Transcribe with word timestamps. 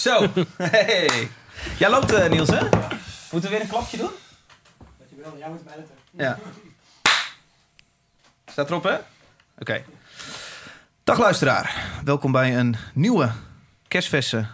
Zo. 0.00 0.26
Hey. 0.56 1.28
Jij 1.78 1.90
loopt, 1.90 2.12
eh, 2.12 2.30
Niels, 2.30 2.48
hè? 2.48 2.60
Moeten 3.30 3.50
we 3.50 3.56
weer 3.56 3.60
een 3.60 3.68
klapje 3.68 3.96
doen? 3.96 4.10
Jij 5.38 5.48
moet 5.48 5.60
editen. 5.74 5.94
Ja. 6.10 6.38
Staat 8.46 8.70
erop, 8.70 8.82
hè? 8.82 8.96
Oké. 9.58 9.84
Dag 11.04 11.18
luisteraar. 11.18 11.90
Welkom 12.04 12.32
bij 12.32 12.58
een 12.58 12.76
nieuwe 12.94 13.30
kerstverse 13.88 14.46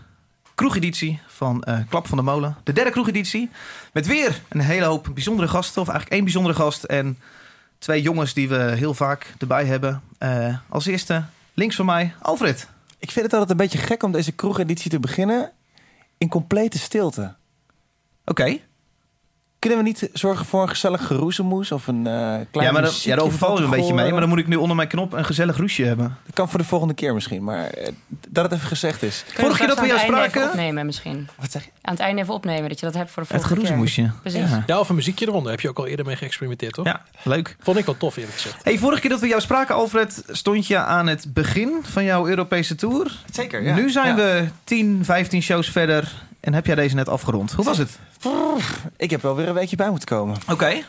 kroegeditie 0.54 1.20
van 1.26 1.62
eh, 1.62 1.78
Klap 1.88 2.06
van 2.06 2.16
de 2.16 2.24
Molen. 2.24 2.56
De 2.64 2.72
derde 2.72 2.90
kroegeditie. 2.90 3.50
Met 3.92 4.06
weer 4.06 4.40
een 4.48 4.60
hele 4.60 4.84
hoop 4.84 5.08
bijzondere 5.14 5.48
gasten. 5.48 5.82
Of 5.82 5.88
eigenlijk 5.88 6.16
één 6.16 6.24
bijzondere 6.24 6.54
gast. 6.54 6.84
En 6.84 7.18
twee 7.78 8.02
jongens 8.02 8.34
die 8.34 8.48
we 8.48 8.56
heel 8.56 8.94
vaak 8.94 9.34
erbij 9.38 9.64
hebben. 9.64 10.02
Eh, 10.18 10.56
als 10.68 10.86
eerste, 10.86 11.24
links 11.54 11.76
van 11.76 11.86
mij, 11.86 12.14
Alfred. 12.22 12.68
Ik 13.06 13.12
vind 13.12 13.24
het 13.24 13.34
altijd 13.34 13.50
een 13.50 13.66
beetje 13.66 13.86
gek 13.86 14.02
om 14.02 14.12
deze 14.12 14.32
kroegeditie 14.32 14.90
te 14.90 15.00
beginnen 15.00 15.52
in 16.18 16.28
complete 16.28 16.78
stilte. 16.78 17.34
Oké. 18.24 18.58
Kunnen 19.58 19.78
we 19.78 19.84
niet 19.84 20.08
zorgen 20.12 20.46
voor 20.46 20.62
een 20.62 20.68
gezellig 20.68 21.06
geroezemoes 21.06 21.72
of 21.72 21.86
een 21.86 22.06
eh 22.06 22.12
klein 22.50 22.66
Ja, 22.66 22.72
maar 22.72 22.82
muziekje 22.82 23.10
ja, 23.10 23.16
daar 23.16 23.24
overvallen 23.24 23.56
we 23.56 23.62
een 23.64 23.70
beetje 23.70 23.94
mee. 23.94 24.10
Maar 24.10 24.20
dan 24.20 24.28
moet 24.28 24.38
ik 24.38 24.46
nu 24.46 24.56
onder 24.56 24.76
mijn 24.76 24.88
knop 24.88 25.12
een 25.12 25.24
gezellig 25.24 25.56
roesje 25.56 25.84
hebben. 25.84 26.16
Dat 26.26 26.34
kan 26.34 26.48
voor 26.48 26.58
de 26.58 26.64
volgende 26.64 26.94
keer 26.94 27.14
misschien, 27.14 27.44
maar 27.44 27.66
eh, 27.66 27.92
dat 28.28 28.44
het 28.44 28.52
even 28.52 28.66
gezegd 28.68 29.02
is. 29.02 29.24
Vorige 29.34 29.58
keer 29.58 29.66
dat 29.68 29.80
we 29.80 29.86
jou 29.86 29.98
het 29.98 30.06
spraken- 30.08 30.40
even 30.40 30.50
opnemen 30.50 30.86
misschien. 30.86 31.28
Wat 31.36 31.50
zeg 31.50 31.64
je? 31.64 31.70
Aan 31.82 31.92
het 31.92 32.02
einde 32.02 32.22
even 32.22 32.34
opnemen, 32.34 32.68
dat 32.68 32.80
je 32.80 32.86
dat 32.86 32.94
hebt 32.94 33.10
voor 33.10 33.22
de 33.22 33.28
Het 33.34 33.38
volgende 33.42 33.66
keer. 33.66 33.76
geroezemoesje. 33.76 34.20
Precies. 34.22 34.50
Ja. 34.50 34.62
Ja, 34.66 34.78
of 34.78 34.88
een 34.88 34.94
muziekje 34.94 35.26
eronder. 35.28 35.50
Heb 35.50 35.60
je 35.60 35.68
ook 35.68 35.78
al 35.78 35.86
eerder 35.86 36.06
mee 36.06 36.16
geëxperimenteerd, 36.16 36.72
toch? 36.74 36.84
ja, 36.86 37.02
leuk. 37.22 37.56
Vond 37.60 37.78
ik 37.78 37.84
wel 37.84 37.96
tof, 37.96 38.16
eerlijk 38.16 38.34
gezegd. 38.34 38.64
Hey, 38.64 38.78
vorige 38.78 39.00
keer 39.00 39.10
dat 39.10 39.20
we 39.20 39.26
jou 39.26 39.40
spraken, 39.40 39.74
Alfred, 39.74 40.22
stond 40.28 40.66
je 40.66 40.76
aan 40.78 41.06
het 41.06 41.26
begin 41.34 41.72
van 41.82 42.04
jouw 42.04 42.28
Europese 42.28 42.74
tour. 42.74 43.12
Zeker, 43.32 43.62
Nu 43.74 43.90
zijn 43.90 44.16
we 44.16 44.44
10, 44.64 45.00
15 45.04 45.42
shows 45.42 45.70
verder 45.70 46.12
en 46.46 46.54
heb 46.54 46.66
jij 46.66 46.74
deze 46.74 46.94
net 46.94 47.08
afgerond. 47.08 47.52
Hoe 47.52 47.64
was 47.64 47.78
het? 47.78 47.98
Ik 48.96 49.10
heb 49.10 49.22
wel 49.22 49.34
weer 49.36 49.48
een 49.48 49.54
weekje 49.54 49.76
bij 49.76 49.88
moeten 49.90 50.08
komen. 50.08 50.36
Oké. 50.50 50.82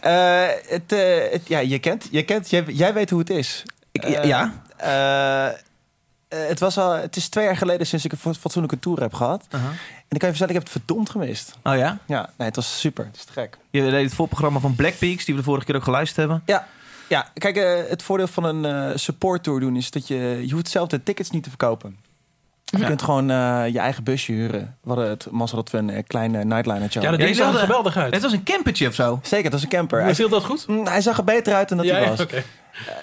Eh, 0.00 0.46
het, 0.66 0.92
eh, 0.92 1.30
het, 1.32 1.48
ja, 1.48 1.58
je 1.58 1.78
kent, 1.78 2.08
je 2.10 2.22
kent 2.22 2.50
jij, 2.50 2.64
jij 2.66 2.92
weet 2.94 3.10
hoe 3.10 3.18
het 3.18 3.30
is. 3.30 3.62
Ik- 3.92 4.24
ja. 4.24 4.52
eh, 4.76 5.48
het, 6.48 6.60
was 6.60 6.78
al, 6.78 6.92
het 6.92 7.16
is 7.16 7.28
twee 7.28 7.44
jaar 7.44 7.56
geleden 7.56 7.86
sinds 7.86 8.04
ik 8.04 8.12
een 8.12 8.18
fa- 8.18 8.34
fatsoenlijke 8.34 8.78
tour 8.78 9.00
heb 9.00 9.14
gehad. 9.14 9.46
En 9.50 10.14
ik 10.14 10.18
kan 10.18 10.28
je 10.28 10.36
vertellen, 10.36 10.48
ik 10.48 10.60
heb 10.60 10.62
het 10.62 10.70
verdomd 10.72 11.10
gemist. 11.10 11.54
Oh 11.62 11.76
ja? 11.76 11.98
Ja, 12.06 12.30
nee, 12.36 12.46
het 12.46 12.56
was 12.56 12.80
super. 12.80 13.04
Het 13.04 13.16
is 13.16 13.24
te 13.24 13.32
gek. 13.32 13.58
Je 13.70 13.90
deed 13.90 14.04
het 14.04 14.14
voorprogramma 14.14 14.58
van 14.58 14.74
Black 14.74 14.98
Peaks, 14.98 15.24
die 15.24 15.34
we 15.34 15.40
de 15.40 15.46
vorige 15.46 15.64
keer 15.66 15.76
ook 15.76 15.84
geluisterd 15.84 16.16
hebben. 16.18 16.42
Ja, 17.08 17.28
kijk, 17.34 17.56
eh, 17.56 17.90
het 17.90 18.02
voordeel 18.02 18.26
van 18.26 18.44
een 18.44 18.98
support 18.98 19.42
tour 19.42 19.60
doen 19.60 19.76
is 19.76 19.90
dat 19.90 20.08
je, 20.08 20.42
je 20.46 20.52
hoeft 20.52 20.68
zelf 20.68 20.88
de 20.88 21.02
tickets 21.02 21.30
niet 21.30 21.42
te 21.42 21.48
verkopen. 21.48 21.96
Je 22.70 22.78
Ja. 22.78 22.86
kunt 22.86 23.02
gewoon 23.02 23.30
eh, 23.30 23.62
je 23.72 23.78
eigen 23.78 24.04
busje 24.04 24.32
huren. 24.32 24.76
We 24.82 24.88
hadden 24.88 25.08
het 25.08 25.26
mazzel 25.30 25.56
dat 25.56 25.70
we 25.70 25.78
een 25.78 25.90
eh, 25.90 26.02
kleine 26.06 26.44
nightliner 26.44 26.82
Ja, 26.90 27.00
dat 27.10 27.20
Ja, 27.20 27.26
die 27.26 27.34
zag 27.34 27.52
er 27.52 27.58
geweldig 27.58 27.96
uit. 27.96 28.12
Het 28.14 28.22
was 28.22 28.32
een 28.32 28.42
campertje 28.42 28.88
of 28.88 28.94
zo. 28.94 29.20
Zeker, 29.22 29.42
dat 29.44 29.52
was 29.52 29.62
een 29.62 29.68
camper. 29.68 30.02
Hij, 30.02 30.14
Viel 30.14 30.28
dat 30.28 30.44
goed? 30.44 30.66
Mm, 30.66 30.86
hij 30.86 31.00
zag 31.00 31.18
er 31.18 31.24
beter 31.24 31.54
uit 31.54 31.68
dan 31.68 31.78
dat 31.78 31.86
ja, 31.86 31.92
hij 31.92 32.02
ja, 32.02 32.08
was. 32.08 32.20
oké. 32.20 32.42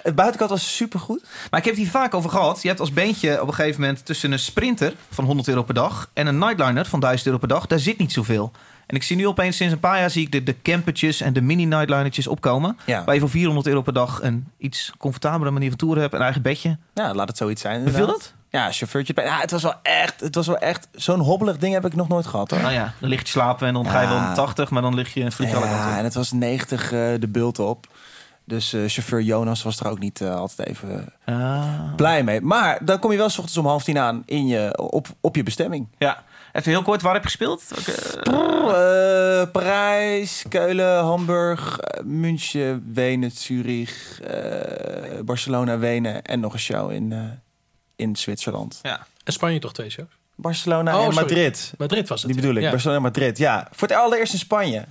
Het 0.04 0.16
buitenkant 0.16 0.50
was 0.50 0.76
supergoed. 0.76 1.22
Maar 1.50 1.60
ik 1.60 1.66
heb 1.66 1.76
het 1.76 1.84
hier 1.84 1.92
vaak 1.92 2.14
over 2.14 2.30
gehad. 2.30 2.62
Je 2.62 2.68
hebt 2.68 2.80
als 2.80 2.94
beentje 2.94 3.42
op 3.42 3.48
een 3.48 3.54
gegeven 3.54 3.82
moment 3.82 4.06
tussen 4.06 4.32
een 4.32 4.40
sprinter 4.40 4.94
van 5.10 5.26
100 5.26 5.48
euro 5.48 5.64
per 5.64 5.74
dag 5.74 6.10
en 6.14 6.28
een 6.28 6.38
nightliner 6.38 6.86
van 6.86 7.00
1000 7.00 7.26
euro 7.28 7.40
per 7.40 7.48
dag. 7.48 7.66
Daar 7.66 7.80
zit 7.80 7.98
niet 7.98 8.12
zoveel. 8.12 8.52
En 8.88 8.96
ik 8.96 9.04
zie 9.04 9.16
nu 9.16 9.28
opeens 9.28 9.58
sinds 9.58 9.74
een 9.74 9.80
paar 9.80 10.00
jaar 10.00 10.10
zie 10.10 10.22
ik 10.26 10.32
de, 10.32 10.44
de 10.44 10.62
campertjes 10.62 11.22
en 11.22 11.34
de 11.34 11.42
mini 11.42 11.66
nightlinertjes 11.66 12.28
opkomen. 12.28 12.78
Ja. 12.86 13.04
Waar 13.04 13.14
je 13.14 13.20
voor 13.20 13.30
400 13.30 13.68
euro 13.68 13.82
per 13.82 13.94
dag 13.94 14.20
een 14.22 14.48
iets 14.58 14.92
comfortabele 14.98 15.52
manier 15.52 15.70
van 15.70 15.78
toeren 15.78 16.02
hebt. 16.02 16.14
Een 16.14 16.22
eigen 16.22 16.42
bedje. 16.42 16.78
ja, 16.94 17.14
laat 17.14 17.28
het 17.28 17.38
zoiets 17.38 17.62
zijn. 17.62 17.78
Inderdaad. 17.78 18.08
dat? 18.08 18.34
Ja, 18.56 18.72
chauffeurtje. 18.72 19.14
bij- 19.14 19.26
Ja, 19.26 19.40
het 19.40 19.52
was 19.52 19.64
wel 19.64 19.74
echt, 19.82 20.20
het 20.20 20.36
was 20.36 20.48
wel 20.48 20.58
echt, 20.58 20.88
zo'n 20.92 21.20
hobbelig 21.20 21.58
ding 21.58 21.74
heb 21.74 21.86
ik 21.86 21.96
nog 21.96 22.08
nooit 22.08 22.26
gehad 22.26 22.52
hoor. 22.52 22.62
Nou 22.62 22.74
ja, 22.74 22.94
dan 23.00 23.10
lig 23.10 23.22
je 23.22 23.28
slapen 23.28 23.68
en 23.68 23.74
dan 23.74 23.90
ga 23.90 24.02
je 24.02 24.08
wel 24.08 24.18
Ja. 24.18 24.28
om 24.30 24.34
80, 24.34 24.70
maar 24.70 24.82
dan 24.82 24.96
lig 24.96 25.14
je 25.14 25.22
een 25.24 25.32
frietje 25.32 25.56
alle 25.56 25.66
kanten 25.68 25.90
Ja, 25.90 25.98
en 25.98 26.04
het 26.04 26.14
was 26.14 26.32
90 26.32 26.84
eh, 26.92 27.00
de 27.20 27.28
bult 27.28 27.60
op. 27.60 27.88
Dus 28.48 28.74
eh, 28.74 28.82
chauffeur 28.88 29.22
Jonas 29.22 29.64
was 29.64 29.80
er 29.80 29.88
ook 29.90 30.00
niet 30.00 30.22
eh, 30.22 30.36
altijd 30.36 30.68
even 30.68 31.14
Ah. 31.26 31.94
blij 31.96 32.24
mee. 32.24 32.42
Maar 32.42 32.78
dan 32.82 33.00
kom 33.00 33.12
je 33.12 33.18
wel 33.18 33.30
s 33.30 33.38
ochtends 33.38 33.58
om 33.58 33.66
half 33.66 33.84
tien 33.84 34.00
aan 34.00 34.24
in 34.26 34.48
je, 34.48 34.78
op, 34.92 35.08
op 35.22 35.36
je 35.36 35.44
bestemming. 35.44 35.88
Ja, 35.98 36.24
even 36.52 36.72
heel 36.72 36.82
kort, 36.82 37.02
waar 37.02 37.14
heb 37.14 37.24
je 37.24 37.28
gespeeld? 37.30 37.64
Eh, 38.24 39.52
Parijs, 39.52 40.44
Keulen, 40.50 41.04
Hamburg, 41.04 41.80
München, 42.04 42.92
Wenen, 42.94 43.32
Zurich, 43.32 44.20
Barcelona, 45.26 45.78
Wenen 45.78 46.22
en 46.24 46.40
nog 46.40 46.54
een 46.54 46.60
show 46.60 46.92
in, 46.92 47.14
in 47.96 48.16
Zwitserland. 48.16 48.80
Ja. 48.82 49.06
En 49.24 49.34
Spanje 49.34 49.60
toch 49.60 49.74
twee 49.74 49.90
shows? 49.90 50.08
Barcelona 50.36 50.92
Oh, 51.00 51.06
en 51.06 51.14
sorry. 51.14 51.28
Madrid. 51.30 51.74
Madrid 51.78 52.08
was 52.08 52.22
het. 52.22 52.32
Die 52.32 52.42
bedoel 52.42 52.56
ik, 52.56 52.64
Ja. 52.64 52.70
Barcelona 52.70 52.98
en 52.98 53.04
Madrid. 53.04 53.38
Ja, 53.38 53.68
voor 53.72 53.88
het 53.88 53.98
allereerst 53.98 54.34
in 54.34 54.40
Spanje. 54.40 54.78
Het 54.78 54.88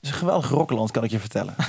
is 0.00 0.08
een 0.10 0.14
geweldig 0.16 0.48
rockland, 0.50 0.90
kan 0.90 1.04
ik 1.04 1.10
je 1.10 1.18
vertellen. 1.18 1.54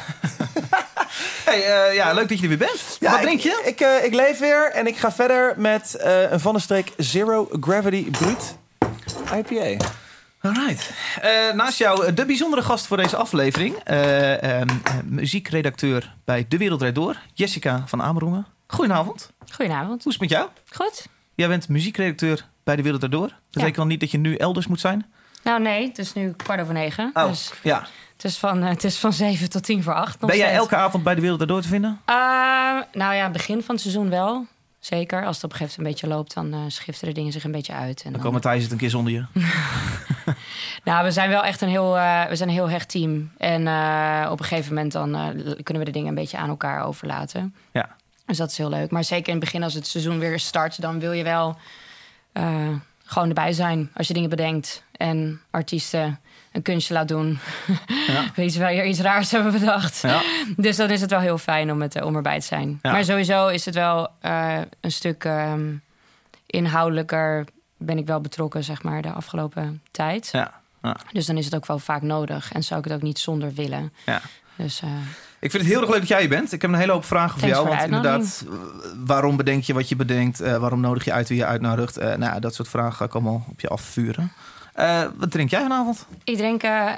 Hey, 1.46 1.88
eh, 1.88 1.96
ja, 1.96 2.14
leuk 2.14 2.30
dat 2.30 2.38
je 2.38 2.44
er 2.44 2.50
weer 2.50 2.58
bent. 2.58 2.98
Wat 3.00 3.22
drink 3.22 3.40
je? 3.40 3.62
Ik, 3.66 3.70
ik, 3.70 3.80
eh, 3.80 4.04
ik 4.06 4.14
leef 4.14 4.40
weer 4.40 4.72
en 4.72 4.88
ik 4.88 4.98
ga 4.98 5.12
verder 5.12 5.54
met 5.58 5.96
eh, 5.96 6.32
een 6.32 6.40
Van 6.40 6.54
der 6.54 6.62
Streek 6.62 6.92
Zero 6.98 7.48
Gravity 7.60 8.10
Brut 8.12 8.56
IPA. 9.36 9.86
Alright. 10.42 10.92
Eh, 11.22 11.54
naast 11.54 11.78
jou 11.78 12.14
de 12.14 12.26
bijzondere 12.26 12.62
gast 12.62 12.86
voor 12.88 12.98
deze 12.98 13.16
aflevering. 13.16 13.76
eh, 13.84 14.44
ehm, 14.62 14.70
eh, 14.84 14.94
muziekredacteur 15.06 16.14
bij 16.26 16.46
De 16.50 16.58
Wereld 16.58 16.82
Rijd 16.82 16.96
Door. 16.96 17.16
Jessica 17.34 17.84
van 17.86 18.02
Amerongen. 18.02 18.46
Goedenavond. 18.74 19.32
Goedenavond. 19.52 20.04
Hoe 20.04 20.14
is 20.14 20.20
het 20.20 20.30
met 20.30 20.30
jou? 20.30 20.50
Goed? 20.72 21.08
Jij 21.36 21.48
bent 21.48 21.70
muziekredacteur 21.70 22.46
bij 22.64 22.76
De 22.76 22.82
Wereld 22.82 23.02
Rijd 23.02 23.14
Door. 23.14 23.28
Dat 23.28 23.30
Ja. 23.32 23.38
betekent 23.52 23.76
dan 23.76 23.88
niet 23.88 24.00
dat 24.00 24.12
je 24.12 24.18
nu 24.18 24.36
elders 24.36 24.68
moet 24.68 24.80
zijn? 24.80 25.06
Nou 25.44 25.62
nee, 25.62 25.88
het 25.88 25.98
is 25.98 26.14
nu 26.14 26.32
kwart 26.32 26.62
over 26.62 26.74
negen. 26.74 27.12
Oh, 27.14 27.28
Dus 27.28 27.52
ja. 27.64 27.86
het 28.14 28.24
is, 28.24 28.38
van, 28.38 28.64
eh, 28.64 28.70
het 28.70 28.84
is 28.84 28.98
van 28.98 29.14
zeven 29.14 29.50
tot 29.50 29.64
tien 29.64 29.84
voor 29.84 29.94
acht. 29.94 30.20
Ben 30.20 30.28
jij 30.30 30.38
steeds. 30.38 30.60
elke 30.60 30.76
avond 30.76 31.04
bij 31.04 31.16
De 31.16 31.22
Wereld 31.22 31.40
Rijd 31.40 31.52
Door 31.52 31.62
te 31.62 31.68
vinden? 31.68 32.00
Eh, 32.06 32.16
nou 32.94 33.14
ja, 33.16 33.30
begin 33.32 33.64
van 33.64 33.76
het 33.76 33.84
seizoen 33.84 34.10
wel. 34.10 34.46
Zeker. 34.80 35.26
Als 35.26 35.36
het 35.36 35.46
op 35.46 35.52
een 35.52 35.58
gegeven 35.58 35.82
moment 35.84 36.02
een 36.04 36.08
beetje 36.10 36.18
loopt, 36.18 36.34
dan 36.34 36.54
eh 36.54 36.60
schiften 36.72 37.08
de 37.08 37.14
dingen 37.14 37.32
zich 37.32 37.44
een 37.44 37.52
beetje 37.52 37.74
uit. 37.74 37.98
En 37.98 38.04
Dan 38.04 38.12
dan, 38.12 38.22
kwam 38.22 38.34
Matthijs 38.34 38.64
het 38.64 38.72
een 38.72 38.78
keer 38.78 38.90
zonder 38.90 39.14
je. 39.14 39.26
Nou, 40.84 41.04
we 41.06 41.12
zijn 41.12 41.30
wel 41.30 41.44
echt 41.44 41.62
een 41.62 41.70
heel, 41.70 41.92
we 42.30 42.30
zijn 42.36 42.50
een 42.50 42.56
heel 42.56 42.70
hecht 42.70 42.90
team. 42.90 43.32
En 43.38 43.62
op 44.32 44.40
een 44.40 44.46
gegeven 44.46 44.74
moment 44.74 44.92
dan 44.92 45.12
kunnen 45.64 45.84
we 45.84 45.84
de 45.86 45.92
dingen 45.92 46.08
een 46.10 46.16
beetje 46.16 46.38
aan 46.38 46.50
elkaar 46.50 46.84
overlaten. 46.84 47.56
Ja. 47.72 47.96
Dus 48.30 48.38
dat 48.38 48.52
is 48.52 48.58
heel 48.58 48.70
leuk. 48.70 48.92
Maar 48.92 49.04
zeker 49.04 49.28
in 49.28 49.34
het 49.34 49.44
begin, 49.44 49.64
als 49.64 49.74
het 49.74 49.88
seizoen 49.88 50.20
weer 50.20 50.40
start, 50.40 50.82
dan 50.82 51.00
wil 51.00 51.12
je 51.12 51.24
wel 51.24 51.58
eh, 52.32 52.68
gewoon 53.04 53.28
erbij 53.28 53.54
zijn 53.54 53.92
als 53.94 54.08
je 54.08 54.14
dingen 54.14 54.30
bedenkt. 54.30 54.84
En 54.92 55.42
artiesten 55.50 56.20
een 56.52 56.62
kunstje 56.62 56.94
laat 56.94 57.08
doen. 57.08 57.40
Ja. 58.08 58.26
Weet 58.36 58.54
je 58.54 58.60
wel, 58.60 58.86
iets 58.86 59.00
raars 59.00 59.32
hebben 59.32 59.52
bedacht. 59.52 60.02
Ja. 60.02 60.22
Dus 60.58 60.76
dan 60.76 60.90
is 60.90 61.02
het 61.02 61.10
wel 61.10 61.20
heel 61.20 61.38
fijn 61.38 61.72
om, 61.72 61.82
het, 61.82 61.96
eh, 61.96 62.06
om 62.06 62.16
erbij 62.16 62.40
te 62.40 62.46
zijn. 62.46 62.80
Ja. 62.82 62.92
Maar 62.92 63.04
sowieso 63.04 63.48
is 63.48 63.66
het 63.66 63.76
wel 63.76 64.08
eh, 64.20 64.58
een 64.82 64.92
stuk 64.92 65.24
ehm, 65.24 65.74
inhoudelijker 66.46 67.46
ben 67.78 67.98
ik 67.98 68.08
wel 68.08 68.22
betrokken, 68.22 68.64
zeg 68.64 68.84
maar, 68.84 69.02
de 69.02 69.12
afgelopen 69.12 69.82
tijd. 69.92 70.30
Ja. 70.32 70.62
Ja. 70.82 70.98
Dus 71.12 71.26
dan 71.26 71.38
is 71.38 71.46
het 71.46 71.56
ook 71.56 71.66
wel 71.66 71.80
vaak 71.80 72.02
nodig. 72.02 72.52
En 72.52 72.64
zou 72.64 72.80
ik 72.80 72.86
het 72.86 72.94
ook 72.94 73.02
niet 73.02 73.20
zonder 73.20 73.54
willen. 73.54 73.94
Ja. 74.06 74.22
Dus 74.56 74.82
eh, 74.82 74.90
Ik 75.40 75.52
vind 75.52 75.64
het 75.64 75.72
heel 75.72 75.82
erg 75.82 75.90
leuk 75.90 76.00
dat 76.00 76.08
jij 76.08 76.20
hier 76.20 76.30
bent. 76.30 76.52
Ik 76.52 76.62
heb 76.62 76.72
een 76.72 76.78
hele 76.78 76.92
hoop 76.92 77.06
vragen 77.06 77.40
voor 77.40 77.48
jou. 77.48 77.68
voor 77.68 77.76
Want 77.76 77.90
de 77.90 77.96
inderdaad, 77.96 78.46
waarom 79.06 79.38
bedenk 79.38 79.64
je 79.64 79.74
wat 79.74 79.90
je 79.90 79.96
bedenkt? 79.96 80.42
Eh, 80.42 80.58
waarom 80.58 80.80
nodig 80.80 81.06
je 81.06 81.14
uit 81.14 81.28
wie 81.30 81.38
je 81.38 81.46
uitnodigt? 81.46 81.98
Eh, 81.98 82.08
nou, 82.08 82.34
ja, 82.34 82.40
dat 82.40 82.56
soort 82.56 82.68
vragen 82.68 82.94
ga 82.94 83.06
ik 83.06 83.14
allemaal 83.14 83.46
op 83.50 83.60
je 83.60 83.68
afvuren. 83.68 84.32
Eh, 84.80 85.04
wat 85.18 85.32
drink 85.32 85.50
jij 85.50 85.62
vanavond? 85.62 86.06
ik 86.24 86.38
drink 86.38 86.64
eh, 86.64 86.92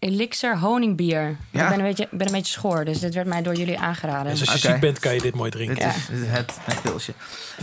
Elixir 0.00 0.58
honingbier. 0.58 1.36
Ja. 1.50 1.62
Ik 1.62 1.68
ben 1.68 1.78
een, 1.78 1.84
beetje, 1.84 2.08
ben 2.10 2.26
een 2.26 2.32
beetje 2.32 2.52
schoor, 2.52 2.84
dus 2.84 3.00
dit 3.00 3.14
werd 3.14 3.26
mij 3.26 3.42
door 3.42 3.54
jullie 3.54 3.78
aangeraden. 3.78 4.32
Dus 4.32 4.40
als 4.40 4.62
je 4.62 4.68
ziek 4.68 4.80
bent, 4.80 4.98
kan 4.98 5.14
je 5.14 5.20
dit 5.20 5.34
mooi 5.34 5.50
drinken. 5.50 5.76
Dit 5.76 6.18
is, 6.18 6.26
het, 6.26 6.58
het 6.62 6.82
pilsje. 6.82 7.12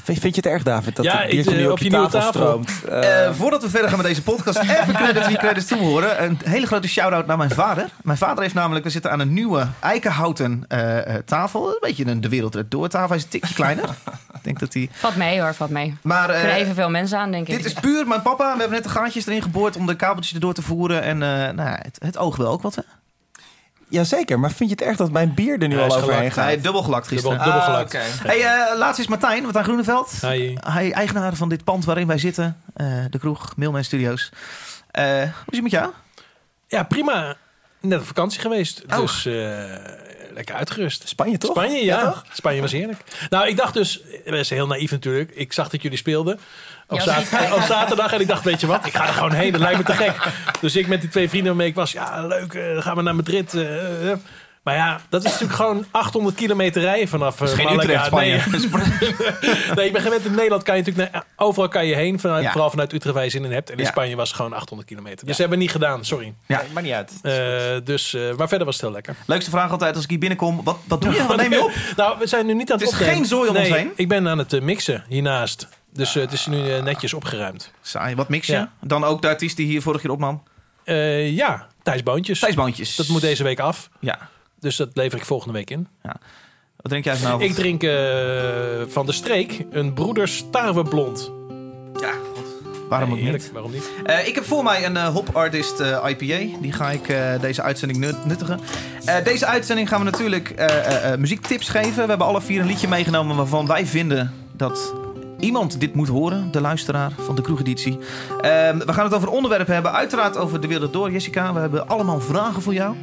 Vind, 0.03 0.19
vind 0.19 0.35
je 0.35 0.41
het 0.41 0.45
erg, 0.51 0.63
David, 0.63 0.95
dat 0.95 1.05
Ja, 1.05 1.17
het 1.19 1.29
biertje 1.29 1.51
ik, 1.51 1.57
nu 1.57 1.63
eh, 1.63 1.71
op 1.71 1.77
je, 1.79 1.89
tafel, 1.89 2.21
stroomt? 2.21 2.83
Eh, 2.89 3.33
voordat 3.33 3.61
we 3.61 3.69
verder 3.69 3.89
gaan 3.89 3.97
met 3.97 4.07
deze 4.07 4.23
podcast, 4.23 4.57
even 4.57 4.93
credits 4.93 5.27
wie 5.27 5.37
credits 5.37 5.67
toehoren. 5.67 6.23
Een 6.23 6.39
hele 6.43 6.65
grote 6.65 6.87
shout-out 6.87 7.25
naar 7.25 7.37
mijn 7.37 7.49
vader. 7.49 7.89
Mijn 8.03 8.17
vader 8.17 8.41
heeft 8.41 8.55
namelijk, 8.55 8.85
we 8.85 8.91
zitten 8.91 9.11
aan 9.11 9.19
een 9.19 9.33
nieuwe 9.33 9.67
eikenhouten 9.79 10.65
eh, 10.67 11.15
eh, 11.15 11.23
tafel. 11.25 11.67
Een 11.67 11.77
beetje 11.81 12.05
een 12.05 12.21
de 12.21 12.29
wereld 12.29 12.63
door 12.67 12.89
tafel. 12.89 13.07
Hij 13.07 13.17
is 13.17 13.23
een 13.23 13.29
tikje 13.29 13.53
kleiner. 13.53 13.89
Denk 14.47 14.59
dat 14.59 14.73
hij... 14.73 14.89
Valt 14.91 15.15
mee 15.15 15.41
hoor, 15.41 15.53
valt 15.53 15.69
mee. 15.69 15.97
Maar 16.01 16.29
Er 16.29 16.49
eh, 16.49 16.55
evenveel 16.55 16.89
mensen 16.89 17.17
aan, 17.19 17.31
denk 17.31 17.47
ik. 17.47 17.55
dit 17.55 17.65
is 17.65 17.73
puur 17.73 18.07
mijn 18.07 18.21
papa. 18.21 18.43
We 18.53 18.59
hebben 18.59 18.69
net 18.77 18.83
de 18.83 18.89
gaatjes 18.89 19.25
erin 19.25 19.41
geboord 19.41 19.75
om 19.75 19.85
de 19.85 19.95
kabeltjes 19.95 20.33
erdoor 20.33 20.53
te 20.53 20.61
voeren. 20.61 21.01
En 21.01 21.21
eh, 21.23 21.29
nou, 21.29 21.69
ja, 21.69 21.79
het, 21.81 21.97
het 21.99 22.17
oog 22.17 22.35
wel 22.35 22.51
ook 22.51 22.61
wat, 22.61 22.75
hè? 22.75 22.81
Jazeker, 23.89 24.39
maar 24.39 24.51
vind 24.51 24.69
je 24.69 24.75
het 24.75 24.85
erg 24.85 24.97
dat 24.97 25.11
mijn 25.11 25.33
bier 25.33 25.61
er 25.61 25.67
nu 25.67 25.75
Ja, 25.75 25.81
al 25.81 25.87
is 25.87 25.93
overheen 25.93 26.13
gelakt. 26.17 26.33
gaat? 26.33 26.43
Hij 26.43 26.61
dubbel 26.61 26.83
gelakt 26.83 27.07
gisteren. 27.07 27.37
Dubbel- 27.37 27.53
dubbel 27.53 27.71
gelakt. 27.73 27.95
Ah, 27.95 28.01
oké. 28.19 28.27
Hey, 28.27 28.43
eh, 28.71 28.77
laatst 28.77 28.99
is 28.99 29.07
Martijn, 29.07 29.43
Martijn 29.43 29.63
Groeneveld. 29.63 30.11
Hi. 30.21 30.55
Hij 30.59 30.91
eigenaar 30.91 31.33
van 31.35 31.49
dit 31.49 31.63
pand 31.63 31.85
waarin 31.85 32.07
wij 32.07 32.17
zitten. 32.17 32.61
eh, 32.73 32.87
de 33.09 33.19
kroeg, 33.19 33.53
Mailman 33.55 33.83
Studios. 33.83 34.31
Eh, 34.91 35.03
hoe 35.05 35.23
is 35.25 35.55
het 35.55 35.61
met 35.61 35.71
jou? 35.71 35.89
Ja, 36.67 36.83
prima. 36.83 37.35
Net 37.81 37.99
op 37.99 38.05
vakantie 38.05 38.39
geweest. 38.41 38.83
Oh. 38.89 38.97
Dus 38.99 39.25
eh, 39.25 39.33
lekker 40.37 40.55
uitgerust. 40.55 41.07
Spanje 41.07 41.37
toch? 41.37 41.51
Spanje, 41.51 41.83
ja. 41.85 42.01
toch? 42.01 42.23
Spanje 42.33 42.61
was 42.61 42.71
heerlijk. 42.71 42.99
Nou, 43.29 43.47
ik 43.47 43.57
dacht 43.57 43.73
dus, 43.73 44.01
dat 44.25 44.33
is 44.33 44.49
heel 44.49 44.67
naïef 44.67 44.91
natuurlijk. 44.91 45.31
Ik 45.31 45.53
zag 45.53 45.69
dat 45.69 45.81
jullie 45.81 45.97
speelden 45.97 46.39
op, 46.87 46.99
Ja, 46.99 47.23
zaterdag. 47.61 48.13
En 48.13 48.21
ik 48.21 48.27
dacht, 48.27 48.43
weet 48.43 48.61
je 48.61 48.67
wat, 48.67 48.85
ik 48.85 48.93
ga 48.95 49.07
er 49.07 49.13
gewoon 49.13 49.31
heen. 49.31 49.51
Dat 49.51 49.61
lijkt 49.61 49.77
me 49.77 49.83
te 49.83 49.93
gek. 49.93 50.15
Dus 50.61 50.75
ik 50.75 50.87
met 50.87 51.01
die 51.01 51.09
twee 51.09 51.29
vrienden 51.29 51.49
waarmee 51.49 51.67
ik 51.67 51.75
was. 51.75 51.91
Ja, 51.91 52.27
leuk, 52.27 52.53
eh, 52.53 52.73
dan 52.73 52.81
gaan 52.83 52.95
we 52.95 53.01
naar 53.01 53.15
Madrid. 53.15 53.53
eh, 53.53 54.11
eh. 54.11 54.17
Maar 54.67 54.75
ja, 54.75 54.99
dat 55.09 55.23
is 55.23 55.31
natuurlijk 55.31 55.59
gewoon 55.59 55.85
800 55.91 56.35
kilometer 56.35 56.81
rijden 56.81 57.07
vanaf 57.07 57.41
eh, 57.41 57.47
is 57.47 57.53
geen 57.53 57.65
Malaga. 57.65 57.83
Utrecht, 57.83 58.05
Spanje. 58.05 58.41
Nee, 58.51 59.15
nee, 59.75 59.85
ik 59.85 59.93
ben 59.93 60.01
gewend 60.01 60.25
in 60.25 60.31
Nederland 60.35 60.63
kan 60.63 60.75
je 60.77 60.83
natuurlijk 60.83 61.11
naar, 61.13 61.23
overal 61.35 61.67
kan 61.69 61.85
je 61.85 61.95
heen. 61.95 62.19
Vanuit, 62.19 62.43
Ja. 62.43 62.51
Vooral 62.51 62.69
vanuit 62.69 62.93
Utrecht 62.93 63.15
waar 63.15 63.23
je 63.23 63.29
zin 63.29 63.45
in 63.45 63.51
hebt. 63.51 63.69
En 63.69 63.77
in 63.77 63.83
Ja. 63.83 63.89
Spanje 63.89 64.15
was 64.15 64.27
het 64.27 64.35
gewoon 64.37 64.53
800 64.53 64.89
kilometer. 64.89 65.19
Dus 65.19 65.27
Ja. 65.27 65.33
ze 65.33 65.41
hebben 65.41 65.59
het 65.59 65.67
niet 65.67 65.75
gedaan, 65.81 66.05
sorry. 66.05 66.33
Ja. 66.45 66.61
Nee, 66.61 66.67
maakt 66.73 66.85
niet 66.85 66.95
uit. 66.95 67.11
Eh, 67.21 67.85
dus, 67.85 68.13
eh, 68.13 68.35
maar 68.35 68.47
verder 68.47 68.65
was 68.65 68.75
het 68.75 68.83
heel 68.83 68.93
lekker. 68.93 69.15
Leukste 69.25 69.49
vraag 69.49 69.71
altijd 69.71 69.95
als 69.95 70.03
ik 70.03 70.09
hier 70.09 70.19
binnenkom. 70.19 70.63
Wat, 70.63 70.77
wat 70.87 71.01
doe 71.01 71.13
je? 71.13 71.25
Wat 71.25 71.37
neem 71.37 71.51
je 71.51 71.63
op? 71.63 71.71
Nou, 71.95 72.19
we 72.19 72.27
zijn 72.27 72.45
nu 72.45 72.53
niet 72.53 72.71
aan 72.71 72.77
het 72.77 72.85
Het 72.85 72.93
is 72.95 72.99
opnemen. 72.99 73.15
geen 73.15 73.25
zooi 73.25 73.47
om 73.49 73.55
nee, 73.55 73.65
ons 73.67 73.75
heen. 73.75 73.91
Ik 73.95 74.07
ben 74.07 74.27
aan 74.27 74.37
het 74.37 74.61
mixen 74.61 75.03
hiernaast. 75.07 75.67
Dus 75.93 76.13
het 76.13 76.31
is 76.31 76.45
nu 76.45 76.57
netjes 76.81 77.13
opgeruimd. 77.13 77.71
Saai, 77.81 78.15
wat 78.15 78.29
mix 78.29 78.47
je? 78.47 78.53
Ja. 78.53 78.71
Dan 78.81 79.03
ook 79.03 79.21
de 79.21 79.27
artiest 79.27 79.57
die 79.57 79.65
hier 79.65 79.81
vorig 79.81 80.01
jaar 80.01 80.11
opnam. 80.11 80.43
Eh, 80.83 81.35
ja, 81.35 81.67
Thijs 81.83 82.03
Boontjes. 82.03 82.39
Thijsboontjes. 82.39 82.95
Dat 82.95 83.07
moet 83.07 83.21
deze 83.21 83.43
week 83.43 83.59
af. 83.59 83.89
Ja. 83.99 84.29
Dus 84.59 84.75
dat 84.75 84.89
lever 84.93 85.17
ik 85.19 85.25
volgende 85.25 85.53
week 85.53 85.69
in. 85.69 85.87
Wat 86.01 86.91
drink 86.91 87.03
jij 87.03 87.15
vanavond? 87.15 87.43
Ik 87.43 87.53
drink 87.53 87.83
eh, 87.83 88.91
van 88.93 89.05
de 89.05 89.11
streek 89.11 89.65
een 89.71 89.93
broeders 89.93 90.43
tarweblond. 90.51 91.31
Ja, 91.99 92.11
god. 92.33 92.45
Waarom 92.89 93.11
ook 93.11 93.19
niet? 93.21 93.51
Waarom 93.51 93.71
niet? 93.71 93.89
Eh, 94.05 94.27
ik 94.27 94.35
heb 94.35 94.43
voor 94.43 94.63
mij 94.63 94.85
een 94.85 94.97
eh, 94.97 95.07
Hop 95.07 95.29
Artist 95.35 95.79
eh, 95.79 96.05
IPA. 96.09 96.57
Die 96.61 96.71
ga 96.71 96.91
ik 96.91 97.07
eh, 97.09 97.41
deze 97.41 97.61
uitzending 97.61 97.99
nut- 97.99 98.25
nuttigen. 98.25 98.59
Eh, 99.05 99.23
deze 99.23 99.45
uitzending 99.45 99.89
gaan 99.89 99.99
we 99.99 100.05
natuurlijk 100.05 100.49
eh, 100.49 100.65
eh, 100.65 101.11
eh, 101.13 101.19
muziektips 101.19 101.69
geven. 101.69 101.93
We 102.03 102.09
hebben 102.09 102.27
alle 102.27 102.41
vier 102.41 102.61
een 102.61 102.67
liedje 102.67 102.87
meegenomen 102.87 103.35
waarvan 103.35 103.67
wij 103.67 103.85
vinden 103.85 104.33
dat 104.53 104.93
iemand 105.39 105.79
dit 105.79 105.93
moet 105.93 106.07
horen. 106.07 106.51
De 106.51 106.61
luisteraar 106.61 107.11
van 107.17 107.35
de 107.35 107.41
kroegeditie. 107.41 107.99
Ehm, 108.41 108.77
we 108.77 108.93
gaan 108.93 109.05
het 109.05 109.13
over 109.13 109.29
onderwerpen 109.29 109.73
hebben. 109.73 109.93
Uiteraard 109.93 110.37
over 110.37 110.61
de 110.61 110.67
wereld 110.67 110.93
door, 110.93 111.11
Jessica. 111.11 111.53
We 111.53 111.59
hebben 111.59 111.87
allemaal 111.87 112.19
vragen 112.19 112.61
voor 112.61 112.73
jou. 112.73 112.95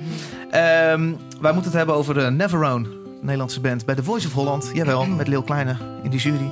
Ehm, 0.50 1.12
wij 1.40 1.52
moeten 1.52 1.64
het 1.64 1.72
hebben 1.72 1.94
over 1.94 2.16
uh, 2.16 2.28
Neverone. 2.28 2.86
Nederlandse 3.20 3.60
band 3.60 3.84
bij 3.84 3.94
The 3.94 4.02
Voice 4.02 4.26
of 4.26 4.32
Holland. 4.32 4.70
Jawel, 4.72 5.06
met 5.06 5.28
Leel 5.28 5.42
Kleine 5.42 5.76
in 6.02 6.10
die 6.10 6.20
jury. 6.20 6.50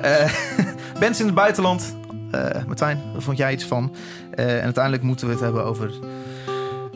Eh, 0.00 0.32
bands 1.00 1.20
in 1.20 1.26
het 1.26 1.34
buitenland. 1.34 1.96
Eh 2.30 2.64
Martijn, 2.66 3.00
daar 3.12 3.22
vond 3.22 3.36
jij 3.36 3.52
iets 3.52 3.64
van. 3.64 3.94
Eh, 4.34 4.56
en 4.56 4.62
uiteindelijk 4.62 5.04
moeten 5.04 5.26
we 5.26 5.32
het 5.32 5.42
hebben 5.42 5.64
over 5.64 5.90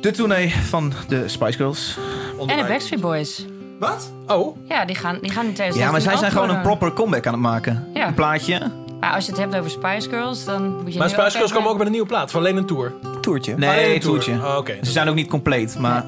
de 0.01 0.11
tournee 0.11 0.55
van 0.55 0.93
de 1.09 1.29
Spice 1.29 1.57
Girls. 1.57 1.99
En 2.47 2.57
de 2.57 2.65
Backstreet 2.69 3.01
Boys. 3.01 3.47
Wat? 3.79 4.13
Oh, 4.27 4.57
Ja, 4.69 4.85
die 4.85 4.97
gaan, 4.97 5.19
die 5.21 5.31
gaan 5.31 5.45
in 5.47 5.53
2016 5.55 5.81
Ja, 5.85 5.91
maar 5.91 6.01
zij 6.01 6.17
zijn 6.17 6.31
gewoon 6.31 6.49
een 6.49 6.55
antwoorden. 6.55 6.79
proper 6.79 6.97
comeback 7.05 7.27
aan 7.27 7.33
het 7.33 7.43
maken. 7.43 7.87
Ja. 7.95 8.07
Een 8.07 8.15
plaatje. 8.15 8.61
Maar 9.01 9.13
als 9.15 9.25
je 9.27 9.31
het 9.33 9.41
hebt 9.41 9.57
over 9.57 9.71
Spice 9.71 10.09
Girls, 10.09 10.45
dan 10.45 10.63
moet 10.83 10.93
je 10.93 10.99
maar 10.99 11.09
nu 11.09 11.13
Spice 11.15 11.31
Girls 11.31 11.35
even- 11.43 11.55
komen 11.57 11.71
ook 11.71 11.77
met 11.77 11.87
een 11.87 11.93
nieuwe 11.93 12.07
plaat. 12.09 12.31
Van 12.31 12.41
alleen 12.41 12.57
een 12.57 12.67
tour. 12.67 12.93
Toertje. 13.21 13.55
Nee, 13.57 13.71
Alleen 13.71 13.95
een 13.95 14.01
toertje. 14.01 14.33
Oh, 14.33 14.57
Oké, 14.59 14.77
Ze 14.83 14.91
zijn 14.91 15.09
ook 15.09 15.15
niet 15.15 15.29
compleet, 15.29 15.79
maar 15.79 16.05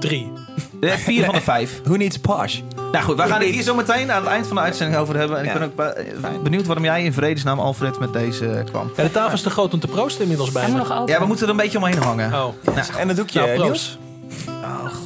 drie. 0.00 0.32
eh, 0.80 0.92
vier 0.92 1.24
van 1.24 1.34
de 1.34 1.40
vijf. 1.40 1.80
Who 1.84 1.96
needs 1.96 2.18
posh? 2.18 2.60
Nou 2.92 3.04
goed, 3.04 3.16
we 3.16 3.22
gaan 3.22 3.40
het 3.40 3.48
hier 3.50 3.62
zo 3.62 3.74
meteen 3.74 4.12
aan 4.12 4.22
het 4.22 4.30
eind 4.30 4.46
van 4.46 4.56
de 4.56 4.62
uitzending 4.62 4.98
over 5.00 5.16
hebben. 5.16 5.38
En 5.38 5.44
ik 5.44 5.52
Ja. 5.52 5.58
ben 5.58 5.68
ook 5.68 5.94
eh, 6.24 6.42
benieuwd 6.42 6.66
waarom 6.66 6.84
jij 6.84 7.04
in 7.04 7.12
vredesnaam 7.12 7.58
Alfred 7.58 7.98
met 7.98 8.12
deze 8.12 8.46
eh, 8.50 8.64
kwam. 8.64 8.90
Ja, 8.96 9.02
de 9.02 9.10
tafel 9.10 9.32
is 9.32 9.42
te 9.42 9.50
groot 9.50 9.72
om 9.74 9.80
te 9.80 9.86
proosten 9.86 10.22
inmiddels 10.22 10.52
Hij 10.52 10.62
moet 10.62 10.70
bijna. 10.72 10.88
nog 10.88 10.98
open. 10.98 11.12
Ja, 11.14 11.20
we 11.20 11.26
moeten 11.26 11.44
er 11.44 11.50
een 11.50 11.56
beetje 11.56 11.78
omheen 11.78 11.98
hangen. 12.02 12.26
Oh, 12.26 12.32
Nou, 12.64 12.76
En 12.98 13.08
het 13.08 13.16
doekje, 13.16 13.40
nou, 13.40 13.54
proost. 13.54 13.98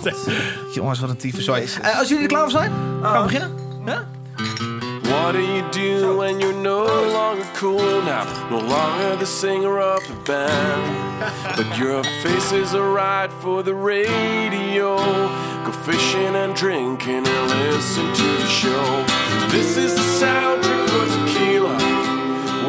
Jongens, 0.74 1.00
wat 1.00 1.10
een 1.10 1.16
tyfuszooi. 1.16 1.66
Eh 1.82 1.98
als 1.98 2.08
jullie 2.08 2.22
er 2.22 2.28
klaar 2.28 2.42
voor 2.42 2.50
zijn, 2.50 2.72
gaan 3.02 3.16
we 3.16 3.22
beginnen. 3.22 3.50
Ja? 3.86 4.04
What 5.02 5.32
do 5.32 5.40
you 5.40 5.62
do 5.70 6.16
when 6.16 6.40
you're 6.40 6.60
no 6.62 6.84
longer 7.12 7.44
cool 7.54 8.02
now? 8.02 8.24
No 8.50 8.60
longer 8.60 9.18
the 9.18 9.26
singer 9.26 9.78
of 9.78 10.06
the 10.06 10.14
band. 10.24 11.22
But 11.56 11.76
your 11.76 12.02
face 12.22 12.52
is 12.52 12.74
alright 12.74 13.30
for 13.40 13.62
the 13.62 13.74
radio. 13.74 14.96
Go 15.64 15.72
fishing 15.84 16.34
and 16.34 16.56
drinking 16.56 17.26
and 17.26 17.50
listen 17.50 18.12
to 18.14 18.22
the 18.42 18.46
show. 18.46 19.04
This 19.50 19.76
is 19.76 19.94
the 19.94 20.06
soundtrack 20.20 20.88
for 20.88 21.06
tequila. 21.14 21.76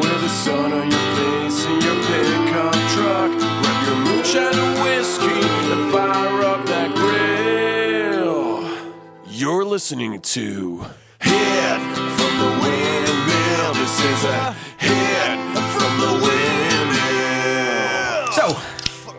With 0.00 0.20
the 0.20 0.28
sun 0.28 0.72
on 0.72 0.90
your 0.90 1.06
face 1.16 1.64
in 1.64 1.80
your 1.80 1.98
pickup 2.08 2.74
truck. 2.94 3.30
Grab 3.60 3.86
your 3.86 3.96
moonshine 4.04 4.73
listening 9.74 10.22
to 10.22 10.40
Hit 11.18 11.80
from 12.16 12.32
the 12.38 12.50
Windmill. 12.62 13.72
This 13.72 14.04
is 14.04 14.24
a 14.24 14.54
hit 14.76 15.58
from 15.76 15.98
the 15.98 16.10
Windmill. 16.26 17.52
Zo, 18.32 18.56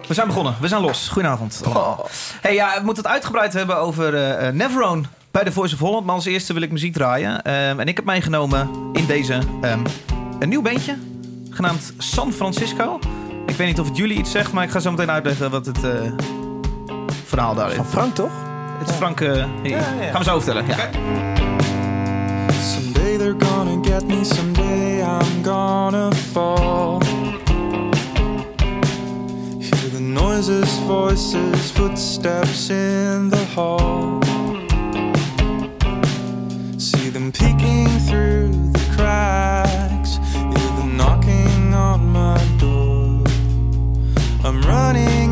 we 0.08 0.14
zijn 0.14 0.28
begonnen. 0.28 0.56
We 0.62 0.68
zijn 0.68 0.82
los. 0.82 1.08
Goedenavond 1.08 1.62
allemaal. 1.66 2.10
Hey, 2.42 2.54
ja, 2.54 2.78
we 2.78 2.86
moeten 2.86 3.04
het 3.04 3.12
uitgebreid 3.12 3.54
hebben 3.54 3.78
over 3.78 4.16
eh 4.16 4.48
eh, 4.48 4.54
Neverone 4.54 5.04
bij 5.32 5.44
de 5.44 5.52
Voice 5.52 5.74
of 5.74 5.80
Holland. 5.80 6.06
Maar 6.06 6.16
als 6.16 6.26
eerste 6.26 6.54
wil 6.54 6.62
ik 6.62 6.72
muziek 6.72 6.94
draaien. 6.94 7.44
Ehm, 7.44 7.80
en 7.80 7.88
ik 7.88 7.96
heb 7.96 8.06
meegenomen 8.06 8.70
in 8.94 9.06
deze 9.06 9.40
ehm, 9.62 9.86
een 10.40 10.50
nieuw 10.50 10.62
bandje. 10.62 10.98
Genaamd 11.50 11.94
San 11.98 12.34
Francisco. 12.34 13.00
Ik 13.46 13.56
weet 13.56 13.68
niet 13.68 13.80
of 13.80 13.88
het 13.88 13.98
jullie 13.98 14.18
iets 14.18 14.32
zegt, 14.32 14.52
maar 14.52 14.64
ik 14.64 14.72
ga 14.72 14.80
zo 14.80 14.92
meteen 14.92 15.12
uitleggen 15.12 15.52
wat 15.52 15.66
het 15.66 15.84
eh, 15.84 16.12
verhaal 17.26 17.56
daar 17.56 17.70
is. 17.70 17.76
Van 17.76 17.86
Frank, 17.86 18.16
toch? 18.16 18.32
Het 18.78 18.90
is 18.90 18.96
Frank. 18.96 19.22
Eh, 19.22 19.46
hier. 19.64 19.78
ja. 19.78 19.84
Gaan 20.12 20.20
we 20.20 20.24
zo 20.24 20.40
vertellen. 20.40 20.66
Ja. 20.68 20.90
Someday 22.74 23.18
they're 23.18 23.36
gonna 23.40 23.78
get 23.84 24.08
me, 24.08 24.24
someday 24.24 25.02
I'm 25.02 25.44
gonna 25.44 26.12
fall. 26.12 27.02
Hear 29.60 29.90
the 29.92 30.00
noises, 30.00 30.70
voices, 30.88 31.72
footsteps 31.72 32.70
in 32.70 33.30
the 33.30 33.46
hall. 33.56 34.20
See 36.78 37.12
them 37.12 37.32
peeking 37.32 37.88
through 38.08 38.50
the 38.72 38.94
cracks, 38.96 40.20
hear 40.34 40.76
them 40.78 40.96
knocking 40.96 41.74
on 41.74 42.12
my 42.12 42.38
door. 42.58 43.24
I'm 44.44 44.62
running 44.62 45.25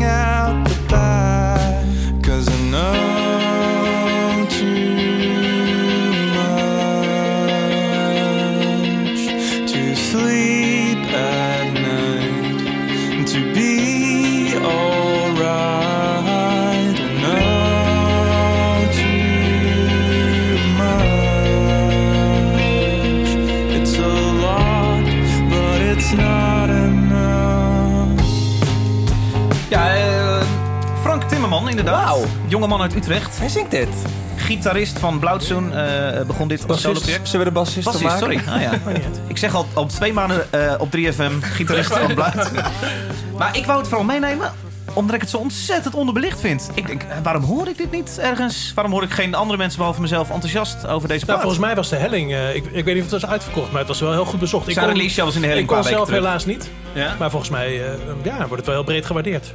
Wauw. 32.68 32.78
Jongeman 32.78 32.82
uit 32.82 32.94
Utrecht. 33.04 33.38
Hij 33.38 33.48
zingt 33.48 33.70
dit. 33.70 33.88
Gitarist 34.36 34.98
van 34.98 35.18
Blauwtsoen. 35.18 35.74
eh 35.74 36.20
begon 36.26 36.48
dit 36.48 36.68
als 36.68 36.80
solo 36.80 37.00
project. 37.00 37.28
Zullen 37.28 37.46
we 37.46 37.52
de 37.52 37.58
bassist 37.58 37.84
Bassist, 37.84 38.04
maken? 38.04 38.18
sorry. 38.18 38.40
Ah, 38.48 38.60
ja. 38.62 38.72
Ik 39.28 39.36
zeg 39.38 39.54
al, 39.54 39.66
al 39.72 39.86
twee 39.86 40.12
maanden 40.12 40.52
eh, 40.52 40.74
op 40.78 40.88
3FM 40.96 41.32
gitarist 41.40 41.92
van 41.92 42.14
Bluit. 42.14 42.50
Maar 43.38 43.56
ik 43.56 43.66
wou 43.66 43.78
het 43.78 43.88
vooral 43.88 44.06
meenemen 44.06 44.52
omdat 44.94 45.14
ik 45.14 45.20
het 45.20 45.30
zo 45.30 45.36
ontzettend 45.36 45.94
onderbelicht 45.94 46.40
vind. 46.40 46.70
Ik 46.74 46.86
denk, 46.86 47.02
eh, 47.02 47.16
waarom 47.22 47.42
hoor 47.42 47.68
ik 47.68 47.76
dit 47.76 47.90
niet 47.90 48.18
ergens? 48.18 48.72
Waarom 48.74 48.92
hoor 48.92 49.02
ik 49.02 49.10
geen 49.10 49.34
andere 49.34 49.58
mensen 49.58 49.78
behalve 49.78 50.00
mezelf 50.00 50.30
enthousiast 50.30 50.86
over 50.86 51.08
deze 51.08 51.24
Nou, 51.24 51.24
plaat? 51.24 51.40
volgens 51.40 51.60
mij 51.60 51.74
was 51.74 51.88
de 51.88 51.96
helling, 51.96 52.32
eh, 52.32 52.54
ik, 52.54 52.64
ik 52.72 52.84
weet 52.84 52.94
niet 52.94 53.04
of 53.04 53.10
het 53.10 53.20
was 53.20 53.30
uitverkocht, 53.30 53.70
maar 53.70 53.78
het 53.78 53.88
was 53.88 54.00
wel 54.00 54.12
heel 54.12 54.24
goed 54.24 54.40
bezocht. 54.40 54.68
Ik 54.68 54.76
kon, 54.76 54.86
release 54.86 55.14
show 55.14 55.24
was 55.24 55.34
in 55.34 55.40
de 55.40 55.46
helling 55.46 55.66
ik 55.66 55.76
een 55.76 55.82
kon 55.82 55.90
zelf 55.92 56.04
terug. 56.06 56.22
helaas 56.22 56.44
niet, 56.46 56.70
Ja? 56.92 57.14
maar 57.18 57.30
volgens 57.30 57.50
mij 57.50 57.66
eh, 57.84 57.90
ja, 58.22 58.36
wordt 58.36 58.56
het 58.56 58.66
wel 58.66 58.74
heel 58.74 58.84
breed 58.84 59.06
gewaardeerd. 59.06 59.52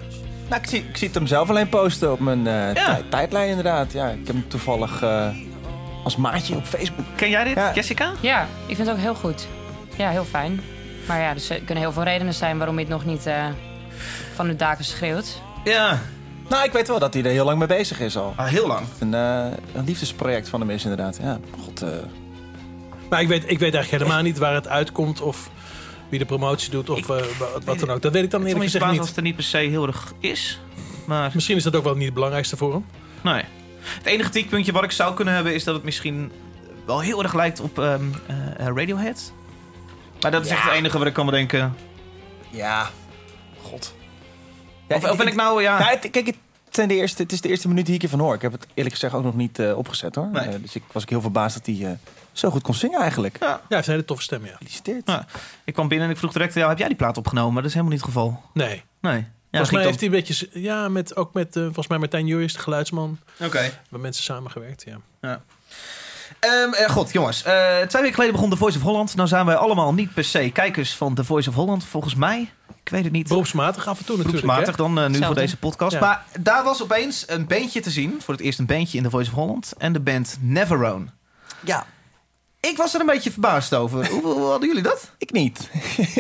Nou, 0.50 0.62
ik 0.62 0.70
zie, 0.70 0.80
ik 0.90 0.98
zie 0.98 1.08
het 1.08 1.16
hem 1.16 1.28
zelf 1.28 1.50
alleen 1.50 1.70
posten 1.70 2.12
op 2.12 2.20
mijn 2.20 2.48
eh, 2.48 2.74
Ja. 2.74 3.00
tijdlijn 3.10 3.50
inderdaad. 3.50 3.92
Ja, 3.94 4.08
ik 4.08 4.28
heb 4.28 4.36
hem 4.36 4.48
toevallig 4.48 5.02
eh, 5.02 5.28
als 6.04 6.16
maatje 6.16 6.56
op 6.56 6.66
Facebook. 6.66 7.06
Ken 7.16 7.30
jij 7.30 7.44
dit, 7.44 7.56
Ja. 7.56 7.74
Jessica? 7.74 8.12
Ja, 8.20 8.42
ik 8.66 8.76
vind 8.76 8.88
het 8.88 8.90
ook 8.98 9.02
heel 9.04 9.16
goed. 9.16 9.48
Ja, 9.98 10.10
heel 10.10 10.26
fijn. 10.26 10.62
Maar 11.08 11.20
ja, 11.22 11.34
dus 11.34 11.50
er 11.50 11.56
kunnen 11.62 11.84
heel 11.84 11.92
veel 11.92 12.04
redenen 12.04 12.34
zijn 12.34 12.58
waarom 12.58 12.76
je 12.76 12.82
het 12.82 12.90
nog 12.94 13.06
niet 13.06 13.26
eh, 13.26 13.46
van 14.36 14.48
de 14.48 14.56
daken 14.56 14.86
schreeuwt. 14.86 15.42
Ja, 15.64 16.00
Nou, 16.50 16.64
ik 16.64 16.72
weet 16.72 16.88
wel 16.88 17.00
dat 17.00 17.14
hij 17.14 17.24
er 17.24 17.32
heel 17.32 17.46
lang 17.46 17.58
mee 17.58 17.68
bezig 17.68 18.00
is 18.00 18.18
al. 18.18 18.34
ah, 18.36 18.48
heel 18.48 18.68
lang. 18.68 18.86
Een, 19.00 19.14
eh, 19.14 19.46
een 19.74 19.86
liefdesproject 19.86 20.50
van 20.50 20.60
hem 20.60 20.70
is 20.70 20.84
inderdaad. 20.84 21.20
Ja, 21.22 21.38
god. 21.64 21.82
eh, 21.82 21.90
Maar 23.10 23.22
ik 23.22 23.28
weet, 23.28 23.44
ik 23.44 23.60
weet 23.60 23.74
eigenlijk 23.74 24.04
helemaal 24.04 24.24
niet 24.24 24.38
waar 24.38 24.54
het 24.54 24.68
uitkomt 24.68 25.22
of 25.22 25.50
wie 26.10 26.20
de 26.20 26.26
promotie 26.26 26.70
doet 26.72 26.90
of 26.90 27.00
eh, 27.10 27.26
wat- 27.40 27.64
wat 27.66 27.80
dan 27.80 27.90
ook. 27.90 28.02
Dat 28.02 28.12
weet 28.14 28.24
ik 28.24 28.32
dan 28.32 28.40
Het 28.42 28.50
eerlijk 28.50 28.72
gezegd 28.72 28.92
niet 28.92 29.00
als 29.00 29.08
het 29.08 29.18
er 29.18 29.24
niet 29.24 29.36
per 29.36 29.44
se 29.44 29.58
heel 29.58 29.88
erg 29.88 30.14
is. 30.20 30.60
Maar 31.06 31.32
Misschien 31.34 31.56
is 31.56 31.64
dat 31.64 31.76
ook 31.76 31.84
wel 31.84 31.96
niet 31.96 32.06
het 32.06 32.14
belangrijkste 32.14 32.58
voor 32.58 32.72
hem. 32.74 32.86
nee. 33.24 33.44
Het 33.82 34.06
enige 34.06 34.30
kritiekpuntje 34.30 34.72
wat 34.72 34.84
ik 34.84 34.92
zou 34.92 35.14
kunnen 35.14 35.34
hebben 35.34 35.54
is 35.54 35.64
dat 35.64 35.76
het 35.76 35.84
misschien 35.84 36.32
wel 36.86 37.00
heel 37.00 37.24
erg 37.24 37.34
lijkt 37.34 37.60
op 37.60 37.80
ehm, 37.80 38.02
eh, 38.28 38.36
eh, 38.68 38.76
Radiohead. 38.76 39.34
Maar 40.22 40.32
dat 40.32 40.46
is 40.46 40.52
echt 40.52 40.64
het 40.64 40.74
enige 40.74 40.98
wat 40.98 41.08
ik 41.08 41.14
kan 41.14 41.26
bedenken. 41.26 41.76
Ja. 42.50 42.90
God. 43.62 43.94
of, 44.90 45.10
of 45.12 45.18
ben 45.18 45.28
ik 45.28 45.36
nou, 45.36 45.62
ja... 45.62 45.80
Nou, 45.80 45.92
het- 45.92 46.10
kijk, 46.12 46.26
het, 46.26 46.36
zijn 46.70 46.88
de 46.88 46.96
eerste, 46.96 47.22
het 47.24 47.32
is 47.32 47.42
de 47.42 47.50
eerste 47.50 47.68
minuut 47.68 47.86
die 47.86 47.96
ik 47.96 48.04
ervan 48.04 48.20
hoor. 48.20 48.34
Ik 48.36 48.42
heb 48.42 48.52
het 48.52 48.68
eerlijk 48.74 48.96
gezegd 48.96 49.14
ook 49.14 49.24
nog 49.24 49.36
niet 49.36 49.60
eh, 49.60 49.78
opgezet 49.78 50.16
hoor. 50.16 50.28
Nee. 50.32 50.62
Dus 50.62 50.76
ik 50.76 50.84
was 50.92 51.04
ook 51.04 51.10
heel 51.10 51.22
verbaasd 51.22 51.56
dat 51.56 51.66
hij 51.78 51.86
eh, 51.86 51.92
zo 52.40 52.50
goed 52.50 52.62
kon 52.62 52.74
zingen 52.74 53.00
eigenlijk. 53.02 53.38
Ja. 53.40 53.48
Ja, 53.48 53.54
hij 53.54 53.62
heeft 53.68 53.88
een 53.88 53.94
hele 53.94 54.06
toffe 54.06 54.24
stem, 54.24 54.46
ja. 54.46 54.52
Gefeliciteerd. 54.52 55.08
Ja. 55.08 55.26
Ik 55.64 55.74
kwam 55.74 55.88
binnen 55.88 56.08
en 56.08 56.14
ik 56.14 56.20
vroeg 56.20 56.32
direct, 56.32 56.54
ja, 56.54 56.70
heb 56.70 56.78
jij 56.78 56.88
die 56.88 56.98
plaat 56.98 57.18
opgenomen? 57.18 57.54
Maar 57.54 57.62
dat 57.62 57.72
is 57.72 57.78
helemaal 57.78 57.96
niet 57.98 58.06
het 58.06 58.14
geval. 58.16 58.44
Nee. 58.54 58.84
Nee. 59.02 59.18
Ja, 59.18 59.58
volgens 59.58 59.72
mij 59.72 59.86
heeft 59.86 60.00
hij 60.00 60.10
een 60.10 60.16
beetje... 60.16 60.50
Ja, 60.54 60.90
met, 60.90 61.16
ook 61.16 61.34
met... 61.34 61.56
eh, 61.56 61.64
volgens 61.64 61.88
mij 61.88 61.98
Martijn 61.98 62.28
Juris, 62.28 62.54
de 62.54 62.60
geluidsman. 62.60 63.20
Oké. 63.40 63.72
Met 63.90 64.02
mensen 64.02 64.24
samengewerkt, 64.24 64.86
ja. 65.22 65.42
Ehm, 66.40 66.74
eh, 66.74 66.90
goed, 66.90 67.12
jongens. 67.12 67.44
Eh, 67.44 67.78
twee 67.78 68.02
weken 68.02 68.14
geleden 68.14 68.32
begon 68.32 68.50
The 68.50 68.58
Voice 68.58 68.78
of 68.78 68.84
Holland. 68.84 69.16
Nou 69.16 69.28
zijn 69.28 69.46
wij 69.46 69.56
allemaal 69.56 69.94
niet 69.94 70.14
per 70.14 70.24
se 70.24 70.50
kijkers 70.50 70.96
van 70.96 71.14
The 71.14 71.24
Voice 71.24 71.50
of 71.50 71.56
Holland. 71.56 71.86
Volgens 71.86 72.16
mij. 72.16 72.50
Ik 72.84 72.90
weet 72.90 73.04
het 73.04 73.14
niet. 73.14 73.28
Beroepsmatig 73.28 73.88
af 73.88 74.00
en 74.00 74.06
toe 74.06 74.18
natuurlijk, 74.18 74.46
Beroepsmatig 74.46 74.76
dan 74.76 75.12
nu 75.12 75.26
voor 75.26 75.36
deze 75.36 75.58
podcast. 75.58 75.94
Ja. 75.94 76.00
Maar 76.00 76.24
daar 76.40 76.64
was 76.64 76.82
opeens 76.84 77.24
een 77.28 77.48
bandje 77.48 77.80
te 77.80 77.92
zien. 77.92 78.22
Voor 78.22 78.34
het 78.34 78.44
eerst 78.44 78.60
een 78.60 78.66
bandje 78.66 78.98
in 78.98 79.04
The 79.04 79.10
Voice 79.10 79.30
of 79.30 79.36
Holland. 79.36 79.74
En 79.78 79.94
de 79.94 80.00
band 80.00 80.38
Neverone. 80.42 81.06
Ja, 81.60 81.86
Ik 82.62 82.78
was 82.78 82.94
er 82.94 83.00
een 83.00 83.06
beetje 83.06 83.32
verbaasd 83.32 83.74
over. 83.74 84.08
hoe, 84.10 84.22
hoe 84.22 84.46
hadden 84.50 84.68
jullie 84.68 84.84
dat? 84.84 85.10
ik 85.18 85.32
niet. 85.32 85.70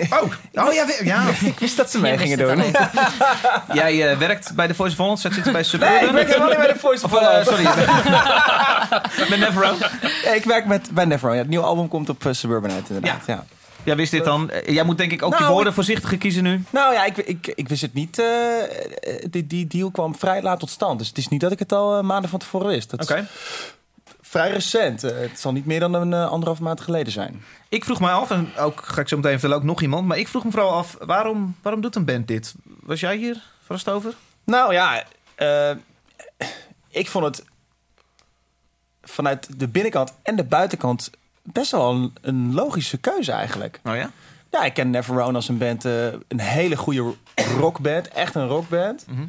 Oh, 0.09 0.21
oh 0.65 0.73
ja, 0.73 0.85
we- 0.85 1.01
ja. 1.03 1.23
ik 1.53 1.59
wist 1.59 1.77
dat 1.77 1.91
ze 1.91 1.99
mee 1.99 2.11
Jij 2.17 2.27
gingen 2.27 2.37
doen. 2.37 2.63
Jij 3.79 4.11
eh, 4.11 4.17
werkt 4.17 4.55
bij 4.55 4.67
The 4.67 4.73
Voice 4.75 4.93
of 4.93 4.99
Holland. 4.99 5.19
Zit 5.19 5.33
zit 5.33 5.51
bij 5.51 5.63
Suburban. 5.63 5.95
Nee, 5.97 6.05
ik 6.05 6.11
werk 6.13 6.27
helemaal 6.27 6.47
niet 6.49 6.57
bij 6.57 6.73
de 6.73 6.79
Voice 6.79 7.05
of 7.05 7.13
Of, 7.13 7.19
eh, 7.19 7.27
Holland. 7.27 7.47
sorry. 7.47 7.63
Met 9.29 9.39
Neverone. 9.39 9.77
Ja, 10.23 10.31
ik 10.33 10.43
werk 10.43 10.65
met, 10.65 10.89
bij. 10.91 11.05
Ja, 11.21 11.29
het 11.31 11.47
nieuwe 11.47 11.65
album 11.65 11.87
komt 11.87 12.09
op 12.09 12.25
eh, 12.25 12.33
Suburban 12.33 12.71
uit 12.71 12.89
inderdaad. 12.89 13.23
Ja. 13.27 13.45
Jij 13.83 13.95
wist 13.95 14.11
dit 14.11 14.23
dan. 14.23 14.49
Eh, 14.49 14.73
Jij 14.73 14.83
moet 14.83 14.97
denk 14.97 15.11
ik 15.11 15.21
ook 15.23 15.33
je 15.33 15.39
Nou, 15.39 15.53
woorden 15.53 15.73
voorzichtiger 15.73 16.17
kiezen 16.17 16.43
nu. 16.43 16.63
Nou 16.69 16.93
ja, 16.93 17.05
ik, 17.05 17.17
ik, 17.17 17.47
ik 17.55 17.67
wist 17.69 17.81
het 17.81 17.93
niet. 17.93 18.19
eh, 18.19 18.25
eh, 18.63 19.25
die, 19.29 19.47
die 19.47 19.67
deal 19.67 19.91
kwam 19.91 20.15
vrij 20.15 20.41
laat 20.41 20.59
tot 20.59 20.69
stand. 20.69 20.99
Dus 20.99 21.07
het 21.07 21.17
is 21.17 21.27
niet 21.27 21.41
dat 21.41 21.51
ik 21.51 21.59
het 21.59 21.71
al 21.71 21.97
eh, 21.97 22.03
maanden 22.03 22.29
van 22.29 22.39
tevoren 22.39 22.67
wist. 22.67 22.89
Dat 22.89 23.01
Oké. 23.11 23.27
Vrij 24.29 24.51
recent. 24.51 25.03
Eh, 25.03 25.19
het 25.19 25.39
zal 25.39 25.51
niet 25.51 25.65
meer 25.65 25.79
dan 25.79 25.93
een 25.93 26.13
eh, 26.13 26.29
anderhalf 26.29 26.59
maand 26.59 26.81
geleden 26.81 27.13
zijn. 27.13 27.43
Ik 27.69 27.85
vroeg 27.85 27.99
mij 27.99 28.11
af, 28.11 28.31
en 28.31 28.55
ook 28.57 28.81
ga 28.83 29.01
ik 29.01 29.07
zo 29.07 29.15
meteen 29.15 29.31
vertellen 29.31 29.57
ook 29.57 29.63
nog 29.63 29.81
iemand. 29.81 30.07
Maar 30.07 30.17
ik 30.17 30.27
vroeg 30.27 30.43
me 30.43 30.51
vooral 30.51 30.73
af, 30.73 30.97
waarom, 30.99 31.55
waarom 31.61 31.81
doet 31.81 31.95
een 31.95 32.05
band 32.05 32.27
dit? 32.27 32.53
Was 32.63 32.99
jij 32.99 33.17
hier 33.17 33.41
verrast 33.63 33.89
over? 33.89 34.13
Nou 34.43 34.73
ja, 34.73 35.03
eh, 35.35 35.71
ik 36.89 37.07
vond 37.07 37.25
het 37.25 37.45
vanuit 39.01 39.59
de 39.59 39.67
binnenkant 39.67 40.13
en 40.23 40.35
de 40.35 40.43
buitenkant 40.43 41.09
best 41.43 41.71
wel 41.71 41.91
een, 41.91 42.13
een 42.21 42.53
logische 42.53 42.97
keuze 42.97 43.31
eigenlijk. 43.31 43.79
Oh 43.83 43.95
ja? 43.95 44.11
Ja, 44.51 44.63
ik 44.63 44.73
ken 44.73 44.89
Neverone 44.89 45.35
als 45.35 45.47
een 45.47 45.57
band, 45.57 45.83
een 45.83 46.39
hele 46.39 46.75
goede 46.75 47.13
rockband, 47.59 48.07
echt 48.07 48.35
een 48.35 48.47
rockband. 48.47 49.05
Mhm. 49.07 49.25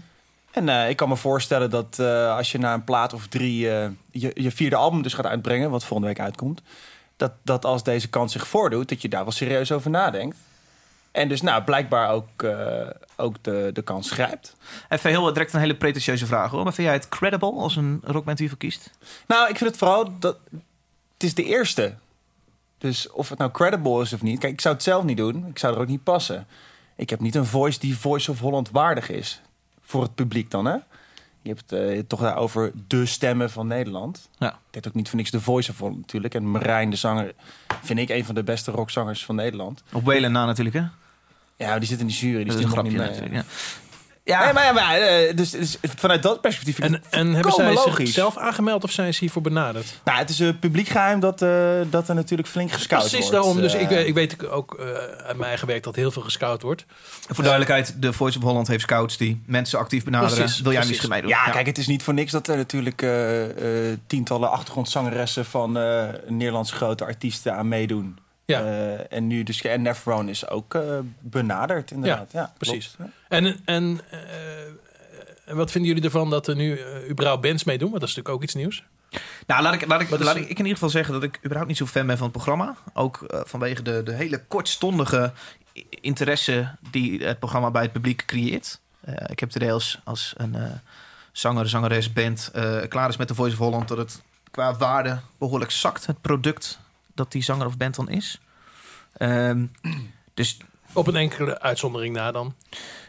En 0.50 0.68
eh, 0.68 0.88
ik 0.88 0.96
kan 0.96 1.08
me 1.08 1.16
voorstellen 1.16 1.70
dat 1.70 1.98
eh, 1.98 2.36
als 2.36 2.52
je 2.52 2.58
na 2.58 2.74
een 2.74 2.84
plaat 2.84 3.12
of 3.12 3.26
drie 3.26 3.70
eh, 3.70 3.88
je, 4.10 4.30
je 4.34 4.50
vierde 4.50 4.76
album 4.76 5.02
dus 5.02 5.14
gaat 5.14 5.26
uitbrengen, 5.26 5.70
wat 5.70 5.84
volgende 5.84 6.06
week 6.06 6.20
uitkomt, 6.20 6.62
dat, 7.16 7.32
dat 7.42 7.64
als 7.64 7.82
deze 7.82 8.08
kans 8.08 8.32
zich 8.32 8.48
voordoet, 8.48 8.88
dat 8.88 9.02
je 9.02 9.08
daar 9.08 9.22
wel 9.22 9.32
serieus 9.32 9.72
over 9.72 9.90
nadenkt. 9.90 10.36
En 11.10 11.28
dus 11.28 11.40
nou, 11.40 11.62
blijkbaar 11.62 12.10
ook, 12.10 12.44
ook 13.16 13.36
de, 13.42 13.70
de 13.72 13.82
kans 13.82 14.10
grijpt. 14.10 14.56
Even 14.88 15.10
heel 15.10 15.32
direct 15.32 15.52
een 15.52 15.60
hele 15.60 15.76
pretentieuze 15.76 16.26
vraag 16.26 16.50
hoor. 16.50 16.64
Maar 16.64 16.72
vind 16.72 16.86
jij 16.86 16.96
het 16.96 17.08
credible 17.08 17.52
als 17.52 17.76
een 17.76 18.00
rockband 18.04 18.38
hiervoor 18.38 18.58
kiest? 18.58 18.90
Nou, 19.26 19.48
ik 19.48 19.56
vind 19.56 19.70
het 19.70 19.78
vooral 19.78 20.18
dat 20.18 20.38
het 21.12 21.22
is 21.22 21.34
de 21.34 21.44
eerste. 21.44 21.94
Dus 22.78 23.10
of 23.10 23.28
het 23.28 23.38
nou 23.38 23.50
credible 23.50 24.02
is 24.02 24.12
of 24.12 24.22
niet. 24.22 24.38
Kijk, 24.38 24.52
ik 24.52 24.60
zou 24.60 24.74
het 24.74 24.82
zelf 24.82 25.04
niet 25.04 25.16
doen. 25.16 25.46
Ik 25.46 25.58
zou 25.58 25.74
er 25.74 25.80
ook 25.80 25.86
niet 25.86 26.04
passen. 26.04 26.46
Ik 26.96 27.10
heb 27.10 27.20
niet 27.20 27.34
een 27.34 27.46
voice 27.46 27.78
die 27.78 27.98
Voice 27.98 28.30
of 28.30 28.38
Holland 28.38 28.70
waardig 28.70 29.10
is. 29.10 29.40
Voor 29.90 30.02
het 30.02 30.14
publiek 30.14 30.50
dan, 30.50 30.64
hè? 30.64 30.74
Je 31.42 31.48
hebt 31.48 31.70
het 31.70 31.72
eh, 31.80 31.98
toch 32.06 32.20
daarover 32.20 32.72
de 32.86 33.06
stemmen 33.06 33.50
van 33.50 33.66
Nederland. 33.66 34.28
Ja. 34.38 34.48
Ik 34.50 34.56
deed 34.70 34.88
ook 34.88 34.94
niet 34.94 35.08
voor 35.08 35.18
niks 35.18 35.30
de 35.30 35.40
Voice 35.40 35.72
Holland 35.78 35.96
natuurlijk. 35.96 36.34
En 36.34 36.50
Marijn, 36.50 36.90
de 36.90 36.96
zanger, 36.96 37.32
vind 37.82 37.98
ik 37.98 38.08
een 38.08 38.24
van 38.24 38.34
de 38.34 38.42
beste 38.42 38.70
rockzangers 38.70 39.24
van 39.24 39.34
Nederland. 39.34 39.82
Op 39.92 40.04
Welen 40.04 40.32
na 40.32 40.46
natuurlijk 40.46 40.76
hè? 40.76 40.84
Ja, 41.56 41.78
die 41.78 41.88
zit 41.88 42.00
in 42.00 42.06
de 42.06 42.12
jury. 42.12 42.44
Dat 42.44 42.46
Die 42.46 42.58
is 42.58 42.64
een 42.64 42.70
grapje 42.70 42.90
mee. 42.98 43.06
natuurlijk. 43.06 43.34
Ja. 43.34 43.44
Ja, 44.24 44.44
Nee, 44.44 44.52
maar, 44.52 44.64
ja, 44.64 44.72
maar 44.72 44.96
eh, 44.98 45.36
dus, 45.36 45.50
dus 45.50 45.76
vanuit 45.96 46.22
dat 46.22 46.40
perspectief 46.40 46.78
En, 46.78 47.02
en 47.10 47.34
hebben 47.34 47.52
zij 47.52 47.72
logisch. 47.72 47.94
zichzelf 47.96 48.36
aangemeld 48.38 48.84
of 48.84 48.90
zijn 48.90 49.14
ze 49.14 49.20
hiervoor 49.20 49.42
benaderd? 49.42 50.00
Nou, 50.04 50.18
het 50.18 50.30
is 50.30 50.38
een 50.38 50.58
publiek 50.58 50.88
geheim 50.88 51.20
dat, 51.20 51.42
eh, 51.42 51.80
dat 51.90 52.08
er 52.08 52.14
natuurlijk 52.14 52.48
flink 52.48 52.72
gescout 52.72 53.00
Precies 53.00 53.18
wordt. 53.18 53.32
daarom. 53.32 53.60
Dus 53.60 53.74
Eh, 53.74 53.80
ik, 53.80 53.88
weet- 53.88 54.06
ik 54.06 54.14
weet 54.14 54.48
ook 54.48 54.74
eh, 54.78 54.86
uit 55.26 55.36
mijn 55.36 55.48
eigen 55.48 55.66
werk 55.66 55.82
dat 55.82 55.96
heel 55.96 56.10
veel 56.10 56.22
gescout 56.22 56.62
wordt. 56.62 56.84
Voor 57.28 57.44
duidelijkheid, 57.44 57.94
de 58.02 58.12
Voice 58.12 58.38
of 58.38 58.44
Holland 58.44 58.68
heeft 58.68 58.82
scouts 58.82 59.16
die 59.16 59.42
mensen 59.46 59.78
actief 59.78 60.04
benaderen. 60.04 60.36
Precies, 60.36 60.60
Wil 60.60 60.72
jij 60.72 60.80
precies. 60.80 60.88
misschien 61.02 61.10
meedoen? 61.22 61.44
Ja, 61.44 61.50
kijk, 61.52 61.66
het 61.66 61.78
is 61.78 61.86
niet 61.86 62.02
voor 62.02 62.14
niks 62.14 62.32
dat 62.32 62.48
er 62.48 62.56
natuurlijk 62.56 63.02
eh, 63.02 63.90
eh, 63.90 63.98
tientallen 64.06 64.50
achtergrondzangeressen 64.50 65.44
van 65.44 65.78
eh 65.78 66.04
Nederlandse 66.28 66.74
grote 66.74 67.04
artiesten 67.04 67.54
aan 67.56 67.68
meedoen. 67.68 68.18
Ja. 68.44 68.60
Eh, 68.60 69.12
en 69.12 69.26
nu 69.26 69.42
dus 69.42 69.60
en 69.62 69.82
Neverone 69.82 70.30
is 70.30 70.48
ook 70.48 70.74
eh, 70.74 70.82
benaderd 71.20 71.90
inderdaad. 71.90 72.32
Ja, 72.32 72.52
precies. 72.58 72.94
klopt. 72.96 73.12
En, 73.30 73.56
en, 73.64 74.00
eh, 74.10 74.64
en 75.44 75.56
wat 75.56 75.70
vinden 75.70 75.90
jullie 75.90 76.04
ervan 76.04 76.30
dat 76.30 76.46
er 76.46 76.56
nu 76.56 76.76
eh, 76.76 77.10
überhaupt 77.10 77.42
bands 77.42 77.64
meedoen? 77.64 77.90
Want 77.90 78.00
dat 78.00 78.08
is 78.08 78.16
natuurlijk 78.16 78.34
ook 78.34 78.42
iets 78.42 78.54
nieuws. 78.54 78.84
Nou, 79.46 79.62
laat 79.62 79.74
ik, 79.74 79.86
laat, 79.86 80.00
ik, 80.00 80.18
laat 80.18 80.36
ik, 80.36 80.42
ik 80.42 80.50
in 80.50 80.56
ieder 80.56 80.72
geval 80.72 80.88
zeggen 80.88 81.14
dat 81.14 81.22
ik 81.22 81.36
überhaupt 81.38 81.68
niet 81.68 81.76
zo 81.76 81.86
fan 81.86 82.06
ben 82.06 82.16
van 82.16 82.26
het 82.26 82.36
programma. 82.36 82.76
Ook 82.94 83.22
eh, 83.22 83.40
vanwege 83.44 83.82
de, 83.82 84.02
de 84.02 84.12
hele 84.12 84.44
kortstondige 84.48 85.32
interesse 85.90 86.76
die 86.90 87.24
het 87.24 87.38
programma 87.38 87.70
bij 87.70 87.82
het 87.82 87.92
publiek 87.92 88.24
creëert. 88.26 88.80
Ik 89.26 89.40
heb 89.40 89.50
de 89.50 89.58
deels 89.58 90.00
als 90.04 90.34
een 90.36 90.56
zanger, 91.32 91.68
zangeres, 91.68 92.12
band 92.12 92.50
klaar 92.88 93.08
is 93.08 93.16
met 93.16 93.28
de 93.28 93.34
Voice 93.34 93.52
of 93.52 93.58
Holland... 93.58 93.88
dat 93.88 93.98
het 93.98 94.22
qua 94.50 94.76
waarde 94.76 95.20
behoorlijk 95.38 95.70
zakt, 95.70 96.06
het 96.06 96.20
product 96.20 96.78
dat 97.14 97.32
die 97.32 97.42
zanger 97.42 97.66
of 97.66 97.76
band 97.76 97.94
dan 97.94 98.08
is. 98.08 98.40
Ehm, 99.12 99.66
dus 100.34 100.58
Op 100.92 101.06
een 101.06 101.16
enkele 101.16 101.60
uitzondering 101.60 102.14
na 102.14 102.30
dan. 102.32 102.54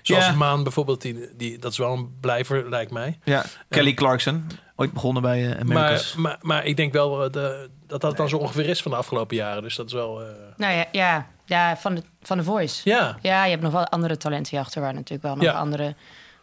Zoals 0.01 0.25
Ja. 0.25 0.31
Maan 0.31 0.63
bijvoorbeeld, 0.63 1.01
die, 1.01 1.29
die, 1.37 1.57
dat 1.59 1.71
is 1.71 1.77
wel 1.77 1.93
een 1.93 2.17
blijver, 2.19 2.69
lijkt 2.69 2.91
mij. 2.91 3.19
ja, 3.23 3.43
Kelly 3.69 3.93
Clarkson, 3.93 4.47
ooit 4.75 4.91
begonnen 4.93 5.21
bij 5.21 5.41
eh 5.41 5.47
Maar, 5.63 5.77
Americas. 5.77 6.15
maar, 6.15 6.37
maar 6.41 6.65
ik 6.65 6.75
denk 6.77 6.93
wel 6.93 7.23
eh, 7.23 7.31
de, 7.31 7.69
dat 7.87 8.01
dat 8.01 8.17
dan 8.17 8.29
zo 8.29 8.37
ongeveer 8.37 8.65
is 8.69 8.81
van 8.81 8.91
de 8.91 8.97
afgelopen 8.97 9.35
jaren. 9.35 9.63
Dus 9.63 9.75
dat 9.75 9.85
is 9.85 9.93
wel... 9.93 10.21
eh, 10.21 10.27
Nou 10.57 10.73
ja, 10.73 10.85
ja, 10.91 11.27
ja 11.45 11.77
van, 11.77 11.95
de, 11.95 12.03
van 12.21 12.37
de 12.37 12.43
Voice. 12.43 12.89
ja, 12.89 13.17
Ja, 13.21 13.43
je 13.43 13.49
hebt 13.51 13.63
nog 13.63 13.71
wel 13.71 13.85
andere 13.87 14.17
talenten 14.17 14.49
hierachter... 14.51 14.81
waar 14.81 14.93
natuurlijk 14.93 15.23
wel 15.23 15.35
nog 15.35 15.43
Ja. 15.43 15.51
andere 15.51 15.95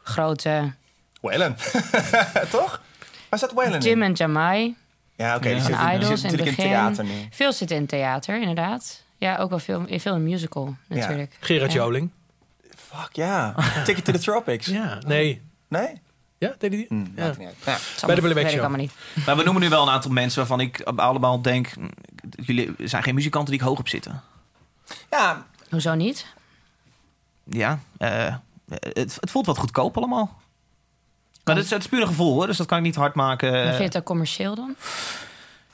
grote... 0.03 0.73
Waylon. 1.21 1.55
Toch? 2.51 2.81
Waar 3.29 3.39
staat 3.39 3.53
Waylon 3.53 3.81
Jim 3.81 3.97
in? 4.03 4.09
en 4.09 4.13
Jamai. 4.13 4.77
Ja, 5.17 5.37
oké. 5.37 5.49
Ja. 5.49 5.55
die 5.55 5.63
zit, 5.65 5.75
Van 5.77 5.87
die 5.89 5.95
Idols 5.99 6.21
zit 6.21 6.33
in 6.33 6.39
het 6.39 6.47
begin. 6.47 6.65
theater 6.65 7.05
nu. 7.05 7.27
Veel 7.31 7.53
zitten 7.53 7.77
in 7.77 7.87
theater, 7.87 8.41
inderdaad. 8.41 9.03
Ja, 9.19 9.37
ook 9.37 9.51
wel 9.51 9.59
veel, 9.59 9.87
veel 9.89 10.15
in 10.15 10.23
musical, 10.23 10.77
natuurlijk. 10.87 11.37
Gerard 11.41 11.73
Ja. 11.73 11.79
Joling. 11.79 12.11
Fuck 12.77 13.09
ja. 13.13 13.55
Ticket 13.85 14.05
to 14.05 14.13
the 14.13 14.19
Tropics. 14.19 14.67
Ja, 14.67 14.99
nee. 15.07 15.43
Nee? 15.69 16.01
Ja, 16.39 16.49
deed 16.59 16.61
hij 16.61 16.69
die? 16.71 16.87
Hm, 16.89 17.05
Ja. 17.15 17.25
maakt 17.27 17.39
niet. 17.39 17.49
Ja. 17.65 17.79
Bij 18.07 18.15
de 18.15 18.21
Playback 18.21 18.45
ik 18.45 18.51
Show. 18.51 18.77
niet. 18.77 18.93
Maar 19.27 19.37
we 19.37 19.43
noemen 19.43 19.63
nu 19.63 19.69
wel 19.69 19.83
een 19.83 19.89
aantal 19.93 20.11
mensen 20.11 20.39
waarvan 20.39 20.61
ik 20.61 20.81
allemaal 20.83 21.43
denk... 21.43 21.71
jullie 22.31 22.75
zijn 22.79 23.03
geen 23.03 23.15
muzikanten 23.15 23.51
die 23.53 23.61
ik 23.61 23.67
hoog 23.69 23.79
op 23.79 23.89
zitten. 23.89 24.23
ja, 25.11 25.47
Hoezo 25.71 25.95
niet? 25.95 26.27
Ja, 27.45 27.79
eh, 27.99 28.35
het, 28.69 29.17
het 29.21 29.31
voelt 29.31 29.47
wat 29.47 29.59
goedkoop 29.59 29.97
allemaal. 29.97 30.41
Maar 31.45 31.55
dat 31.55 31.65
is, 31.65 31.71
het 31.71 31.83
is 31.83 31.89
puur 31.89 32.01
een 32.01 32.07
gevoel 32.07 32.33
hoor, 32.35 32.47
dus 32.47 32.57
dat 32.57 32.67
kan 32.67 32.79
ik 32.79 32.85
niet 32.85 32.95
hard 32.97 33.15
maken. 33.15 33.53
Maar 33.53 33.63
vind 33.65 33.77
je 33.79 33.85
het 33.85 33.97
ook 33.97 34.05
commercieel 34.05 34.55
dan? 34.55 34.75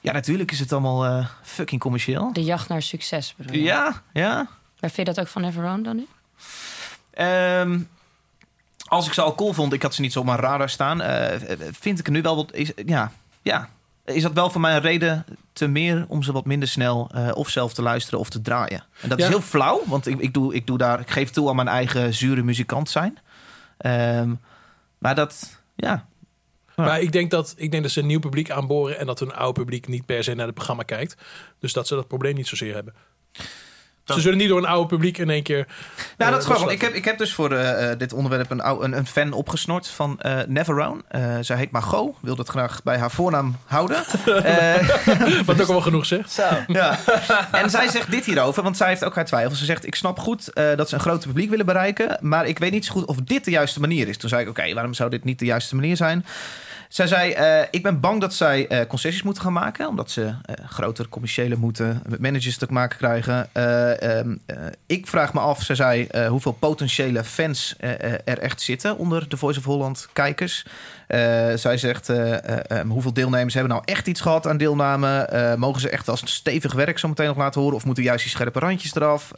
Ja, 0.04 0.12
natuurlijk 0.12 0.50
is 0.52 0.58
het 0.60 0.72
allemaal 0.72 1.04
eh, 1.04 1.26
fucking 1.42 1.80
commercieel. 1.80 2.32
De 2.32 2.44
jacht 2.44 2.68
naar 2.68 2.82
succes 2.82 3.34
bedoel 3.36 3.56
je? 3.56 3.62
Ja, 3.62 4.02
ja. 4.12 4.34
Maar 4.80 4.90
vind 4.90 4.96
je 5.08 5.14
dat 5.14 5.20
ook 5.20 5.26
van 5.30 5.42
Neverone 5.42 5.82
dan 5.82 5.96
nu? 5.96 6.06
Ehm, 7.10 7.80
als 8.84 9.06
ik 9.06 9.12
ze 9.12 9.20
al 9.22 9.34
cool 9.34 9.52
vond, 9.52 9.72
ik 9.72 9.82
had 9.82 9.94
ze 9.94 10.00
niet 10.00 10.12
zo 10.12 10.18
op 10.20 10.24
mijn 10.26 10.38
radar 10.38 10.68
staan, 10.68 11.00
eh, 11.00 11.56
vind 11.72 11.98
ik 11.98 12.06
er 12.06 12.12
nu 12.12 12.22
wel 12.22 12.36
wat. 12.36 12.52
Is, 12.52 12.72
ja, 12.86 13.12
ja. 13.42 13.68
Is 14.04 14.22
dat 14.22 14.32
wel 14.32 14.50
voor 14.50 14.60
mij 14.60 14.74
een 14.74 14.80
reden 14.80 15.24
te 15.52 15.66
meer 15.66 16.04
om 16.08 16.22
ze 16.22 16.32
wat 16.32 16.44
minder 16.44 16.68
snel 16.68 17.10
eh, 17.14 17.30
of 17.34 17.48
zelf 17.48 17.74
te 17.74 17.82
luisteren 17.82 18.18
of 18.18 18.28
te 18.30 18.42
draaien? 18.42 18.84
En 19.00 19.08
dat 19.08 19.18
Ja. 19.18 19.24
is 19.24 19.30
heel 19.30 19.40
flauw, 19.40 19.82
want 19.86 20.06
ik, 20.06 20.18
ik, 20.20 20.34
doe, 20.34 20.54
ik, 20.54 20.66
doe 20.66 20.78
daar, 20.78 21.00
ik 21.00 21.10
geef 21.10 21.30
toe 21.30 21.48
aan 21.48 21.56
mijn 21.56 21.68
eigen 21.68 22.14
zure 22.14 22.42
muzikant 22.42 22.90
zijn. 22.90 23.18
Ehm, 23.76 24.34
maar 24.98 25.14
dat, 25.14 25.60
ja. 25.74 26.06
Maar 26.76 27.00
ik 27.00 27.12
denk, 27.12 27.30
dat, 27.30 27.54
ik 27.56 27.70
denk 27.70 27.82
dat 27.82 27.92
ze 27.92 28.00
een 28.00 28.06
nieuw 28.06 28.18
publiek 28.18 28.50
aanboren... 28.50 28.98
en 28.98 29.06
dat 29.06 29.20
een 29.20 29.34
oud 29.34 29.54
publiek 29.54 29.88
niet 29.88 30.06
per 30.06 30.24
se 30.24 30.34
naar 30.34 30.46
het 30.46 30.54
programma 30.54 30.82
kijkt. 30.82 31.22
Dus 31.58 31.72
dat 31.72 31.86
ze 31.86 31.94
dat 31.94 32.08
probleem 32.08 32.34
niet 32.34 32.46
zozeer 32.46 32.74
hebben. 32.74 32.94
Ze 34.04 34.20
zullen 34.20 34.38
niet 34.38 34.48
door 34.48 34.58
een 34.58 34.66
oude 34.66 34.86
publiek 34.86 35.18
in 35.18 35.30
één 35.30 35.42
keer... 35.42 35.66
Nou, 36.18 36.30
dat 36.30 36.40
is 36.40 36.44
eh, 36.46 36.50
loslaten. 36.50 36.74
Ik 36.74 36.80
heb, 36.80 36.94
ik 36.94 37.04
heb 37.04 37.18
dus 37.18 37.34
voor 37.34 37.52
eh, 37.52 37.90
eh, 37.90 37.98
dit 37.98 38.12
onderwerp 38.12 38.50
een, 38.50 38.68
een, 38.68 38.96
een 38.96 39.06
fan 39.06 39.32
opgesnort 39.32 39.88
van 39.88 40.20
eh 40.20 40.38
Neverone. 40.46 41.00
Eh 41.08 41.22
zij 41.40 41.56
heet 41.56 41.70
Margot. 41.70 42.16
Wil 42.20 42.36
dat 42.36 42.48
graag 42.48 42.82
bij 42.82 42.98
haar 42.98 43.10
voornaam 43.10 43.56
houden. 43.64 43.96
Eh, 44.44 44.74
Wat 45.44 45.60
ook 45.60 45.66
al 45.66 45.72
wel 45.74 45.80
genoeg 45.90 46.06
zegt. 46.06 46.32
Zo. 46.32 46.42
ja. 46.66 46.98
En 47.52 47.70
zij 47.70 47.88
zegt 47.88 48.10
dit 48.10 48.24
hierover, 48.24 48.62
want 48.62 48.76
zij 48.76 48.88
heeft 48.88 49.04
ook 49.04 49.14
haar 49.14 49.24
twijfels. 49.24 49.58
Ze 49.58 49.64
zegt, 49.64 49.86
ik 49.86 49.94
snap 49.94 50.18
goed 50.18 50.52
eh, 50.52 50.76
dat 50.76 50.88
ze 50.88 50.94
een 50.94 51.00
groter 51.00 51.28
publiek 51.28 51.50
willen 51.50 51.66
bereiken... 51.66 52.18
maar 52.20 52.46
ik 52.46 52.58
weet 52.58 52.72
niet 52.72 52.84
zo 52.84 52.92
goed 52.92 53.04
of 53.04 53.16
dit 53.16 53.44
de 53.44 53.50
juiste 53.50 53.80
manier 53.80 54.08
is. 54.08 54.16
Toen 54.16 54.28
zei 54.28 54.42
ik, 54.42 54.48
oké, 54.48 54.74
waarom 54.74 54.94
zou 54.94 55.10
dit 55.10 55.24
niet 55.24 55.38
de 55.38 55.44
juiste 55.44 55.74
manier 55.74 55.96
zijn? 55.96 56.26
Zij 56.88 57.06
zei, 57.06 57.32
eh, 57.32 57.60
ik 57.70 57.82
ben 57.82 58.00
bang 58.00 58.20
dat 58.20 58.34
zij 58.34 58.66
eh, 58.66 58.86
concessies 58.86 59.22
moeten 59.22 59.42
gaan 59.42 59.52
maken... 59.52 59.88
omdat 59.88 60.10
ze 60.10 60.34
eh, 60.44 60.64
groter 60.68 61.08
commerciële 61.08 61.56
moeten 61.56 62.02
met 62.08 62.20
managers 62.20 62.56
te 62.56 62.66
maken 62.70 62.98
krijgen. 62.98 63.48
Eh, 63.52 64.18
ehm, 64.18 64.36
eh, 64.46 64.56
ik 64.86 65.06
vraag 65.06 65.32
me 65.32 65.40
af, 65.40 65.62
zij 65.62 65.74
zei, 65.74 66.08
hoeveel 66.28 66.52
potentiële 66.52 67.24
fans 67.24 67.74
er 68.24 68.38
echt 68.38 68.60
zitten... 68.60 68.96
onder 68.96 69.28
de 69.28 69.36
Voice 69.36 69.58
of 69.58 69.64
Holland 69.64 70.08
kijkers. 70.12 70.64
Zij 71.54 71.76
zegt, 71.76 72.08
eh, 72.08 72.44
eh, 72.44 72.80
eh, 72.80 72.88
hoeveel 72.88 73.12
deelnemers 73.12 73.54
hebben 73.54 73.72
nou 73.72 73.82
echt 73.84 74.06
iets 74.06 74.20
gehad 74.20 74.46
aan 74.46 74.56
deelname? 74.56 75.28
Mogen 75.58 75.80
ze 75.80 75.88
echt 75.88 76.08
als 76.08 76.22
stevig 76.24 76.72
werk 76.72 76.98
zo 76.98 77.08
meteen 77.08 77.26
nog 77.26 77.36
laten 77.36 77.60
horen? 77.60 77.76
Of 77.76 77.84
moeten 77.84 78.04
juist 78.04 78.22
die 78.22 78.32
scherpe 78.32 78.58
randjes 78.58 78.94
eraf? 78.94 79.32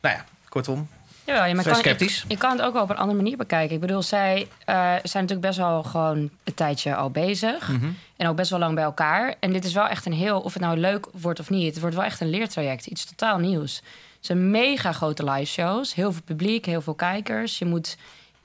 Nou 0.00 0.14
ja, 0.16 0.24
kortom. 0.48 0.88
Ja, 1.28 1.44
ja, 1.44 1.54
maar 1.54 1.62
Zij 1.62 1.72
kan, 1.72 1.82
is 1.82 1.86
sceptisch. 1.86 2.18
Je, 2.20 2.24
je 2.28 2.36
kan 2.36 2.50
het 2.50 2.60
ook 2.62 2.72
wel 2.72 2.82
op 2.82 2.90
een 2.90 2.96
andere 2.96 3.16
manier 3.16 3.36
bekijken. 3.36 3.74
Ik 3.74 3.80
bedoel, 3.80 4.02
zij 4.02 4.48
eh, 4.64 4.74
zijn 4.84 5.00
natuurlijk 5.02 5.40
best 5.40 5.58
wel 5.58 5.82
gewoon 5.82 6.30
een 6.44 6.54
tijdje 6.54 6.94
al 6.94 7.10
bezig. 7.10 7.68
Mhm. 7.68 7.90
En 8.16 8.28
ook 8.28 8.36
best 8.36 8.50
wel 8.50 8.58
lang 8.58 8.74
bij 8.74 8.84
elkaar. 8.84 9.34
En 9.40 9.52
dit 9.52 9.64
is 9.64 9.72
wel 9.72 9.86
echt 9.88 10.06
een 10.06 10.12
heel, 10.12 10.40
of 10.40 10.52
het 10.52 10.62
nou 10.62 10.78
leuk 10.78 11.06
wordt 11.12 11.40
of 11.40 11.50
niet, 11.50 11.70
het 11.70 11.80
wordt 11.80 11.96
wel 11.96 12.04
echt 12.04 12.20
een 12.20 12.30
leertraject. 12.30 12.86
Iets 12.86 13.04
totaal 13.04 13.38
nieuws. 13.38 13.76
Het 14.16 14.26
zijn 14.26 14.50
mega 14.50 14.92
grote 14.92 15.30
live 15.30 15.52
shows. 15.52 15.94
Heel 15.94 16.12
veel 16.12 16.22
publiek, 16.24 16.66
heel 16.66 16.80
veel 16.80 16.94
kijkers. 16.94 17.58
Je 17.58 17.64
moet 17.64 17.96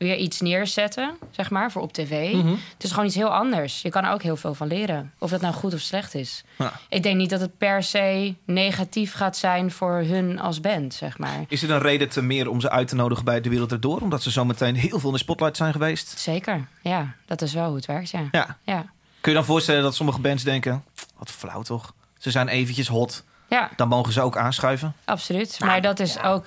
weer 0.04 0.16
iets 0.18 0.42
neerzetten, 0.42 1.18
zeg 1.32 1.50
maar, 1.50 1.72
voor 1.72 1.82
op 1.82 1.94
tv. 1.94 2.34
Mhm. 2.34 2.48
Het 2.48 2.84
is 2.84 2.90
gewoon 2.90 3.06
iets 3.06 3.16
heel 3.16 3.34
anders. 3.34 3.82
Je 3.82 3.90
kan 3.90 4.04
er 4.04 4.12
ook 4.12 4.22
heel 4.22 4.36
veel 4.36 4.54
van 4.54 4.68
leren. 4.68 5.14
Of 5.18 5.30
dat 5.30 5.42
nou 5.42 5.54
goed 5.54 5.74
of 5.74 5.80
slecht 5.80 6.16
is. 6.16 6.44
Ja. 6.58 6.74
Ik 6.90 7.04
denk 7.04 7.18
niet 7.18 7.30
dat 7.30 7.40
het 7.40 7.58
per 7.58 7.84
se 7.84 8.36
negatief 8.46 9.14
gaat 9.14 9.38
zijn 9.38 9.72
voor 9.72 9.94
hun 9.94 10.40
als 10.40 10.62
band, 10.62 10.94
zeg 10.94 11.18
maar. 11.18 11.46
Is 11.48 11.62
het 11.62 11.70
een 11.70 11.82
reden 11.82 12.10
te 12.10 12.22
meer 12.22 12.50
om 12.50 12.62
ze 12.62 12.70
uit 12.70 12.88
te 12.88 12.96
nodigen 12.96 13.26
bij 13.26 13.42
De 13.42 13.50
Wereld 13.50 13.72
Erdoor? 13.72 14.02
Omdat 14.02 14.24
ze 14.24 14.32
zo 14.32 14.46
meteen 14.46 14.76
heel 14.76 15.00
veel 15.00 15.10
in 15.10 15.16
de 15.16 15.22
spotlight 15.22 15.58
zijn 15.58 15.72
geweest? 15.72 16.20
Zeker, 16.20 16.68
ja. 16.82 17.16
Dat 17.26 17.42
is 17.42 17.54
wel 17.54 17.66
hoe 17.68 17.76
het 17.76 17.86
werkt, 17.86 18.10
ja. 18.10 18.28
Ja. 18.32 18.58
Ja, 18.64 18.86
Kun 19.22 19.32
je 19.32 19.38
dan 19.38 19.48
voorstellen 19.48 19.84
dat 19.84 19.96
sommige 19.96 20.20
bands 20.20 20.44
denken... 20.44 20.84
wat 21.18 21.32
flauw 21.32 21.62
toch? 21.62 21.94
Ze 22.18 22.32
zijn 22.32 22.48
eventjes 22.48 22.88
hot. 22.88 23.24
Ja 23.50 23.70
Dan 23.76 23.88
mogen 23.88 24.14
ze 24.14 24.22
ook 24.22 24.38
aanschuiven. 24.38 24.94
absoluut. 25.06 25.60
Maar 25.60 25.82
dat 25.82 26.00
is 26.00 26.22
ook... 26.22 26.46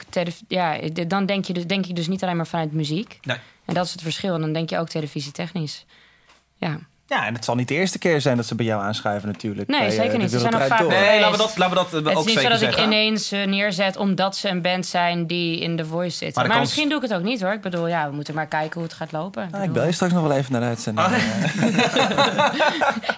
Ja, 0.48 0.78
dan 1.06 1.26
denk 1.26 1.44
je, 1.44 1.52
dus, 1.52 1.66
denk 1.66 1.86
ik 1.86 1.96
dus 1.96 2.08
niet 2.08 2.22
alleen 2.22 2.36
maar 2.36 2.46
vanuit 2.46 2.72
muziek. 2.72 3.18
Nee. 3.22 3.38
En 3.64 3.74
dat 3.74 3.84
is 3.86 3.92
het 3.92 4.02
verschil. 4.02 4.34
En 4.34 4.40
dan 4.40 4.52
denk 4.52 4.70
je 4.70 4.78
ook 4.78 4.88
televisietechnisch. 4.88 5.84
Ja. 6.56 6.78
Ja, 7.08 7.26
en 7.26 7.34
het 7.34 7.44
zal 7.44 7.54
niet 7.54 7.68
de 7.68 7.74
eerste 7.74 7.98
keer 7.98 8.20
zijn 8.20 8.36
dat 8.36 8.46
ze 8.46 8.54
bij 8.54 8.66
jou 8.66 8.82
aanschuiven 8.82 9.28
natuurlijk. 9.28 9.68
Nee, 9.68 9.78
Bij, 9.80 9.88
eh, 9.88 9.94
zeker 9.94 10.18
niet. 10.18 10.30
Ze 10.30 10.38
zijn 10.38 10.52
nog 10.52 10.66
vaak- 10.66 10.78
Door. 10.78 10.88
Nee, 10.88 11.20
laten 11.20 11.32
we 11.32 11.38
dat, 11.38 11.56
laten 11.56 11.76
we 11.76 11.82
dat 11.82 11.86
eh, 11.86 11.92
Het 11.92 12.06
is 12.06 12.14
ook 12.16 12.26
niet 12.26 12.38
zo 12.38 12.48
dat 12.48 12.60
ik 12.60 12.78
ineens 12.80 13.32
eh, 13.32 13.44
neerzet 13.46 13.96
omdat 13.96 14.36
ze 14.36 14.48
een 14.48 14.62
band 14.62 14.86
zijn 14.86 15.26
die 15.26 15.60
in 15.60 15.76
The 15.76 15.84
Voice 15.84 16.16
zitten. 16.16 16.26
Maar 16.26 16.34
Maar, 16.34 16.44
de 16.44 16.50
kans- 16.52 16.60
misschien 16.68 16.88
doe 16.88 16.96
ik 17.04 17.08
het 17.10 17.14
ook 17.18 17.24
niet 17.24 17.40
hoor. 17.42 17.52
Ik 17.52 17.60
bedoel, 17.60 17.86
ja, 17.88 18.08
we 18.08 18.14
moeten 18.14 18.34
maar 18.34 18.46
kijken 18.46 18.72
hoe 18.74 18.82
het 18.82 18.92
gaat 18.92 19.12
lopen. 19.12 19.42
Ah, 19.42 19.48
ik 19.48 19.52
bedoel, 19.60 19.72
bel 19.74 19.84
je 19.86 19.92
straks 19.92 20.12
nog 20.12 20.22
wel 20.22 20.36
even 20.36 20.52
naar 20.52 20.60
de 20.60 20.66
uitzending. 20.66 21.06
Ah, 21.06 21.12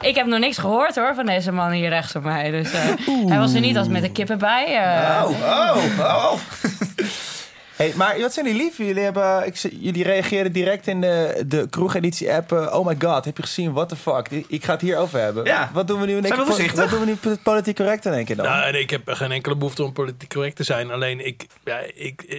ik 0.10 0.14
heb 0.14 0.26
nog 0.26 0.38
niks 0.38 0.58
gehoord 0.58 0.94
hoor 0.96 1.14
van 1.14 1.26
deze 1.26 1.52
man 1.52 1.70
hier 1.70 1.88
rechts 1.88 2.14
op 2.16 2.22
mij. 2.22 2.50
Dus 2.50 2.72
eh, 2.72 2.80
hij 3.28 3.38
was 3.38 3.54
er 3.54 3.60
niet 3.60 3.76
als 3.76 3.88
met 3.88 4.02
de 4.02 4.10
kippen 4.12 4.38
bij. 4.38 4.64
Oh, 5.22 5.30
oh, 5.30 5.76
oh, 5.98 6.32
oh. 6.32 6.38
Hey, 7.78 7.92
maar 7.96 8.20
wat 8.20 8.32
zijn 8.32 8.46
jullie 8.46 8.62
lief? 8.62 8.76
Jullie, 8.78 9.02
hebben, 9.02 9.46
ik, 9.46 9.56
jullie 9.56 10.02
reageerden 10.04 10.52
direct 10.52 10.86
in 10.86 11.00
de, 11.00 11.44
de 11.46 11.66
kroegeditie-app. 11.70 12.52
eh, 12.52 12.74
oh 12.78 12.86
my 12.86 12.96
god, 12.98 13.24
heb 13.24 13.36
je 13.36 13.42
gezien? 13.42 13.72
What 13.72 13.88
the 13.88 13.96
fuck? 13.96 14.28
Ik, 14.30 14.44
ik 14.48 14.64
ga 14.64 14.72
het 14.72 14.80
hierover 14.80 15.20
hebben. 15.20 15.44
Ja. 15.44 15.70
Wat 15.72 15.86
doen 15.88 16.00
we 16.00 16.06
nu 16.06 16.16
in 16.16 16.24
één 16.24 16.26
Zijn 16.34 16.38
we 16.38 16.44
keer 16.46 16.54
po- 16.54 16.60
voorzichtig? 16.62 16.80
Wat 16.80 16.90
doen 16.90 17.00
we 17.00 17.06
nu 17.06 17.16
po- 17.36 17.42
politiek 17.42 17.76
correct 17.76 18.04
in 18.04 18.12
één 18.12 18.24
keer 18.24 18.36
dan? 18.36 18.44
Nou, 18.44 18.72
nee, 18.72 18.80
ik 18.82 18.90
heb 18.90 19.02
geen 19.08 19.32
enkele 19.32 19.56
behoefte 19.56 19.82
om 19.82 19.92
politiek 19.92 20.28
correct 20.34 20.56
te 20.56 20.62
zijn. 20.64 20.90
Alleen 20.90 21.26
ik, 21.26 21.46
ja, 21.64 21.78
ik 21.94 22.22
eh, 22.22 22.38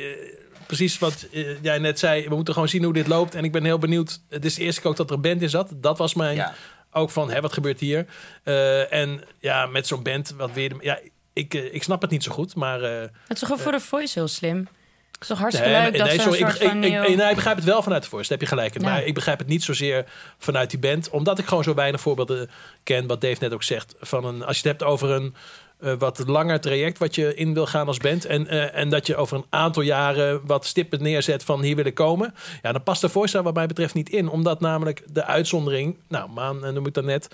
precies 0.68 1.00
wat 1.00 1.28
eh, 1.34 1.62
jij 1.64 1.78
net 1.80 2.00
zei. 2.00 2.28
We 2.30 2.36
moeten 2.36 2.54
gewoon 2.54 2.70
zien 2.70 2.84
hoe 2.84 2.94
dit 2.94 3.08
loopt. 3.08 3.36
En 3.36 3.44
ik 3.44 3.52
ben 3.52 3.64
heel 3.64 3.80
benieuwd. 3.80 4.22
Het 4.30 4.46
is 4.46 4.56
de 4.56 4.62
eerste 4.64 4.82
keer 4.82 4.90
ook 4.90 4.98
dat 4.98 5.10
er 5.10 5.16
een 5.16 5.22
band 5.22 5.42
in 5.42 5.50
zat. 5.50 5.70
Dat 5.76 5.98
was 5.98 6.14
mijn 6.14 6.36
Ja. 6.36 6.54
ook 6.92 7.10
van, 7.10 7.32
hè, 7.32 7.42
wat 7.42 7.54
gebeurt 7.54 7.80
hier? 7.80 8.06
Eh, 8.44 8.94
en 8.94 9.24
ja, 9.40 9.66
met 9.66 9.88
zo'n 9.88 10.04
band, 10.04 10.34
wat 10.38 10.52
weer. 10.54 10.72
Ja, 10.80 11.00
ik, 11.34 11.54
ik 11.54 11.84
snap 11.84 12.02
het 12.02 12.12
niet 12.12 12.24
zo 12.24 12.32
goed, 12.32 12.56
maar. 12.56 12.82
eh, 12.84 13.00
Het 13.02 13.12
is 13.28 13.40
toch 13.40 13.52
ook 13.52 13.60
voor 13.60 13.72
de 13.72 13.80
Voice 13.80 14.20
heel 14.20 14.28
slim? 14.28 14.68
Het 15.12 15.22
is 15.22 15.28
toch 15.28 15.40
hartstikke 15.40 15.72
Nee, 15.72 15.82
leuk 15.82 15.90
maar- 15.92 16.00
dat 16.00 16.08
nee, 16.08 16.20
sorry, 16.20 16.40
ik, 16.40 16.46
soort 16.46 16.58
van 16.58 16.84
ik, 16.84 16.94
ik, 16.94 17.16
nee, 17.16 17.30
ik 17.30 17.36
begrijp 17.36 17.56
het 17.56 17.66
wel 17.66 17.82
vanuit 17.84 18.04
de 18.04 18.10
daar 18.10 18.26
heb 18.28 18.42
je 18.42 18.46
gelijk 18.46 18.76
in. 18.76 18.82
Ja. 18.82 18.90
Maar 18.90 19.04
ik 19.04 19.14
begrijp 19.14 19.40
het 19.40 19.48
niet 19.48 19.64
zozeer 19.64 20.06
vanuit 20.38 20.70
die 20.70 20.80
band. 20.80 21.10
Omdat 21.10 21.40
ik 21.40 21.46
gewoon 21.46 21.64
zo 21.64 21.74
weinig 21.74 22.02
voorbeelden 22.02 22.50
ken, 22.84 23.08
wat 23.08 23.22
Dave 23.22 23.38
net 23.40 23.54
ook 23.54 23.64
zegt. 23.64 23.96
Van 24.00 24.26
een, 24.26 24.44
als 24.44 24.60
je 24.60 24.68
het 24.70 24.80
hebt 24.80 24.92
over 24.92 25.10
een 25.10 25.36
eh, 25.80 25.94
wat 25.98 26.24
langer 26.28 26.60
traject 26.60 26.98
wat 26.98 27.16
je 27.16 27.36
in 27.36 27.54
wil 27.54 27.66
gaan 27.66 27.88
als 27.88 27.98
band. 27.98 28.26
En, 28.26 28.48
eh, 28.48 28.76
en 28.76 28.90
dat 28.90 29.08
je 29.08 29.16
over 29.16 29.38
een 29.38 29.46
aantal 29.50 29.84
jaren 29.84 30.42
wat 30.46 30.66
stippen 30.66 31.04
neerzet 31.04 31.44
van 31.44 31.62
hier 31.62 31.76
wil 31.76 31.86
ik 31.86 31.94
komen. 31.94 32.34
Ja, 32.62 32.72
dan 32.72 32.84
past 32.84 33.02
de 33.02 33.28
daar 33.32 33.44
wat 33.44 33.54
mij 33.54 33.68
betreft 33.68 33.94
niet 33.94 34.10
in. 34.10 34.30
Omdat 34.30 34.60
namelijk 34.60 35.04
de 35.12 35.26
uitzondering, 35.26 35.98
nou 36.08 36.30
Maan 36.30 36.66
eh, 36.66 36.72
noem 36.72 36.86
ik 36.86 36.94
dat 36.94 37.04
net. 37.04 37.28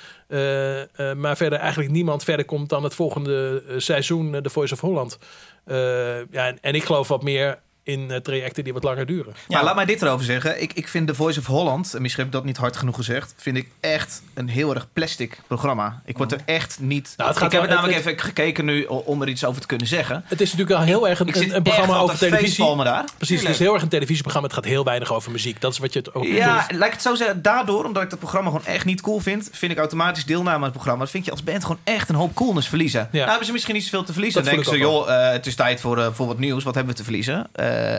maar 1.18 1.38
verder 1.38 1.60
eigenlijk 1.60 1.92
niemand 1.92 2.24
verder 2.24 2.46
komt 2.46 2.70
dan 2.70 2.84
het 2.84 2.94
volgende 2.94 3.64
seizoen, 3.78 4.32
de 4.32 4.50
Voice 4.50 4.74
of 4.74 4.80
Holland. 4.80 5.18
Ja, 6.32 6.48
en, 6.48 6.58
en 6.62 6.76
ik 6.76 6.84
geloof 6.84 7.08
wat 7.08 7.24
meer 7.24 7.60
in 7.86 8.12
eh, 8.12 8.18
trajecten 8.18 8.64
die 8.64 8.74
wat 8.74 8.84
langer 8.84 9.06
duren. 9.06 9.34
Maar 9.48 9.64
laat 9.64 9.76
mij 9.76 9.86
dit 9.86 10.02
erover 10.02 10.26
zeggen. 10.26 10.62
Ik, 10.62 10.74
ik 10.74 10.88
vind 10.88 11.08
The 11.08 11.16
Voice 11.16 11.40
of 11.40 11.46
Holland, 11.46 11.94
en 11.94 12.02
misschien 12.02 12.24
heb 12.24 12.34
ik 12.34 12.40
dat 12.40 12.48
niet 12.48 12.58
hard 12.58 12.78
genoeg 12.78 12.96
gezegd, 12.96 13.34
vind 13.38 13.58
ik 13.58 13.68
echt 13.80 14.22
een 14.34 14.48
heel 14.50 14.74
erg 14.76 14.88
plastic 14.94 15.40
programma. 15.48 16.02
Ik 16.06 16.18
word 16.18 16.32
er 16.32 16.40
echt 16.46 16.78
niet. 16.80 17.14
Nou, 17.18 17.30
het 17.30 17.38
gaat 17.38 17.46
ik 17.48 17.52
heb 17.54 17.62
het 17.62 17.70
namelijk 17.70 17.98
het- 17.98 18.06
even 18.08 18.20
gekeken 18.20 18.66
nu 18.66 18.84
om 18.86 19.22
er 19.22 19.28
iets 19.28 19.46
over 19.46 19.62
te 19.62 19.68
kunnen 19.68 19.88
zeggen. 19.88 20.24
Het 20.26 20.42
is 20.42 20.52
natuurlijk 20.54 20.78
wel 20.78 20.88
heel 20.88 21.08
erg 21.10 21.20
een, 21.20 21.38
een, 21.42 21.56
een 21.56 21.64
programma 21.64 21.98
over 21.98 22.18
televisie. 22.18 22.76
daar. 22.84 23.06
Precies, 23.18 23.42
het 23.42 23.50
is 23.50 23.60
heel 23.60 23.74
erg 23.74 23.82
een 23.82 23.90
televisieprogramma. 23.90 24.48
Het 24.48 24.58
gaat 24.58 24.66
heel 24.66 24.84
weinig 24.84 25.14
over 25.14 25.32
muziek. 25.32 25.62
Dat 25.62 25.72
is 25.72 25.78
wat 25.80 25.94
je 25.94 26.00
het 26.00 26.14
ook 26.14 26.24
Ja, 26.26 26.32
bedoelt. 26.64 26.80
laat 26.80 26.88
ik 26.88 26.94
het 26.94 27.02
zo 27.02 27.16
zeggen. 27.16 27.42
Daardoor, 27.42 27.86
omdat 27.86 28.04
ik 28.04 28.10
dat 28.10 28.20
programma 28.20 28.50
gewoon 28.50 28.66
echt 28.66 28.86
niet 28.86 29.02
cool 29.02 29.20
vind, 29.20 29.50
vind 29.52 29.72
ik 29.72 29.78
automatisch 29.78 30.26
deelname 30.26 30.56
aan 30.58 30.64
het 30.64 30.72
programma. 30.72 31.00
Dat 31.00 31.10
vind 31.10 31.26
je 31.26 31.32
als 31.32 31.44
band 31.44 31.62
gewoon 31.62 31.80
echt 31.84 32.10
een 32.10 32.16
hoop 32.16 32.34
coolness 32.36 32.68
verliezen. 32.68 33.10
Nou 33.12 33.26
hebben 33.28 33.46
ze 33.46 33.52
misschien 33.52 33.74
niet 33.76 33.84
zoveel 33.84 34.04
te 34.04 34.14
verliezen. 34.14 34.44
Dat 34.44 34.52
Dan 34.54 34.64
denken 34.64 34.80
ze, 34.80 34.86
ik 34.86 34.92
ook 34.94 35.06
joh, 35.08 35.26
eh, 35.26 35.32
het 35.32 35.46
is 35.46 35.56
tijd 35.56 35.80
voor, 35.82 35.98
eh, 36.00 36.08
voor 36.14 36.28
wat 36.28 36.40
nieuws. 36.40 36.64
Wat 36.64 36.76
hebben 36.76 36.92
we 36.94 36.98
te 37.00 37.04
verliezen? 37.06 37.48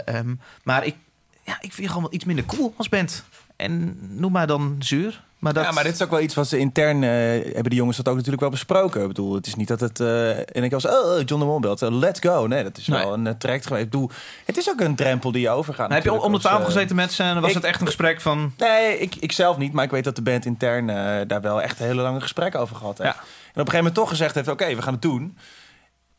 Ehm, 0.04 0.34
maar 0.62 0.86
ik, 0.86 0.94
ja, 1.42 1.52
ik 1.54 1.72
vind 1.72 1.76
je 1.76 1.86
gewoon 1.88 2.02
wel 2.02 2.14
iets 2.14 2.24
minder 2.24 2.44
cool 2.44 2.74
als 2.76 2.88
band. 2.88 3.24
En 3.56 3.98
noem 4.18 4.32
maar 4.32 4.46
dan 4.46 4.76
zuur. 4.78 5.24
Maar 5.38 5.52
dat... 5.52 5.64
Ja, 5.64 5.70
maar 5.72 5.84
dit 5.84 5.94
is 5.94 6.02
ook 6.02 6.10
wel 6.10 6.20
iets 6.20 6.34
wat 6.34 6.48
ze 6.48 6.58
intern 6.58 7.02
eh, 7.02 7.10
hebben 7.54 7.70
de 7.70 7.74
jongens 7.74 7.96
dat 7.96 8.08
ook 8.08 8.14
natuurlijk 8.14 8.40
wel 8.42 8.50
besproken. 8.50 9.00
Ik 9.00 9.06
bedoel, 9.06 9.34
het 9.34 9.46
is 9.46 9.54
niet 9.54 9.68
dat 9.68 9.80
het 9.80 10.00
eh 10.00 10.38
en 10.38 10.62
ik 10.64 10.70
was 10.70 10.86
oh 10.86 11.16
John 11.24 11.40
de 11.40 11.46
Mol 11.46 11.60
belt, 11.60 11.82
eh, 11.82 11.90
let's 11.90 12.20
go. 12.20 12.46
Nee, 12.46 12.62
dat 12.62 12.76
is 12.78 12.86
Nee. 12.86 12.98
wel 13.02 13.12
een 13.12 13.26
eh, 13.26 13.32
traject 13.38 13.66
geweest. 13.66 13.84
Ik 13.84 13.90
bedoel, 13.90 14.10
het 14.44 14.56
is 14.56 14.70
ook 14.70 14.80
een 14.80 14.94
drempel 14.96 15.32
die 15.32 15.40
je 15.40 15.50
overgaat. 15.50 15.92
heb 15.92 16.04
je 16.04 16.20
om 16.22 16.32
de 16.32 16.38
tafel 16.38 16.58
eh, 16.58 16.64
gezeten 16.64 16.96
met 16.96 17.12
ze 17.12 17.22
en 17.22 17.40
was 17.40 17.48
ik- 17.48 17.54
het 17.56 17.64
echt 17.64 17.80
een 17.80 17.86
gesprek 17.86 18.20
van... 18.20 18.52
Nee, 18.58 18.98
ik, 18.98 19.14
ik 19.14 19.32
zelf 19.32 19.56
niet, 19.56 19.72
maar 19.72 19.84
ik 19.84 19.90
weet 19.90 20.04
dat 20.04 20.16
de 20.16 20.22
band 20.22 20.44
intern 20.44 20.90
eh, 20.90 20.96
daar 21.26 21.40
wel 21.40 21.62
echt 21.62 21.78
hele 21.78 22.02
lange 22.02 22.20
gesprekken 22.20 22.60
over 22.60 22.76
gehad 22.76 22.98
heeft. 22.98 23.14
Ja. 23.14 23.20
En 23.20 23.22
op 23.22 23.28
een 23.52 23.52
gegeven 23.54 23.76
moment 23.76 23.94
toch 23.94 24.08
gezegd 24.08 24.34
heeft, 24.34 24.48
oké, 24.48 24.74
we 24.74 24.82
gaan 24.82 24.92
het 24.92 25.02
doen. 25.02 25.36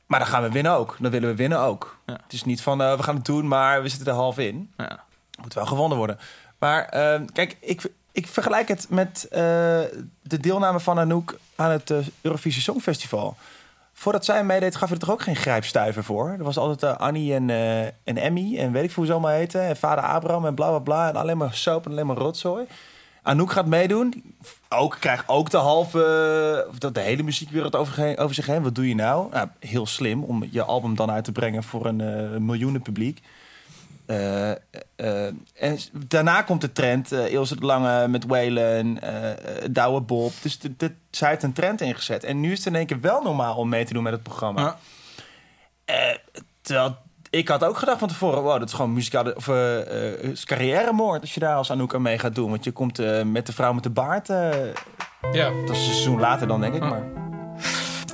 Maar 0.07 0.19
dan 0.19 0.27
gaan 0.27 0.43
we 0.43 0.51
winnen 0.51 0.71
ook. 0.71 0.95
Dan 0.99 1.11
willen 1.11 1.29
we 1.29 1.35
winnen 1.35 1.59
ook. 1.59 1.97
Ja. 2.05 2.13
Het 2.23 2.33
is 2.33 2.43
niet 2.43 2.61
van, 2.61 2.81
eh, 2.81 2.95
we 2.95 3.03
gaan 3.03 3.15
het 3.15 3.25
doen, 3.25 3.47
maar 3.47 3.81
we 3.81 3.89
zitten 3.89 4.07
er 4.07 4.13
half 4.13 4.37
in. 4.37 4.71
Ja. 4.77 5.03
Moet 5.41 5.53
wel 5.53 5.65
gewonnen 5.65 5.97
worden. 5.97 6.19
Maar 6.59 6.85
eh, 6.85 7.21
kijk, 7.33 7.57
ik, 7.59 7.91
ik 8.11 8.27
vergelijk 8.27 8.67
het 8.67 8.89
met 8.89 9.27
eh, 9.29 9.39
de 10.21 10.39
deelname 10.39 10.79
van 10.79 10.99
Anouk 10.99 11.39
aan 11.55 11.71
het 11.71 11.91
eh, 11.91 11.97
Eurovisie 12.21 12.61
Songfestival. 12.61 13.35
Voordat 13.93 14.25
zij 14.25 14.43
meedeed, 14.43 14.75
gaf 14.75 14.89
je 14.89 14.95
er 14.95 15.01
toch 15.01 15.11
ook 15.11 15.21
geen 15.21 15.35
grijpstuiver 15.35 16.03
voor? 16.03 16.29
Er 16.29 16.43
was 16.43 16.57
altijd 16.57 16.97
Annie 16.97 17.33
en, 17.33 17.49
en 18.03 18.17
Emmy 18.17 18.57
en 18.57 18.71
weet 18.71 18.83
ik 18.83 18.89
veel 18.91 18.95
hoe 18.95 19.05
ze 19.05 19.11
allemaal 19.11 19.31
heten. 19.31 19.61
En 19.61 19.77
vader 19.77 20.03
Abraham 20.03 20.45
en 20.45 20.55
bla 20.55 20.69
bla 20.69 20.79
bla. 20.79 21.09
En 21.09 21.15
alleen 21.15 21.37
maar 21.37 21.53
soap 21.53 21.85
en 21.85 21.91
alleen 21.91 22.05
maar 22.05 22.15
rotzooi. 22.15 22.65
Anouk 23.21 23.51
gaat 23.51 23.65
meedoen. 23.65 24.35
Ook, 24.69 24.97
krijgt 24.99 25.23
ook 25.27 25.49
de 25.49 25.57
halve, 25.57 26.67
dat 26.77 26.93
de 26.93 26.99
hele 26.99 27.23
muziekwereld 27.23 27.75
over, 27.75 28.17
over 28.17 28.35
zich 28.35 28.45
heen. 28.45 28.63
Wat 28.63 28.75
doe 28.75 28.87
je 28.87 28.95
nou? 28.95 29.29
nou? 29.31 29.47
Heel 29.59 29.85
slim 29.85 30.23
om 30.23 30.47
je 30.51 30.63
album 30.63 30.95
dan 30.95 31.11
uit 31.11 31.23
te 31.23 31.31
brengen 31.31 31.63
voor 31.63 31.85
een 31.85 32.01
eh 32.01 32.39
miljoenen 32.39 32.81
publiek. 32.81 33.21
Eh, 34.05 34.51
eh, 34.51 35.25
en 35.53 35.77
daarna 36.07 36.41
komt 36.41 36.61
de 36.61 36.71
trend. 36.71 37.11
eh 37.11 37.31
Ilse 37.31 37.55
de 37.55 37.65
Lange 37.65 38.07
met 38.07 38.25
Waylon, 38.25 38.99
Douwe 39.71 40.01
Bob. 40.01 40.33
Dus 40.41 40.59
de, 40.59 40.75
de, 40.77 40.93
zij 41.11 41.29
heeft 41.29 41.43
een 41.43 41.53
trend 41.53 41.81
ingezet. 41.81 42.23
En 42.23 42.39
nu 42.39 42.51
is 42.51 42.57
het 42.57 42.67
in 42.67 42.75
één 42.75 42.85
keer 42.85 43.01
wel 43.01 43.21
normaal 43.21 43.55
om 43.55 43.69
mee 43.69 43.85
te 43.85 43.93
doen 43.93 44.03
met 44.03 44.13
het 44.13 44.23
programma. 44.23 44.77
Ja. 45.85 46.17
Terwijl 46.61 46.97
ik 47.37 47.47
had 47.47 47.63
ook 47.63 47.77
gedacht 47.77 47.99
van 47.99 48.07
tevoren... 48.07 48.41
Wow, 48.41 48.59
dat 48.59 48.67
is 48.67 48.73
gewoon 48.73 48.93
muzikale 48.93 49.35
of, 49.35 49.47
eh, 49.47 49.79
eh, 50.13 50.23
is 50.23 50.45
carrièremoord 50.45 51.21
als 51.21 51.33
je 51.33 51.39
daar 51.39 51.55
als 51.55 51.71
Anouk 51.71 51.93
aan 51.95 52.01
mee 52.01 52.19
gaat 52.19 52.35
doen. 52.35 52.49
Want 52.49 52.63
je 52.63 52.71
komt 52.71 52.99
eh, 52.99 53.23
met 53.23 53.45
de 53.45 53.53
vrouw 53.53 53.73
met 53.73 53.83
de 53.83 53.89
baard. 53.89 54.29
eh, 54.29 54.49
Ja. 55.31 55.49
dat 55.65 55.75
is 55.75 55.87
een 55.87 55.93
seizoen 55.93 56.19
later 56.19 56.47
dan, 56.47 56.61
denk 56.61 56.73
ik. 56.73 56.81
Maar, 56.81 57.01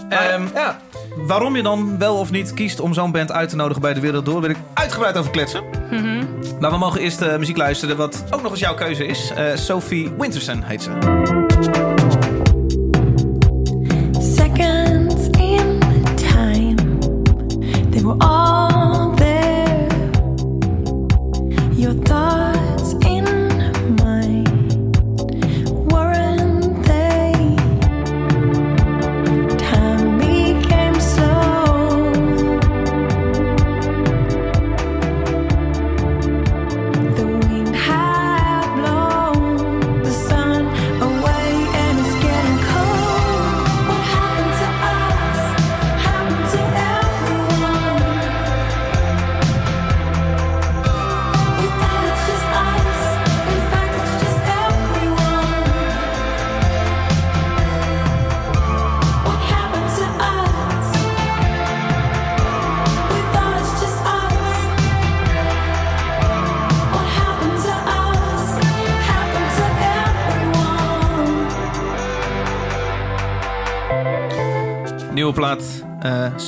Ehm, 0.10 0.44
ja. 0.54 0.78
waarom 1.18 1.56
je 1.56 1.64
dan 1.64 1.98
wel 1.98 2.16
of 2.18 2.32
niet 2.32 2.54
kiest 2.54 2.80
om 2.80 2.94
zo'n 2.94 3.12
band 3.12 3.32
uit 3.32 3.50
te 3.50 3.56
nodigen 3.56 3.82
bij 3.82 3.94
de 3.94 4.00
Wereld 4.00 4.26
Door, 4.26 4.42
wil 4.42 4.50
ik 4.50 4.58
uitgebreid 4.74 5.18
over 5.18 5.32
kletsen. 5.32 5.64
Mhm. 5.92 6.26
Maar 6.60 6.72
we 6.72 6.78
mogen 6.78 7.00
eerst 7.02 7.22
eh, 7.22 7.38
muziek 7.38 7.58
luisteren, 7.58 7.98
wat 7.98 8.24
ook 8.32 8.42
nog 8.42 8.52
eens 8.52 8.60
jouw 8.60 8.74
keuze 8.76 9.06
is. 9.06 9.32
Eh, 9.36 9.56
Sophie 9.56 10.12
Winterson 10.18 10.64
heet 10.64 10.82
ze. 10.82 11.83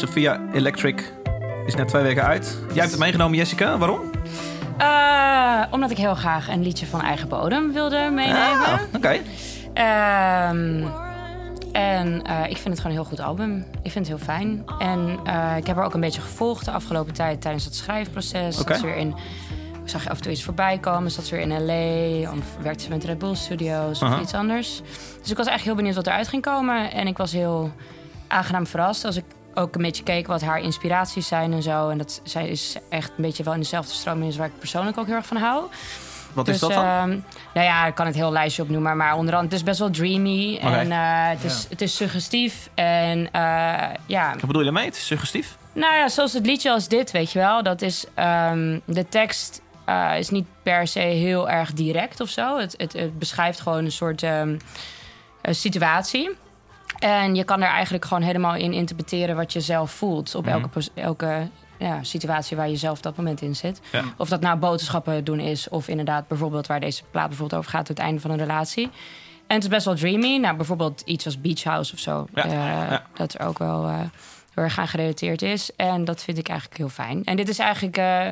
Sophia 0.06 0.40
Electric, 0.54 1.14
is 1.66 1.76
net 1.76 1.88
twee 1.88 2.04
weken 2.04 2.24
uit. 2.24 2.58
Jij 2.68 2.78
hebt 2.78 2.92
het 2.92 3.00
meegenomen, 3.00 3.38
Jessica. 3.38 3.78
Waarom? 3.78 4.00
Eh, 4.78 5.62
omdat 5.72 5.92
ik 5.92 5.98
heel 5.98 6.16
graag 6.16 6.50
een 6.50 6.64
liedje 6.64 6.86
van 6.86 7.02
eigen 7.02 7.28
bodem 7.28 7.74
wilde 7.74 8.10
meenemen. 8.14 8.66
Ah, 8.66 8.80
Oké. 8.96 9.20
Ehm, 9.74 10.84
en 11.72 12.22
eh, 12.24 12.50
ik 12.50 12.58
vind 12.58 12.68
het 12.68 12.80
gewoon 12.80 12.98
een 12.98 13.02
heel 13.02 13.04
goed 13.04 13.20
album. 13.20 13.66
Ik 13.82 13.92
vind 13.92 14.08
het 14.08 14.18
heel 14.18 14.26
fijn. 14.26 14.64
En 14.80 15.20
eh, 15.24 15.58
ik 15.58 15.68
heb 15.68 15.76
haar 15.76 15.86
ook 15.86 15.94
een 15.94 16.00
beetje 16.00 16.22
gevolgd 16.22 16.66
de 16.66 16.72
afgelopen 16.72 17.14
tijd 17.14 17.42
tijdens 17.42 17.66
het 17.66 17.76
schrijfproces. 17.76 18.58
Ze 18.58 18.82
weer 18.82 18.96
in, 18.96 19.16
ik 19.84 19.90
zag 19.90 20.04
je 20.04 20.10
af 20.10 20.18
en 20.18 20.24
toe 20.24 20.32
iets 20.32 20.44
voorbij 20.44 20.78
komen. 20.78 21.12
Zat 21.12 21.26
ze 21.26 21.36
weer 21.36 21.44
in 21.44 21.66
LA. 21.66 22.32
Of 22.32 22.58
werkte 22.62 22.84
ze 22.84 22.90
met 22.90 23.04
Red 23.04 23.18
Bull 23.18 23.36
Studios 23.36 24.02
of 24.02 24.22
iets 24.22 24.34
anders. 24.34 24.82
Dus 25.22 25.32
ik 25.32 25.38
was 25.38 25.48
echt 25.48 25.64
heel 25.64 25.76
benieuwd 25.76 25.96
wat 25.96 26.08
eruit 26.08 26.28
ging 26.28 26.42
komen. 26.42 26.92
En 26.92 27.08
ik 27.08 27.18
was 27.18 27.32
heel 27.32 27.72
aangenaam 28.28 28.68
verrast 28.68 29.06
als 29.06 29.16
ik 29.16 29.26
ook 29.56 29.76
een 29.76 29.82
beetje 29.82 30.04
keek 30.04 30.28
wat 30.28 30.42
haar 30.42 30.60
inspiraties 30.60 31.28
zijn 31.28 31.54
en 31.54 31.64
zo. 31.64 31.90
En 31.90 31.98
dat 31.98 32.22
zij 32.24 32.48
is 32.48 32.76
echt 32.90 33.10
een 33.10 33.24
beetje 33.24 33.44
wel 33.44 33.54
in 33.54 33.60
dezelfde 33.60 33.94
stroming 33.94 34.28
is 34.28 34.38
waar 34.38 34.48
ik 34.48 34.60
persoonlijk 34.60 34.98
ook 34.98 35.06
heel 35.06 35.16
erg 35.16 35.26
van 35.26 35.38
hou. 35.38 35.66
Wat 36.34 36.46
dus, 36.46 36.54
is 36.56 36.62
dat 36.62 36.72
dan? 36.72 36.84
ehm, 36.84 37.10
nou 37.54 37.66
ja, 37.66 37.86
ik 37.86 37.96
kan 37.96 38.06
het 38.06 38.16
heel 38.16 38.32
lijstje 38.32 38.62
opnoemen, 38.62 38.98
maar 38.98 39.16
onder 39.16 39.34
andere, 39.34 39.44
het 39.44 39.54
is 39.54 39.64
best 39.64 39.80
wel 39.80 39.90
dreamy 39.90 40.58
en 40.58 40.92
eh, 40.92 41.30
het, 41.30 41.44
is, 41.44 41.66
het 41.70 41.82
is 41.82 41.96
suggestief. 41.96 42.70
En 42.74 43.32
eh, 43.32 43.90
ja, 44.06 44.30
Wat 44.32 44.42
bedoel 44.42 44.58
je 44.58 44.64
daarmee? 44.64 44.86
Het 44.86 44.96
is 44.96 45.06
suggestief? 45.06 45.58
nou 45.74 45.96
ja, 45.96 46.10
zoals 46.10 46.34
het 46.34 46.46
liedje 46.46 46.72
als 46.72 46.88
dit, 46.88 47.12
weet 47.12 47.32
je 47.32 47.40
wel. 47.40 47.64
Dat 47.64 47.82
is, 47.82 48.06
ehm, 48.14 48.80
de 48.86 49.10
tekst 49.10 49.62
eh, 49.86 50.18
is 50.18 50.30
niet 50.30 50.46
per 50.64 50.88
se 50.88 51.00
heel 51.00 51.50
erg 51.50 51.74
direct 51.74 52.20
of 52.20 52.30
zo. 52.30 52.58
Het, 52.58 52.74
het, 52.78 52.94
het 52.94 53.20
beschrijft 53.20 53.60
gewoon 53.60 53.86
een 53.86 53.92
soort 53.92 54.24
ehm, 54.24 54.58
eh, 55.42 55.54
situatie. 55.54 56.30
En 57.00 57.36
je 57.36 57.44
kan 57.44 57.62
er 57.62 57.70
eigenlijk 57.70 58.06
gewoon 58.06 58.24
helemaal 58.24 58.56
in 58.56 58.74
interpreteren 58.74 59.36
wat 59.36 59.54
je 59.54 59.62
zelf 59.62 59.92
voelt. 59.92 60.36
Op 60.36 60.46
Mhm. 60.46 60.54
elke, 60.54 60.82
elke 60.94 61.48
ja, 61.80 62.04
situatie 62.04 62.58
waar 62.58 62.70
je 62.70 62.76
zelf 62.76 62.98
op 62.98 63.04
dat 63.04 63.16
moment 63.16 63.42
in 63.42 63.56
zit. 63.56 63.82
Ja. 63.92 64.04
Of 64.18 64.30
dat 64.30 64.42
nou 64.42 64.58
boodschappen 64.58 65.24
doen 65.24 65.40
is, 65.40 65.70
of 65.70 65.88
inderdaad 65.88 66.28
bijvoorbeeld 66.28 66.68
waar 66.68 66.80
deze 66.80 67.04
plaat 67.12 67.28
bijvoorbeeld 67.28 67.60
over 67.60 67.72
gaat, 67.72 67.88
het 67.88 68.00
einde 68.00 68.22
van 68.22 68.32
een 68.32 68.38
relatie. 68.38 68.90
En 69.48 69.56
het 69.56 69.64
is 69.64 69.70
best 69.70 69.86
wel 69.86 69.96
dreamy. 69.96 70.38
Nou, 70.38 70.56
bijvoorbeeld 70.56 71.02
iets 71.02 71.26
als 71.26 71.42
Beach 71.42 71.64
House 71.64 71.94
of 71.94 72.00
zo. 72.00 72.28
Ja, 72.34 72.44
eh, 72.44 72.52
ja. 72.52 73.04
Dat 73.14 73.34
er 73.34 73.46
ook 73.46 73.58
wel 73.60 73.86
eh, 73.88 74.00
heel 74.54 74.64
erg 74.64 74.80
aan 74.80 74.88
gerelateerd 74.88 75.42
is. 75.42 75.70
En 75.76 76.06
dat 76.06 76.24
vind 76.24 76.38
ik 76.38 76.48
eigenlijk 76.48 76.80
heel 76.80 76.90
fijn. 76.90 77.24
En 77.24 77.36
dit 77.36 77.50
is 77.50 77.60
eigenlijk 77.60 77.98
eh, 77.98 78.28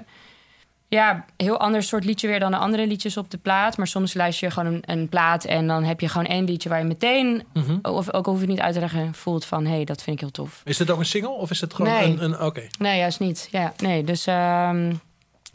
ja, 0.93 1.25
heel 1.37 1.59
ander 1.59 1.83
soort 1.83 2.05
liedje 2.05 2.27
weer 2.27 2.39
dan 2.39 2.51
de 2.51 2.57
andere 2.57 2.87
liedjes 2.87 3.17
op 3.17 3.31
de 3.31 3.37
plaat. 3.37 3.77
Maar 3.77 3.87
soms 3.87 4.13
luister 4.13 4.47
je 4.47 4.53
gewoon 4.53 4.73
een, 4.73 4.83
een 4.85 5.09
plaat 5.09 5.45
en 5.45 5.67
dan 5.67 5.83
heb 5.83 5.99
je 5.99 6.07
gewoon 6.07 6.27
één 6.27 6.43
liedje 6.45 6.69
waar 6.69 6.79
je 6.79 6.85
meteen, 6.85 7.43
Mhm. 7.53 7.77
of 7.81 8.13
ook 8.13 8.25
hoef 8.25 8.35
je 8.35 8.41
het 8.41 8.49
niet 8.49 8.59
uit 8.59 8.73
te 8.73 8.79
leggen, 8.79 9.13
voelt 9.13 9.45
van 9.45 9.65
hé, 9.65 9.75
hey, 9.75 9.83
dat 9.83 10.01
vind 10.01 10.15
ik 10.15 10.21
heel 10.21 10.31
tof. 10.31 10.61
Is 10.65 10.77
dit 10.77 10.91
ook 10.91 10.99
een 10.99 11.05
single 11.05 11.29
of 11.31 11.49
is 11.49 11.61
het 11.61 11.73
gewoon 11.73 11.91
Nee. 11.93 12.11
een... 12.11 12.23
een 12.23 12.41
Oké. 12.41 12.61
Nee, 12.79 12.97
juist 12.97 13.19
niet. 13.19 13.47
Ja, 13.51 13.73
nee, 13.77 14.03
dus. 14.03 14.27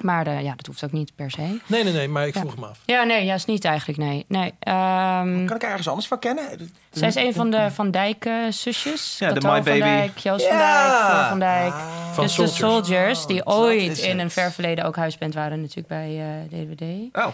Maar 0.02 0.26
eh, 0.26 0.42
ja, 0.42 0.54
dat 0.56 0.66
hoeft 0.66 0.84
ook 0.84 0.92
niet 0.92 1.12
per 1.14 1.30
se. 1.30 1.58
Nee, 1.66 1.84
nee, 1.84 1.92
nee, 1.92 2.08
maar 2.08 2.26
ik 2.26 2.34
Ja. 2.34 2.40
vroeg 2.40 2.56
me 2.58 2.66
af. 2.66 2.78
Ja, 2.84 3.02
nee, 3.02 3.24
juist 3.24 3.46
niet 3.46 3.64
eigenlijk. 3.64 3.98
Nee. 3.98 4.24
nee 4.28 4.54
ehm, 4.58 5.44
Kan 5.46 5.56
ik 5.56 5.62
ergens 5.62 5.88
anders 5.88 6.06
van 6.06 6.18
kennen? 6.18 6.44
zij 6.90 7.08
is 7.08 7.14
een 7.14 7.32
van 7.34 7.50
de 7.50 7.70
Van 7.70 7.90
Dijk 7.90 8.24
eh, 8.24 8.34
zusjes. 8.50 9.16
Ja, 9.18 9.32
de 9.32 9.40
My 9.40 9.62
Baby. 9.62 9.70
Van 9.70 9.78
Dijk, 9.88 10.18
Joost 10.18 10.46
van 10.46 10.56
Ja. 10.56 11.08
Dijk, 11.16 11.28
van 11.28 11.38
Dijk. 11.38 11.74
Van 12.12 12.24
dus 12.24 12.34
Soldiers. 12.34 12.58
de 12.58 12.64
Soldiers, 12.66 13.26
die 13.26 13.36
dat 13.44 13.46
ooit 13.54 13.98
in 13.98 14.10
het. 14.10 14.18
een 14.20 14.30
ver 14.30 14.52
verleden 14.52 14.84
ook 14.84 14.96
huisband 14.96 15.34
waren 15.34 15.60
natuurlijk 15.60 15.88
bij 15.88 16.18
eh, 16.50 16.58
DWD. 16.60 16.82
Oh. 17.12 17.26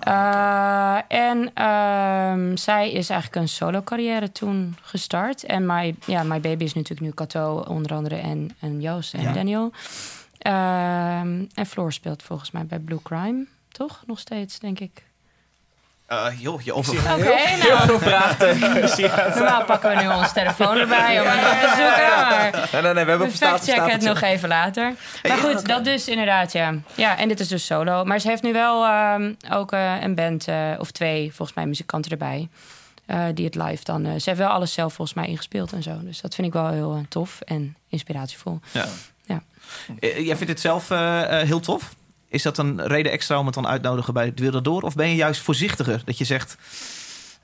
Eh, 0.00 0.96
en 1.08 1.50
ehm, 1.54 2.56
zij 2.56 2.90
is 2.92 3.10
eigenlijk 3.10 3.42
een 3.42 3.48
solo 3.48 3.82
carrière 3.82 4.32
toen 4.32 4.76
gestart. 4.82 5.44
En 5.44 5.66
My, 5.66 5.94
ja, 6.06 6.22
My 6.22 6.40
Baby 6.40 6.64
is 6.64 6.74
natuurlijk 6.74 7.00
nu 7.00 7.12
Cato 7.14 7.64
onder 7.68 7.92
andere 7.94 8.16
en, 8.16 8.56
en 8.60 8.80
Joost 8.80 9.14
en 9.14 9.22
Ja. 9.22 9.32
Daniel. 9.32 9.72
Ehm, 10.38 11.44
en 11.54 11.66
Floor 11.66 11.92
speelt 11.92 12.22
volgens 12.22 12.50
mij 12.50 12.66
bij 12.66 12.78
Blue 12.78 13.02
Crime, 13.02 13.46
toch? 13.72 14.02
Nog 14.06 14.18
steeds, 14.18 14.58
denk 14.58 14.80
ik. 14.80 15.06
Eh, 16.06 16.26
joh, 16.38 16.60
je 16.60 16.72
over... 16.74 16.94
Oké, 16.98 17.56
nou, 17.68 17.86
Veel 17.86 17.98
vraagtekens. 17.98 18.96
Ja. 19.06 19.28
normaal 19.34 19.64
pakken 19.64 19.90
we 19.96 20.02
nu 20.02 20.08
onze 20.08 20.32
telefoon 20.32 20.76
erbij 20.76 21.20
om 21.20 21.26
het 21.26 21.38
op 21.52 21.60
te 21.60 21.66
zoeken. 21.76 22.16
Maar 22.16 22.68
Nee, 22.72 22.82
nee, 22.82 22.92
nee, 22.94 23.04
we 23.04 23.10
hebben 23.10 23.32
staat 23.32 23.66
het 23.66 24.02
nog 24.02 24.20
even 24.20 24.48
later. 24.48 24.94
Maar 25.28 25.36
goed, 25.36 25.66
dat 25.66 25.84
dus 25.84 26.08
inderdaad, 26.08 26.52
ja. 26.52 26.74
Ja, 26.94 27.16
en 27.18 27.28
dit 27.28 27.40
is 27.40 27.48
dus 27.48 27.66
solo. 27.66 28.04
Maar 28.04 28.18
ze 28.18 28.28
heeft 28.28 28.42
nu 28.42 28.52
wel 28.52 28.84
ehm, 28.84 29.32
ook 29.50 29.72
eh, 29.72 29.94
een 30.02 30.14
band, 30.14 30.48
eh, 30.48 30.70
of 30.78 30.90
twee, 30.90 31.32
volgens 31.34 31.56
mij, 31.56 31.66
muzikanten 31.66 32.10
erbij. 32.10 32.48
eh, 33.06 33.24
die 33.34 33.44
het 33.44 33.54
live 33.54 33.84
dan... 33.84 34.04
eh, 34.04 34.10
ze 34.10 34.22
heeft 34.24 34.38
wel 34.38 34.48
alles 34.50 34.72
zelf 34.72 34.92
volgens 34.94 35.16
mij 35.16 35.26
ingespeeld 35.26 35.72
en 35.72 35.82
zo. 35.82 35.98
Dus 36.02 36.20
dat 36.20 36.34
vind 36.34 36.46
ik 36.46 36.52
wel 36.52 36.68
heel 36.68 37.04
tof 37.08 37.40
en 37.40 37.76
inspiratievol. 37.88 38.60
Ja. 38.72 38.84
Ja. 39.88 39.94
Eh, 40.08 40.26
Jij 40.26 40.36
vindt 40.36 40.52
het 40.52 40.60
zelf 40.60 40.90
eh, 40.90 41.40
eh, 41.40 41.46
heel 41.46 41.60
tof? 41.60 41.94
Is 42.28 42.42
dat 42.42 42.58
een 42.58 42.86
reden 42.86 43.12
extra 43.12 43.38
om 43.38 43.46
het 43.46 43.54
dan 43.54 43.66
uitnodigen 43.66 44.14
bij 44.14 44.24
het 44.24 44.38
Wereld 44.40 44.64
Door? 44.64 44.82
Of 44.82 44.94
ben 44.94 45.08
je 45.08 45.14
juist 45.14 45.40
voorzichtiger? 45.40 46.02
Dat 46.04 46.18
je 46.18 46.24
zegt, 46.24 46.56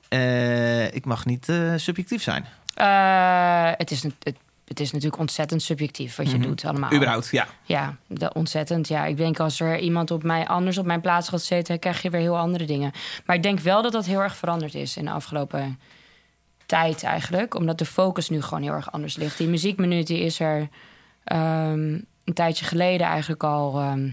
eh, 0.08 0.94
ik 0.94 1.04
mag 1.04 1.24
niet 1.24 1.48
eh, 1.48 1.72
subjectief 1.76 2.22
zijn. 2.22 2.44
Eh, 2.74 3.70
het, 3.76 3.90
is, 3.90 4.02
een- 4.02 4.14
het, 4.22 4.37
het 4.64 4.80
is 4.80 4.90
natuurlijk 4.92 5.20
ontzettend 5.20 5.62
subjectief 5.62 6.16
wat 6.16 6.30
je 6.30 6.37
Mhm. 6.38 6.46
doet 6.46 6.64
allemaal. 6.64 6.92
Überhaupt, 6.92 7.28
ja. 7.30 7.46
Ja, 7.62 7.96
dat, 8.08 8.34
ontzettend. 8.34 8.88
Ja, 8.88 9.04
ik 9.04 9.16
denk 9.16 9.40
als 9.40 9.60
er 9.60 9.78
iemand 9.78 10.10
op 10.10 10.22
mij 10.22 10.46
anders 10.46 10.78
op 10.78 10.87
mijn 10.87 11.00
plaats 11.00 11.28
gaat 11.28 11.42
zitten, 11.42 11.78
krijg 11.78 12.02
je 12.02 12.10
weer 12.10 12.20
heel 12.20 12.38
andere 12.38 12.64
dingen. 12.64 12.92
Maar 13.26 13.37
ik 13.37 13.42
denk 13.42 13.60
wel 13.60 13.82
dat 13.82 13.92
dat 13.92 14.06
heel 14.06 14.20
erg 14.20 14.37
veranderd 14.37 14.74
is 14.74 14.96
in 14.96 15.04
de 15.04 15.10
afgelopen 15.10 15.78
tijd 16.66 17.02
eigenlijk. 17.02 17.54
Omdat 17.54 17.78
de 17.78 17.84
focus 17.87 18.28
nu 18.28 18.42
gewoon 18.42 18.62
heel 18.62 18.72
erg 18.72 18.92
anders 18.92 19.16
ligt. 19.16 19.38
Die 19.38 19.48
muziekminuut 19.48 20.06
die 20.06 20.20
is 20.20 20.40
er 20.40 20.68
ehm, 21.24 21.98
een 22.24 22.34
tijdje 22.34 22.64
geleden 22.64 23.06
eigenlijk 23.06 23.42
al... 23.44 23.80
ehm, 23.80 24.08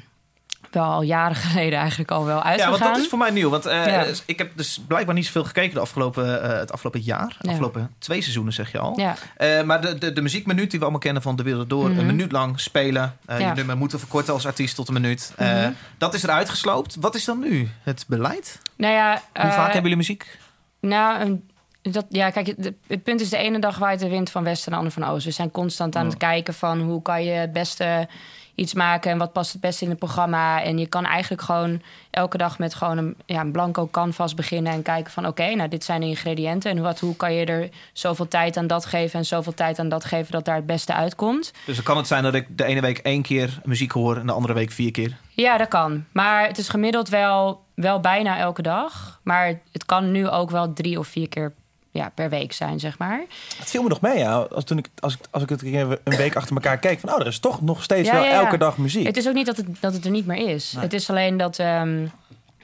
wel 0.71 0.83
al 0.83 1.01
jaren 1.01 1.35
geleden 1.47 1.79
eigenlijk 1.79 2.11
al 2.11 2.25
wel 2.25 2.37
Ja, 2.37 2.43
uitgegaan. 2.43 2.71
want 2.79 2.83
dat 2.83 2.97
is 3.03 3.07
voor 3.09 3.17
mij 3.17 3.29
nieuw. 3.31 3.49
Want 3.49 3.65
eh, 3.65 3.85
Ja. 3.85 4.05
ik 4.25 4.37
heb 4.37 4.51
dus 4.57 4.81
blijkbaar 4.87 5.15
niet 5.15 5.25
zoveel 5.25 5.43
gekeken 5.43 5.73
de 5.73 5.79
afgelopen, 5.79 6.43
eh, 6.43 6.59
het 6.59 6.71
afgelopen 6.71 7.01
jaar. 7.01 7.27
De 7.27 7.35
Ja. 7.47 7.49
afgelopen 7.49 7.93
twee 7.99 8.21
seizoenen, 8.21 8.53
zeg 8.53 8.71
je 8.71 8.79
al. 8.79 8.99
Ja, 8.99 9.15
Eh, 9.37 9.61
maar 9.63 9.81
de, 9.81 9.97
de, 9.97 10.13
de 10.13 10.21
muziekminuut 10.21 10.69
die 10.69 10.77
we 10.79 10.85
allemaal 10.85 11.01
kennen 11.03 11.21
van 11.21 11.35
De 11.35 11.43
Wereld 11.43 11.69
Door... 11.69 11.89
Mhm. 11.89 11.99
een 11.99 12.05
minuut 12.05 12.31
lang 12.31 12.59
spelen. 12.59 13.17
Ja. 13.27 13.37
Je 13.37 13.45
nummer 13.45 13.77
moeten 13.77 13.99
verkorten 13.99 14.33
als 14.33 14.45
artiest 14.45 14.75
tot 14.75 14.87
een 14.87 14.93
minuut. 14.93 15.33
Mhm. 15.37 15.71
Dat 15.97 16.13
is 16.13 16.23
eruit 16.23 16.49
gesloopt. 16.49 16.95
Wat 16.99 17.15
is 17.15 17.25
dan 17.25 17.39
nu 17.39 17.69
het 17.83 18.05
beleid? 18.07 18.59
nou 18.77 18.93
ja... 18.93 19.11
Hoe 19.33 19.51
vaak 19.51 19.63
hebben 19.63 19.81
jullie 19.81 19.97
muziek? 19.97 20.37
Nou, 20.79 21.21
een- 21.21 21.49
dat, 21.81 22.05
ja, 22.09 22.29
kijk, 22.29 22.47
het, 22.47 22.73
het 22.87 23.03
punt 23.03 23.21
is 23.21 23.29
de 23.29 23.37
ene 23.37 23.59
dag 23.59 23.77
waait 23.77 23.99
de 23.99 24.09
wind 24.09 24.29
van 24.29 24.43
west 24.43 24.65
en 24.65 24.71
de 24.71 24.77
andere 24.77 24.99
van 25.01 25.09
oost. 25.09 25.25
We 25.25 25.31
zijn 25.31 25.51
constant 25.51 25.95
aan 25.95 26.05
het 26.05 26.17
kijken 26.17 26.53
van 26.53 26.79
hoe 26.81 27.01
kan 27.01 27.23
je 27.23 27.31
het 27.31 27.53
beste 27.53 28.07
iets 28.55 28.73
maken 28.73 29.11
en 29.11 29.17
wat 29.17 29.33
past 29.33 29.51
het 29.51 29.61
beste 29.61 29.83
in 29.83 29.89
het 29.89 29.99
programma. 29.99 30.63
En 30.63 30.77
je 30.77 30.87
kan 30.87 31.05
eigenlijk 31.05 31.41
gewoon 31.41 31.81
elke 32.11 32.37
dag 32.37 32.59
met 32.59 32.73
gewoon 32.73 32.97
een, 32.97 33.15
ja, 33.25 33.39
een 33.41 33.51
blanco 33.51 33.87
canvas 33.91 34.33
beginnen 34.33 34.73
en 34.73 34.81
kijken 34.81 35.11
van 35.11 35.27
oké, 35.27 35.55
nou 35.55 35.69
dit 35.69 35.83
zijn 35.83 36.01
de 36.01 36.07
ingrediënten 36.07 36.71
en 36.71 36.81
wat, 36.81 36.99
hoe 36.99 37.15
kan 37.15 37.33
je 37.33 37.45
er 37.45 37.69
zoveel 37.93 38.27
tijd 38.27 38.57
aan 38.57 38.67
dat 38.67 38.85
geven 38.85 39.19
en 39.19 39.25
zoveel 39.25 39.53
tijd 39.53 39.79
aan 39.79 39.89
dat 39.89 40.05
geven 40.05 40.31
dat 40.31 40.45
daar 40.45 40.55
het 40.55 40.65
beste 40.65 40.93
uitkomt. 40.93 41.53
Dus 41.65 41.75
dan 41.75 41.85
kan 41.85 41.97
het 41.97 42.07
zijn 42.07 42.23
dat 42.23 42.35
ik 42.35 42.57
de 42.57 42.63
ene 42.63 42.81
week 42.81 42.97
één 42.97 43.21
keer 43.21 43.59
muziek 43.63 43.91
hoor 43.91 44.17
en 44.17 44.25
de 44.25 44.33
andere 44.33 44.53
week 44.53 44.71
vier 44.71 44.91
keer. 44.91 45.17
Ja, 45.33 45.57
dat 45.57 45.67
kan. 45.67 46.05
Maar 46.11 46.47
het 46.47 46.57
is 46.57 46.69
gemiddeld 46.69 47.09
wel, 47.09 47.63
wel 47.73 47.99
bijna 47.99 48.37
elke 48.37 48.61
dag. 48.61 49.19
Maar 49.23 49.61
het 49.71 49.85
kan 49.85 50.11
nu 50.11 50.27
ook 50.27 50.49
wel 50.49 50.73
drie 50.73 50.99
of 50.99 51.07
vier 51.07 51.29
keer 51.29 51.53
ja, 51.91 52.11
per 52.15 52.29
week 52.29 52.53
zijn, 52.53 52.79
zeg 52.79 52.97
maar. 52.97 53.23
Het 53.57 53.69
viel 53.69 53.83
me 53.83 53.89
nog 53.89 54.01
mee, 54.01 54.17
ja. 54.17 54.35
Als, 54.35 54.63
toen 54.63 54.77
ik, 54.77 54.89
als, 54.99 55.13
ik, 55.13 55.19
als 55.31 55.43
ik 55.43 55.49
het 55.49 55.61
een 55.63 55.97
week 56.03 56.35
achter 56.35 56.55
elkaar 56.55 56.77
keek... 56.77 56.99
van, 56.99 57.09
oh, 57.13 57.19
er 57.19 57.27
is 57.27 57.39
toch 57.39 57.61
nog 57.61 57.83
steeds 57.83 58.07
Ja, 58.07 58.13
wel 58.13 58.23
ja, 58.23 58.29
ja. 58.29 58.39
elke 58.39 58.57
dag 58.57 58.77
muziek. 58.77 59.05
Het 59.05 59.17
is 59.17 59.27
ook 59.27 59.33
niet 59.33 59.45
dat 59.45 59.57
het, 59.57 59.67
dat 59.79 59.93
het 59.93 60.05
er 60.05 60.11
niet 60.11 60.25
meer 60.25 60.49
is. 60.49 60.75
Het 60.77 60.93
is 60.93 61.09
alleen 61.09 61.37
dat 61.37 61.59
ehm, 61.59 62.05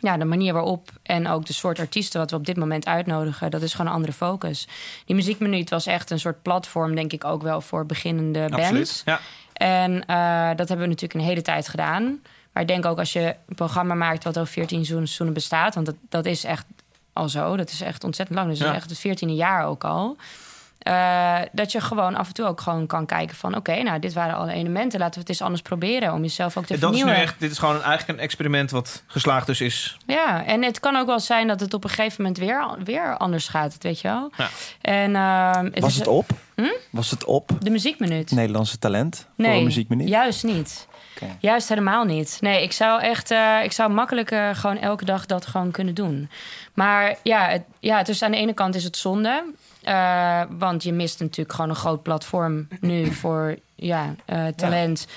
ja, 0.02 0.18
de 0.18 0.26
manier 0.26 0.54
waarop 0.54 0.90
en 1.04 1.28
ook 1.28 1.46
de 1.46 1.54
soort 1.54 1.80
artiesten 1.80 2.20
wat 2.20 2.32
we 2.32 2.38
op 2.38 2.46
dit 2.46 2.58
moment 2.58 2.86
uitnodigen, 2.86 3.52
dat 3.52 3.62
is 3.62 3.72
gewoon 3.72 3.88
een 3.88 3.94
andere 3.94 4.14
focus. 4.14 4.68
Die 5.06 5.16
muziekminuut 5.16 5.70
was 5.70 5.86
echt 5.86 6.12
een 6.12 6.20
soort 6.20 6.42
platform, 6.42 6.96
denk 6.96 7.14
ik 7.14 7.24
ook 7.24 7.42
wel 7.42 7.62
voor 7.62 7.86
beginnende 7.86 8.40
bands. 8.40 8.64
Absoluut. 8.64 9.02
Ja. 9.06 9.20
En 9.54 10.06
eh, 10.06 10.48
dat 10.48 10.68
hebben 10.68 10.86
we 10.86 10.92
natuurlijk 10.92 11.14
een 11.14 11.28
hele 11.28 11.42
tijd 11.42 11.68
gedaan. 11.68 12.20
Maar 12.54 12.66
ik 12.66 12.68
denk 12.68 12.86
ook 12.86 13.00
als 13.00 13.14
je 13.14 13.36
een 13.48 13.56
programma 13.56 13.94
maakt 13.94 14.24
wat 14.24 14.38
al 14.38 14.46
14 14.46 14.68
seizoenen 14.68 15.06
seizoenen 15.06 15.36
bestaat, 15.36 15.74
want 15.76 15.86
dat, 15.86 15.96
dat 16.10 16.26
is 16.26 16.44
echt 16.44 16.66
al 17.18 17.30
zo, 17.30 17.58
dat 17.58 17.70
is 17.70 17.82
echt 17.82 18.04
ontzettend 18.04 18.38
lang. 18.38 18.50
Dus 18.50 18.60
Ja. 18.60 18.70
is 18.70 18.76
echt 18.76 18.90
het 18.90 19.00
14e 19.00 19.34
jaar 19.36 19.66
ook 19.66 19.84
al. 19.84 20.18
Eh, 20.88 21.38
dat 21.52 21.72
je 21.72 21.82
gewoon 21.82 22.16
af 22.16 22.28
en 22.28 22.34
toe 22.34 22.46
ook 22.46 22.62
gewoon 22.62 22.88
kan 22.88 23.06
kijken 23.06 23.36
van... 23.36 23.56
oké, 23.56 23.84
nou, 23.84 24.00
dit 24.00 24.14
waren 24.14 24.36
alle 24.36 24.52
elementen. 24.52 25.00
Laten 25.00 25.14
we 25.14 25.20
het 25.20 25.30
eens 25.30 25.42
anders 25.42 25.62
proberen 25.62 26.14
om 26.14 26.22
jezelf 26.22 26.58
ook 26.58 26.66
te 26.66 26.74
En 26.74 26.80
dat 26.80 26.96
is 26.96 27.04
nu 27.04 27.12
echt, 27.12 27.40
dit 27.40 27.52
is 27.52 27.58
gewoon 27.58 27.82
eigenlijk 27.84 28.08
een 28.08 28.24
experiment 28.24 28.72
wat 28.72 29.04
geslaagd 29.08 29.46
dus 29.46 29.62
is. 29.62 29.98
Ja, 30.06 30.46
en 30.46 30.64
het 30.64 30.80
kan 30.80 30.96
ook 30.96 31.06
wel 31.06 31.20
zijn 31.20 31.48
dat 31.48 31.60
het 31.60 31.74
op 31.74 31.84
een 31.84 31.90
gegeven 31.90 32.16
moment 32.22 32.38
weer, 32.38 32.68
weer 32.84 33.18
anders 33.18 33.48
gaat. 33.48 33.76
Weet 33.80 34.02
je 34.02 34.08
wel? 34.08 34.32
Ja. 34.38 34.50
En, 34.82 35.16
ehm, 35.16 35.66
het 35.66 35.80
Was 35.80 35.92
is 35.92 35.98
het 35.98 36.08
op? 36.08 36.30
Hm? 36.56 36.66
Was 36.90 37.12
het 37.12 37.26
op? 37.26 37.50
De 37.60 37.70
muziekminuut. 37.70 38.32
Nederlandse 38.32 38.80
talent 38.80 39.28
voor 39.36 39.46
Nee, 39.46 39.58
een 39.58 39.64
muziekminuut? 39.64 40.08
juist 40.08 40.44
niet. 40.44 40.88
Oké. 41.16 41.38
Juist 41.40 41.70
helemaal 41.70 42.04
niet. 42.04 42.38
Nee, 42.42 42.64
ik 42.64 42.72
zou 42.72 43.02
echt, 43.02 43.32
eh, 43.32 43.64
ik 43.64 43.72
zou 43.72 43.92
makkelijk 43.92 44.32
eh, 44.32 44.50
gewoon 44.54 44.78
elke 44.78 45.06
dag 45.06 45.26
dat 45.26 45.46
gewoon 45.46 45.72
kunnen 45.72 45.94
doen. 45.94 46.30
Maar 46.74 47.16
ja, 47.24 47.48
het, 47.48 47.64
ja, 47.80 48.04
dus 48.04 48.22
aan 48.22 48.32
de 48.32 48.38
ene 48.38 48.54
kant 48.54 48.76
is 48.76 48.84
het 48.84 48.98
zonde. 48.98 49.44
Eh, 49.88 50.42
want 50.50 50.84
je 50.84 50.94
mist 50.94 51.20
natuurlijk 51.20 51.56
gewoon 51.56 51.70
een 51.70 51.76
groot 51.76 52.04
platform 52.04 52.68
nu 52.80 53.14
voor 53.14 53.56
ja, 53.76 54.16
eh, 54.26 54.48
talent 54.48 55.08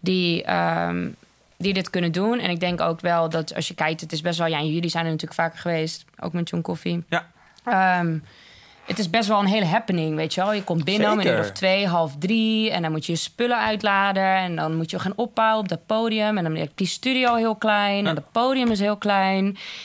die, 0.00 0.42
ehm, 0.44 1.08
die 1.56 1.72
dit 1.72 1.90
kunnen 1.90 2.12
doen. 2.12 2.38
En 2.38 2.50
ik 2.50 2.60
denk 2.60 2.80
ook 2.80 3.00
wel 3.00 3.28
dat 3.28 3.54
als 3.54 3.68
je 3.68 3.74
kijkt, 3.74 4.00
het 4.00 4.12
is 4.12 4.20
best 4.20 4.38
wel, 4.38 4.46
ja, 4.46 4.62
jullie 4.62 4.90
zijn 4.90 5.04
er 5.04 5.10
natuurlijk 5.10 5.40
vaker 5.40 5.58
geweest, 5.58 6.04
ook 6.20 6.32
met 6.32 6.48
John 6.48 6.62
Coffee. 6.62 7.04
Ja. 7.08 7.26
Ehm, 7.64 8.18
het 8.86 8.98
is 8.98 9.10
best 9.10 9.28
wel 9.28 9.38
een 9.38 9.46
hele 9.46 9.64
happening, 9.64 10.16
weet 10.16 10.34
je 10.34 10.40
wel. 10.40 10.52
Je 10.52 10.64
komt 10.64 10.84
binnen 10.84 11.12
om 11.12 11.18
een 11.18 11.26
uur 11.26 11.38
of 11.38 11.50
twee, 11.50 11.86
half 11.86 12.16
drie... 12.18 12.70
en 12.70 12.82
dan 12.82 12.90
moet 12.90 13.06
je 13.06 13.12
je 13.12 13.18
spullen 13.18 13.58
uitladen... 13.58 14.36
en 14.36 14.56
dan 14.56 14.76
moet 14.76 14.90
je 14.90 14.98
gaan 14.98 15.12
opbouwen 15.16 15.60
op 15.60 15.68
dat 15.68 15.86
podium... 15.86 16.38
en 16.38 16.44
dan 16.44 16.56
is 16.56 16.68
die 16.74 16.86
studio 16.86 17.34
heel 17.34 17.54
klein 17.54 18.06
en 18.06 18.14
het 18.14 18.32
podium 18.32 18.70
is 18.70 18.80
heel 18.80 18.96
klein... 18.96 19.44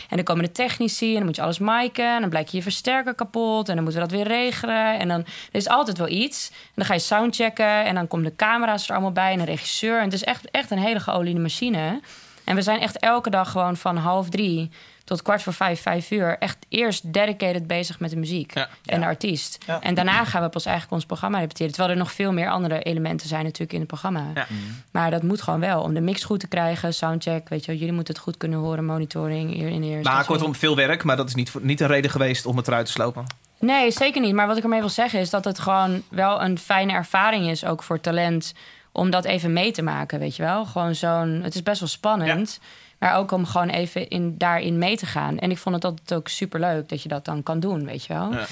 en 0.09 0.15
dan 0.15 0.23
komen 0.23 0.43
de 0.43 0.51
technici 0.51 1.09
en 1.09 1.15
dan 1.15 1.25
moet 1.25 1.35
je 1.35 1.41
alles 1.41 1.59
miken... 1.59 2.15
en 2.15 2.21
dan 2.21 2.29
blijkt 2.29 2.51
je 2.51 2.57
je 2.57 2.63
versterker 2.63 3.15
kapot... 3.15 3.69
en 3.69 3.75
dan 3.75 3.83
moeten 3.83 4.01
we 4.01 4.07
dat 4.07 4.17
weer 4.17 4.27
regelen... 4.27 4.99
en 4.99 5.07
dan 5.07 5.19
er 5.19 5.25
is 5.51 5.67
altijd 5.67 5.97
wel 5.97 6.09
iets. 6.09 6.49
En 6.49 6.73
dan 6.75 6.85
ga 6.85 6.93
je 6.93 6.99
soundchecken... 6.99 7.85
en 7.85 7.95
dan 7.95 8.07
komen 8.07 8.25
de 8.25 8.35
camera's 8.35 8.87
er 8.87 8.91
allemaal 8.93 9.11
bij... 9.11 9.33
en 9.33 9.39
een 9.39 9.45
regisseur. 9.45 9.97
En 9.97 10.03
het 10.03 10.13
is 10.13 10.23
echt, 10.23 10.51
echt 10.51 10.71
een 10.71 10.79
hele 10.79 10.99
geoliede 10.99 11.39
machine... 11.39 11.99
En 12.47 12.55
we 12.55 12.61
zijn 12.61 12.79
echt 12.79 12.99
elke 12.99 13.29
dag 13.29 13.51
gewoon 13.51 13.77
van 13.77 13.97
half 13.97 14.29
drie 14.29 14.69
tot 15.07 15.21
kwart 15.21 15.41
voor 15.41 15.53
vijf, 15.53 15.81
vijf 15.81 16.11
uur... 16.11 16.37
echt 16.39 16.57
eerst 16.69 17.13
dedicated 17.13 17.67
bezig 17.67 17.99
met 17.99 18.09
de 18.09 18.15
muziek 18.15 18.53
Ja. 18.53 18.67
en 18.85 18.99
de 18.99 19.05
artiest. 19.05 19.57
Ja. 19.67 19.81
En 19.81 19.93
daarna 19.93 20.25
gaan 20.25 20.41
we 20.41 20.49
pas 20.49 20.65
eigenlijk 20.65 20.95
ons 20.95 21.05
programma 21.05 21.39
repeteren. 21.39 21.71
Terwijl 21.71 21.91
er 21.93 21.97
nog 21.99 22.11
veel 22.11 22.33
meer 22.33 22.49
andere 22.49 22.81
elementen 22.81 23.27
zijn 23.27 23.43
natuurlijk 23.43 23.73
in 23.73 23.79
het 23.79 23.87
programma. 23.87 24.23
Ja. 24.35 24.45
Maar 24.91 25.11
dat 25.11 25.23
moet 25.23 25.41
gewoon 25.41 25.59
wel. 25.59 25.81
Om 25.81 25.93
de 25.93 26.01
mix 26.01 26.23
goed 26.23 26.39
te 26.39 26.47
krijgen, 26.47 26.93
soundcheck, 26.93 27.49
weet 27.49 27.65
je 27.65 27.71
wel. 27.71 27.79
Jullie 27.79 27.93
moeten 27.93 28.13
het 28.13 28.23
goed 28.23 28.37
kunnen 28.37 28.59
horen, 28.59 28.85
monitoring, 28.85 29.53
hier 29.53 29.67
in 29.69 29.83
eerst. 29.83 30.03
Maar 30.09 30.25
kortom, 30.25 30.55
veel 30.55 30.75
werk, 30.75 31.03
maar 31.03 31.15
dat 31.17 31.27
is 31.27 31.35
niet, 31.35 31.49
voor- 31.49 31.61
niet 31.63 31.81
een 31.81 31.87
reden 31.87 32.11
geweest 32.11 32.45
om 32.45 32.57
het 32.57 32.67
eruit 32.67 32.85
te 32.85 32.91
slopen. 32.91 33.25
Nee, 33.59 33.91
zeker 33.91 34.21
niet. 34.21 34.33
Maar 34.33 34.47
wat 34.47 34.57
ik 34.57 34.63
ermee 34.63 34.79
wil 34.79 34.89
zeggen 34.89 35.19
is 35.19 35.29
dat 35.29 35.43
het 35.45 35.59
gewoon 35.59 36.03
wel 36.09 36.41
een 36.41 36.59
fijne 36.59 36.93
ervaring 36.93 37.49
is, 37.49 37.65
ook 37.65 37.83
voor 37.83 37.99
talent, 38.01 38.53
om 38.91 39.09
dat 39.09 39.25
even 39.25 39.53
mee 39.53 39.71
te 39.71 39.81
maken, 39.81 40.19
weet 40.19 40.35
je 40.35 40.43
wel. 40.43 40.65
Gewoon 40.65 40.95
zo'n, 40.95 41.39
het 41.43 41.55
is 41.55 41.63
best 41.63 41.79
wel 41.79 41.89
spannend, 41.89 42.59
maar 42.99 43.15
ook 43.15 43.31
om 43.31 43.45
gewoon 43.45 43.69
even 43.69 44.07
in, 44.07 44.37
daarin 44.37 44.77
mee 44.77 44.97
te 44.97 45.05
gaan. 45.05 45.39
En 45.39 45.51
ik 45.51 45.57
vond 45.57 45.75
het 45.75 45.85
altijd 45.85 46.13
ook 46.13 46.27
super 46.27 46.59
leuk 46.59 46.89
dat 46.89 47.01
je 47.01 47.09
dat 47.09 47.25
dan 47.25 47.43
kan 47.43 47.59
doen, 47.59 47.85
weet 47.85 48.05
je 48.05 48.13
wel. 48.13 48.33
Ja. 48.33 48.45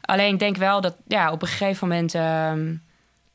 Alleen 0.00 0.32
ik 0.32 0.38
denk 0.38 0.56
wel 0.56 0.80
dat 0.80 0.94
ja, 1.06 1.32
op 1.32 1.42
een 1.42 1.48
gegeven 1.48 1.88
moment. 1.88 2.14
ehm, 2.14 2.74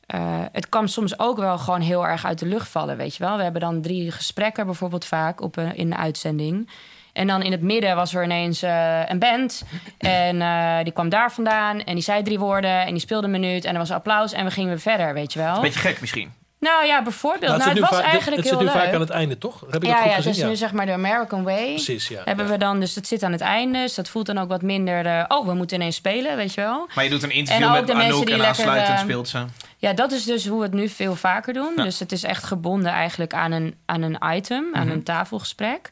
eh, 0.06 0.20
het 0.52 0.68
kan 0.68 0.88
soms 0.88 1.18
ook 1.18 1.36
wel 1.36 1.58
gewoon 1.58 1.80
heel 1.80 2.06
erg 2.06 2.24
uit 2.24 2.38
de 2.38 2.46
lucht 2.46 2.68
vallen, 2.68 2.96
weet 2.96 3.16
je 3.16 3.24
wel. 3.24 3.36
We 3.36 3.42
hebben 3.42 3.60
dan 3.60 3.80
drie 3.82 4.10
gesprekken 4.10 4.66
bijvoorbeeld 4.66 5.04
vaak 5.04 5.40
op 5.40 5.56
een, 5.56 5.76
in 5.76 5.90
de 5.90 5.96
uitzending. 5.96 6.70
En 7.12 7.26
dan 7.26 7.42
in 7.42 7.52
het 7.52 7.60
midden 7.60 7.96
was 7.96 8.14
er 8.14 8.24
ineens 8.24 8.62
eh, 8.62 9.00
een 9.06 9.18
band. 9.18 9.64
En 9.98 10.40
eh, 10.42 10.82
die 10.82 10.92
kwam 10.92 11.08
daar 11.08 11.32
vandaan. 11.32 11.80
En 11.80 11.94
die 11.94 12.02
zei 12.02 12.22
drie 12.22 12.38
woorden. 12.38 12.86
En 12.86 12.90
die 12.90 13.00
speelde 13.00 13.26
een 13.26 13.40
minuut. 13.40 13.64
En 13.64 13.72
er 13.72 13.78
was 13.78 13.90
applaus. 13.90 14.32
En 14.32 14.44
we 14.44 14.50
gingen 14.50 14.68
weer 14.68 14.80
verder, 14.80 15.14
weet 15.14 15.32
je 15.32 15.38
wel. 15.38 15.54
Een 15.54 15.60
beetje 15.60 15.80
gek 15.80 16.00
misschien. 16.00 16.32
Nou 16.60 16.86
ja, 16.86 17.02
bijvoorbeeld. 17.02 17.40
Nou, 17.46 17.58
Nou, 17.58 17.68
het 17.70 17.78
zit 17.78 17.82
nu 17.82 17.88
was 17.90 17.98
vaak- 17.98 18.08
eigenlijk 18.12 18.36
het 18.36 18.46
zit 18.50 18.58
heel 18.58 18.66
nu 18.66 18.72
vaak 18.80 18.94
aan 18.94 19.00
het 19.00 19.10
einde, 19.10 19.38
toch? 19.38 19.64
Heb 19.70 19.82
ik 19.82 19.88
ja, 19.88 19.94
dat 19.94 20.02
goed 20.02 20.10
ja, 20.10 20.16
gezien? 20.16 20.32
dus 20.32 20.42
nu 20.42 20.56
zeg 20.56 20.72
maar 20.72 20.86
de 20.86 20.92
American 20.92 21.42
Way. 21.44 21.66
Precies, 21.74 22.08
ja. 22.08 22.20
Hebben 22.24 22.44
ja. 22.46 22.50
we 22.52 22.58
dan, 22.58 22.80
dus 22.80 22.94
dat 22.94 23.06
zit 23.06 23.22
aan 23.22 23.32
het 23.32 23.40
einde. 23.40 23.78
Dus 23.78 23.94
dat 23.94 24.08
voelt 24.08 24.26
dan 24.26 24.38
ook 24.38 24.48
wat 24.48 24.62
minder. 24.62 25.06
eh, 25.06 25.24
oh, 25.28 25.46
we 25.46 25.54
moeten 25.54 25.76
ineens 25.76 25.96
spelen, 25.96 26.36
weet 26.36 26.54
je 26.54 26.60
wel. 26.60 26.88
Maar 26.94 27.04
je 27.04 27.10
doet 27.10 27.22
een 27.22 27.30
interview 27.30 27.70
met 27.72 27.86
de 27.86 27.94
mensen 27.94 28.12
Anouk 28.12 28.26
die 28.26 28.34
en 28.34 28.40
lekker, 28.40 28.58
aansluitend 28.64 28.96
eh, 28.98 29.02
speelt 29.04 29.28
ze. 29.28 29.44
Ja, 29.76 29.92
dat 29.92 30.12
is 30.12 30.24
dus 30.24 30.46
hoe 30.46 30.58
we 30.58 30.64
het 30.64 30.74
nu 30.74 30.88
veel 30.88 31.14
vaker 31.16 31.52
doen. 31.52 31.72
Ja. 31.76 31.82
Dus 31.82 31.98
het 31.98 32.12
is 32.12 32.22
echt 32.22 32.44
gebonden 32.44 32.92
eigenlijk 32.92 33.34
aan 33.34 33.52
een, 33.52 33.74
aan 33.86 34.02
een 34.02 34.18
item, 34.34 34.64
aan 34.72 34.86
Mhm. 34.86 34.96
een 34.96 35.02
tafelgesprek. 35.02 35.90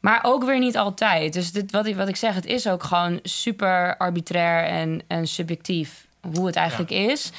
Maar 0.00 0.20
ook 0.22 0.44
weer 0.44 0.58
niet 0.58 0.76
altijd. 0.76 1.32
Dus 1.32 1.52
dit, 1.52 1.70
wat, 1.72 1.86
ik, 1.86 1.96
wat 1.96 2.08
ik 2.08 2.16
zeg, 2.16 2.34
het 2.34 2.46
is 2.46 2.68
ook 2.68 2.82
gewoon 2.82 3.20
super 3.22 3.96
arbitrair 3.96 4.64
en, 4.64 5.02
en 5.08 5.26
subjectief 5.26 6.06
hoe 6.34 6.46
het 6.46 6.56
eigenlijk 6.56 6.90
is. 6.90 7.30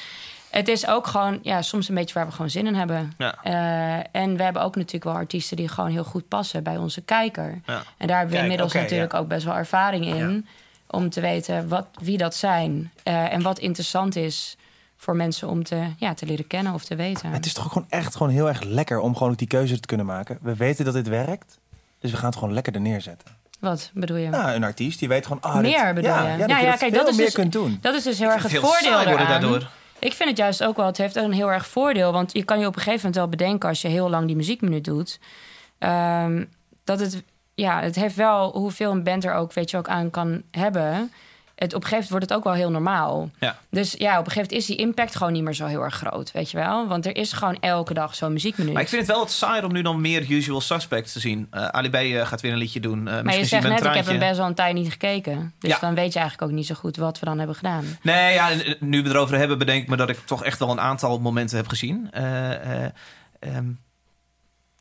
Het 0.50 0.68
is 0.68 0.86
ook 0.86 1.06
gewoon 1.06 1.38
ja, 1.42 1.62
soms 1.62 1.88
een 1.88 1.94
beetje 1.94 2.14
waar 2.14 2.26
we 2.26 2.32
gewoon 2.32 2.50
zin 2.50 2.66
in 2.66 2.74
hebben. 2.74 3.12
Ja. 3.18 3.34
Eh, 3.42 4.20
en 4.22 4.36
we 4.36 4.42
hebben 4.42 4.62
ook 4.62 4.76
natuurlijk 4.76 5.04
wel 5.04 5.14
artiesten 5.14 5.56
die 5.56 5.68
gewoon 5.68 5.90
heel 5.90 6.04
goed 6.04 6.28
passen 6.28 6.62
bij 6.62 6.76
onze 6.76 7.00
kijker. 7.00 7.60
Ja. 7.66 7.82
En 7.96 8.06
daar 8.06 8.16
hebben 8.18 8.26
we 8.26 8.30
Kijk, 8.32 8.42
inmiddels 8.42 8.72
natuurlijk 8.72 9.14
ook 9.14 9.28
best 9.28 9.44
wel 9.44 9.54
ervaring 9.54 10.04
in. 10.06 10.46
Om 10.86 11.10
te 11.10 11.20
weten 11.20 11.68
wat, 11.68 11.86
wie 12.00 12.18
dat 12.18 12.34
zijn. 12.34 12.92
eh, 13.02 13.32
en 13.32 13.42
wat 13.42 13.58
interessant 13.58 14.16
is 14.16 14.56
voor 14.96 15.16
mensen 15.16 15.48
om 15.48 15.64
te, 15.64 15.82
ja, 15.96 16.14
te 16.14 16.26
leren 16.26 16.46
kennen 16.46 16.74
of 16.74 16.84
te 16.84 16.96
weten. 16.96 17.30
Het 17.30 17.46
is 17.46 17.52
toch 17.52 17.64
ook 17.64 17.72
gewoon 17.72 17.88
echt 17.90 18.16
gewoon 18.16 18.32
heel 18.32 18.48
erg 18.48 18.62
lekker 18.62 19.00
om 19.00 19.16
gewoon 19.16 19.32
ook 19.32 19.38
die 19.38 19.46
keuze 19.48 19.80
te 19.80 19.86
kunnen 19.86 20.06
maken. 20.06 20.38
We 20.42 20.56
weten 20.56 20.84
dat 20.84 20.94
dit 20.94 21.08
werkt, 21.08 21.58
dus 22.00 22.10
we 22.10 22.16
gaan 22.16 22.28
het 22.28 22.38
gewoon 22.38 22.54
lekker 22.54 22.74
er 22.74 22.80
neerzetten. 22.80 23.28
Wat 23.60 23.90
bedoel 23.94 24.16
je? 24.16 24.28
Nou, 24.28 24.50
een 24.52 24.64
artiest 24.64 24.98
die 24.98 25.08
weet 25.08 25.26
gewoon... 25.26 25.40
Ah, 25.42 25.54
dit- 25.54 25.62
Meer 25.62 25.94
bedoel 25.94 26.10
ja, 26.10 26.22
je? 26.22 26.26
Ja, 26.28 26.32
Ja, 26.32 26.38
dat 26.38 26.48
ja, 26.50 26.58
je 26.58 26.66
dat 26.66 26.78
kijk, 26.78 26.92
veel 26.92 27.00
dat 27.00 27.10
is 27.10 27.16
meer 27.16 27.24
dus- 27.26 27.34
kunt 27.34 27.52
doen. 27.52 27.78
Dat 27.80 27.94
is 27.94 28.02
dus 28.02 28.18
heel 28.18 28.30
erg 28.30 28.42
het 28.42 28.52
Heel 28.52 28.60
voordeel 28.60 28.90
saai 28.92 29.06
worden 29.06 29.26
eraan. 29.26 29.40
daardoor. 29.40 29.70
Ik 30.00 30.12
vind 30.12 30.28
het 30.28 30.38
juist 30.38 30.64
ook 30.64 30.76
wel, 30.76 30.86
het 30.86 30.96
heeft 30.96 31.16
een 31.16 31.32
heel 31.32 31.52
erg 31.52 31.66
voordeel. 31.66 32.12
Want 32.12 32.32
je 32.32 32.44
kan 32.44 32.58
je 32.58 32.66
op 32.66 32.76
een 32.76 32.82
gegeven 32.82 33.06
moment 33.06 33.16
wel 33.16 33.28
bedenken 33.28 33.68
als 33.68 33.82
je 33.82 33.88
heel 33.88 34.10
lang 34.10 34.26
die 34.26 34.36
muziekminuut 34.36 34.84
doet. 34.84 35.18
ehm, 35.78 36.44
dat 36.84 37.00
het, 37.00 37.22
ja, 37.54 37.80
het 37.80 37.94
heeft 37.94 38.14
wel 38.14 38.52
hoeveel 38.52 38.90
een 38.90 39.02
band 39.02 39.24
er 39.24 39.34
ook, 39.34 39.52
weet 39.52 39.70
je, 39.70 39.76
ook 39.76 39.88
aan 39.88 40.10
kan 40.10 40.42
hebben. 40.50 41.12
Het, 41.60 41.74
op 41.74 41.82
een 41.82 41.88
gegeven 41.88 41.96
moment 41.96 42.10
wordt 42.10 42.28
het 42.28 42.34
ook 42.38 42.44
wel 42.44 42.52
heel 42.52 42.70
normaal. 42.70 43.30
Ja. 43.40 43.58
Dus 43.70 43.94
ja, 43.98 44.10
op 44.18 44.26
een 44.26 44.32
gegeven 44.32 44.36
moment 44.42 44.52
is 44.52 44.66
die 44.66 44.76
impact 44.76 45.16
gewoon 45.16 45.32
niet 45.32 45.42
meer 45.42 45.54
zo 45.54 45.66
heel 45.66 45.82
erg 45.82 45.94
groot, 45.94 46.32
weet 46.32 46.50
je 46.50 46.56
wel. 46.56 46.86
Want 46.88 47.06
er 47.06 47.16
is 47.16 47.32
gewoon 47.32 47.56
elke 47.60 47.94
dag 47.94 48.14
zo'n 48.14 48.32
muziekminuut. 48.32 48.72
Maar 48.72 48.82
ik 48.82 48.88
vind 48.88 49.00
het 49.02 49.10
wel 49.10 49.18
wat 49.20 49.30
saai 49.30 49.64
om 49.64 49.72
nu 49.72 49.82
dan 49.82 50.00
meer 50.00 50.30
usual 50.30 50.60
suspects 50.60 51.12
te 51.12 51.20
zien. 51.20 51.46
Eh 51.50 51.66
Ali 51.66 51.90
B 51.90 51.94
eh, 51.94 52.26
gaat 52.26 52.40
weer 52.40 52.52
een 52.52 52.58
liedje 52.58 52.80
doen. 52.80 52.98
eh, 52.98 53.04
maar 53.14 53.24
misschien 53.24 53.42
je 53.44 53.50
zegt 53.50 53.68
net, 53.68 53.84
ik 53.84 53.94
heb 53.94 54.06
hem 54.06 54.18
best 54.18 54.36
wel 54.36 54.46
een 54.46 54.54
tijd 54.54 54.74
niet 54.74 54.90
gekeken. 54.90 55.54
Dus 55.58 55.70
Ja. 55.70 55.78
dan 55.80 55.94
weet 55.94 56.12
je 56.12 56.18
eigenlijk 56.18 56.50
ook 56.50 56.56
niet 56.56 56.66
zo 56.66 56.74
goed 56.74 56.96
wat 56.96 57.18
we 57.18 57.24
dan 57.26 57.38
hebben 57.38 57.56
gedaan. 57.56 57.84
Nee, 58.02 58.34
ja, 58.34 58.48
nu 58.80 58.98
we 59.02 59.08
het 59.08 59.16
erover 59.16 59.36
hebben, 59.36 59.58
bedenk 59.58 59.88
me 59.88 59.96
dat 59.96 60.08
ik 60.08 60.18
toch 60.26 60.44
echt 60.44 60.58
wel 60.58 60.70
een 60.70 60.80
aantal 60.80 61.18
momenten 61.20 61.56
heb 61.56 61.68
gezien. 61.68 62.08
Eh, 62.10 62.84
eh, 62.84 62.90
ehm, 63.38 63.64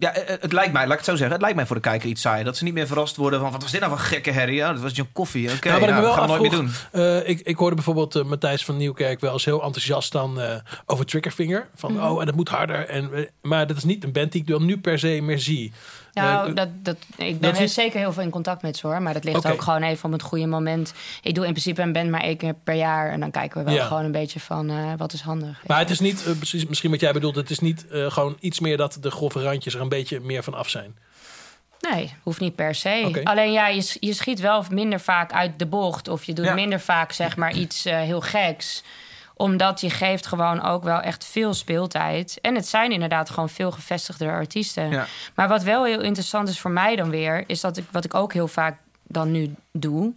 Ja, 0.02 0.14
eh, 0.14 0.34
eh, 0.34 0.42
het 0.42 0.54
lijkt 0.54 0.74
mij, 0.74 0.82
laat 0.84 0.92
ik 0.92 0.98
het 0.98 1.06
zo 1.06 1.12
zeggen, 1.16 1.32
het 1.32 1.42
lijkt 1.42 1.56
mij 1.56 1.66
voor 1.66 1.76
de 1.76 1.82
kijker 1.82 2.10
iets 2.10 2.22
saai. 2.22 2.44
Dat 2.44 2.58
ze 2.58 2.64
niet 2.64 2.74
meer 2.74 2.88
verrast 2.88 3.16
worden 3.16 3.40
van, 3.40 3.52
wat 3.52 3.62
was 3.62 3.72
dit 3.72 3.80
nou 3.82 3.92
voor 3.96 4.02
gekke 4.06 4.32
herrie? 4.32 4.56
Ja, 4.56 4.74
dat 4.74 4.82
was 4.82 4.96
John 4.96 5.10
Koffie. 5.14 5.52
Oké, 5.54 5.68
Nou, 5.68 5.80
wat 5.80 5.90
ik 5.90 5.96
me 5.96 6.02
nou, 6.02 6.04
wel 6.04 6.14
gaan 6.14 6.24
we 6.24 6.38
nooit 6.38 6.42
meer 6.42 6.60
doen. 6.60 6.72
Eh, 6.92 7.30
ik, 7.30 7.40
ik 7.40 7.58
hoorde 7.58 7.76
bijvoorbeeld 7.76 8.24
Matthijs 8.24 8.66
van 8.66 8.78
Nieuwkerk 8.78 9.20
wel 9.20 9.34
eens 9.34 9.46
heel 9.46 9.64
enthousiast 9.64 10.12
dan 10.12 10.42
eh, 10.42 10.56
over 10.86 11.06
Triggerfinger. 11.06 11.68
Van, 11.76 11.94
Mhm. 11.94 12.04
oh, 12.06 12.20
en 12.20 12.26
dat 12.26 12.36
moet 12.36 12.50
harder. 12.50 12.88
En, 12.88 13.30
maar 13.42 13.68
dat 13.68 13.78
is 13.78 13.84
niet 13.84 14.04
een 14.04 14.12
band 14.12 14.32
die 14.32 14.42
ik 14.42 14.48
dan 14.48 14.66
nu 14.66 14.78
per 14.80 15.00
se 15.00 15.20
meer 15.22 15.40
zie. 15.40 15.72
Nou, 16.14 16.50
Eh, 16.50 16.56
dat, 16.56 16.70
dat, 16.84 16.98
ik 17.16 17.40
ben 17.40 17.56
er 17.56 17.62
is- 17.62 17.74
zeker 17.74 18.00
heel 18.00 18.14
veel 18.14 18.24
in 18.24 18.30
contact 18.30 18.62
met 18.62 18.78
ze 18.78 18.88
hoor. 18.88 19.02
Maar 19.02 19.14
dat 19.14 19.24
ligt 19.24 19.46
ook 19.48 19.62
gewoon 19.62 19.84
even 19.84 20.06
op 20.06 20.12
het 20.12 20.22
goede 20.22 20.46
moment. 20.48 20.94
Ik 21.22 21.36
doe 21.36 21.46
in 21.46 21.52
principe 21.52 21.82
een 21.82 21.94
band 21.94 22.10
maar 22.10 22.22
één 22.22 22.38
keer 22.38 22.54
per 22.64 22.76
jaar. 22.76 23.12
En 23.12 23.20
dan 23.20 23.32
kijken 23.32 23.58
we 23.60 23.64
wel 23.66 23.74
Ja. 23.74 23.86
gewoon 23.86 24.04
een 24.06 24.12
beetje 24.12 24.40
van 24.40 24.70
eh, 24.70 24.92
wat 24.98 25.14
is 25.14 25.22
handig. 25.22 25.62
Maar 25.68 25.80
het 25.80 25.90
is 25.90 26.00
niet, 26.00 26.26
eh, 26.26 26.32
precies, 26.38 26.66
misschien 26.66 26.92
wat 26.92 27.00
jij 27.00 27.12
bedoelt, 27.14 27.36
het 27.36 27.50
is 27.50 27.60
niet 27.60 27.86
gewoon 27.90 28.38
iets 28.40 28.60
meer 28.60 28.78
dat 28.78 28.98
de 29.02 29.12
grove 29.12 29.42
randjes 29.42 29.76
er 29.76 29.82
een 29.82 29.90
beetje 29.90 30.20
meer 30.20 30.44
van 30.44 30.54
af 30.54 30.70
zijn. 30.70 30.98
Nee, 31.92 32.14
hoeft 32.24 32.40
niet 32.40 32.56
per 32.56 32.76
se. 32.76 33.22
Alleen 33.24 33.52
ja, 33.52 33.68
je, 33.68 33.98
je 34.00 34.14
schiet 34.14 34.40
wel 34.40 34.64
minder 34.72 35.00
vaak 35.00 35.32
uit 35.34 35.60
de 35.60 35.66
bocht. 35.66 36.08
Of 36.08 36.24
je 36.24 36.34
doet 36.34 36.46
Ja. 36.46 36.54
minder 36.54 36.80
vaak 36.80 37.12
zeg 37.12 37.38
maar 37.38 37.54
iets 37.54 37.84
heel 37.84 38.22
geks. 38.22 38.84
Omdat 39.42 39.82
je 39.82 39.90
geeft 39.90 40.26
gewoon 40.28 40.62
ook 40.62 40.84
wel 40.84 41.00
echt 41.00 41.26
veel 41.26 41.54
speeltijd. 41.54 42.38
En 42.42 42.56
het 42.56 42.68
zijn 42.68 42.92
inderdaad 42.92 43.30
gewoon 43.30 43.50
veel 43.50 43.72
gevestigde 43.72 44.30
artiesten. 44.30 44.90
Ja. 44.90 45.06
Maar 45.36 45.48
wat 45.48 45.64
wel 45.64 45.86
heel 45.86 46.02
interessant 46.02 46.50
is 46.50 46.60
voor 46.60 46.72
mij 46.72 46.96
dan 46.96 47.10
weer... 47.10 47.44
is 47.48 47.62
dat 47.62 47.78
ik, 47.78 47.86
wat 47.92 48.06
ik 48.06 48.14
ook 48.14 48.34
heel 48.34 48.48
vaak 48.48 48.78
dan 49.04 49.32
nu 49.32 49.56
doe... 49.72 50.14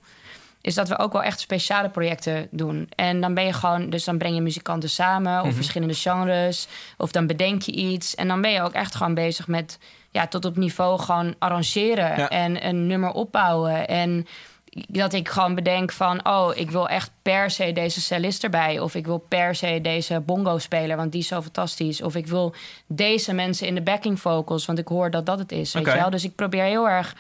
is 0.61 0.74
dat 0.74 0.88
we 0.88 0.98
ook 0.98 1.12
wel 1.12 1.22
echt 1.22 1.40
speciale 1.40 1.88
projecten 1.88 2.48
doen. 2.50 2.88
En 2.94 3.20
dan 3.20 3.35
ben 3.35 3.44
je 3.44 3.52
gewoon... 3.52 3.90
dus 3.90 4.04
dan 4.04 4.18
breng 4.18 4.35
je 4.35 4.40
muzikanten 4.40 4.90
samen... 4.90 5.42
of 5.42 5.54
verschillende 5.54 5.94
genres... 5.94 6.68
of 6.96 7.12
dan 7.12 7.26
bedenk 7.26 7.62
je 7.62 7.72
iets... 7.72 8.14
en 8.14 8.28
dan 8.28 8.40
ben 8.40 8.50
je 8.50 8.62
ook 8.62 8.72
echt 8.72 8.94
gewoon 8.94 9.14
bezig 9.14 9.46
met... 9.46 9.78
ja, 10.11 10.26
tot 10.26 10.44
op 10.44 10.56
niveau 10.56 11.00
gewoon 11.00 11.35
arrangeren... 11.38 12.16
Ja. 12.16 12.28
en 12.28 12.66
een 12.66 12.87
nummer 12.87 13.11
opbouwen... 13.11 13.88
en 13.88 14.26
dat 14.72 15.12
ik 15.12 15.28
gewoon 15.28 15.54
bedenk 15.54 15.92
van... 15.92 16.26
oh, 16.26 16.50
ik 16.54 16.70
wil 16.70 16.88
echt 16.88 17.11
per 17.22 17.50
se 17.50 17.72
deze 17.72 18.00
cellist 18.00 18.44
erbij... 18.44 18.80
of 18.80 18.94
ik 18.94 19.06
wil 19.06 19.18
per 19.28 19.54
se 19.54 19.78
deze 19.82 20.20
bongo 20.20 20.58
speler... 20.58 20.96
want 20.96 21.12
die 21.12 21.20
is 21.20 21.26
zo 21.26 21.42
fantastisch. 21.42 22.02
Of 22.02 22.14
ik 22.14 22.26
wil 22.26 22.54
deze 22.87 23.32
mensen 23.32 23.66
in 23.66 23.74
de 23.74 23.82
backing 23.82 24.20
vocals... 24.20 24.66
want 24.66 24.78
ik 24.78 24.88
hoor 24.88 25.11
dat 25.11 25.26
dat 25.26 25.38
het 25.38 25.52
is, 25.52 25.72
weet 25.72 25.85
je 25.85 25.94
wel. 25.94 26.11
Dus 26.11 26.24
ik 26.24 26.35
probeer 26.35 26.64
heel 26.64 26.88
erg 26.88 27.16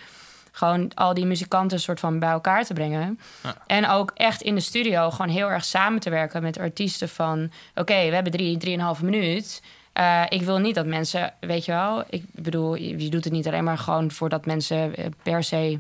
gewoon 0.52 0.94
al 0.94 1.14
die 1.14 1.26
muzikanten... 1.26 1.80
soort 1.80 2.00
van 2.00 2.18
bij 2.18 2.30
elkaar 2.30 2.64
te 2.64 2.74
brengen. 2.74 3.18
En 3.66 3.88
ook 3.88 4.10
echt 4.14 4.42
in 4.42 4.54
de 4.54 4.60
studio 4.60 5.10
gewoon 5.10 5.30
heel 5.30 5.50
erg 5.50 5.64
samen 5.64 6.00
te 6.00 6.10
werken... 6.10 6.42
met 6.42 6.58
artiesten 6.58 7.08
van... 7.08 7.50
oké, 7.74 8.08
we 8.08 8.14
hebben 8.14 8.32
drie, 8.32 8.56
drieënhalve 8.56 9.04
minuut... 9.04 9.62
Eh, 9.92 10.22
ik 10.28 10.42
wil 10.42 10.58
niet 10.58 10.74
dat 10.74 10.86
mensen, 10.86 11.34
weet 11.40 11.64
je 11.64 11.72
wel, 11.72 12.04
ik 12.10 12.24
bedoel, 12.30 12.74
je 12.74 12.98
je 12.98 13.08
doet 13.08 13.24
het 13.24 13.32
niet 13.32 13.46
alleen 13.46 13.64
maar 13.64 13.78
gewoon 13.78 14.10
voordat 14.10 14.46
mensen 14.46 14.96
eh, 14.96 15.06
per 15.22 15.44
se 15.44 15.78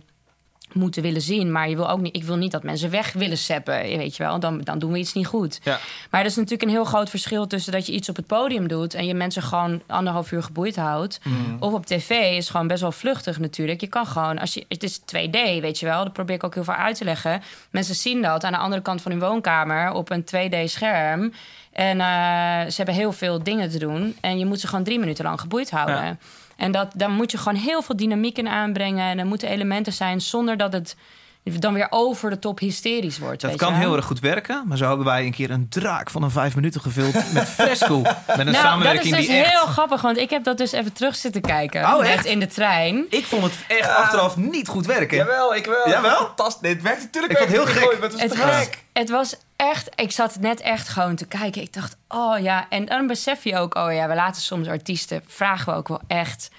moeten 0.74 1.02
willen 1.02 1.20
zien. 1.20 1.52
Maar 1.52 1.68
je 1.68 1.76
wil 1.76 1.90
ook 1.90 2.00
niet, 2.00 2.16
ik 2.16 2.24
wil 2.24 2.36
niet 2.36 2.50
dat 2.50 2.62
mensen 2.62 2.90
weg 2.90 3.12
willen 3.12 3.38
seppen, 3.38 3.74
weet 3.82 4.16
je 4.16 4.22
wel. 4.22 4.40
Dan, 4.40 4.60
dan 4.60 4.78
doen 4.78 4.92
we 4.92 4.98
iets 4.98 5.12
niet 5.12 5.26
goed. 5.26 5.60
Ja. 5.62 5.78
Maar 6.10 6.20
er 6.20 6.26
is 6.26 6.36
natuurlijk 6.36 6.62
een 6.62 6.68
heel 6.68 6.84
groot 6.84 7.10
verschil 7.10 7.46
tussen 7.46 7.72
dat 7.72 7.86
je 7.86 7.92
iets 7.92 8.08
op 8.08 8.16
het 8.16 8.26
podium 8.26 8.68
doet... 8.68 8.94
en 8.94 9.06
je 9.06 9.14
mensen 9.14 9.42
gewoon 9.42 9.82
anderhalf 9.86 10.32
uur 10.32 10.42
geboeid 10.42 10.76
houdt. 10.76 11.20
Of 11.58 11.72
op 11.72 11.86
tv 11.86 12.10
is 12.36 12.48
gewoon 12.48 12.66
best 12.66 12.80
wel 12.80 12.92
vluchtig 12.92 13.38
natuurlijk. 13.38 13.80
Je 13.80 13.86
kan 13.86 14.06
gewoon, 14.06 14.38
als 14.38 14.54
je, 14.54 14.64
het 14.68 14.82
is 14.82 15.00
2D, 15.00 15.60
weet 15.60 15.78
je 15.78 15.86
wel. 15.86 16.04
Dat 16.04 16.12
probeer 16.12 16.34
ik 16.34 16.44
ook 16.44 16.54
heel 16.54 16.64
veel 16.64 16.74
uit 16.74 16.96
te 16.96 17.04
leggen. 17.04 17.42
Mensen 17.70 17.94
zien 17.94 18.22
dat 18.22 18.44
aan 18.44 18.52
de 18.52 18.58
andere 18.58 18.82
kant 18.82 19.02
van 19.02 19.10
hun 19.10 19.20
woonkamer... 19.20 19.92
op 19.92 20.10
een 20.10 20.24
2D-scherm. 20.24 21.32
En 21.72 22.00
eh, 22.00 22.70
ze 22.70 22.76
hebben 22.76 22.94
heel 22.94 23.12
veel 23.12 23.42
dingen 23.42 23.70
te 23.70 23.78
doen. 23.78 24.16
En 24.20 24.38
je 24.38 24.46
moet 24.46 24.60
ze 24.60 24.66
gewoon 24.66 24.84
drie 24.84 24.98
minuten 24.98 25.24
lang 25.24 25.40
geboeid 25.40 25.70
houden. 25.70 26.04
Ja. 26.04 26.16
En 26.56 26.72
dat, 26.72 26.92
daar 26.96 27.10
moet 27.10 27.30
je 27.30 27.38
gewoon 27.38 27.58
heel 27.58 27.82
veel 27.82 27.96
dynamiek 27.96 28.38
in 28.38 28.48
aanbrengen. 28.48 29.04
En 29.04 29.18
er 29.18 29.26
moeten 29.26 29.48
elementen 29.48 29.92
zijn 29.92 30.20
zonder 30.20 30.56
dat 30.56 30.72
het 30.72 30.96
dan 31.44 31.74
weer 31.74 31.86
over 31.90 32.30
de 32.30 32.38
top 32.38 32.58
hysterisch 32.58 33.18
wordt. 33.18 33.40
Dat 33.40 33.50
weet 33.50 33.60
kan 33.60 33.72
je 33.72 33.78
heel 33.78 33.96
erg 33.96 34.04
goed 34.04 34.20
werken, 34.20 34.62
maar 34.66 34.76
zo 34.76 34.88
hebben 34.88 35.06
wij 35.06 35.24
een 35.24 35.32
keer 35.32 35.50
een 35.50 35.68
draak 35.68 36.10
van 36.10 36.22
een 36.22 36.30
vijf 36.30 36.54
minuten 36.54 36.80
gevuld 36.80 37.32
met 37.32 37.48
Fresco. 37.58 38.00
Met 38.00 38.14
een 38.26 38.26
Nou, 38.26 38.44
dat 38.44 38.54
is 38.54 38.60
samenwerking 38.60 39.16
dus 39.16 39.26
die 39.26 39.36
echt... 39.36 39.50
heel 39.50 39.66
grappig, 39.66 40.00
want 40.00 40.16
ik 40.16 40.30
heb 40.30 40.44
dat 40.44 40.58
dus 40.58 40.72
even 40.72 40.92
terug 40.92 41.16
zitten 41.16 41.40
kijken. 41.42 41.84
Oh, 41.84 41.98
net 41.98 42.06
echt? 42.08 42.24
in 42.24 42.40
de 42.40 42.46
trein. 42.46 43.06
Ik 43.08 43.24
vond 43.24 43.42
het 43.42 43.54
echt 43.68 43.88
achteraf 43.88 44.36
niet 44.36 44.68
goed 44.68 44.86
werken. 44.86 45.16
Jawel, 45.16 45.54
ik 45.54 45.64
wel. 45.66 45.88
Jawel? 45.88 46.16
Fantastisch. 46.16 46.60
Nee, 46.60 46.72
het 46.72 46.82
werkt 46.82 47.02
natuurlijk 47.02 47.32
Ik 47.32 47.38
vond 47.38 47.50
het 47.50 47.58
heel 47.58 47.74
gek. 47.74 47.90
het 48.02 48.12
was 48.12 48.20
Het 48.20 48.30
te 48.30 48.38
was, 48.38 48.56
gek. 48.56 48.84
het 48.92 49.10
was 49.10 49.36
echt... 49.56 49.88
Ik 49.94 50.10
zat 50.10 50.36
net 50.40 50.60
echt 50.60 50.88
gewoon 50.88 51.16
te 51.16 51.26
kijken. 51.26 51.62
Ik 51.62 51.72
dacht, 51.72 51.96
oh 52.08 52.38
ja. 52.38 52.66
En 52.68 52.84
dan 52.84 53.06
besef 53.06 53.44
je 53.44 53.56
ook, 53.56 53.74
oh 53.74 53.92
ja, 53.92 54.08
we 54.08 54.14
laten 54.14 54.42
soms 54.42 54.68
artiesten... 54.68 55.22
vragen 55.26 55.72
we 55.72 55.78
ook 55.78 55.88
wel 55.88 56.00
echt 56.06 56.50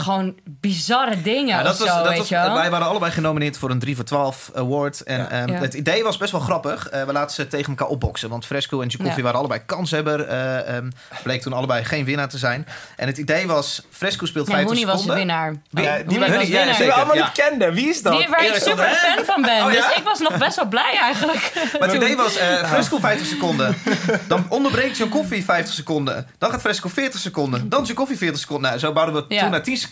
gewoon 0.00 0.34
bizarre 0.44 1.22
dingen 1.22 1.46
Ja, 1.46 1.56
of 1.58 1.66
dat 1.66 1.78
was, 1.78 1.88
zo, 1.88 1.94
dat 1.94 2.08
weet 2.08 2.18
was, 2.18 2.28
je 2.28 2.34
wel. 2.34 2.54
wij 2.54 2.70
waren 2.70 2.86
allebei 2.86 3.12
genomineerd 3.12 3.58
voor 3.58 3.70
een 3.70 3.78
3 3.78 3.96
voor 3.96 4.04
12 4.04 4.50
award. 4.54 5.00
En 5.02 5.18
Ja. 5.18 5.28
ehm, 5.30 5.52
Ja. 5.52 5.58
het 5.60 5.74
idee 5.74 6.02
was 6.02 6.16
best 6.16 6.32
wel 6.32 6.40
grappig. 6.40 6.88
Eh, 6.88 7.02
we 7.04 7.12
laten 7.12 7.34
ze 7.34 7.46
tegen 7.46 7.68
elkaar 7.68 7.86
opboksen. 7.88 8.28
Want 8.28 8.46
Fresco 8.46 8.80
en 8.80 8.88
Jacoffy 8.88 9.16
Ja. 9.16 9.22
waren 9.22 9.38
allebei 9.38 9.60
kanshebber. 9.66 10.20
eh 10.26 10.76
ehm, 10.76 10.90
bleek 11.22 11.42
toen 11.42 11.52
allebei 11.52 11.84
geen 11.84 12.04
winnaar 12.04 12.28
te 12.28 12.38
zijn. 12.38 12.66
En 12.96 13.06
het 13.06 13.18
idee 13.18 13.46
was, 13.46 13.82
Fresco 13.90 14.26
speelt 14.26 14.46
Nee, 14.46 14.56
50 14.56 14.76
Hoenie 14.78 14.92
was 14.92 15.06
de 15.06 15.12
seconden. 15.12 15.26
winnaar. 15.26 15.62
Wie- 15.70 15.84
Ja, 15.84 15.90
Hoenie 15.90 16.08
die 16.08 16.18
was 16.18 16.28
wij 16.28 16.38
de 16.38 16.44
die 16.44 16.54
winnaar. 16.56 16.78
we 16.78 16.92
allemaal 16.92 17.14
niet 17.16 17.32
kenden. 17.32 17.72
Wie 17.72 17.88
is 17.88 18.02
dat? 18.02 18.18
Die 18.18 18.28
waar 18.28 18.44
ik 18.46 18.54
super 18.54 18.88
fan 18.88 19.24
van 19.24 19.42
ben. 19.42 19.64
Oh, 19.66 19.72
ja? 19.72 19.86
Dus 19.88 19.96
ik 19.96 20.04
was 20.04 20.18
nog 20.18 20.38
best 20.38 20.56
wel 20.56 20.66
blij 20.68 20.96
eigenlijk. 21.00 21.52
Maar 21.78 21.88
het 21.88 21.96
idee 21.96 22.16
was, 22.16 22.36
eh, 22.36 22.64
Fresco 22.68 22.98
50 22.98 23.26
seconden. 23.26 23.76
Dan 24.28 24.46
onderbreekt 24.48 25.08
Koffie 25.08 25.44
50 25.44 25.74
seconden. 25.74 26.26
Dan 26.38 26.50
gaat 26.50 26.60
Fresco 26.60 26.88
40 26.88 27.20
seconden. 27.20 27.68
Dan 27.68 27.86
Koffie 27.94 28.16
40 28.16 28.40
seconden. 28.40 28.68
Nou, 28.68 28.78
zo 28.80 28.92
bouwden 28.92 29.14
we 29.28 29.34
Ja. 29.34 29.40
toen 29.40 29.50
naar 29.50 29.62
10 29.62 29.76
seconden. 29.76 29.89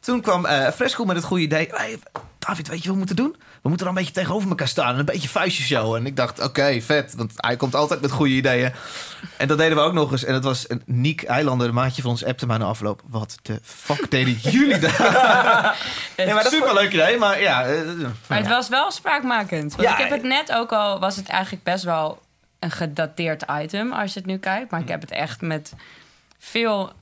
Toen 0.00 0.20
kwam 0.20 0.46
eh, 0.46 0.68
Fresco 0.70 1.04
met 1.04 1.16
het 1.16 1.24
goede 1.24 1.42
idee. 1.42 1.68
Hey, 1.70 1.98
David, 2.38 2.68
weet 2.68 2.76
je 2.76 2.82
wat 2.82 2.92
we 2.92 2.96
moeten 2.98 3.16
doen? 3.16 3.36
We 3.62 3.68
moeten 3.68 3.86
dan 3.86 3.96
een 3.96 4.02
beetje 4.02 4.20
tegenover 4.20 4.48
elkaar 4.48 4.68
staan 4.68 4.92
en 4.92 4.98
een 4.98 5.04
beetje 5.04 5.28
vuistjes 5.28 5.66
showen. 5.66 6.00
En 6.00 6.06
ik 6.06 6.16
dacht, 6.16 6.42
oké, 6.42 6.80
vet. 6.80 7.14
Want 7.16 7.32
hij 7.36 7.56
komt 7.56 7.74
altijd 7.74 8.00
met 8.00 8.10
goede 8.10 8.32
ideeën. 8.32 8.72
En 9.36 9.48
dat 9.48 9.58
deden 9.58 9.76
we 9.76 9.82
ook 9.82 9.92
nog 9.92 10.12
eens. 10.12 10.24
En 10.24 10.32
dat 10.32 10.44
was 10.44 10.64
een 10.68 10.82
Niek 10.86 11.22
Eilander, 11.22 11.68
een 11.68 11.74
maatje 11.74 12.02
van 12.02 12.10
ons, 12.10 12.24
appte 12.24 12.46
mij 12.46 12.56
na 12.58 12.64
afloop. 12.64 13.02
Wat 13.06 13.38
de 13.42 13.58
fuck 13.62 14.10
deden 14.10 14.32
jullie 14.32 14.78
daar? 14.78 14.96
nee, 16.16 16.32
maar 16.34 16.42
dat 16.42 16.52
Super 16.52 16.74
leuk 16.74 16.92
idee, 16.92 17.18
maar 17.18 17.40
ja. 17.40 17.64
eh, 17.66 17.80
Maar 18.26 18.38
het 18.38 18.48
was 18.48 18.68
wel 18.68 18.90
spraakmakend. 18.90 19.74
Want 19.76 19.88
Ja, 19.88 19.92
ik 19.92 19.98
heb 19.98 20.10
het 20.10 20.22
net 20.22 20.52
ook 20.52 20.72
al... 20.72 20.98
was 21.00 21.16
het 21.16 21.28
eigenlijk 21.28 21.64
best 21.64 21.84
wel 21.84 22.22
een 22.58 22.70
gedateerd 22.70 23.44
item... 23.62 23.92
als 23.92 24.12
je 24.12 24.18
het 24.18 24.28
nu 24.28 24.38
kijkt. 24.38 24.70
Maar 24.70 24.80
ik 24.80 24.88
heb 24.88 25.00
het 25.00 25.10
echt 25.10 25.40
met 25.40 25.72
veel 26.38 26.92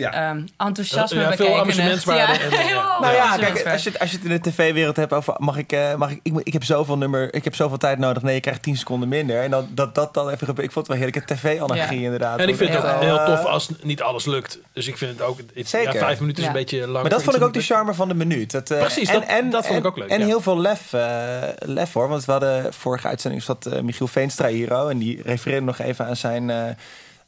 Ja. 0.00 0.12
ehm, 0.12 0.40
enthousiasme 0.56 1.20
Ja, 1.20 1.26
veel 1.26 1.36
bekeken. 1.36 1.60
amusementswaarde 1.60 2.32
Ja, 2.32 2.40
en, 2.40 2.50
eh, 2.50 2.58
heel 2.58 2.68
ja. 2.76 2.82
veel 2.90 3.00
Nou 3.00 3.14
ja, 3.14 3.36
kijk, 3.36 3.66
als 3.66 3.82
je, 3.82 3.90
het- 3.90 3.98
als 3.98 4.10
je 4.10 4.16
het 4.16 4.24
in 4.26 4.30
de 4.32 4.50
tv-wereld 4.50 4.96
hebt 4.96 5.12
over... 5.12 5.34
Mag 5.38 5.56
ik, 5.56 5.72
eh, 5.72 5.94
mag 5.94 6.10
ik, 6.10 6.20
ik, 6.22 6.32
ik 6.42 6.52
heb 6.52 6.64
zoveel 6.64 6.98
nummer... 6.98 7.34
Ik 7.34 7.44
heb 7.44 7.54
zoveel 7.54 7.76
tijd 7.78 7.98
nodig. 7.98 8.22
Nee, 8.22 8.34
je 8.34 8.40
krijgt 8.40 8.62
10 8.62 8.76
seconden 8.76 9.08
minder. 9.08 9.42
En 9.42 9.50
dan, 9.50 9.68
dat 9.70 9.94
dat 9.94 10.14
dan 10.14 10.30
even 10.30 10.46
gebeurt. 10.46 10.66
Ik 10.66 10.72
vond 10.72 10.86
het 10.86 10.96
wel 10.98 11.06
heerlijke 11.06 11.34
tv-anarchie 11.34 11.98
Ja. 11.98 12.04
inderdaad. 12.04 12.38
En 12.38 12.48
ik 12.48 12.56
vind 12.56 12.74
het 12.74 12.84
ook 12.84 13.00
heel 13.00 13.24
tof 13.24 13.44
als 13.44 13.68
niet 13.82 14.02
alles 14.02 14.24
lukt. 14.26 14.58
Dus 14.72 14.86
ik 14.86 14.98
vind 14.98 15.10
het 15.18 15.22
ook... 15.22 15.38
Het, 15.54 15.68
Zeker. 15.68 15.92
Ja, 15.94 15.98
vijf 15.98 16.20
minuten 16.20 16.42
is 16.42 16.48
een 16.48 16.54
beetje 16.54 16.78
lang. 16.86 17.00
Maar 17.00 17.10
dat 17.10 17.22
vond 17.22 17.36
ik 17.36 17.42
ook 17.42 17.52
de 17.52 17.60
charme 17.62 17.94
van 17.94 18.08
de 18.08 18.14
minuut. 18.14 18.50
Dat, 18.50 18.70
eh, 18.70 18.78
Precies, 18.80 19.10
dat- 19.10 19.24
dat 19.50 19.66
vond 19.66 19.78
ik 19.78 19.86
ook 19.86 19.96
leuk, 19.96 20.08
En 20.08 20.18
ja. 20.20 20.26
heel 20.26 20.40
veel 20.40 20.58
lef, 20.60 20.92
eh, 20.92 21.42
lef 21.58 21.92
hoor. 21.92 22.08
Want 22.08 22.24
we 22.24 22.32
hadden 22.32 22.74
vorige 22.74 23.08
uitzending 23.08 23.42
zat 23.42 23.82
Michiel 23.82 24.06
Veenstra 24.06 24.46
hier. 24.48 24.72
oh, 24.82 24.90
En 24.90 24.98
die 24.98 25.22
refereerde 25.22 25.64
nog 25.66 25.78
even 25.78 26.06
aan 26.06 26.16
zijn 26.16 26.50
eh, 26.50 26.62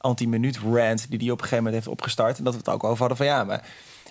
anti-minuut 0.00 0.58
rant... 0.72 1.06
die 1.10 1.18
hij 1.18 1.30
op 1.30 1.36
een 1.38 1.44
gegeven 1.44 1.56
moment 1.56 1.74
heeft 1.74 1.88
opgestart. 1.88 2.38
En 2.38 2.44
dat 2.44 2.52
we 2.52 2.58
het 2.58 2.68
ook 2.68 2.84
over 2.84 2.98
hadden 2.98 3.16
van 3.16 3.26
ja, 3.26 3.44
maar... 3.44 3.62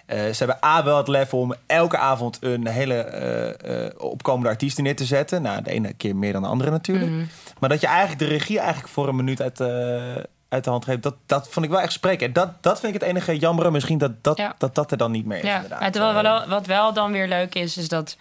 eh, 0.06 0.20
ze 0.20 0.36
hebben 0.38 0.58
A 0.66 0.84
wel 0.84 0.98
het 0.98 1.08
lef 1.08 1.34
om 1.34 1.54
elke 1.66 1.98
avond 1.98 2.38
een 2.42 2.68
hele 2.68 2.94
eh, 2.94 3.86
eh, 3.86 3.92
opkomende 3.98 4.50
artiest 4.50 4.78
neer 4.78 4.96
te 4.96 5.06
zetten. 5.06 5.42
Nou, 5.42 5.62
de 5.62 5.72
ene 5.72 5.94
keer 5.94 6.16
meer 6.16 6.34
dan 6.34 6.42
de 6.42 6.48
andere 6.48 6.72
natuurlijk. 6.72 7.12
Mhm. 7.12 7.24
Maar 7.60 7.70
dat 7.70 7.82
je 7.82 7.88
eigenlijk 7.88 8.20
de 8.20 8.26
regie 8.38 8.60
eigenlijk 8.60 8.90
voor 8.94 9.08
een 9.08 9.16
minuut 9.16 9.42
uit, 9.42 9.62
uit 10.50 10.64
de 10.64 10.70
hand 10.70 10.86
geeft... 10.86 11.04
Dat, 11.04 11.16
dat 11.26 11.50
vond 11.50 11.66
ik 11.66 11.72
wel 11.72 11.82
echt 11.82 11.92
spreken. 11.94 12.28
En 12.28 12.34
dat, 12.34 12.64
dat 12.64 12.80
vind 12.80 12.94
ik 12.96 13.00
het 13.02 13.10
enige 13.10 13.38
jammere 13.38 13.72
misschien 13.72 13.98
dat 13.98 14.12
dat, 14.24 14.38
Ja. 14.38 14.56
dat, 14.58 14.76
dat 14.76 14.92
er 14.92 14.98
dan 14.98 15.12
niet 15.12 15.26
meer 15.26 15.38
is. 15.38 15.44
Ja, 15.44 15.56
inderdaad. 15.56 15.80
maar 15.80 15.92
terwijl 15.92 16.22
wel, 16.24 16.48
wat 16.48 16.66
wel 16.66 16.94
dan 16.94 17.12
weer 17.12 17.28
leuk 17.28 17.56
is, 17.56 17.78
is 17.78 17.88
dat 17.88 18.18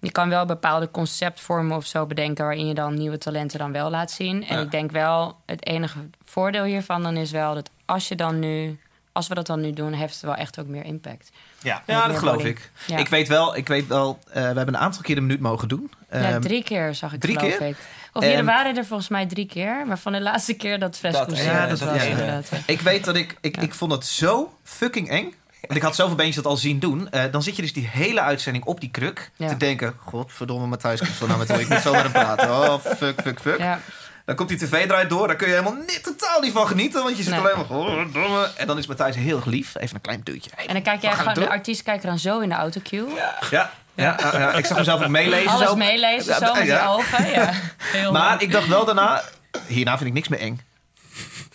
je 0.00 0.10
kan 0.12 0.28
wel 0.28 0.46
bepaalde 0.46 0.90
conceptvormen 0.90 1.76
of 1.76 1.86
zo 1.86 2.06
bedenken 2.06 2.44
waarin 2.44 2.66
je 2.66 2.74
dan 2.74 2.94
nieuwe 2.94 3.18
talenten 3.18 3.58
dan 3.58 3.72
wel 3.72 3.90
laat 3.90 4.10
zien. 4.10 4.46
En 4.46 4.56
Ja. 4.56 4.62
ik 4.62 4.70
denk 4.70 4.90
wel, 4.90 5.36
het 5.46 5.66
enige 5.66 5.98
voordeel 6.24 6.64
hiervan 6.64 7.02
dan 7.02 7.16
is 7.16 7.30
wel 7.30 7.54
dat 7.54 7.70
als 7.84 8.08
je 8.08 8.14
dan 8.16 8.38
nu, 8.38 8.78
als 9.12 9.28
we 9.28 9.34
dat 9.34 9.46
dan 9.46 9.60
nu 9.60 9.72
doen, 9.72 9.92
heeft 9.92 10.12
het 10.14 10.22
wel 10.22 10.34
echt 10.34 10.60
ook 10.60 10.66
meer 10.66 10.84
impact. 10.84 11.30
Ja, 11.62 11.82
dat 11.86 12.18
geloof 12.18 12.44
ik. 12.44 12.70
Ja. 12.86 12.96
Ik 12.96 13.08
weet 13.08 13.28
wel, 13.28 13.56
ik 13.56 13.68
weet 13.68 13.86
wel 13.86 14.18
eh, 14.26 14.32
we 14.34 14.40
hebben 14.40 14.68
een 14.68 14.76
aantal 14.78 15.02
keer 15.02 15.14
de 15.14 15.20
minuut 15.20 15.40
mogen 15.40 15.68
doen. 15.68 15.90
ja, 16.10 16.16
Ehm, 16.18 16.40
drie 16.40 16.62
keer 16.64 16.94
zag 16.94 17.12
ik 17.12 17.20
drie 17.20 17.38
geloof 17.38 17.56
keer? 17.56 17.66
ik. 17.66 17.76
Of 18.12 18.24
er 18.24 18.44
waren 18.44 18.76
er 18.76 18.84
volgens 18.86 19.08
mij 19.08 19.26
drie 19.26 19.46
keer, 19.46 19.86
maar 19.86 19.98
van 19.98 20.12
de 20.12 20.20
laatste 20.20 20.54
keer 20.54 20.78
dat 20.78 20.96
Fresco 20.98 21.24
Dat, 21.24 21.36
Series 21.36 21.52
ja, 21.52 21.66
dat- 21.66 21.78
was 21.78 21.88
ja, 21.96 22.02
ja. 22.02 22.10
inderdaad. 22.10 22.50
Ik 22.66 22.80
weet 22.80 23.04
dat 23.04 23.16
ik, 23.16 23.36
ik, 23.40 23.56
Ja. 23.56 23.62
ik 23.62 23.74
vond 23.74 23.92
het 23.92 24.06
zo 24.06 24.54
fucking 24.62 25.08
eng. 25.10 25.34
Want 25.60 25.76
ik 25.76 25.82
had 25.82 25.94
zoveel 25.94 26.16
beentjes 26.16 26.42
dat 26.42 26.52
al 26.52 26.56
zien 26.58 26.78
doen. 26.78 27.10
Eh, 27.10 27.22
dan 27.30 27.42
zit 27.42 27.56
je 27.56 27.62
dus 27.62 27.72
die 27.72 27.88
hele 27.92 28.20
uitzending 28.20 28.64
op 28.64 28.80
die 28.80 28.90
kruk. 28.90 29.30
Ja. 29.36 29.48
Te 29.48 29.56
denken, 29.56 29.94
godverdomme 30.04 30.66
Matthijs 30.66 31.00
komt 31.00 31.12
zo 31.18 31.26
naar 31.26 31.38
me 31.38 31.44
toe. 31.46 31.60
Ik 31.60 31.68
moet 31.68 31.80
zo 31.80 31.92
met 31.92 32.02
hem 32.02 32.12
praten. 32.12 32.48
Oh, 32.50 32.78
fuck, 32.84 33.20
fuck, 33.22 33.40
fuck. 33.40 33.58
Ja. 33.58 33.80
Dan 34.24 34.34
komt 34.38 34.48
die 34.48 34.58
tv 34.58 34.86
draait 34.86 35.10
door. 35.10 35.26
Daar 35.26 35.36
kun 35.36 35.46
je 35.48 35.52
helemaal 35.52 35.78
niet, 35.86 36.00
totaal 36.02 36.40
niet 36.40 36.52
van 36.52 36.66
genieten. 36.66 37.02
Want 37.02 37.16
je 37.16 37.22
zit 37.22 37.32
Nee. 37.32 37.40
alleen 37.40 37.56
maar... 37.56 37.78
Oh, 37.78 38.12
domme. 38.12 38.50
En 38.56 38.66
dan 38.66 38.78
is 38.78 38.86
Matthijs 38.86 39.16
heel 39.16 39.36
erg 39.36 39.44
lief. 39.44 39.74
Even 39.76 39.94
een 39.94 40.00
klein 40.00 40.20
duwtje. 40.24 40.50
Hey, 40.54 40.66
En 40.66 40.72
dan 40.72 40.82
kijk 40.82 41.02
jij 41.02 41.12
gewoon, 41.12 41.34
de 41.34 41.48
artiest 41.48 41.82
kijkt 41.82 42.02
dan 42.02 42.18
zo 42.18 42.38
in 42.40 42.48
de 42.48 42.54
autocue. 42.54 43.06
Ja, 43.14 43.38
ja, 43.50 43.70
ja, 43.94 44.16
ja, 44.32 44.52
ik 44.52 44.66
zag 44.66 44.76
mezelf 44.78 45.02
ook 45.02 45.08
meelezen. 45.08 45.50
Alles 45.50 45.68
zo. 45.68 45.76
meelezen, 45.76 46.32
Ja, 46.40 46.46
zo 46.46 46.54
met 46.54 46.66
ja. 46.66 46.82
je 46.82 46.88
ogen. 46.88 47.30
Ja. 47.30 47.52
Heel 47.78 48.12
Maar 48.12 48.42
ik 48.42 48.52
dacht 48.52 48.68
wel 48.68 48.84
daarna... 48.84 49.22
Hierna 49.66 49.96
vind 49.96 50.08
ik 50.08 50.14
niks 50.14 50.28
meer 50.28 50.40
eng. 50.40 50.60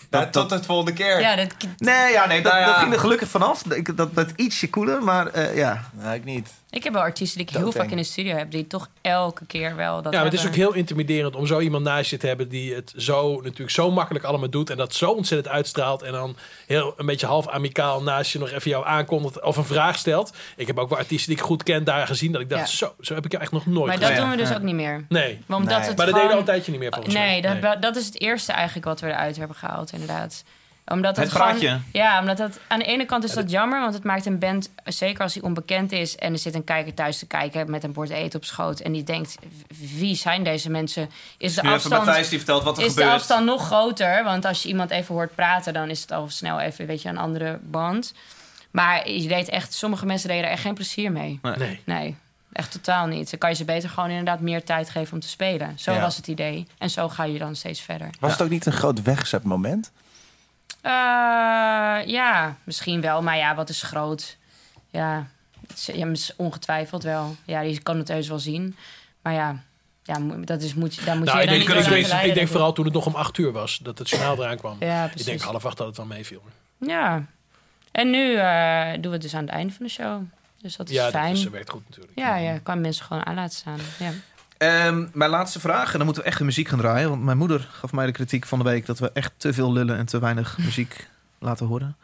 Nou, 0.09 0.29
tot 0.29 0.49
de 0.49 0.63
volgende 0.63 0.93
keer. 0.93 1.19
Ja, 1.19 1.35
dat, 1.35 1.55
Nee, 1.77 2.11
ja, 2.11 2.25
nee 2.25 2.41
dat, 2.41 2.51
Nou 2.51 2.63
ja. 2.63 2.71
dat 2.71 2.81
ging 2.81 2.93
er 2.93 2.99
gelukkig 2.99 3.29
vanaf. 3.29 3.63
Dat, 3.95 4.15
dat 4.15 4.31
ietsje 4.35 4.69
koeler, 4.69 5.03
maar 5.03 5.27
eh, 5.27 5.55
ja. 5.55 5.89
Nou, 5.91 6.15
ik 6.15 6.23
niet. 6.23 6.49
Ik 6.75 6.83
heb 6.83 6.93
wel 6.93 7.01
artiesten 7.01 7.37
die 7.37 7.47
ik 7.47 7.55
heel 7.55 7.71
vaak 7.71 7.89
in 7.91 7.97
de 7.97 8.03
studio 8.03 8.35
heb... 8.35 8.51
die 8.51 8.67
toch 8.67 8.89
elke 9.01 9.45
keer 9.45 9.75
wel 9.75 10.01
dat 10.01 10.13
Ja, 10.13 10.19
maar 10.21 10.31
het 10.31 10.39
is 10.39 10.47
ook 10.47 10.55
heel 10.55 10.73
intimiderend 10.73 11.35
om 11.35 11.45
zo 11.47 11.59
iemand 11.59 11.83
naast 11.83 12.09
je 12.09 12.17
te 12.17 12.27
hebben 12.27 12.49
die 12.49 12.73
het 12.73 12.93
zo 12.97 13.41
natuurlijk 13.41 13.69
zo 13.69 13.91
makkelijk 13.91 14.25
allemaal 14.25 14.49
doet 14.49 14.69
en 14.69 14.77
dat 14.77 14.93
zo 14.93 15.09
ontzettend 15.11 15.53
uitstraalt 15.53 16.01
en 16.01 16.11
dan 16.11 16.35
heel 16.67 16.93
een 16.97 17.05
beetje 17.05 17.25
half 17.27 17.47
amicaal 17.47 18.01
naast 18.01 18.31
je 18.31 18.39
nog 18.39 18.49
even 18.51 18.69
jou 18.71 18.85
aankondigt 18.85 19.41
of 19.41 19.57
een 19.57 19.65
vraag 19.65 19.97
stelt. 19.97 20.33
Ik 20.55 20.67
heb 20.67 20.77
ook 20.79 20.89
wel 20.89 20.97
artiesten 20.97 21.29
die 21.29 21.37
ik 21.39 21.43
goed 21.47 21.63
ken 21.63 21.83
daar 21.83 22.07
gezien 22.07 22.31
dat 22.31 22.41
ik 22.41 22.49
dacht 22.49 22.69
Ja. 22.69 22.75
zo, 22.77 22.93
zo 22.99 23.13
heb 23.15 23.25
ik 23.25 23.31
jou 23.31 23.43
echt 23.43 23.51
nog 23.51 23.65
nooit 23.65 23.87
Maar 23.87 23.99
dat 23.99 24.07
gezien. 24.09 24.21
doen 24.21 24.31
we 24.31 24.37
dus 24.37 24.49
Ja. 24.49 24.55
ook 24.55 24.61
niet 24.61 24.75
meer. 24.75 25.05
Nee, 25.09 25.39
Omdat 25.49 25.77
Nee. 25.79 25.87
het 25.87 25.97
maar 25.97 26.05
dat 26.05 26.05
gewoon... 26.05 26.13
deden 26.13 26.27
we 26.27 26.33
al 26.33 26.39
een 26.39 26.45
tijdje 26.45 26.71
niet 26.71 26.79
meer 26.79 26.93
volgens 26.93 27.13
Nee, 27.15 27.41
mij. 27.41 27.59
dat, 27.61 27.81
dat 27.81 27.95
is 27.95 28.05
het 28.05 28.21
eerste 28.21 28.51
eigenlijk 28.51 28.85
wat 28.85 28.99
we 28.99 29.07
eruit 29.07 29.37
hebben 29.37 29.55
gehaald, 29.57 29.91
inderdaad. 29.91 30.43
Omdat 30.87 31.15
Het 31.15 31.25
het, 31.25 31.33
gewoon- 31.35 31.47
praatje. 31.47 31.79
ja, 31.91 32.19
omdat 32.19 32.37
dat 32.37 32.59
aan 32.67 32.79
de 32.79 32.85
ene 32.85 33.05
kant 33.05 33.23
is 33.23 33.33
dat 33.33 33.49
jammer, 33.51 33.79
want 33.81 33.93
het 33.93 34.03
maakt 34.03 34.25
een 34.25 34.39
band, 34.39 34.69
zeker 34.83 35.21
als 35.23 35.33
die 35.33 35.43
onbekend 35.43 35.91
is 35.91 36.15
en 36.15 36.33
er 36.33 36.39
zit 36.39 36.55
een 36.55 36.63
kijker 36.63 36.93
thuis 36.93 37.19
te 37.19 37.25
kijken 37.27 37.71
met 37.71 37.83
een 37.83 37.91
bord 37.93 38.09
eten 38.09 38.39
op 38.39 38.45
schoot 38.45 38.79
en 38.79 38.91
die 38.91 39.03
denkt: 39.03 39.35
wie 39.97 40.15
zijn 40.15 40.43
deze 40.43 40.69
mensen? 40.69 41.09
Is 41.37 41.53
de 41.55 41.61
Nu 41.61 41.69
afstand, 41.69 42.05
Matthijs 42.05 42.29
die 42.29 42.37
vertelt 42.37 42.63
wat 42.63 42.77
er 42.77 42.83
is 42.83 42.93
de 42.93 42.99
gebeurt. 42.99 43.15
afstand 43.19 43.45
nog 43.45 43.65
groter? 43.65 44.23
Want 44.23 44.45
als 44.45 44.63
je 44.63 44.69
iemand 44.69 44.89
even 44.91 45.15
hoort 45.15 45.35
praten, 45.35 45.73
dan 45.73 45.89
is 45.89 46.01
het 46.01 46.11
al 46.11 46.29
snel 46.29 46.59
even 46.59 46.85
weet 46.85 47.01
je, 47.01 47.09
een 47.09 47.17
andere 47.17 47.59
band. 47.63 48.13
Maar 48.71 49.09
je 49.09 49.27
deed 49.27 49.49
echt, 49.49 49.73
sommige 49.73 50.05
mensen 50.05 50.27
deden 50.29 50.43
er 50.45 50.51
echt 50.51 50.61
geen 50.61 50.73
plezier 50.73 51.11
mee. 51.11 51.39
Nee. 51.57 51.81
Nee, 51.85 52.15
echt 52.51 52.71
totaal 52.71 53.07
niet. 53.07 53.29
Dan 53.29 53.39
kan 53.39 53.49
je 53.49 53.55
ze 53.55 53.65
beter 53.65 53.89
gewoon 53.89 54.09
inderdaad 54.09 54.39
meer 54.39 54.63
tijd 54.63 54.89
geven 54.89 55.13
om 55.13 55.19
te 55.19 55.27
spelen. 55.29 55.73
Zo 55.79 55.93
Ja. 55.93 55.99
was 56.01 56.17
het 56.17 56.27
idee. 56.27 56.67
En 56.77 56.89
zo 56.89 57.09
ga 57.09 57.23
je 57.23 57.39
dan 57.39 57.55
steeds 57.55 57.81
verder. 57.81 58.09
Was 58.19 58.31
het 58.31 58.41
ook 58.41 58.49
niet 58.49 58.65
een 58.65 58.71
groot 58.73 59.01
weggezet 59.01 59.43
Eh, 60.85 62.07
ja, 62.07 62.55
misschien 62.63 63.01
wel. 63.01 63.21
Maar 63.21 63.37
ja, 63.37 63.55
wat 63.55 63.69
is 63.69 63.81
groot? 63.81 64.37
Ja, 64.89 65.27
is- 65.75 65.85
ja, 65.93 66.11
ongetwijfeld 66.37 67.03
wel. 67.03 67.35
Ja, 67.45 67.59
je 67.59 67.79
kan 67.81 67.97
het 67.97 68.07
heus 68.07 68.27
wel 68.27 68.39
zien. 68.39 68.75
Maar 69.21 69.33
ja, 69.33 69.59
ja 70.03 70.17
dat 70.41 70.61
is, 70.61 70.73
moet, 70.73 71.05
daar 71.05 71.17
moet 71.17 71.25
Nou, 71.25 71.37
je 71.37 71.43
ik 71.43 71.49
dan 71.49 71.57
denk, 71.57 71.87
niet 71.89 71.97
ik, 71.97 72.09
denk, 72.09 72.23
ik 72.23 72.33
denk 72.33 72.47
vooral 72.47 72.73
toen 72.73 72.85
het 72.85 72.93
nog 72.93 73.05
om 73.05 73.15
acht 73.15 73.37
uur 73.37 73.51
was 73.51 73.77
dat 73.77 73.97
het 73.97 74.09
journaal 74.09 74.37
eraan 74.43 74.57
kwam. 74.57 74.75
Ja, 74.79 75.09
ik 75.15 75.25
denk 75.25 75.41
half 75.41 75.65
acht 75.65 75.77
dat 75.77 75.87
het 75.87 75.97
wel 75.97 76.05
meeviel. 76.05 76.43
Ja. 76.79 77.25
En 77.91 78.09
nu 78.09 78.33
eh, 78.35 78.91
doen 78.93 79.01
we 79.01 79.09
het 79.11 79.21
dus 79.21 79.35
aan 79.35 79.41
het 79.45 79.49
einde 79.53 79.73
van 79.73 79.85
de 79.85 79.91
show. 79.91 80.21
Dus 80.61 80.75
dat 80.75 80.89
is 80.89 80.95
Ja, 80.95 81.09
fijn. 81.09 81.33
dat 81.33 81.43
is, 81.43 81.49
werkt 81.49 81.69
goed 81.69 81.83
natuurlijk. 81.89 82.19
ja, 82.19 82.35
ja, 82.35 82.59
kan 82.63 82.81
mensen 82.81 83.05
gewoon 83.05 83.25
aan 83.25 83.35
laten 83.35 83.57
staan. 83.57 83.79
Ja. 83.99 84.11
Ehm, 84.57 85.05
mijn 85.13 85.29
laatste 85.29 85.59
vraag, 85.59 85.91
en 85.91 85.97
dan 85.97 86.05
moeten 86.05 86.23
we 86.23 86.29
echt 86.29 86.37
de 86.37 86.43
muziek 86.43 86.67
gaan 86.67 86.79
draaien. 86.79 87.09
Want 87.09 87.23
mijn 87.23 87.37
moeder 87.37 87.67
gaf 87.71 87.91
mij 87.91 88.05
de 88.05 88.11
kritiek 88.11 88.45
van 88.45 88.57
de 88.59 88.65
week 88.65 88.85
dat 88.85 88.99
we 88.99 89.11
echt 89.13 89.31
te 89.37 89.53
veel 89.53 89.73
lullen 89.73 89.97
en 89.97 90.05
te 90.05 90.19
weinig 90.19 90.57
muziek 90.65 91.07
laten 91.39 91.65
horen. 91.65 91.95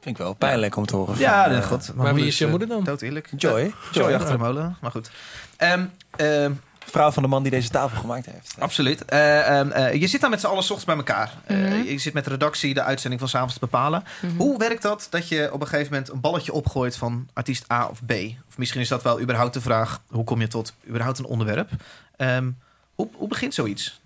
Vind 0.00 0.16
ik 0.18 0.22
wel 0.22 0.34
pijnlijk 0.34 0.76
om 0.76 0.86
te 0.86 0.96
horen. 0.96 1.18
Ja, 1.18 1.44
van, 1.44 1.52
eh, 1.52 1.62
god. 1.66 1.92
Maar 1.94 2.14
wie 2.14 2.26
is 2.26 2.38
je 2.38 2.46
moeder 2.46 2.68
dan? 2.68 2.84
Dood 2.84 3.02
eerlijk. 3.02 3.28
Joy. 3.36 3.60
Eh, 3.60 3.72
Joy 3.92 4.04
Joy. 4.04 4.14
achter 4.14 4.32
de 4.32 4.38
molen, 4.38 4.76
maar 4.80 4.90
goed. 4.90 5.10
Ehm, 5.56 5.84
ehm, 6.16 6.52
Vrouw 6.86 7.10
van 7.10 7.22
de 7.22 7.28
man 7.28 7.42
die 7.42 7.50
deze 7.52 7.68
tafel 7.68 8.00
gemaakt 8.00 8.26
heeft. 8.26 8.54
absoluut. 8.58 9.04
Eh, 9.04 9.58
ehm, 9.58 9.70
eh, 9.70 10.00
je 10.00 10.06
zit 10.06 10.20
daar 10.20 10.30
met 10.30 10.40
z'n 10.40 10.46
allen 10.46 10.62
's 10.62 10.70
ochtends 10.70 10.84
bij 10.84 10.96
elkaar. 10.96 11.32
Eh, 11.46 11.56
Mhm. 11.56 11.82
Je 11.82 11.98
zit 11.98 12.12
met 12.12 12.24
de 12.24 12.30
redactie 12.30 12.74
de 12.74 12.82
uitzending 12.82 13.20
van 13.20 13.30
s'avonds 13.30 13.54
te 13.54 13.60
bepalen. 13.60 14.04
Mhm. 14.22 14.36
Hoe 14.36 14.58
werkt 14.58 14.82
dat 14.82 15.06
dat 15.10 15.28
je 15.28 15.52
op 15.52 15.60
een 15.60 15.66
gegeven 15.66 15.92
moment 15.92 16.10
een 16.10 16.20
balletje 16.20 16.52
opgooit 16.52 16.96
van 16.96 17.28
artiest 17.32 17.72
A 17.72 17.86
of 17.86 18.00
B? 18.06 18.12
Of 18.48 18.58
misschien 18.58 18.80
is 18.80 18.88
dat 18.88 19.02
wel 19.02 19.20
überhaupt 19.20 19.54
de 19.54 19.60
vraag, 19.60 20.00
hoe 20.08 20.24
kom 20.24 20.40
je 20.40 20.48
tot 20.48 20.72
überhaupt 20.88 21.18
een 21.18 21.24
onderwerp? 21.24 21.70
Ehm, 22.16 22.50
hoe, 22.94 23.08
hoe 23.14 23.28
begint 23.28 23.54
zoiets? 23.54 24.00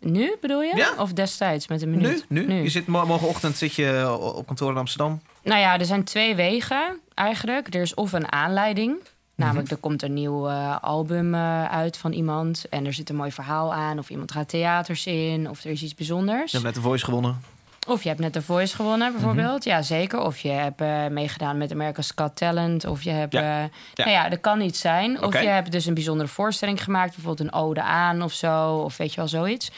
Nu 0.00 0.36
bedoel 0.40 0.62
je? 0.62 0.76
Ja. 0.76 0.92
Of 0.98 1.12
destijds 1.12 1.68
met 1.68 1.82
een 1.82 1.90
Nu? 1.90 1.96
minuut? 1.96 2.24
nu? 2.28 2.62
Je 2.62 2.68
zit 2.68 2.86
mo- 2.86 3.06
morgenochtend 3.06 3.56
zit 3.56 3.74
je 3.74 4.18
op 4.20 4.46
kantoor 4.46 4.70
in 4.70 4.76
Amsterdam. 4.76 5.22
Nou 5.42 5.60
ja, 5.60 5.78
er 5.78 5.84
zijn 5.86 6.04
twee 6.04 6.34
wegen 6.34 7.00
eigenlijk. 7.14 7.74
Er 7.74 7.80
is 7.80 7.94
of 7.94 8.12
een 8.12 8.32
aanleiding. 8.32 8.96
Namelijk, 9.34 9.70
er 9.70 9.76
komt 9.76 10.02
een 10.02 10.14
nieuw 10.14 10.48
eh, 10.48 10.76
album 10.80 11.34
eh, 11.34 11.64
uit 11.64 11.96
van 11.96 12.12
iemand. 12.12 12.68
En 12.68 12.86
er 12.86 12.92
zit 12.92 13.08
een 13.08 13.16
mooi 13.16 13.32
verhaal 13.32 13.74
aan. 13.74 13.98
Of 13.98 14.10
iemand 14.10 14.32
gaat 14.32 14.48
theaters 14.48 15.06
in. 15.06 15.50
Of 15.50 15.64
er 15.64 15.70
is 15.70 15.82
iets 15.82 15.94
bijzonders. 15.94 16.50
Je 16.50 16.56
hebt 16.56 16.64
net 16.64 16.74
de 16.74 16.88
Voice 16.88 17.04
gewonnen. 17.04 17.40
Of 17.86 18.02
je 18.02 18.08
hebt 18.08 18.20
net 18.20 18.32
The 18.32 18.42
Voice 18.42 18.76
gewonnen, 18.76 19.12
bijvoorbeeld. 19.12 19.64
Ja, 19.64 19.82
zeker. 19.82 20.20
Of 20.20 20.38
je 20.38 20.48
hebt 20.48 20.80
eh, 20.80 21.06
meegedaan 21.06 21.58
met 21.58 21.72
America's 21.72 22.12
Got 22.14 22.36
Talent. 22.36 22.84
Of 22.84 23.02
je 23.02 23.10
hebt... 23.10 23.32
Ja. 23.32 23.70
Nou 23.94 24.10
ja, 24.10 24.28
dat 24.28 24.40
kan 24.40 24.60
iets 24.60 24.80
zijn. 24.80 25.22
Of 25.22 25.40
je 25.40 25.48
hebt 25.48 25.72
dus 25.72 25.86
een 25.86 25.94
bijzondere 25.94 26.28
voorstelling 26.28 26.82
gemaakt. 26.82 27.14
Bijvoorbeeld 27.14 27.48
een 27.48 27.60
ode 27.60 27.82
aan 27.82 28.22
of 28.22 28.32
zo. 28.32 28.76
Of 28.76 28.96
weet 28.96 29.10
je 29.10 29.16
wel, 29.16 29.28
zoiets. 29.28 29.70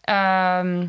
Ehm, 0.00 0.86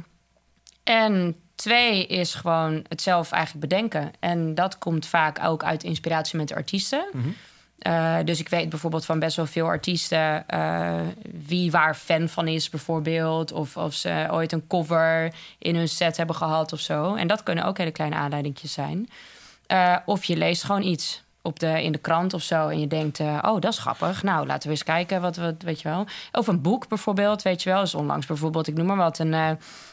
en 0.83 1.35
twee 1.55 2.07
is 2.07 2.33
gewoon 2.33 2.85
het 2.87 3.01
zelf 3.01 3.31
eigenlijk 3.31 3.69
bedenken. 3.69 4.11
En 4.19 4.55
dat 4.55 4.77
komt 4.77 5.05
vaak 5.05 5.43
ook 5.43 5.63
uit 5.63 5.83
inspiratie 5.83 6.37
met 6.37 6.47
de 6.47 6.55
artiesten. 6.55 7.05
Mhm. 7.11 7.29
Eh, 7.83 8.17
dus 8.25 8.39
ik 8.39 8.49
weet 8.49 8.69
bijvoorbeeld 8.69 9.05
van 9.05 9.19
best 9.19 9.35
wel 9.35 9.45
veel 9.45 9.65
artiesten 9.65 10.47
eh, 10.47 11.01
wie 11.45 11.71
waar 11.71 11.95
fan 11.95 12.29
van 12.29 12.47
is, 12.47 12.69
bijvoorbeeld. 12.69 13.51
Of 13.51 13.77
of 13.77 13.93
ze 13.93 14.27
ooit 14.31 14.51
een 14.51 14.67
cover 14.67 15.33
in 15.59 15.75
hun 15.75 15.89
set 15.89 16.17
hebben 16.17 16.35
gehad 16.35 16.73
of 16.73 16.79
zo. 16.79 17.15
En 17.15 17.27
dat 17.27 17.43
kunnen 17.43 17.65
ook 17.65 17.77
hele 17.77 17.91
kleine 17.91 18.15
aanleidingjes 18.15 18.73
zijn. 18.73 19.09
Eh, 19.67 19.97
of 20.05 20.23
je 20.23 20.37
leest 20.37 20.63
gewoon 20.63 20.83
iets 20.83 21.22
op 21.45 21.59
de, 21.59 21.83
in 21.83 21.91
de 21.91 21.97
krant 21.97 22.33
of 22.33 22.41
zo. 22.41 22.67
En 22.67 22.79
je 22.79 22.87
denkt, 22.87 23.19
eh, 23.19 23.37
oh, 23.41 23.59
dat 23.59 23.71
is 23.71 23.77
grappig. 23.77 24.23
Nou, 24.23 24.47
laten 24.47 24.63
we 24.63 24.69
eens 24.69 24.83
kijken 24.83 25.21
wat 25.21 25.35
we, 25.35 25.55
weet 25.59 25.81
je 25.81 25.89
wel. 25.89 26.05
Of 26.31 26.47
een 26.47 26.61
boek 26.61 26.87
bijvoorbeeld, 26.87 27.41
weet 27.41 27.63
je 27.63 27.69
wel. 27.69 27.79
Dus 27.79 27.95
onlangs 27.95 28.25
bijvoorbeeld, 28.25 28.67
ik 28.67 28.75
noem 28.75 28.85
maar 28.85 28.97
wat, 28.97 29.19
een 29.19 29.33
eh, 29.33 29.49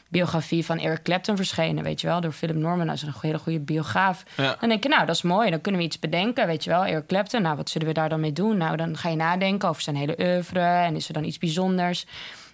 biografie 0.08 0.64
van 0.64 0.78
Eric 0.78 1.02
Clapton 1.02 1.36
verschenen, 1.36 1.84
weet 1.84 2.00
je 2.00 2.06
wel. 2.06 2.20
Door 2.20 2.32
Philip 2.32 2.56
Norman, 2.56 2.86
dat 2.86 2.96
is 2.96 3.02
een 3.02 3.14
hele 3.20 3.38
goede 3.38 3.60
biograaf. 3.60 4.24
Ja. 4.36 4.56
Dan 4.60 4.68
denk 4.68 4.82
je, 4.82 4.88
nou, 4.88 5.06
dat 5.06 5.14
is 5.14 5.22
mooi. 5.22 5.50
Dan 5.50 5.60
kunnen 5.60 5.80
we 5.80 5.86
iets 5.86 5.98
bedenken, 5.98 6.46
weet 6.46 6.64
je 6.64 6.70
wel. 6.70 6.84
Eric 6.84 7.06
Clapton, 7.06 7.42
nou, 7.42 7.56
wat 7.56 7.70
zullen 7.70 7.86
we 7.86 7.94
daar 7.94 8.08
dan 8.08 8.20
mee 8.20 8.32
doen? 8.32 8.56
Nou, 8.56 8.76
dan 8.76 8.96
ga 8.96 9.08
je 9.08 9.16
nadenken 9.16 9.68
over 9.68 9.82
zijn 9.82 9.96
hele 9.96 10.16
oeuvre. 10.18 10.60
En 10.60 10.96
is 10.96 11.08
er 11.08 11.14
dan 11.14 11.24
iets 11.24 11.38
bijzonders? 11.38 12.06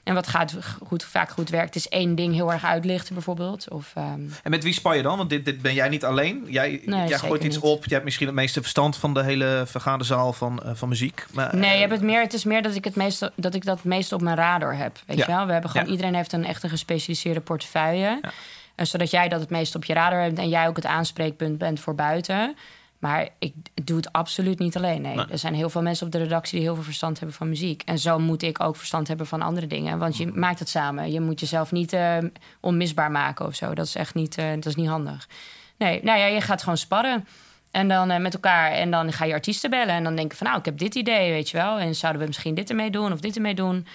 En 0.06 0.14
wat 0.14 0.26
gaat 0.26 0.54
goed, 0.86 1.04
vaak 1.04 1.30
goed 1.30 1.48
werkt, 1.50 1.74
is 1.74 1.88
één 1.88 2.14
ding 2.14 2.34
heel 2.34 2.52
erg 2.52 2.64
uitlichten, 2.64 3.14
bijvoorbeeld. 3.14 3.70
Of, 3.70 3.92
ehm, 3.94 4.20
En 4.42 4.50
met 4.50 4.62
wie 4.62 4.72
spar 4.72 4.96
je 4.96 5.02
dan? 5.02 5.16
Want 5.16 5.30
dit, 5.30 5.44
dit 5.44 5.62
ben 5.62 5.74
jij 5.74 5.88
niet 5.88 6.04
alleen. 6.04 6.44
Jij, 6.48 6.80
jij 6.84 7.18
gooit 7.18 7.44
iets 7.44 7.54
niet. 7.54 7.64
op. 7.64 7.84
Je 7.84 7.92
hebt 7.92 8.04
misschien 8.04 8.26
het 8.26 8.34
meeste 8.36 8.60
verstand 8.60 8.96
van 8.96 9.14
de 9.14 9.22
hele 9.22 9.62
vergaande 9.66 10.04
zaal 10.04 10.32
van, 10.32 10.62
eh, 10.62 10.70
van 10.74 10.88
muziek. 10.88 11.24
Maar, 11.32 11.56
Nee, 11.56 11.64
eh, 11.70 11.74
je 11.74 11.80
hebt 11.80 11.92
het, 11.92 12.02
meer, 12.02 12.20
het 12.20 12.32
is 12.32 12.44
meer 12.44 12.62
dat 12.62 12.74
ik, 12.74 12.84
het 12.84 12.96
meeste, 12.96 13.32
dat 13.36 13.54
ik 13.54 13.64
dat 13.64 13.84
meest 13.84 14.12
op 14.12 14.20
mijn 14.20 14.36
radar 14.36 14.76
heb. 14.76 14.98
Weet 15.06 15.16
Ja. 15.18 15.24
je 15.26 15.32
wel? 15.32 15.46
We 15.46 15.52
hebben 15.52 15.70
gewoon, 15.70 15.86
Ja. 15.86 15.92
Iedereen 15.92 16.14
heeft 16.14 16.32
een 16.32 16.44
echt 16.44 16.62
een 16.62 16.70
gespecialiseerde 16.70 17.40
portefeuille. 17.40 18.18
Ja. 18.22 18.30
En 18.74 18.86
zodat 18.86 19.10
jij 19.10 19.28
dat 19.28 19.40
het 19.40 19.50
meest 19.50 19.74
op 19.74 19.84
je 19.84 19.92
radar 19.94 20.22
hebt 20.22 20.38
en 20.38 20.48
jij 20.48 20.68
ook 20.68 20.76
het 20.76 20.86
aanspreekpunt 20.86 21.58
bent 21.58 21.80
voor 21.80 21.94
buiten. 21.94 22.56
Maar 22.98 23.28
ik 23.38 23.54
doe 23.84 23.96
het 23.96 24.12
absoluut 24.12 24.58
niet 24.58 24.76
alleen. 24.76 25.02
Nee. 25.02 25.14
Nee. 25.14 25.26
Er 25.30 25.38
zijn 25.38 25.54
heel 25.54 25.70
veel 25.70 25.82
mensen 25.82 26.06
op 26.06 26.12
de 26.12 26.18
redactie 26.18 26.56
die 26.58 26.66
heel 26.66 26.74
veel 26.74 26.84
verstand 26.84 27.18
hebben 27.18 27.36
van 27.36 27.48
muziek. 27.48 27.82
En 27.82 27.98
zo 27.98 28.18
moet 28.18 28.42
ik 28.42 28.62
ook 28.62 28.76
verstand 28.76 29.08
hebben 29.08 29.26
van 29.26 29.42
andere 29.42 29.66
dingen. 29.66 29.98
Want 29.98 30.16
je 30.16 30.26
maakt 30.26 30.58
het 30.58 30.68
samen. 30.68 31.12
Je 31.12 31.20
moet 31.20 31.40
jezelf 31.40 31.72
niet 31.72 31.92
eh, 31.92 32.16
onmisbaar 32.60 33.10
maken 33.10 33.46
of 33.46 33.54
zo. 33.54 33.74
Dat 33.74 33.86
is 33.86 33.94
echt 33.94 34.14
niet, 34.14 34.38
eh, 34.38 34.50
dat 34.50 34.66
is 34.66 34.74
niet 34.74 34.88
handig. 34.88 35.28
Nee, 35.76 36.00
nou 36.02 36.18
ja, 36.18 36.26
je 36.26 36.40
gaat 36.40 36.60
gewoon 36.60 36.78
sparren. 36.78 37.26
En 37.70 37.88
dan 37.88 38.10
eh, 38.10 38.20
met 38.20 38.34
elkaar. 38.34 38.70
En 38.70 38.90
dan 38.90 39.12
ga 39.12 39.24
je 39.24 39.32
artiesten 39.32 39.70
bellen. 39.70 39.94
En 39.94 40.04
dan 40.04 40.16
denk 40.16 40.30
je 40.30 40.36
van, 40.36 40.46
nou, 40.46 40.58
ik 40.58 40.64
heb 40.64 40.78
dit 40.78 40.94
idee, 40.94 41.30
weet 41.30 41.50
je 41.50 41.56
wel. 41.56 41.78
En 41.78 41.94
zouden 41.94 42.20
we 42.20 42.26
misschien 42.26 42.54
dit 42.54 42.70
ermee 42.70 42.90
doen 42.90 43.12
of 43.12 43.20
dit 43.20 43.36
ermee 43.36 43.54
doen? 43.54 43.86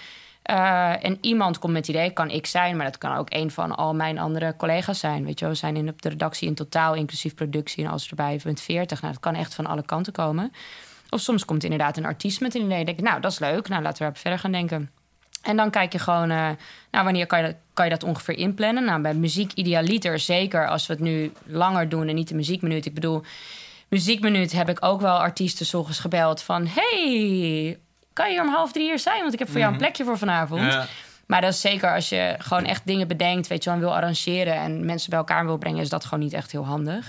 Eh, 0.42 1.04
en 1.04 1.18
iemand 1.20 1.58
komt 1.58 1.72
met 1.72 1.86
het 1.86 1.96
idee, 1.96 2.10
kan 2.10 2.30
ik 2.30 2.46
zijn, 2.46 2.76
maar 2.76 2.86
dat 2.86 2.98
kan 2.98 3.16
ook 3.16 3.26
een 3.30 3.50
van 3.50 3.76
al 3.76 3.94
mijn 3.94 4.18
andere 4.18 4.56
collega's 4.56 4.98
zijn. 4.98 5.24
Weet 5.24 5.38
je, 5.38 5.48
we 5.48 5.54
zijn 5.54 5.76
in 5.76 5.88
op 5.88 6.02
de 6.02 6.08
redactie 6.08 6.48
in 6.48 6.54
totaal, 6.54 6.94
inclusief 6.94 7.34
productie 7.34 7.84
en 7.84 7.90
alles 7.90 8.08
erbij, 8.08 8.40
met 8.44 8.60
40. 8.60 9.00
Nou, 9.00 9.12
dat 9.12 9.22
kan 9.22 9.34
echt 9.34 9.54
van 9.54 9.66
alle 9.66 9.84
kanten 9.84 10.12
komen. 10.12 10.52
Of 11.10 11.20
soms 11.20 11.44
komt 11.44 11.64
inderdaad 11.64 11.96
een 11.96 12.04
artiest 12.04 12.40
met 12.40 12.54
een 12.54 12.64
idee. 12.64 12.84
Denk 12.84 12.98
ik, 12.98 13.04
nou, 13.04 13.20
dat 13.20 13.32
is 13.32 13.38
leuk. 13.38 13.68
Nou, 13.68 13.82
laten 13.82 13.98
we 13.98 14.04
erop 14.04 14.18
verder 14.18 14.38
gaan 14.38 14.52
denken. 14.52 14.90
En 15.42 15.56
dan 15.56 15.70
kijk 15.70 15.92
je 15.92 15.98
gewoon, 15.98 16.30
eh, 16.30 16.48
nou, 16.90 17.04
wanneer 17.04 17.26
kan 17.26 17.38
je, 17.40 17.46
dat, 17.46 17.56
kan 17.74 17.84
je 17.84 17.90
dat 17.90 18.04
ongeveer 18.04 18.36
inplannen? 18.36 18.84
Nou, 18.84 19.00
bij 19.00 19.14
muziek 19.14 19.52
idealiter, 19.52 20.18
zeker 20.18 20.68
als 20.68 20.86
we 20.86 20.92
het 20.92 21.02
nu 21.02 21.32
langer 21.44 21.88
doen 21.88 22.08
en 22.08 22.14
niet 22.14 22.28
de 22.28 22.34
muziekminuut. 22.34 22.86
Ik 22.86 22.94
bedoel, 22.94 23.22
muziekminuut 23.88 24.52
heb 24.52 24.68
ik 24.68 24.84
ook 24.84 25.00
wel 25.00 25.18
artiesten 25.18 25.66
's 25.66 25.74
ochtends 25.74 26.00
gebeld 26.00 26.42
van... 26.42 26.66
hey, 26.66 27.78
kan 28.12 28.26
je 28.26 28.32
hier 28.32 28.42
om 28.42 28.54
half 28.54 28.72
drie 28.72 28.84
hier 28.84 28.98
zijn? 28.98 29.20
Want 29.20 29.32
ik 29.32 29.38
heb 29.38 29.50
voor 29.50 29.58
jou 29.58 29.72
een 29.72 29.78
plekje 29.78 30.04
voor 30.04 30.18
vanavond. 30.18 30.72
Ja. 30.72 30.86
Maar 31.26 31.40
dat 31.40 31.52
is 31.52 31.60
zeker 31.60 31.94
als 31.94 32.08
je 32.08 32.34
gewoon 32.38 32.64
echt 32.64 32.86
dingen 32.86 33.08
bedenkt, 33.08 33.46
weet 33.46 33.64
je 33.64 33.70
wel, 33.70 33.78
en 33.78 33.84
wil 33.84 33.94
arrangeren 33.94 34.54
en 34.54 34.84
mensen 34.84 35.10
bij 35.10 35.18
elkaar 35.18 35.44
wil 35.44 35.56
brengen, 35.56 35.80
is 35.80 35.88
dat 35.88 36.04
gewoon 36.04 36.20
niet 36.20 36.32
echt 36.32 36.52
heel 36.52 36.66
handig. 36.66 37.06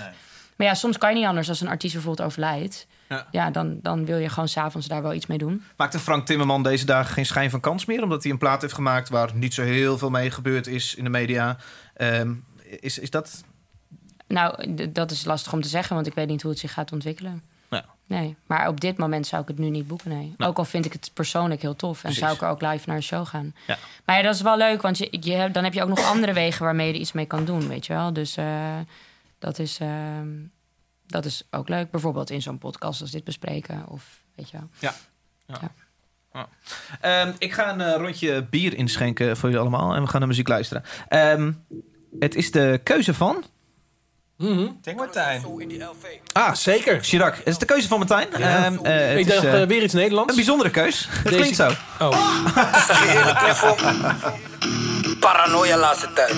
Maar 0.55 0.67
ja, 0.67 0.73
soms 0.73 0.97
kan 0.97 1.09
je 1.09 1.15
niet 1.15 1.25
anders 1.25 1.49
als 1.49 1.61
een 1.61 1.67
artiest 1.67 1.93
bijvoorbeeld 1.93 2.27
overlijdt. 2.27 2.87
Ja. 3.09 3.27
Ja, 3.31 3.51
dan, 3.51 3.79
dan 3.81 4.05
wil 4.05 4.17
je 4.17 4.29
gewoon 4.29 4.47
s'avonds 4.47 4.87
daar 4.87 5.01
wel 5.01 5.13
iets 5.13 5.25
mee 5.25 5.37
doen. 5.37 5.63
Maakte 5.77 5.99
Frank 5.99 6.25
Timmerman 6.25 6.63
deze 6.63 6.85
dagen 6.85 7.13
geen 7.13 7.25
schijn 7.25 7.49
van 7.49 7.59
kans 7.59 7.85
meer? 7.85 8.03
Omdat 8.03 8.23
hij 8.23 8.31
een 8.31 8.37
plaat 8.37 8.61
heeft 8.61 8.73
gemaakt 8.73 9.09
waar 9.09 9.29
niet 9.33 9.53
zo 9.53 9.63
heel 9.63 9.97
veel 9.97 10.09
mee 10.09 10.31
gebeurd 10.31 10.67
is 10.67 10.95
in 10.95 11.03
de 11.03 11.09
media. 11.09 11.57
Ehm, 11.93 12.33
is, 12.79 12.99
is 12.99 13.09
dat... 13.09 13.43
Nou, 14.27 14.75
dat 14.91 15.11
is 15.11 15.25
lastig 15.25 15.53
om 15.53 15.61
te 15.61 15.67
zeggen, 15.67 15.95
want 15.95 16.07
ik 16.07 16.13
weet 16.13 16.27
niet 16.27 16.41
hoe 16.41 16.51
het 16.51 16.59
zich 16.59 16.73
gaat 16.73 16.91
ontwikkelen. 16.91 17.43
Ja. 17.73 17.85
Nee, 18.05 18.35
maar 18.47 18.67
op 18.67 18.81
dit 18.81 18.97
moment 18.97 19.27
zou 19.27 19.41
ik 19.41 19.47
het 19.47 19.57
nu 19.57 19.69
niet 19.69 19.87
boeken, 19.87 20.09
nee. 20.09 20.33
Ook 20.37 20.57
al 20.57 20.65
vind 20.65 20.85
ik 20.85 20.93
het 20.93 21.11
persoonlijk 21.13 21.61
heel 21.61 21.75
tof. 21.75 21.95
En 21.95 22.01
Precies. 22.01 22.19
zou 22.19 22.33
ik 22.33 22.41
er 22.41 22.47
ook 22.47 22.61
live 22.61 22.83
naar 22.87 22.95
een 22.95 23.03
show 23.03 23.27
gaan. 23.27 23.55
Ja. 23.67 23.77
Maar 24.05 24.15
ja, 24.15 24.21
dat 24.21 24.35
is 24.35 24.41
wel 24.41 24.57
leuk, 24.57 24.81
want 24.81 24.97
je, 24.97 25.49
dan 25.51 25.63
heb 25.63 25.73
je 25.73 25.81
ook 25.81 25.89
nog 25.89 26.03
andere 26.03 26.33
wegen 26.33 26.65
waarmee 26.65 26.87
je 26.87 26.93
er 26.93 26.99
iets 26.99 27.11
mee 27.11 27.25
kan 27.25 27.45
doen, 27.45 27.67
weet 27.67 27.85
je 27.85 27.93
wel. 27.93 28.13
Dus 28.13 28.37
eh, 28.37 28.79
dat, 29.39 29.59
is, 29.59 29.79
ehm, 29.79 30.27
dat 31.07 31.25
is 31.25 31.47
ook 31.51 31.69
leuk. 31.69 31.91
Bijvoorbeeld 31.91 32.29
in 32.29 32.41
zo'n 32.41 32.57
podcast 32.57 33.01
als 33.01 33.11
dit 33.11 33.23
bespreken. 33.23 33.83
Of 33.87 34.23
weet 34.35 34.49
je 34.49 34.57
wel. 34.57 34.69
Ehm, 37.01 37.31
ik 37.37 37.53
ga 37.53 37.73
een 37.73 37.81
eh, 37.81 37.95
rondje 37.95 38.43
bier 38.43 38.77
inschenken 38.77 39.37
voor 39.37 39.49
jullie 39.49 39.65
allemaal. 39.67 39.95
En 39.95 40.01
we 40.01 40.07
gaan 40.07 40.19
naar 40.19 40.29
muziek 40.29 40.47
luisteren. 40.47 40.83
Ehm, 41.07 41.51
het 42.19 42.35
is 42.35 42.51
de 42.51 42.79
keuze 42.83 43.13
van... 43.13 43.43
Denk 44.81 44.97
Martijn. 44.97 45.45
Ah, 46.33 46.53
zeker. 46.55 47.03
Chirac. 47.03 47.35
Het 47.35 47.47
is 47.47 47.57
de 47.57 47.65
keuze 47.65 47.87
van 47.87 47.97
Martijn. 47.97 48.27
Ja. 48.37 48.65
Ehm, 48.65 48.75
eh, 48.85 49.07
het 49.07 49.17
Ik 49.19 49.25
is, 49.25 49.33
dacht 49.33 49.43
eh, 49.45 49.61
eh, 49.61 49.67
weer 49.67 49.83
iets 49.83 49.93
Nederlands. 49.93 50.29
een 50.29 50.35
bijzondere 50.35 50.69
keus. 50.69 51.07
Het 51.09 51.23
Deze- 51.23 51.35
klinkt 51.35 51.55
zo. 51.55 51.71
Oh. 51.99 52.45
Cliffo? 53.43 53.75
Paranoia 55.19 55.77
laatste 55.77 56.13
tijd. 56.13 56.33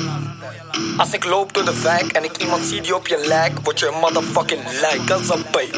Als 0.98 1.12
ik 1.14 1.24
loop 1.26 1.54
door 1.54 1.66
de 1.66 1.82
wijk 1.82 2.12
en 2.12 2.24
ik 2.24 2.38
iemand 2.38 2.64
zie 2.66 2.82
die 2.82 2.96
op 2.96 3.08
je 3.08 3.24
lijk, 3.28 3.60
word 3.64 3.80
je 3.80 3.88
een 3.88 4.00
motherfucking 4.00 4.62
lijk 4.82 5.10
als 5.10 5.30
een 5.30 5.46
bij. 5.52 5.70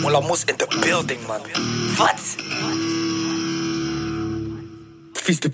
Moela 0.00 0.20
moes 0.20 0.44
in 0.44 0.54
de 0.56 0.66
building, 0.80 1.26
man. 1.26 1.40
Wat? 1.96 2.20
Vies 5.12 5.40
de. 5.40 5.52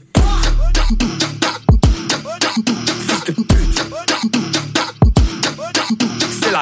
Vies 3.06 3.24
de 3.24 3.32
put. 3.46 3.71
Ik 6.52 6.58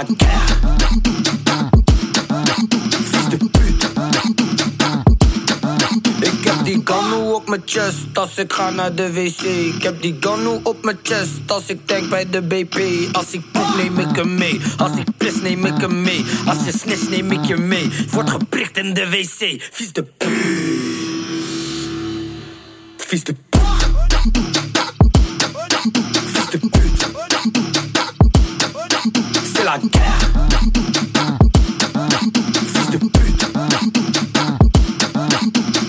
heb 6.44 6.64
die 6.64 6.80
ganu 6.84 7.32
op 7.32 7.48
mijn 7.48 7.62
chest 7.64 7.96
als 8.14 8.36
ik 8.36 8.52
ga 8.52 8.70
naar 8.70 8.94
de 8.94 9.12
wc. 9.12 9.40
Ik 9.74 9.82
heb 9.82 10.02
die 10.02 10.16
ganu 10.20 10.60
op 10.62 10.84
mijn 10.84 10.98
chest 11.02 11.30
als 11.46 11.66
ik 11.66 11.86
tank 11.86 12.08
bij 12.08 12.30
de 12.30 12.42
BP. 12.42 12.78
Als 13.12 13.32
ik 13.32 13.42
poep 13.52 13.76
neem 13.76 13.98
ik 13.98 14.16
hem 14.16 14.34
mee. 14.34 14.60
Als 14.76 14.98
ik 14.98 15.06
pis 15.16 15.40
neem 15.40 15.64
ik 15.64 15.80
hem 15.80 16.02
mee. 16.02 16.24
Als 16.46 16.64
je 16.64 16.72
snitch 16.78 17.08
neem 17.08 17.32
ik 17.32 17.44
je 17.44 17.56
mee. 17.56 17.90
Word 18.10 18.30
geprikt 18.30 18.76
in 18.76 18.94
de 18.94 19.08
wc. 19.08 19.62
Vies 19.72 19.92
de 19.92 20.02
poep. 20.02 20.30
Vies 22.96 23.24
de. 23.24 23.49
C'est 29.60 29.66
la 29.66 29.78
guerre. 29.78 30.30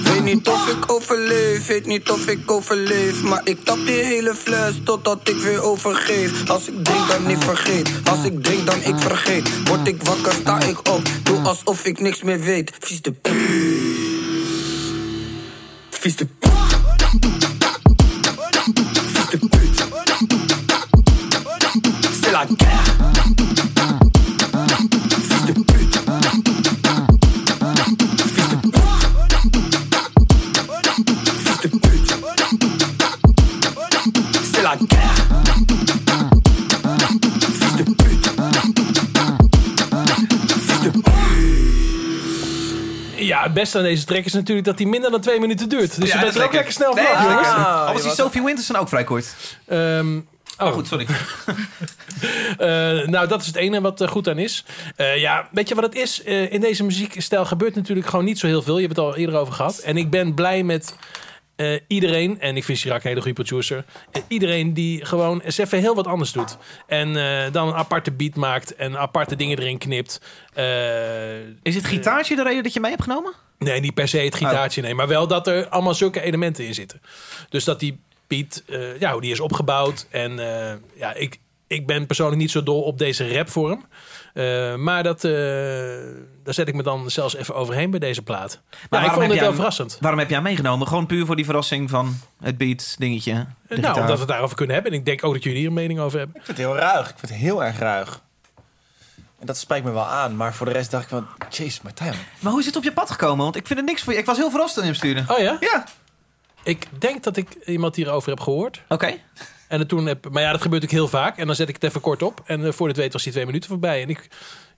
Weet 0.04 0.24
niet 0.24 0.48
of 0.48 0.68
ik 0.68 0.92
overleef, 0.92 1.68
weet 1.68 1.86
niet 1.86 2.10
of 2.10 2.28
ik 2.28 2.52
overleef. 2.52 3.22
Maar 3.22 3.42
ik 3.44 3.64
tap 3.64 3.86
die 3.86 4.04
hele 4.04 4.36
fles 4.36 4.76
totdat 4.84 5.30
ik 5.30 5.36
weer 5.36 5.62
overgeef. 5.62 6.50
Als 6.50 6.68
ik 6.68 6.84
drink 6.84 7.08
dan 7.08 7.30
ik 7.30 7.42
vergeet, 7.42 7.90
als 8.04 8.24
ik 8.24 8.44
drink 8.44 8.66
dan 8.66 8.84
ik 8.84 9.00
vergeet. 9.00 9.64
Word 9.64 9.88
ik 9.88 10.04
wakker, 10.04 10.34
sta 10.34 10.60
ik 10.60 10.90
op, 10.90 11.02
doe 11.24 11.40
alsof 11.40 11.86
ik 11.86 12.00
niks 12.00 12.22
meer 12.22 12.40
weet. 12.40 12.72
Vies 12.80 13.02
de 13.02 13.12
poep. 13.12 13.36
Vies 15.90 16.16
de 16.16 16.26
poep. 16.40 16.52
Vies. 22.32 23.01
Het 43.52 43.60
beste 43.60 43.78
aan 43.78 43.84
deze 43.84 44.06
track 44.06 44.26
is 44.26 44.34
natuurlijk 44.34 44.68
dat 44.68 44.78
hij 44.80 44.88
minder 44.88 45.12
dan 45.12 45.22
twee 45.22 45.40
minuten 45.40 45.70
duurt. 45.70 46.00
Dus 46.02 46.12
je 46.12 46.20
bent 46.20 46.36
er 46.36 46.44
ook 46.44 46.54
lekker 46.54 46.72
snel 46.74 46.94
Nee, 46.94 47.06
vanaf, 47.06 47.24
jongens. 47.30 47.48
Ah, 47.48 47.80
Al 47.80 47.86
was 47.86 47.94
je 47.94 47.98
die 48.00 48.08
was- 48.08 48.16
Sophie 48.16 48.44
Winterson 48.44 48.76
ook 48.76 48.90
vrij 48.90 49.04
kort. 49.04 49.36
Ehm, 49.68 50.20
Oh, 50.58 50.68
oh, 50.68 50.74
goed, 50.74 50.88
sorry. 50.88 51.08
Eh, 52.58 52.68
nou, 53.08 53.28
dat 53.28 53.42
is 53.42 53.48
het 53.48 53.56
ene 53.56 53.82
wat 53.82 54.02
er 54.02 54.08
goed 54.10 54.28
aan 54.28 54.38
is. 54.38 54.66
Eh, 54.96 55.18
ja, 55.18 55.48
weet 55.52 55.68
je 55.70 55.76
wat 55.76 55.84
het 55.84 55.96
is? 55.96 56.24
Eh, 56.24 56.54
in 56.54 56.62
deze 56.62 56.84
muziekstijl 56.84 57.46
gebeurt 57.46 57.76
natuurlijk 57.76 58.08
gewoon 58.08 58.26
niet 58.26 58.40
zo 58.40 58.48
heel 58.48 58.62
veel. 58.62 58.76
Je 58.76 58.86
hebt 58.86 58.96
het 58.96 59.06
al 59.06 59.16
eerder 59.16 59.36
over 59.36 59.54
gehad. 59.54 59.78
En 59.78 59.98
ik 59.98 60.10
ben 60.10 60.34
blij 60.34 60.64
met 60.64 60.96
eh, 61.62 61.80
iedereen, 61.88 62.40
en 62.40 62.58
ik 62.58 62.64
vind 62.64 62.78
Chirac 62.78 63.04
een 63.04 63.10
hele 63.10 63.22
goede 63.22 63.44
producer. 63.44 63.86
eh, 64.12 64.22
iedereen 64.28 64.74
die 64.74 65.06
gewoon 65.06 65.42
eens 65.42 65.58
even 65.58 65.80
heel 65.80 65.96
wat 65.96 66.08
anders 66.08 66.32
doet. 66.32 66.58
En 66.88 67.16
eh, 67.16 67.52
dan 67.52 67.68
een 67.68 67.74
aparte 67.74 68.12
beat 68.12 68.36
maakt 68.36 68.76
en 68.76 68.98
aparte 68.98 69.36
dingen 69.36 69.58
erin 69.58 69.78
knipt. 69.78 70.22
Is 71.62 71.76
het 71.76 71.86
gitaartje 71.86 72.36
de 72.36 72.44
reden 72.44 72.64
dat 72.64 72.74
je 72.74 72.80
mee 72.80 72.92
hebt 72.92 73.04
genomen? 73.04 73.34
Nee, 73.58 73.80
niet 73.80 73.94
per 73.94 74.08
se 74.08 74.18
het 74.18 74.36
gitaartje, 74.36 74.82
nee. 74.82 74.96
Maar 74.96 75.08
wel 75.08 75.28
dat 75.28 75.48
er 75.48 75.68
allemaal 75.68 75.94
zulke 75.94 76.22
elementen 76.22 76.66
in 76.66 76.74
zitten. 76.74 77.02
Dus 77.50 77.64
dat 77.64 77.80
die 77.80 78.00
beat, 78.28 78.64
ja, 79.00 79.12
hoe 79.12 79.22
die 79.22 79.32
is 79.32 79.40
opgebouwd. 79.40 80.08
En 80.10 80.36
ja, 80.96 81.14
ik, 81.14 81.40
ik 81.68 81.88
ben 81.88 82.06
persoonlijk 82.06 82.42
niet 82.42 82.52
zo 82.52 82.64
dol 82.64 82.82
op 82.82 82.98
deze 82.98 83.34
rapvorm. 83.34 83.86
Eh, 84.34 84.76
maar 84.76 85.04
dat, 85.04 85.24
eh, 85.24 85.32
daar 86.44 86.54
zet 86.54 86.68
ik 86.68 86.74
me 86.76 86.84
dan 86.84 87.10
zelfs 87.12 87.36
even 87.36 87.56
overheen 87.56 87.90
bij 87.90 88.00
deze 88.00 88.22
plaat. 88.22 88.60
Maar 88.72 88.80
ik 88.82 88.90
waarom 88.90 89.10
vond 89.14 89.26
het 89.26 89.34
wel 89.36 89.44
hem- 89.48 89.56
verrassend. 89.56 89.98
Waarom 90.02 90.20
heb 90.20 90.30
jij 90.30 90.42
meegenomen? 90.42 90.88
Gewoon 90.88 91.06
puur 91.06 91.26
voor 91.26 91.36
die 91.36 91.46
verrassing 91.46 91.90
van 91.90 92.16
het 92.42 92.58
beat 92.58 92.96
dingetje. 92.98 93.32
de 93.34 93.38
nou, 93.68 93.76
gitaar. 93.82 93.96
omdat 93.96 94.14
we 94.14 94.20
het 94.20 94.28
daarover 94.28 94.56
kunnen 94.56 94.74
hebben. 94.76 94.92
En 94.94 94.98
ik 95.00 95.06
denk 95.06 95.24
ook 95.24 95.34
dat 95.34 95.44
jullie 95.44 95.58
hier 95.60 95.68
een 95.68 95.74
mening 95.74 96.00
over 96.00 96.18
hebben. 96.18 96.36
Ik 96.38 96.46
vind 96.46 96.58
het 96.58 96.68
heel 96.68 96.76
ruig. 96.76 97.10
Ik 97.10 97.16
vind 97.18 97.32
het 97.32 97.42
heel 97.42 97.64
erg 97.64 97.80
ruig. 97.80 98.22
En 99.40 99.46
dat 99.48 99.58
spreekt 99.58 99.86
me 99.86 99.92
wel 99.92 100.06
aan. 100.06 100.36
Maar 100.36 100.54
voor 100.54 100.66
de 100.66 100.72
rest 100.72 100.92
dacht 100.92 101.04
ik 101.04 101.10
van... 101.10 101.28
Jeez, 101.50 101.82
Martijn. 101.82 102.14
Maar 102.40 102.52
hoe 102.52 102.60
is 102.62 102.66
het 102.66 102.76
op 102.76 102.84
je 102.84 102.92
pad 102.94 103.12
gekomen? 103.12 103.44
Want 103.44 103.56
ik 103.56 103.68
vind 103.68 103.80
het 103.80 103.88
niks 103.88 104.02
voor 104.04 104.14
je. 104.14 104.20
Ik 104.20 104.26
was 104.26 104.38
heel 104.38 104.50
verrast 104.52 104.74
toen 104.74 104.84
je 104.84 104.90
hem 104.90 104.98
stuurde. 104.98 105.24
Oh 105.28 105.38
ja? 105.40 105.58
Ja, 105.60 105.84
Ik 106.64 106.88
denk 107.00 107.24
dat 107.24 107.38
ik 107.38 107.50
iemand 107.66 107.96
hierover 107.96 108.30
heb 108.30 108.40
gehoord. 108.40 108.82
oké. 108.88 109.14
En 109.72 109.80
het 109.80 109.88
toen 109.88 110.06
heb, 110.06 110.30
maar 110.32 110.42
ja, 110.42 110.52
dat 110.52 110.62
gebeurt 110.62 110.84
ook 110.84 110.90
heel 110.90 111.08
vaak. 111.08 111.38
En 111.38 111.46
dan 111.48 111.56
zet 111.56 111.70
ik 111.70 111.76
het 111.76 111.84
even 111.84 112.02
kort 112.02 112.22
op. 112.22 112.42
En 112.46 112.66
eh, 112.66 112.72
voor 112.72 112.88
het 112.88 112.98
weet 112.98 113.14
was 113.14 113.24
die 113.24 113.32
twee 113.32 113.46
minuten 113.46 113.70
voorbij. 113.70 114.02
En 114.02 114.10
ik, 114.10 114.28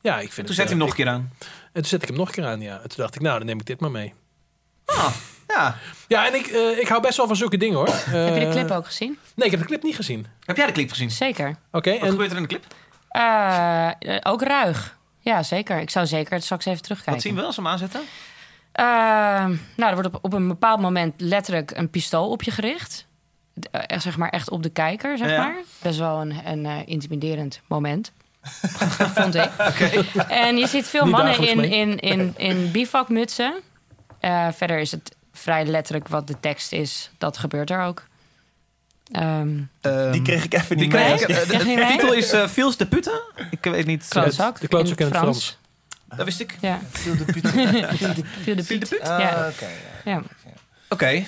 ja, 0.02 0.20
ik 0.20 0.32
vind 0.32 0.36
Toen 0.36 0.46
het, 0.46 0.56
zet 0.56 0.58
hij 0.58 0.66
hem 0.66 0.74
eh, 0.74 0.80
nog 0.80 0.90
een 0.90 0.96
keer 0.96 1.08
aan. 1.08 1.32
En 1.64 1.82
toen 1.82 1.86
zet 1.86 2.02
ik 2.02 2.08
hem 2.08 2.18
nog 2.18 2.28
een 2.28 2.34
keer 2.34 2.46
aan, 2.46 2.62
ja. 2.62 2.74
En 2.74 2.90
toen 2.90 2.98
dacht 2.98 3.16
ik, 3.16 3.22
nou, 3.22 3.38
dan 3.38 3.48
neem 3.48 3.60
ik 3.60 3.66
dit 3.66 3.80
maar 3.80 3.92
mee. 3.92 4.14
Ah, 4.86 5.14
ja. 5.48 5.78
Ja, 6.08 6.28
en 6.28 6.34
ik, 6.34 6.48
eh, 6.48 6.80
ik 6.80 6.88
hou 6.88 7.02
best 7.02 7.18
wel 7.18 7.28
van 7.28 7.36
zulke 7.36 7.58
dingen, 7.58 7.76
hoor. 7.76 7.88
Heb 7.88 8.34
je 8.34 8.40
de 8.40 8.50
clip 8.52 8.72
ook 8.72 8.86
gezien? 8.86 9.18
Nee, 9.36 9.46
ik 9.46 9.52
heb 9.52 9.60
de 9.60 9.68
clip 9.68 9.84
niet 9.84 9.96
gezien. 9.96 10.26
Heb 10.46 10.58
jij 10.58 10.66
de 10.66 10.72
clip 10.72 10.90
gezien? 10.90 11.12
Zeker. 11.12 11.56
Oké, 11.72 11.92
Wat 11.92 12.02
en 12.02 12.10
gebeurt 12.10 12.32
er 12.32 12.38
in 12.38 12.44
de 12.44 12.50
clip? 12.50 12.66
Ook 14.26 14.42
ruig. 14.42 14.98
Ja, 15.20 15.44
zeker. 15.44 15.80
Ik 15.80 15.90
zou 15.90 16.06
zeker 16.06 16.42
straks 16.42 16.66
even 16.66 16.82
terugkijken. 16.82 17.14
Wat 17.14 17.22
zien 17.22 17.36
we 17.36 17.44
als 17.44 17.56
we 17.56 17.62
hem 17.62 17.72
aanzetten? 17.72 18.02
Nou, 19.76 19.90
er 19.90 19.94
wordt 19.94 20.08
op, 20.08 20.20
op 20.22 20.34
een 20.34 20.48
bepaald 20.48 20.80
moment 20.80 21.22
letterlijk 21.22 21.72
een 21.72 21.90
pistool 21.90 22.30
op 22.30 22.44
je 22.44 22.52
gericht. 22.52 23.08
Echt, 23.72 24.04
zeg 24.04 24.18
maar 24.18 24.30
echt 24.30 24.50
op 24.50 24.64
de 24.64 24.70
kijker, 24.70 25.18
zeg 25.18 25.30
Ja. 25.30 25.38
maar. 25.38 25.56
Best 25.82 26.00
wel 26.00 26.22
een, 26.22 26.34
een 26.46 26.66
eh, 26.66 26.78
intimiderend 26.86 27.62
moment. 27.68 28.12
Vond 29.16 29.36
ik. 29.36 29.50
En 30.28 30.58
je 30.58 30.68
ziet 30.68 30.86
veel 30.88 31.04
Niet 31.06 31.12
mannen 31.16 31.48
in, 31.48 31.58
mee. 31.58 31.70
in, 31.70 32.00
in, 32.00 32.34
in 32.38 32.72
bivakmutsen. 32.72 33.54
Eh, 34.20 34.48
verder 34.52 34.80
is 34.80 34.92
het 34.92 35.16
vrij 35.34 35.66
letterlijk 35.66 36.08
wat 36.08 36.28
de 36.28 36.40
tekst 36.40 36.72
is. 36.72 37.12
Dat 37.18 37.38
gebeurt 37.38 37.70
er 37.70 37.82
ook. 37.82 38.04
Ehm 39.12 39.62
Die 40.12 40.22
kreeg 40.22 40.44
ik 40.44 40.54
even 40.54 40.78
Die 40.78 40.86
niet 40.88 40.96
kreeg 40.96 41.28
mee. 41.28 41.38
ik. 41.38 41.44
eh, 41.52 41.60
de, 41.60 41.86
titel 41.92 42.14
is 42.14 42.34
Fiels 42.52 42.78
de 42.78 42.88
Putten. 42.88 43.22
Ik 43.52 43.64
weet 43.64 43.86
niet. 43.86 44.06
klootzak. 44.08 44.60
de 44.60 44.68
klootzak 44.68 45.00
in 45.00 45.06
het 45.06 45.16
Frans. 45.18 45.58
Dat 46.16 46.26
wist 46.26 46.40
ik. 46.40 46.58
Ja. 46.62 46.80
Viel 46.92 47.18
de 47.18 47.24
put. 47.26 47.50
Viel 48.42 48.56
de. 48.80 49.00
Ah, 49.04 49.50
Ja. 50.06 50.22
oké, 50.90 51.24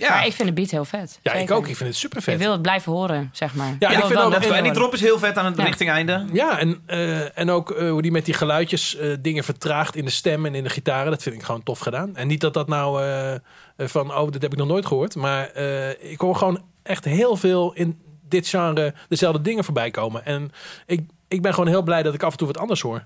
ja. 0.00 0.08
Maar 0.14 0.26
ik 0.26 0.32
vind 0.32 0.48
de 0.48 0.54
beat 0.54 0.70
heel 0.70 0.84
vet. 0.84 1.18
ja, 1.22 1.32
ik 1.32 1.50
ook. 1.50 1.66
Ik 1.68 1.76
vind 1.76 1.88
het 1.88 1.98
super 1.98 2.18
Ik 2.18 2.24
vet. 2.24 2.38
wil 2.38 2.52
het 2.52 2.62
blijven 2.62 2.92
horen, 2.92 3.30
zeg 3.32 3.54
maar. 3.54 3.76
Ja, 3.78 3.88
wil 3.88 3.98
ik 3.98 4.04
vind 4.04 4.18
ook- 4.20 4.34
en 4.34 4.62
die 4.62 4.72
drop 4.72 4.92
is 4.94 5.00
heel 5.00 5.18
vet 5.18 5.36
aan 5.36 5.44
het 5.44 5.56
Ja. 5.56 5.64
richting 5.64 5.90
einde. 5.90 6.26
Ja, 6.32 6.58
en, 6.58 6.82
eh, 6.86 7.38
en 7.38 7.50
ook 7.50 7.70
eh, 7.70 7.90
hoe 7.90 8.02
die 8.02 8.10
met 8.10 8.24
die 8.24 8.34
geluidjes 8.34 8.96
eh, 8.96 9.16
dingen 9.20 9.44
vertraagt 9.44 9.96
in 9.96 10.04
de 10.04 10.10
stem 10.10 10.46
en 10.46 10.54
in 10.54 10.62
de 10.64 10.70
gitaren. 10.70 11.10
Dat 11.10 11.22
vind 11.22 11.34
ik 11.34 11.42
gewoon 11.42 11.62
tof 11.62 11.78
gedaan. 11.78 12.16
En 12.16 12.26
niet 12.26 12.40
dat 12.40 12.54
dat 12.54 12.68
nou 12.68 13.02
van, 13.78 14.10
oh, 14.16 14.30
dat 14.32 14.42
heb 14.42 14.52
ik 14.52 14.58
nog 14.58 14.68
nooit 14.68 14.86
gehoord. 14.86 15.14
Maar 15.14 15.46
eh, 15.50 16.10
ik 16.10 16.20
hoor 16.20 16.36
gewoon 16.36 16.62
echt 16.82 17.04
heel 17.04 17.36
veel 17.36 17.72
in 17.74 17.98
dit 18.28 18.48
genre 18.48 18.94
dezelfde 19.08 19.40
dingen 19.42 19.64
voorbij 19.64 19.90
komen. 19.90 20.24
En 20.24 20.52
ik, 20.86 21.00
ik 21.28 21.42
ben 21.42 21.54
gewoon 21.54 21.68
heel 21.68 21.82
blij 21.82 22.02
dat 22.02 22.14
ik 22.14 22.22
af 22.22 22.32
en 22.32 22.38
toe 22.38 22.46
wat 22.46 22.58
anders 22.58 22.80
hoor. 22.80 23.04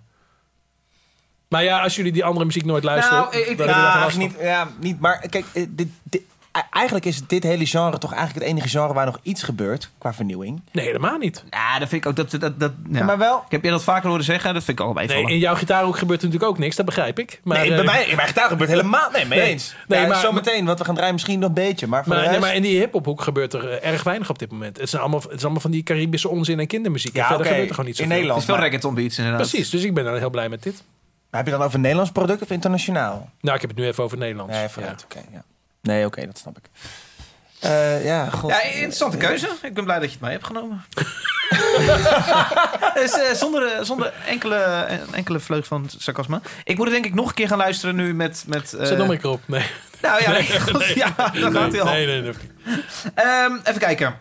Maar 1.48 1.64
ja, 1.64 1.82
als 1.82 1.96
jullie 1.96 2.12
die 2.12 2.24
andere 2.24 2.44
muziek 2.44 2.64
nooit 2.64 2.84
luisteren... 2.84 3.18
Nou, 3.18 3.36
ik- 3.36 3.46
ik- 3.46 3.58
dan 3.58 3.68
je 4.12 4.18
niet, 4.18 4.34
ja, 4.40 4.68
niet. 4.80 5.00
Maar 5.00 5.26
kijk, 5.30 5.44
dit, 5.68 5.88
dit- 6.02 6.22
eigenlijk 6.70 7.04
is 7.04 7.26
dit 7.26 7.42
hele 7.42 7.66
genre 7.66 7.98
toch 7.98 8.12
eigenlijk 8.12 8.44
het 8.46 8.54
enige 8.54 8.68
genre 8.68 8.92
waar 8.94 9.06
nog 9.06 9.18
iets 9.22 9.42
gebeurt 9.42 9.90
qua 9.98 10.14
vernieuwing. 10.14 10.62
Nee, 10.72 10.84
helemaal 10.86 11.18
niet. 11.18 11.44
Ja, 11.50 11.78
dat 11.78 11.88
vind 11.88 12.04
ik 12.04 12.10
ook... 12.10 12.16
Dat, 12.16 12.40
dat, 12.40 12.60
dat, 12.60 12.72
ja. 12.90 13.04
Maar 13.04 13.18
wel. 13.18 13.36
Ik 13.46 13.50
heb 13.50 13.64
je 13.64 13.70
dat 13.70 13.82
vaker 13.82 14.08
horen 14.08 14.24
zeggen. 14.24 14.54
Dat 14.54 14.64
vind 14.64 14.78
ik 14.80 14.84
ook 14.86 14.94
wel 14.94 15.06
Nee, 15.06 15.26
in 15.26 15.38
jouw 15.38 15.54
gitaarhoek 15.54 15.98
gebeurt 15.98 16.20
er 16.22 16.26
natuurlijk 16.26 16.52
ook 16.52 16.58
niks, 16.58 16.76
dat 16.76 16.84
begrijp 16.86 17.18
ik. 17.18 17.40
Maar, 17.44 17.58
nee, 17.58 17.68
eh, 17.70 17.74
bij 17.74 17.84
mij, 17.84 18.04
in 18.06 18.16
mijn 18.16 18.28
gitaar 18.28 18.48
gebeurt 18.48 18.70
helemaal. 18.70 19.10
Nee, 19.10 19.26
mee 19.26 19.38
Nee. 19.38 19.48
eens. 19.50 19.74
Nee, 19.88 19.98
Nee, 20.00 20.08
maar- 20.08 20.20
zometeen, 20.20 20.64
want 20.66 20.78
we 20.78 20.84
gaan 20.84 20.94
draaien 20.94 21.12
misschien 21.14 21.38
nog 21.38 21.48
een 21.48 21.54
beetje. 21.54 21.86
Maar 21.86 22.02
Maar, 22.06 22.30
nee, 22.30 22.38
maar 22.40 22.54
in 22.54 22.62
die 22.62 22.78
hip-hophoek 22.78 23.20
gebeurt 23.22 23.52
er 23.52 23.68
eh, 23.70 23.92
erg 23.92 24.02
weinig 24.02 24.30
op 24.30 24.38
dit 24.38 24.50
moment. 24.50 24.76
Het, 24.80 24.88
zijn 24.90 25.02
allemaal, 25.02 25.20
het 25.20 25.32
is 25.32 25.42
allemaal 25.42 25.60
van 25.60 25.70
die 25.70 25.82
Caribische 25.82 26.28
onzin 26.28 26.60
en 26.60 26.66
kindermuziek. 26.66 27.14
En 27.14 27.20
Ja, 27.20 27.26
verder 27.26 27.46
oké, 27.46 27.48
gebeurt 27.54 27.68
er 27.68 27.74
gewoon 27.74 27.90
niet 27.90 28.00
in 28.00 28.04
zoveel. 28.06 28.20
Het 28.22 28.28
Nederland. 28.28 28.40
is 28.40 28.44
veel 28.46 28.54
maar- 28.54 28.64
reggaeton 28.64 28.94
beats 29.04 29.18
inderdaad. 29.18 29.48
Precies, 29.50 29.70
dus 29.70 29.82
ik 29.84 29.94
ben 29.94 30.04
dan 30.04 30.16
heel 30.18 30.30
blij 30.30 30.48
met 30.48 30.62
dit. 30.62 30.74
Maar 31.30 31.42
heb 31.42 31.44
je 31.46 31.50
dan 31.56 31.62
over 31.62 31.74
een 31.74 31.80
Nederlands 31.80 32.12
product 32.12 32.42
of 32.42 32.50
internationaal? 32.50 33.30
Nou, 33.40 33.54
ik 33.54 33.60
heb 33.60 33.70
het 33.70 33.78
nu 33.78 33.86
even 33.86 34.04
over 34.04 34.18
Nederlands. 34.18 34.52
Nee, 34.52 34.62
Ja. 34.62 34.68
vooruit. 34.68 35.04
Oké, 35.04 35.18
ja. 35.32 35.42
Nee, 35.84 36.06
oké, 36.06 36.26
dat 36.26 36.38
snap 36.38 36.58
ik. 36.58 36.64
Eh, 37.60 38.04
ja, 38.04 38.30
god. 38.30 38.50
Ja, 38.50 38.62
interessante 38.62 39.16
keuze. 39.16 39.48
Ik 39.62 39.74
ben 39.74 39.84
blij 39.84 39.98
dat 39.98 40.04
je 40.04 40.10
het 40.12 40.20
mee 40.20 40.32
hebt 40.32 40.46
genomen. 40.46 40.84
dus, 43.00 43.12
eh, 43.18 43.34
zonder, 43.34 43.72
eh, 43.72 43.84
zonder 43.84 44.12
enkele, 44.26 44.56
enkele 45.12 45.40
vleug 45.40 45.66
van 45.66 45.86
sarcasme. 45.98 46.40
Ik 46.64 46.76
moet 46.76 46.84
het 46.84 46.94
denk 46.94 47.06
ik 47.06 47.14
nog 47.14 47.28
een 47.28 47.34
keer 47.34 47.48
gaan 47.48 47.58
luisteren 47.58 47.96
nu 47.96 48.14
met... 48.14 48.44
met 48.46 48.72
eh, 48.72 48.86
Zet 48.86 48.98
nog 48.98 49.08
een 49.08 49.20
keer 49.20 49.30
op. 49.30 49.40
Nee, 49.46 49.66
Nou 50.02 50.22
ja, 50.22 50.30
nee, 50.32 50.48
Nee, 50.48 50.72
nee. 50.72 50.96
ja 50.96 51.14
daar 51.16 51.52
gaat 51.52 51.72
hij 51.72 51.80
al. 51.80 51.92
nee, 51.92 52.06
nee, 52.06 52.20
nee. 52.20 52.32
Ehm, 53.14 53.52
even 53.64 53.78
kijken. 53.80 54.18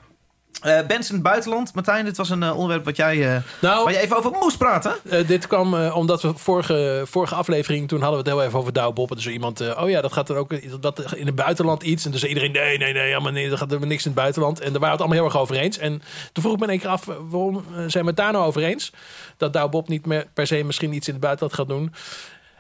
In 0.64 0.96
het 1.14 1.22
buitenland. 1.22 1.74
Martijn, 1.74 2.06
dit 2.06 2.18
was 2.18 2.30
een 2.30 2.44
eh, 2.44 2.54
onderwerp 2.54 2.86
wat 2.86 2.96
jij, 2.96 3.42
Nou, 3.62 3.84
waar 3.84 3.94
je 3.94 4.00
even 4.00 4.18
over 4.18 4.32
moest 4.32 4.58
praten. 4.58 4.96
Dit 5.28 5.48
kwam 5.48 5.74
omdat 5.74 6.22
we 6.22 6.34
vorige, 6.36 7.04
vorige 7.06 7.36
aflevering, 7.36 7.88
toen 7.88 8.02
hadden 8.02 8.24
we 8.24 8.30
het 8.30 8.38
heel 8.38 8.48
even 8.48 8.60
over 8.60 8.74
Douwe 8.74 8.94
Bob. 8.94 9.10
En 9.10 9.16
dus 9.16 9.28
iemand, 9.28 9.76
oh 9.78 9.90
ja, 9.90 10.02
dat 10.02 10.14
gaat 10.14 10.30
er 10.30 10.36
ook 10.36 10.82
dat, 10.82 11.14
in 11.16 11.26
het 11.26 11.36
buitenland 11.36 11.84
iets. 11.84 12.06
En 12.06 12.12
toen 12.12 12.20
zei 12.20 12.32
iedereen, 12.32 12.52
nee, 12.52 12.78
nee, 12.78 12.94
nee, 12.94 13.14
allemaal 13.14 13.32
nee, 13.32 13.52
er 13.52 13.58
gaat 13.58 13.72
er 13.72 13.88
niks 13.88 14.06
in 14.06 14.12
het 14.12 14.20
buitenland. 14.20 14.60
En 14.60 14.72
daar 14.72 14.82
waren 14.82 14.98
we 14.98 15.04
het 15.04 15.12
allemaal 15.12 15.18
heel 15.18 15.40
erg 15.40 15.42
over 15.42 15.56
eens. 15.56 15.78
En 15.78 16.02
toen 16.32 16.44
vroeg 16.44 16.54
ik 16.54 16.60
me 16.60 16.66
in 16.66 16.72
één 16.72 16.80
keer 16.80 16.90
af, 16.90 17.06
waarom 17.06 17.66
zijn 17.88 18.04
we 18.04 18.10
het 18.10 18.18
daar 18.18 18.32
nou 18.32 18.46
over 18.46 18.64
eens? 18.64 18.92
Dat 19.38 19.54
Douwe 19.54 19.70
Bob 19.70 19.88
niet 19.88 20.06
meer 20.06 20.28
per 20.34 20.48
se 20.48 20.64
misschien 20.64 20.94
iets 20.94 21.08
in 21.08 21.14
het 21.14 21.24
buitenland 21.24 21.56
gaat 21.56 21.68
doen. 21.68 21.94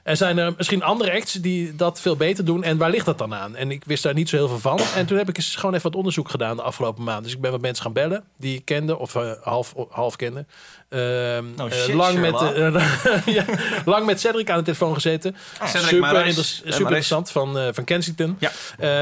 En 0.04 0.18
zijn 0.18 0.38
er 0.38 0.54
misschien 0.58 0.84
andere 0.84 1.12
acts 1.14 1.34
die 1.34 1.76
dat 1.76 2.01
veel 2.01 2.16
beter 2.16 2.45
doen? 2.45 2.64
En 2.64 2.78
waar 2.78 2.89
ligt 2.89 3.06
dat 3.06 3.18
dan 3.18 3.34
aan? 3.34 3.56
En 3.56 3.72
ik 3.72 3.84
wist 3.86 4.04
daar 4.04 4.14
niet 4.14 4.30
zo 4.30 4.36
heel 4.36 4.47
veel 4.47 4.60
van. 4.60 4.80
En 4.95 5.06
toen 5.06 5.18
heb 5.18 5.30
ik 5.30 5.38
eens 5.38 5.56
gewoon 5.56 5.72
even 5.76 5.84
wat 5.89 5.95
onderzoek 5.95 6.30
gedaan 6.30 6.56
de 6.56 6.62
afgelopen 6.62 7.04
maand. 7.04 7.24
Dus 7.24 7.34
ik 7.34 7.41
ben 7.41 7.51
wat 7.51 7.62
mensen 7.62 7.84
gaan 7.84 7.93
bellen 7.93 8.24
die 8.38 8.58
ik 8.58 8.66
kende, 8.66 8.97
of 8.99 9.16
eh, 9.16 9.32
half, 9.41 9.74
half 9.89 10.16
kende. 10.16 10.45
Ehm, 10.89 11.45
Oh, 11.62 11.72
eh, 11.89 11.95
lang, 11.95 12.20
met, 12.20 12.41
eh, 12.41 13.28
ja, 13.36 13.45
lang 13.86 14.06
met 14.06 14.20
Cedric 14.20 14.49
aan 14.49 14.58
de 14.58 14.64
telefoon 14.64 14.93
gezeten. 14.93 15.36
Cedric 15.64 15.82
super 15.82 15.99
Marais. 15.99 16.28
inter- 16.28 16.43
super 16.45 16.64
Marais. 16.70 16.82
interessant 16.82 17.32
van, 17.32 17.74
van 17.74 17.84
Kensington. 17.84 18.38
Ja. 18.39 18.51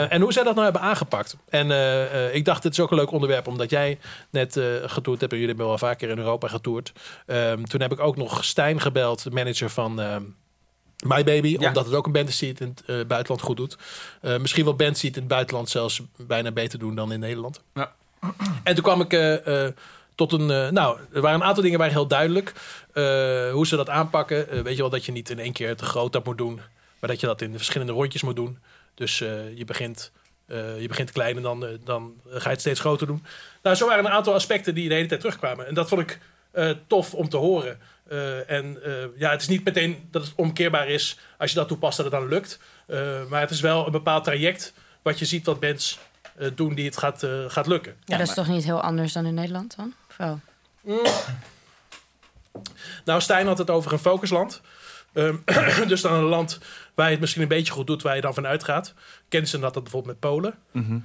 En 0.10 0.22
hoe 0.22 0.34
zij 0.34 0.44
dat 0.44 0.54
nou 0.54 0.64
hebben 0.64 0.82
aangepakt. 0.82 1.36
En 1.50 1.72
ik 2.34 2.46
dacht, 2.46 2.64
dit 2.64 2.72
is 2.72 2.80
ook 2.80 2.92
een 2.92 2.98
leuk 2.98 3.12
onderwerp, 3.12 3.48
omdat 3.48 3.70
jij 3.70 4.00
net 4.30 4.60
getoerd 4.86 5.20
hebt. 5.20 5.32
En 5.34 5.40
jullie 5.40 5.48
hebben 5.56 5.68
wel 5.68 5.78
vaker 5.78 6.10
in 6.10 6.18
Europa 6.18 6.48
getoerd. 6.48 6.92
Ehm, 7.26 7.64
toen 7.64 7.82
heb 7.82 7.92
ik 7.92 8.00
ook 8.00 8.16
nog 8.18 8.44
Stijn 8.46 8.82
gebeld, 8.82 9.26
manager 9.32 9.70
van... 9.70 10.02
My 11.04 11.24
Baby, 11.24 11.58
Ja. 11.60 11.68
omdat 11.68 11.86
het 11.86 11.94
ook 11.94 12.06
een 12.06 12.12
band 12.12 12.30
is 12.30 12.38
die 12.38 12.50
het 12.50 12.60
in 12.60 12.68
het 12.76 12.84
eh, 12.86 13.06
buitenland 13.06 13.42
goed 13.42 13.58
doet. 13.58 13.78
Eh, 14.22 14.38
misschien 14.38 14.64
wel 14.64 14.76
bands 14.76 15.00
die 15.00 15.10
het 15.10 15.18
in 15.18 15.24
het 15.26 15.32
buitenland 15.32 15.70
zelfs 15.70 16.02
bijna 16.18 16.52
beter 16.52 16.80
doen 16.80 16.96
dan 16.96 17.12
in 17.12 17.20
Nederland. 17.20 17.62
Ja. 17.74 17.94
En 18.64 18.74
toen 18.76 18.84
kwam 18.84 19.02
ik 19.02 19.14
eh, 19.14 19.68
tot 20.16 20.32
een... 20.32 20.74
nou, 20.74 21.00
er 21.14 21.22
waren 21.22 21.40
een 21.42 21.46
aantal 21.48 21.64
dingen 21.64 21.78
waren 21.78 21.94
heel 21.94 22.08
duidelijk. 22.08 22.54
hoe 23.54 23.68
ze 23.68 23.76
dat 23.76 23.90
aanpakken. 23.90 24.64
Weet 24.64 24.76
je 24.76 24.82
wel, 24.82 24.90
dat 24.90 25.06
je 25.06 25.12
niet 25.12 25.30
in 25.30 25.40
één 25.40 25.54
keer 25.54 25.76
te 25.76 25.86
groot 25.86 26.14
dat 26.14 26.26
moet 26.26 26.38
doen. 26.38 26.56
Maar 27.00 27.10
dat 27.10 27.20
je 27.20 27.28
dat 27.28 27.42
in 27.42 27.58
verschillende 27.58 27.94
rondjes 27.94 28.22
moet 28.22 28.36
doen. 28.36 28.58
Dus 28.96 29.18
je, 29.18 29.64
begint, 29.66 30.12
je 30.48 30.86
begint 30.88 31.12
klein 31.12 31.36
en 31.36 31.42
dan, 31.42 31.66
dan 31.84 32.14
ga 32.30 32.44
je 32.44 32.50
het 32.50 32.60
steeds 32.60 32.80
groter 32.80 33.08
doen. 33.08 33.24
Nou, 33.64 33.76
zo 33.76 33.88
waren 33.88 34.06
een 34.06 34.12
aantal 34.12 34.34
aspecten 34.34 34.76
die 34.76 34.88
de 34.90 34.96
hele 34.96 35.08
tijd 35.08 35.20
terugkwamen. 35.20 35.68
En 35.68 35.74
dat 35.74 35.88
vond 35.88 36.02
ik 36.02 36.20
tof 36.88 37.14
om 37.14 37.30
te 37.30 37.38
horen. 37.38 37.80
Eh, 38.12 38.50
en 38.50 38.84
eh, 38.84 38.94
ja, 39.18 39.32
het 39.32 39.42
is 39.42 39.48
niet 39.48 39.64
meteen 39.64 40.08
dat 40.12 40.24
het 40.24 40.34
omkeerbaar 40.36 40.88
is 40.88 41.20
als 41.38 41.52
je 41.52 41.58
dat 41.58 41.68
toepast 41.68 41.98
dat 41.98 42.06
het 42.06 42.16
dan 42.16 42.28
lukt. 42.28 42.60
Eh, 42.92 43.26
maar 43.30 43.42
het 43.42 43.50
is 43.50 43.62
wel 43.62 43.86
een 43.86 43.92
bepaald 43.92 44.24
traject 44.24 44.74
wat 45.02 45.20
je 45.20 45.26
ziet 45.26 45.46
wat 45.46 45.60
bands 45.60 46.00
eh, 46.36 46.48
doen 46.56 46.76
die 46.76 46.86
het 46.86 46.98
gaat, 46.98 47.24
eh, 47.24 47.44
gaat 47.48 47.68
lukken. 47.68 47.96
Ja, 48.06 48.18
dat 48.18 48.28
is 48.28 48.34
toch 48.34 48.48
niet 48.48 48.64
heel 48.64 48.82
anders 48.82 49.14
dan 49.14 49.26
in 49.26 49.34
Nederland 49.34 49.76
dan? 49.76 49.94
Wel? 50.18 50.40
Nou, 53.06 53.22
Stijn 53.22 53.48
had 53.48 53.58
het 53.58 53.70
over 53.70 53.94
een 53.94 54.00
focusland. 54.00 54.62
Ehm, 55.14 55.36
dus 55.88 56.02
dan 56.02 56.14
een 56.14 56.24
land 56.24 56.60
waar 56.96 57.06
je 57.06 57.12
het 57.12 57.22
misschien 57.22 57.42
een 57.42 57.48
beetje 57.48 57.74
goed 57.74 57.88
doet, 57.88 58.02
waar 58.02 58.16
je 58.16 58.22
dan 58.22 58.34
van 58.34 58.48
uitgaat. 58.48 58.94
Kensen 59.30 59.62
had 59.62 59.74
dat 59.74 59.84
bijvoorbeeld 59.84 60.22
met 60.22 60.32
Polen. 60.32 60.54
Mhm. 60.72 60.96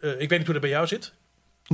Ik 0.00 0.28
weet 0.28 0.38
niet 0.38 0.44
hoe 0.44 0.52
dat 0.52 0.60
bij 0.60 0.70
jou 0.70 0.86
zit. 0.86 1.12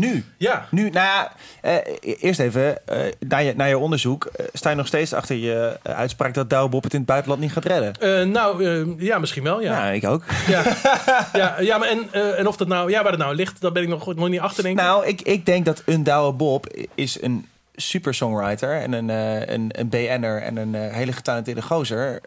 Nu. 0.00 0.24
Ja, 0.36 0.66
Nu, 0.70 0.82
nou 0.82 0.92
ja, 1.06 1.32
eh, 1.60 1.74
e- 1.74 2.12
eerst 2.20 2.40
even, 2.40 2.86
eh, 2.86 2.98
naar, 3.28 3.42
je, 3.42 3.54
naar 3.56 3.68
je 3.68 3.78
onderzoek. 3.78 4.24
eh, 4.24 4.46
sta 4.52 4.70
je 4.70 4.76
nog 4.76 4.86
steeds 4.86 5.12
achter 5.12 5.36
je 5.36 5.78
eh, 5.82 5.94
uitspraak 5.94 6.34
dat 6.34 6.50
Douwe 6.50 6.68
Bob 6.68 6.82
het 6.82 6.92
in 6.92 6.98
het 6.98 7.08
buitenland 7.08 7.40
niet 7.40 7.52
gaat 7.52 7.64
redden? 7.64 8.30
Nou, 8.30 8.64
ja, 9.04 9.18
misschien 9.18 9.42
wel, 9.42 9.60
ja. 9.60 9.84
Ja, 9.86 9.90
ik 9.92 10.04
ook. 10.04 10.24
Ja, 10.46 10.62
ja, 11.32 11.60
ja 11.60 11.78
maar 11.78 11.88
en, 11.88 12.12
en 12.36 12.46
of 12.46 12.56
dat 12.56 12.68
nou, 12.68 12.90
ja, 12.90 13.02
waar 13.02 13.12
het 13.12 13.20
nou 13.20 13.34
ligt, 13.34 13.60
daar 13.60 13.72
ben 13.72 13.82
ik 13.82 13.88
nog, 13.88 14.14
nog 14.14 14.28
niet 14.28 14.40
achter, 14.40 14.62
denk 14.62 14.78
ik. 14.78 14.84
Nou, 14.84 15.06
ik, 15.06 15.20
ik 15.22 15.46
denk 15.46 15.64
dat 15.64 15.82
een 15.86 16.02
Douwe 16.04 16.32
Bob 16.32 16.66
is 16.94 17.22
een 17.22 17.46
super 17.74 18.14
songwriter 18.14 18.80
en 18.80 18.92
een, 18.92 19.08
een, 19.52 19.68
een 19.80 19.88
BN'er 19.88 20.42
en 20.42 20.56
een 20.56 20.74
hele 20.74 21.12
getalenteerde 21.12 21.62
gozer. 21.62 22.20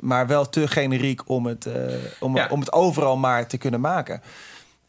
maar 0.00 0.26
wel 0.26 0.48
te 0.48 0.68
generiek 0.68 1.28
om 1.28 1.46
het, 1.46 1.66
om, 2.20 2.36
Ja. 2.36 2.46
om 2.50 2.60
het 2.60 2.72
overal 2.72 3.16
maar 3.16 3.46
te 3.46 3.58
kunnen 3.58 3.80
maken. 3.80 4.22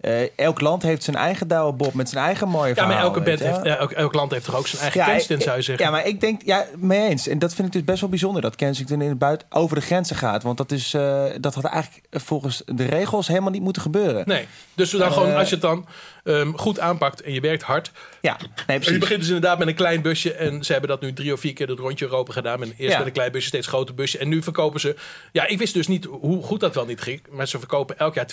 Eh, 0.02 0.22
elk 0.36 0.62
land 0.62 0.84
heeft 0.84 1.04
zijn 1.04 1.16
eigen 1.16 1.47
Douwe 1.47 1.74
Bob 1.74 1.93
met 1.93 2.10
zijn 2.10 2.26
eigen 2.26 2.47
mooie 2.47 2.68
ja, 2.68 2.74
verhaal. 2.74 2.93
maar 2.93 3.04
elke 3.04 3.22
band 3.22 3.39
heeft, 3.39 3.64
ja, 3.64 3.78
elk, 3.78 3.91
elk 3.91 4.14
land 4.14 4.32
heeft 4.32 4.45
toch 4.45 4.56
ook 4.56 4.68
zijn 4.68 4.82
eigen 4.82 4.99
Ja, 4.99 5.06
Kensington, 5.06 5.41
zou 5.41 5.58
je 5.58 5.62
zeggen. 5.64 5.86
Ja, 5.86 5.91
maar 5.91 6.06
ik 6.06 6.22
denk, 6.22 6.41
ja, 6.45 6.66
mee 6.78 7.10
eens. 7.10 7.28
En 7.28 7.39
dat 7.39 7.54
vind 7.54 7.68
ik 7.68 7.74
dus 7.74 7.84
best 7.84 8.02
wel 8.02 8.10
bijzonder 8.10 8.41
dat 8.41 8.56
Kensington 8.56 9.02
in 9.02 9.10
het 9.10 9.18
buiten 9.18 9.47
over 9.49 9.76
de 9.76 9.82
grenzen 9.82 10.16
gaat. 10.16 10.43
Want 10.43 10.58
dat, 10.58 10.72
is, 10.72 10.93
eh, 10.93 11.24
dat 11.39 11.56
had 11.56 11.64
eigenlijk 11.64 12.06
volgens 12.12 12.62
de 12.66 12.86
regels 12.86 13.28
helemaal 13.28 13.52
niet 13.52 13.62
moeten 13.62 13.82
gebeuren. 13.82 14.24
Nee, 14.28 14.47
dus 14.74 14.91
dan 14.91 15.02
Eh, 15.02 15.12
gewoon, 15.12 15.36
als 15.36 15.47
je 15.49 15.54
het 15.54 15.64
dan 15.64 15.86
ehm, 16.24 16.52
goed 16.52 16.80
aanpakt 16.80 17.22
en 17.22 17.34
je 17.34 17.42
werkt 17.42 17.64
hard. 17.64 17.92
Ja, 18.22 18.38
nee, 18.40 18.50
En 18.68 18.74
je 18.74 18.80
precies. 18.80 18.98
begint 19.00 19.20
dus 19.20 19.28
inderdaad 19.28 19.58
met 19.60 19.68
een 19.68 19.76
klein 19.76 20.02
busje. 20.02 20.34
En 20.34 20.64
ze 20.64 20.72
hebben 20.72 20.90
dat 20.90 21.02
nu 21.02 21.14
drie 21.14 21.34
of 21.34 21.40
vier 21.40 21.54
keer 21.54 21.68
het 21.68 21.80
rondje 21.80 22.06
Europa 22.06 22.34
gedaan. 22.34 22.60
Met 22.60 22.74
eerst 22.78 22.92
Ja. 22.92 22.98
met 22.98 23.08
een 23.08 23.14
klein 23.14 23.32
busje, 23.32 23.48
steeds 23.48 23.68
groter 23.68 23.96
busje. 23.96 24.18
En 24.18 24.30
nu 24.30 24.44
verkopen 24.44 24.80
ze... 24.80 24.96
Ja, 25.32 25.48
ik 25.48 25.58
wist 25.58 25.74
dus 25.74 25.88
niet 25.88 26.06
hoe 26.06 26.44
goed 26.44 26.60
dat 26.60 26.76
wel 26.76 26.86
niet 26.86 27.02
ging. 27.02 27.22
Maar 27.30 27.48
ze 27.48 27.58
verkopen 27.60 27.98
elk 28.00 28.14
jaar 28.14 28.26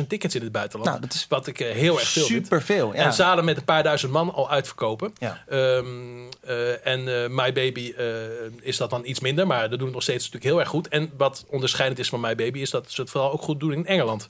20.000 0.00 0.06
tickets 0.08 0.34
in 0.34 0.42
het 0.42 0.52
buitenland. 0.52 0.90
Nou, 0.90 1.00
dat 1.02 1.14
is 1.14 1.26
wat 1.28 1.46
ik 1.46 1.60
eh, 1.60 1.70
heel 1.74 1.98
erg 1.98 2.08
veel. 2.08 2.24
Superveel, 2.24 2.94
ja. 2.94 3.04
En 3.04 3.12
zalen 3.12 3.44
met 3.44 3.56
een 3.56 3.64
paar 3.64 3.82
duizend 3.82 4.12
man 4.12 4.32
al 4.34 4.50
uitverkopen. 4.50 5.12
Ja. 5.18 5.42
Ehm, 5.48 5.86
eh, 6.40 6.86
en 6.86 7.22
eh, 7.22 7.28
My 7.28 7.52
Baby 7.52 7.94
is 8.60 8.76
dat 8.76 8.90
dan 8.90 9.04
iets 9.04 9.20
minder. 9.20 9.46
Maar 9.46 9.60
dat 9.60 9.70
doen 9.78 9.86
het 9.86 9.92
nog 9.94 10.02
steeds 10.02 10.24
natuurlijk 10.24 10.44
heel 10.52 10.60
erg 10.60 10.68
goed. 10.68 10.88
En 10.88 11.10
wat 11.16 11.44
onderscheidend 11.48 11.98
is 12.00 12.08
van 12.08 12.20
My 12.20 12.34
Baby... 12.34 12.58
is 12.58 12.70
dat 12.70 12.90
ze 12.90 13.00
het 13.00 13.10
vooral 13.10 13.32
ook 13.32 13.42
goed 13.42 13.60
doen 13.60 13.72
in 13.72 13.86
Engeland. 13.86 14.28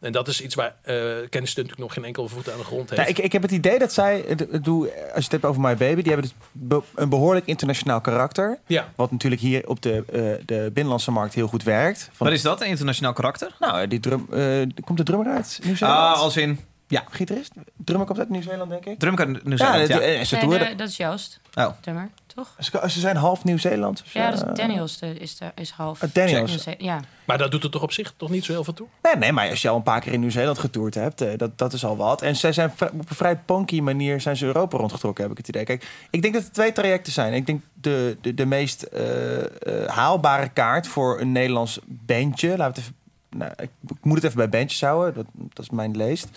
En 0.00 0.12
dat 0.12 0.28
is 0.28 0.40
iets 0.40 0.54
waar 0.54 0.74
eh 0.82 0.94
Kensington 0.94 1.40
natuurlijk 1.40 1.78
nog 1.78 1.92
geen 1.92 2.04
enkele 2.04 2.28
voet 2.28 2.50
aan 2.50 2.58
de 2.58 2.64
grond 2.64 2.90
heeft. 2.90 2.96
Nou, 3.02 3.10
ik, 3.12 3.18
ik 3.18 3.32
heb 3.32 3.42
het 3.42 3.50
idee 3.50 3.78
dat 3.78 3.92
zij, 3.92 4.24
het 4.28 4.64
doe, 4.64 4.86
als 4.94 5.14
je 5.14 5.22
het 5.22 5.30
hebt 5.32 5.44
over 5.44 5.60
My 5.60 5.76
Baby, 5.76 6.02
die 6.02 6.12
hebben 6.12 6.30
dus 6.30 6.48
be- 6.52 6.82
een 6.94 7.08
behoorlijk 7.08 7.46
internationaal 7.46 8.00
karakter. 8.00 8.58
Ja. 8.66 8.88
Wat 8.96 9.10
natuurlijk 9.10 9.40
hier 9.42 9.68
op 9.68 9.82
de, 9.82 10.04
eh, 10.12 10.44
de 10.46 10.64
binnenlandse 10.64 11.10
markt 11.10 11.34
heel 11.34 11.48
goed 11.48 11.62
werkt. 11.62 12.08
Van, 12.12 12.26
Wat 12.26 12.36
is 12.36 12.42
dat, 12.42 12.60
een 12.60 12.66
internationaal 12.66 13.12
karakter? 13.12 13.56
nou, 13.60 13.86
die 13.88 14.00
drum, 14.00 14.26
eh, 14.32 14.66
komt 14.84 14.98
de 14.98 15.04
drummer 15.04 15.32
uit 15.32 15.60
Nieuw-Zeeland? 15.62 16.00
Ah, 16.00 16.20
als 16.20 16.36
in... 16.36 16.60
Ja, 16.90 17.04
gitarist. 17.10 17.52
Drummer 17.84 18.06
komt 18.06 18.18
uit 18.18 18.28
Nieuw-Zeeland, 18.28 18.70
denk 18.70 18.84
ik. 18.84 18.98
Drum 18.98 19.16
uit 19.18 19.28
Ja, 19.28 19.40
Nieuw-Zeeland, 19.48 19.86
de- 19.86 19.92
ja. 19.92 20.00
eh, 20.00 20.48
Nee, 20.60 20.74
dat 20.74 20.88
is 20.88 20.96
Joost. 20.96 21.40
Oh. 21.54 21.66
Drummer, 21.80 22.08
toch? 22.38 22.54
ze, 22.58 22.90
ze 22.90 23.00
zijn 23.00 23.16
half 23.16 23.44
Nieuw-Zeeland. 23.44 24.02
Ja, 24.12 24.30
dat 24.30 24.48
is 24.48 24.56
Daniels 24.56 24.98
de, 24.98 25.18
is, 25.18 25.36
de, 25.36 25.52
is 25.54 25.70
half. 25.70 26.02
Ah, 26.02 26.08
Daniels. 26.12 26.66
Ja. 26.78 27.00
Maar 27.24 27.38
dat 27.38 27.50
doet 27.50 27.64
er 27.64 27.70
toch 27.70 27.82
op 27.82 27.92
zich 27.92 28.14
toch 28.16 28.30
niet 28.30 28.44
zo 28.44 28.52
heel 28.52 28.64
veel 28.64 28.72
toe? 28.72 28.86
Nee, 29.02 29.16
nee, 29.16 29.32
maar 29.32 29.50
als 29.50 29.62
je 29.62 29.68
al 29.68 29.76
een 29.76 29.82
paar 29.82 30.00
keer 30.00 30.12
in 30.12 30.20
Nieuw-Zeeland 30.20 30.58
getoerd 30.58 30.94
hebt, 30.94 31.20
eh, 31.20 31.28
dat, 31.36 31.58
dat 31.58 31.72
is 31.72 31.84
al 31.84 31.96
wat. 31.96 32.22
En 32.22 32.36
zij 32.36 32.52
zijn 32.52 32.70
op 32.80 33.10
een 33.10 33.16
vrij 33.16 33.36
punky 33.36 33.80
manier 33.80 34.20
zijn 34.20 34.36
ze 34.36 34.46
Europa 34.46 34.76
rondgetrokken, 34.76 35.22
heb 35.22 35.32
ik 35.32 35.38
het 35.38 35.48
idee. 35.48 35.64
Kijk, 35.64 35.86
ik 36.10 36.22
denk 36.22 36.34
dat 36.34 36.42
er 36.42 36.52
twee 36.52 36.72
trajecten 36.72 37.12
zijn. 37.12 37.32
Ik 37.32 37.46
denk 37.46 37.62
de, 37.74 38.16
de, 38.20 38.34
de 38.34 38.46
meest 38.46 38.82
eh, 38.82 39.38
eh, 39.40 39.88
haalbare 39.88 40.48
kaart 40.48 40.86
voor 40.86 41.20
een 41.20 41.32
Nederlands 41.32 41.78
bandje, 41.86 42.56
laten 42.56 42.64
we 42.64 42.64
het 42.64 42.78
even, 42.78 42.94
nou, 43.30 43.52
ik, 43.56 43.70
ik 43.88 44.04
moet 44.04 44.16
het 44.16 44.24
even 44.24 44.36
bij 44.36 44.48
bandjes 44.48 44.80
houden, 44.80 45.14
dat, 45.14 45.26
dat 45.32 45.64
is 45.64 45.70
mijn 45.70 45.96
leest, 45.96 46.28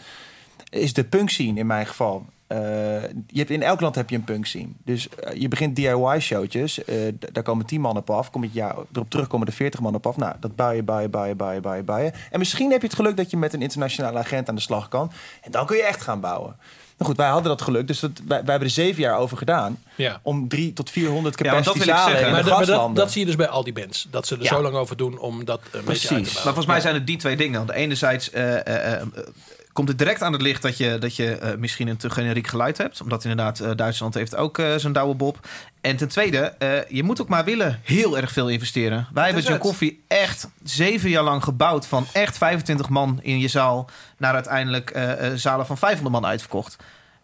is 0.70 0.93
de 0.93 1.04
punk 1.04 1.30
scene 1.30 1.60
in 1.60 1.68
mijn 1.68 1.88
geval. 1.88 2.26
Eh, 2.52 3.02
je 3.28 3.38
hebt, 3.38 3.49
in 3.49 3.64
elk 3.64 3.82
land 3.82 3.95
heb 3.95 4.10
je 4.10 4.16
een 4.16 4.24
punk 4.24 4.45
scene. 4.45 4.68
Dus 4.86 5.10
eh, 5.10 5.41
je 5.41 5.47
begint 5.47 5.76
DIY-showtjes. 5.76 6.84
eh, 6.84 6.95
d- 7.20 7.34
daar 7.34 7.43
komen 7.43 7.66
10 7.66 7.82
man 7.82 7.97
op 7.97 8.10
af. 8.10 8.32
Kom 8.32 8.43
je 8.43 8.49
ja, 8.54 8.76
erop 8.93 9.10
terug 9.10 9.28
komen 9.28 9.47
er 9.47 9.54
40 9.54 9.80
man 9.80 9.95
op 9.95 10.08
af. 10.08 10.18
Nou, 10.18 10.36
dat 10.39 10.56
bouwen, 10.56 10.86
bouwen, 10.86 11.10
bouwen, 11.12 11.38
bouwen, 11.38 11.62
bouwen, 11.62 11.86
bouwen. 11.86 12.14
En 12.32 12.39
misschien 12.39 12.72
heb 12.72 12.82
je 12.82 12.88
het 12.88 12.95
geluk 12.95 13.18
dat 13.18 13.32
je 13.32 13.38
met 13.38 13.54
een 13.54 13.62
internationale 13.62 14.18
agent 14.20 14.49
aan 14.49 14.56
de 14.56 14.62
slag 14.62 14.88
kan. 14.88 15.12
En 15.41 15.52
dan 15.52 15.66
kun 15.66 15.78
je 15.78 15.84
echt 15.84 16.02
gaan 16.02 16.20
bouwen. 16.20 16.56
Nou 16.97 17.14
goed, 17.14 17.18
wij 17.22 17.32
hadden 17.32 17.49
dat 17.52 17.62
geluk. 17.62 17.88
Dus 17.88 17.99
dat, 17.99 18.12
wij, 18.16 18.28
wij 18.28 18.38
hebben 18.49 18.68
er 18.68 18.70
zeven 18.74 19.02
jaar 19.02 19.18
over 19.18 19.38
gedaan. 19.38 19.80
Ja. 19.95 20.20
Om 20.24 20.47
drie 20.47 20.74
tot 20.74 20.89
400 20.89 21.39
Ja, 21.39 21.52
want 21.52 21.66
dat 21.66 21.74
capacity 21.74 21.86
wil 21.86 21.95
ik 21.95 21.99
zalen 22.02 22.20
zeggen. 22.20 22.28
in 22.28 22.34
Maar, 22.34 22.43
de 22.43 22.49
dat, 22.49 22.78
maar 22.78 22.88
dat, 22.88 22.95
dat 22.95 23.12
zie 23.12 23.20
je 23.20 23.26
dus 23.28 23.36
bij 23.36 23.47
al 23.47 23.64
die 23.64 23.74
bands. 23.74 24.08
Dat 24.12 24.28
ze 24.28 24.36
er 24.36 24.41
Ja. 24.43 24.47
zo 24.47 24.62
lang 24.62 24.76
over 24.76 24.97
doen 24.97 25.20
om 25.20 25.45
dat 25.45 25.60
een 25.64 25.70
beetje 25.72 25.78
uit 25.78 25.86
te 25.86 26.06
Precies. 26.08 26.08
bouwen. 26.12 26.34
Maar 26.34 26.43
volgens 26.43 26.66
mij 26.66 26.80
zijn 26.82 26.93
het 26.93 27.08
die 27.08 27.18
twee 27.18 27.36
dingen. 27.36 27.60
Aan 27.60 27.68
de 27.68 27.74
enerzijds 27.74 28.32
eh, 28.32 28.54
eh, 28.68 28.93
eh, 29.02 29.08
komt 29.74 29.88
het 29.88 29.97
direct 29.97 30.22
aan 30.22 30.34
het 30.34 30.41
licht 30.41 30.61
dat 30.61 30.78
je, 30.78 30.97
dat 30.97 31.15
je 31.15 31.36
eh, 31.36 31.57
misschien 31.57 31.88
een 31.88 31.97
te 31.97 32.09
generiek 32.09 32.47
geluid 32.47 32.78
hebt. 32.78 33.01
Omdat 33.01 33.24
inderdaad 33.24 33.59
eh, 33.59 33.72
Duitsland 33.76 34.13
heeft 34.13 34.36
ook 34.36 34.57
eh 34.57 34.76
zijn 34.76 34.93
douwe 34.93 35.15
bob. 35.15 35.47
En 35.82 35.97
ten 35.97 36.07
tweede, 36.07 36.55
je 36.89 37.03
moet 37.03 37.22
ook 37.22 37.28
maar 37.28 37.43
willen 37.43 37.80
heel 37.84 38.17
erg 38.17 38.32
veel 38.32 38.49
investeren. 38.49 39.07
Wij 39.13 39.26
hebben 39.26 39.43
John. 39.43 39.59
Coffee 39.59 40.03
echt 40.07 40.49
zeven 40.63 41.09
jaar 41.09 41.24
lang 41.24 41.43
gebouwd. 41.43 41.88
Van 41.88 42.05
echt 42.13 42.38
25 42.38 42.89
man 42.89 43.19
in 43.22 43.39
je 43.39 43.47
zaal 43.47 43.89
naar 44.17 44.34
uiteindelijk 44.34 44.99
zalen 45.36 45.65
van 45.65 45.78
500 45.78 46.15
man 46.15 46.26
uitverkocht. 46.26 46.76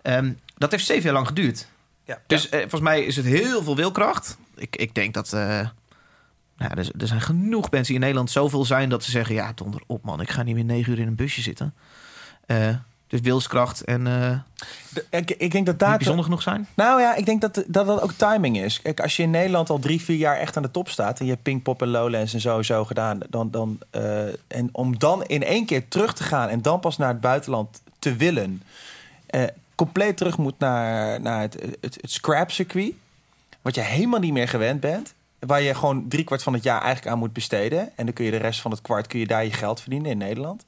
Ehm, 0.01 0.33
dat 0.55 0.71
heeft 0.71 0.85
zeven 0.85 1.03
jaar 1.03 1.13
lang 1.13 1.27
geduurd. 1.27 1.67
Ja. 2.05 2.21
Dus 2.27 2.47
volgens 2.49 2.81
mij 2.81 3.03
is 3.03 3.15
het 3.15 3.25
heel 3.25 3.63
veel 3.63 3.75
wilkracht. 3.75 4.37
Ik, 4.55 4.75
ik 4.75 4.95
denk 4.95 5.13
dat... 5.13 5.31
nou, 5.31 5.71
er, 6.57 6.89
er 6.97 7.07
zijn 7.07 7.21
genoeg 7.21 7.71
mensen 7.71 7.85
die 7.85 7.95
in 7.95 7.99
Nederland 7.99 8.31
zoveel 8.31 8.65
zijn 8.65 8.89
dat 8.89 9.03
ze 9.03 9.11
zeggen: 9.11 9.35
Ja, 9.35 9.51
donder 9.55 9.81
op, 9.87 10.03
man, 10.03 10.21
ik 10.21 10.29
ga 10.29 10.43
niet 10.43 10.55
meer 10.55 10.65
negen 10.65 10.91
uur 10.91 10.99
in 10.99 11.07
een 11.07 11.15
busje 11.15 11.41
zitten. 11.41 11.73
Eh, 12.47 12.69
dus 13.07 13.19
wilskracht 13.21 13.83
en 13.83 14.07
eh 14.07 14.39
De- 14.89 15.05
ik, 15.09 15.31
ik 15.31 15.51
denk 15.51 15.65
dat 15.65 15.79
daar... 15.79 15.97
bijzonder 15.97 16.23
genoeg 16.23 16.41
zijn. 16.41 16.67
Nou 16.73 17.01
ja, 17.01 17.15
ik 17.15 17.25
denk 17.25 17.41
dat 17.41 17.55
dat, 17.67 17.87
dat 17.87 18.01
ook 18.01 18.11
timing 18.11 18.57
is. 18.57 18.81
Kijk, 18.81 18.99
als 18.99 19.15
je 19.15 19.23
in 19.23 19.29
Nederland 19.29 19.69
al 19.69 19.79
drie, 19.79 20.01
vier 20.01 20.17
jaar 20.17 20.37
echt 20.37 20.57
aan 20.57 20.63
de 20.63 20.71
top 20.71 20.89
staat... 20.89 21.19
en 21.19 21.25
je 21.25 21.31
hebt 21.31 21.43
Pinkpop 21.43 21.81
en 21.81 21.87
Lowlands 21.87 22.33
en 22.33 22.41
sowieso 22.41 22.85
gedaan... 22.85 23.19
Dan, 23.29 23.51
dan, 23.51 23.79
eh, 23.89 24.25
en 24.47 24.69
om 24.71 24.99
dan 24.99 25.23
in 25.25 25.43
één 25.43 25.65
keer 25.65 25.87
terug 25.87 26.13
te 26.13 26.23
gaan... 26.23 26.49
en 26.49 26.61
dan 26.61 26.79
pas 26.79 26.97
naar 26.97 27.07
het 27.07 27.21
buitenland 27.21 27.81
te 27.99 28.15
willen... 28.15 28.63
compleet 29.75 30.17
terug 30.17 30.37
moet 30.37 30.59
naar, 30.59 31.21
naar 31.21 31.41
het, 31.41 31.53
het, 31.81 31.97
het 32.01 32.11
scrap-circuit... 32.11 32.93
wat 33.61 33.75
je 33.75 33.81
helemaal 33.81 34.19
niet 34.19 34.33
meer 34.33 34.47
gewend 34.47 34.79
bent... 34.79 35.13
waar 35.39 35.61
je 35.61 35.75
gewoon 35.75 36.07
driekwart 36.07 36.43
van 36.43 36.53
het 36.53 36.63
jaar 36.63 36.81
eigenlijk 36.81 37.07
aan 37.13 37.19
moet 37.19 37.33
besteden... 37.33 37.79
en 37.95 38.05
dan 38.05 38.13
kun 38.13 38.25
je 38.25 38.31
de 38.31 38.37
rest 38.37 38.61
van 38.61 38.71
het 38.71 38.81
kwart 38.81 39.07
kun 39.07 39.19
je 39.19 39.27
daar 39.27 39.43
je 39.43 39.53
geld 39.53 39.81
verdienen 39.81 40.11
in 40.11 40.17
Nederland. 40.17 40.63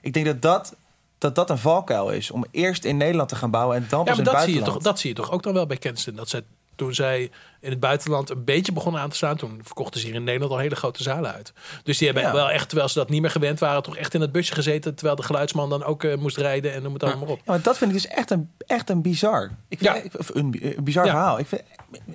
Ik 0.00 0.12
denk 0.12 0.26
dat 0.26 0.42
dat... 0.42 0.74
Dat 1.22 1.34
dat 1.34 1.50
een 1.50 1.58
valkuil 1.58 2.10
is 2.10 2.30
om 2.30 2.44
eerst 2.50 2.84
in 2.84 2.96
Nederland 2.96 3.28
te 3.28 3.36
gaan 3.36 3.50
bouwen 3.50 3.76
en 3.76 3.86
dan 3.88 3.98
Ja, 3.98 4.04
pas 4.04 4.16
maar 4.16 4.26
in 4.26 4.30
het 4.30 4.34
dat 4.40 4.44
zie, 4.50 4.54
je 4.58 4.62
toch, 4.64 4.82
dat 4.82 4.98
zie 4.98 5.08
je 5.10 5.16
toch 5.16 5.30
ook 5.30 5.42
dan 5.42 5.52
wel 5.54 5.66
bij 5.66 5.76
Kensington. 5.76 6.16
Dat 6.16 6.28
zij, 6.28 6.42
toen 6.76 6.94
zij 6.94 7.30
in 7.60 7.70
het 7.70 7.80
buitenland 7.80 8.30
een 8.30 8.44
beetje 8.44 8.72
begonnen 8.72 9.00
aan 9.00 9.08
te 9.10 9.16
staan... 9.16 9.36
toen 9.36 9.60
verkochten 9.62 10.00
ze 10.00 10.06
hier 10.06 10.14
in 10.14 10.24
Nederland 10.24 10.52
al 10.52 10.58
hele 10.58 10.74
grote 10.76 11.02
zalen 11.02 11.32
uit. 11.34 11.52
Dus 11.84 11.98
die 11.98 12.06
hebben 12.06 12.24
Ja. 12.26 12.32
wel 12.32 12.50
echt, 12.50 12.68
terwijl 12.68 12.88
ze 12.88 12.98
dat 12.98 13.08
niet 13.08 13.20
meer 13.20 13.30
gewend 13.30 13.58
waren... 13.58 13.82
toch 13.82 13.96
echt 13.96 14.14
in 14.14 14.20
het 14.20 14.32
busje 14.32 14.54
gezeten... 14.54 14.94
terwijl 14.94 15.16
de 15.16 15.22
geluidsman 15.22 15.68
dan 15.70 15.84
ook 15.84 16.04
eh, 16.04 16.16
moest 16.16 16.36
rijden 16.36 16.72
en 16.72 16.82
noem 16.82 16.92
het 16.92 17.02
allemaal 17.02 17.20
maar 17.20 17.30
op. 17.30 17.36
Ja, 17.36 17.42
maar 17.46 17.62
dat 17.62 17.78
vind 17.78 17.90
ik 17.94 18.02
dus 18.02 18.06
echt 18.06 18.30
een, 18.30 18.50
echt 18.66 18.90
een 18.90 19.02
bizar. 19.02 19.50
Ik 19.68 19.78
vind, 19.78 19.96
Ja. 19.96 20.02
ik- 20.02 20.18
of 20.18 20.30
een, 20.34 20.58
een 20.76 20.84
bizar 20.84 21.04
Ja. 21.04 21.10
verhaal. 21.10 21.38
Ik, 21.38 21.46
vind, 21.46 21.62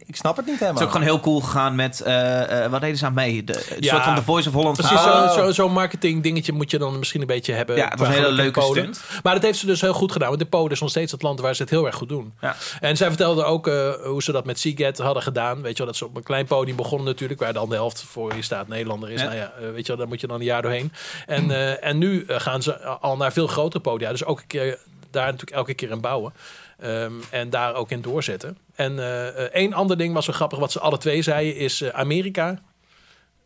ik 0.05 0.15
snap 0.15 0.35
het 0.35 0.45
niet 0.45 0.53
Het 0.59 0.63
helemaal. 0.63 0.81
is 0.81 0.87
ook 0.87 0.91
gewoon 0.93 1.07
heel 1.07 1.19
cool 1.19 1.39
gegaan 1.41 1.75
met. 1.75 2.01
eh, 2.01 2.63
eh, 2.65 2.71
wat 2.71 2.81
deden 2.81 2.97
ze 2.97 3.05
aan 3.05 3.13
mee? 3.13 3.43
De, 3.43 3.53
een 3.75 3.77
Ja. 3.83 3.89
soort 3.93 4.03
van 4.03 4.15
The 4.15 4.23
Voice 4.23 4.47
of 4.49 4.53
Holland. 4.55 4.77
Precies, 4.77 5.01
zo'n 5.01 5.29
zo, 5.29 5.51
zo'n 5.51 5.71
marketing 5.71 6.23
dingetje 6.23 6.51
moet 6.51 6.71
je 6.71 6.77
dan 6.77 6.99
misschien 6.99 7.21
een 7.21 7.27
beetje 7.27 7.53
hebben. 7.53 7.75
Ja, 7.75 7.87
het 7.87 7.99
was 7.99 8.07
een 8.07 8.13
hele 8.13 8.31
leuke 8.31 8.61
stunt. 8.61 9.01
Maar 9.23 9.33
dat 9.33 9.43
heeft 9.43 9.59
ze 9.59 9.65
dus 9.65 9.81
heel 9.81 9.93
goed 9.93 10.11
gedaan. 10.11 10.27
Want 10.27 10.39
de 10.39 10.45
Polen 10.47 10.71
is 10.71 10.79
nog 10.79 10.89
steeds 10.89 11.11
het 11.11 11.21
land 11.21 11.39
waar 11.39 11.55
ze 11.55 11.61
het 11.61 11.71
heel 11.71 11.85
erg 11.85 11.95
goed 11.95 12.09
doen. 12.09 12.33
Ja. 12.41 12.55
En 12.79 12.97
zij 12.97 13.07
vertelde 13.07 13.43
ook 13.43 13.67
eh, 13.67 13.91
hoe 14.03 14.23
ze 14.23 14.31
dat 14.31 14.45
met 14.45 14.59
Seagate 14.59 15.03
hadden 15.03 15.23
gedaan. 15.23 15.61
Weet 15.61 15.71
je 15.71 15.77
wel, 15.77 15.87
dat 15.87 15.95
ze 15.95 16.05
op 16.05 16.15
een 16.15 16.23
klein 16.23 16.45
podium 16.45 16.75
begonnen 16.75 17.07
natuurlijk. 17.07 17.39
Waar 17.39 17.53
dan 17.53 17.69
de 17.69 17.75
helft 17.75 18.03
voor 18.03 18.35
je 18.35 18.41
staat 18.41 18.67
Nederlander 18.67 19.09
is. 19.09 19.21
Ja. 19.21 19.25
Nou 19.27 19.37
ja, 19.37 19.51
weet 19.73 19.81
je 19.81 19.87
wel, 19.87 19.97
daar 19.97 20.07
moet 20.07 20.21
je 20.21 20.27
dan 20.27 20.39
een 20.39 20.45
jaar 20.45 20.61
doorheen. 20.61 20.91
En, 21.25 21.51
eh, 21.51 21.83
en 21.89 21.97
nu 21.97 22.23
gaan 22.27 22.61
ze 22.61 22.79
al 22.85 23.17
naar 23.17 23.33
veel 23.33 23.47
grotere 23.47 23.83
podia. 23.83 24.09
Dus 24.11 24.25
ook 24.25 24.39
een 24.39 24.47
keer, 24.47 24.79
daar 25.11 25.25
natuurlijk 25.25 25.51
elke 25.57 25.73
keer 25.73 25.89
in 25.91 26.01
bouwen. 26.01 26.33
Ehm, 26.79 27.11
en 27.29 27.49
daar 27.49 27.73
ook 27.75 27.91
in 27.91 28.01
doorzetten. 28.01 28.57
En 28.77 28.99
eh, 28.99 29.27
eh, 29.27 29.35
één 29.35 29.73
ander 29.73 29.97
ding 29.97 30.13
was 30.13 30.25
zo 30.25 30.33
grappig, 30.33 30.59
wat 30.59 30.71
ze 30.71 30.79
alle 30.79 30.97
twee 30.97 31.21
zeiden, 31.21 31.55
is 31.55 31.81
eh, 31.81 31.89
Amerika. 31.89 32.59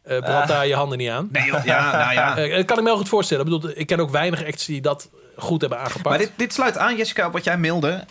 eh 0.03 0.19
brand 0.19 0.47
daar 0.47 0.67
je 0.67 0.75
handen 0.75 0.97
niet 0.97 1.09
aan. 1.09 1.29
Nee, 1.31 1.45
joh, 1.45 1.65
ja, 1.65 1.91
nou 2.03 2.13
ja. 2.13 2.35
Dat 2.55 2.65
kan 2.65 2.77
ik 2.77 2.83
me 2.83 2.89
heel 2.89 2.97
goed 2.97 3.09
voorstellen. 3.09 3.45
Ik, 3.45 3.51
bedoel, 3.51 3.71
ik 3.75 3.87
ken 3.87 3.99
ook 3.99 4.09
weinig 4.09 4.45
acts 4.45 4.65
die 4.65 4.81
dat 4.81 5.09
goed 5.35 5.61
hebben 5.61 5.79
aangepakt. 5.79 6.09
Maar 6.09 6.17
dit, 6.17 6.31
dit 6.35 6.53
sluit 6.53 6.77
aan, 6.77 6.95
Jessica, 6.95 7.27
op 7.27 7.33
wat 7.33 7.43
jij 7.43 7.57
mailde. 7.57 8.03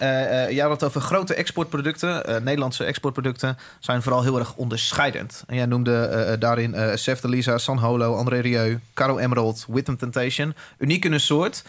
Jij 0.50 0.58
had 0.58 0.70
het 0.70 0.84
over 0.84 1.00
grote 1.00 1.34
exportproducten. 1.34 2.42
Nederlandse 2.44 2.84
exportproducten 2.84 3.58
zijn 3.80 4.02
vooral 4.02 4.22
heel 4.22 4.38
erg 4.38 4.54
onderscheidend. 4.54 5.44
En 5.46 5.56
jij 5.56 5.66
noemde 5.66 6.36
daarin 6.38 6.74
eh 6.74 6.96
Sef 6.96 7.20
de 7.20 7.28
Lisa, 7.28 7.58
San 7.58 7.78
Holo, 7.78 8.14
André 8.14 8.40
Rieu, 8.40 8.80
Caro 8.94 9.18
Emerald, 9.18 9.66
Witham 9.68 9.96
Temptation. 9.96 10.54
Uniek 10.78 11.04
in 11.04 11.12
een 11.12 11.20
soort. 11.20 11.62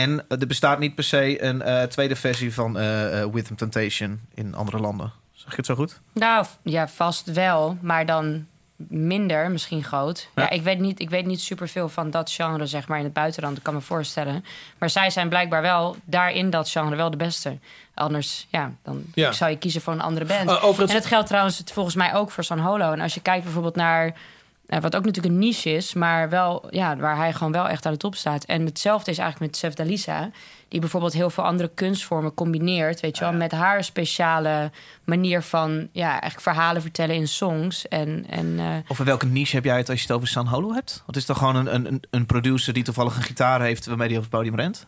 En 0.00 0.24
er 0.28 0.46
bestaat 0.46 0.78
niet 0.78 0.94
per 0.94 1.04
se 1.04 1.42
een 1.42 1.62
eh, 1.62 1.82
tweede 1.82 2.16
versie 2.16 2.54
van 2.54 2.78
eh 2.78 3.20
eh, 3.22 3.32
Witham 3.32 3.56
Temptation 3.56 4.20
in 4.34 4.54
andere 4.54 4.78
landen. 4.78 5.12
Zeg 5.32 5.50
je 5.50 5.56
het 5.56 5.66
zo 5.66 5.74
goed? 5.74 6.00
Nou, 6.12 6.46
ja, 6.62 6.88
vast 6.88 7.32
wel, 7.32 7.78
maar 7.80 8.06
dan 8.06 8.46
minder, 8.88 9.50
misschien 9.50 9.84
groot. 9.84 10.28
Ja, 10.34 10.42
Ja. 10.42 10.50
ik 10.50 10.62
weet 10.62 10.78
niet, 10.78 11.00
ik 11.00 11.10
weet 11.10 11.26
niet 11.26 11.40
superveel 11.40 11.88
van 11.88 12.10
dat 12.10 12.30
genre, 12.30 12.66
zeg 12.66 12.88
maar, 12.88 12.98
in 12.98 13.04
het 13.04 13.12
buitenland. 13.12 13.56
Ik 13.56 13.62
kan 13.62 13.74
me 13.74 13.80
voorstellen. 13.80 14.44
Maar 14.78 14.90
zij 14.90 15.10
zijn 15.10 15.28
blijkbaar 15.28 15.62
wel 15.62 15.96
daarin 16.04 16.50
dat 16.50 16.68
genre 16.70 16.96
wel 16.96 17.10
de 17.10 17.16
beste. 17.16 17.58
Anders, 17.94 18.46
ja, 18.50 18.72
dan 18.82 19.02
Ja. 19.14 19.32
zou 19.32 19.50
je 19.50 19.58
kiezen 19.58 19.80
voor 19.80 19.92
een 19.92 20.00
andere 20.00 20.24
band. 20.26 20.50
Eh, 20.50 20.78
En 20.80 20.86
dat 20.86 21.06
geldt 21.06 21.26
trouwens 21.28 21.62
volgens 21.72 21.94
mij 21.94 22.14
ook 22.14 22.30
voor 22.30 22.44
San 22.44 22.58
Holo. 22.58 22.92
En 22.92 23.00
als 23.00 23.14
je 23.14 23.20
kijkt 23.22 23.44
bijvoorbeeld 23.44 23.76
naar... 23.76 24.14
wat 24.66 24.96
ook 24.96 25.04
natuurlijk 25.04 25.34
een 25.34 25.38
niche 25.38 25.70
is, 25.70 25.94
maar 25.94 26.28
wel, 26.28 26.66
ja, 26.70 26.96
waar 26.96 27.16
hij 27.16 27.32
gewoon 27.32 27.52
wel 27.52 27.68
echt 27.68 27.86
aan 27.86 27.92
de 27.92 27.98
top 27.98 28.14
staat. 28.14 28.44
En 28.44 28.64
hetzelfde 28.64 29.10
is 29.10 29.18
eigenlijk 29.18 29.50
met 29.50 29.60
Sef 29.60 29.74
Dalisa, 29.74 30.30
die 30.68 30.80
bijvoorbeeld 30.80 31.12
heel 31.12 31.30
veel 31.30 31.44
andere 31.44 31.70
kunstvormen 31.74 32.34
combineert, 32.34 33.00
weet 33.00 33.18
je 33.18 33.24
wel, 33.24 33.32
met 33.32 33.52
haar 33.52 33.84
speciale 33.84 34.70
manier 35.04 35.42
van, 35.42 35.88
ja, 35.92 36.10
eigenlijk 36.10 36.40
verhalen 36.40 36.82
vertellen 36.82 37.14
in 37.14 37.28
songs. 37.28 37.88
En, 37.88 38.26
en 38.28 38.58
eh, 38.58 38.66
Over 38.88 39.04
welke 39.04 39.26
niche 39.26 39.54
heb 39.54 39.64
jij 39.64 39.76
het 39.76 39.88
als 39.88 39.98
je 39.98 40.06
het 40.06 40.16
over 40.16 40.28
San 40.28 40.46
Holo 40.46 40.72
hebt? 40.72 41.02
Wat 41.06 41.16
is 41.16 41.24
toch 41.24 41.38
gewoon 41.38 41.56
een, 41.56 41.86
een, 41.86 42.02
een 42.10 42.26
producer 42.26 42.72
die 42.72 42.82
toevallig 42.82 43.16
een 43.16 43.22
gitaar 43.22 43.60
heeft 43.60 43.86
waarmee 43.86 44.08
hij 44.08 44.16
over 44.16 44.30
het 44.30 44.38
podium 44.38 44.56
rent? 44.56 44.86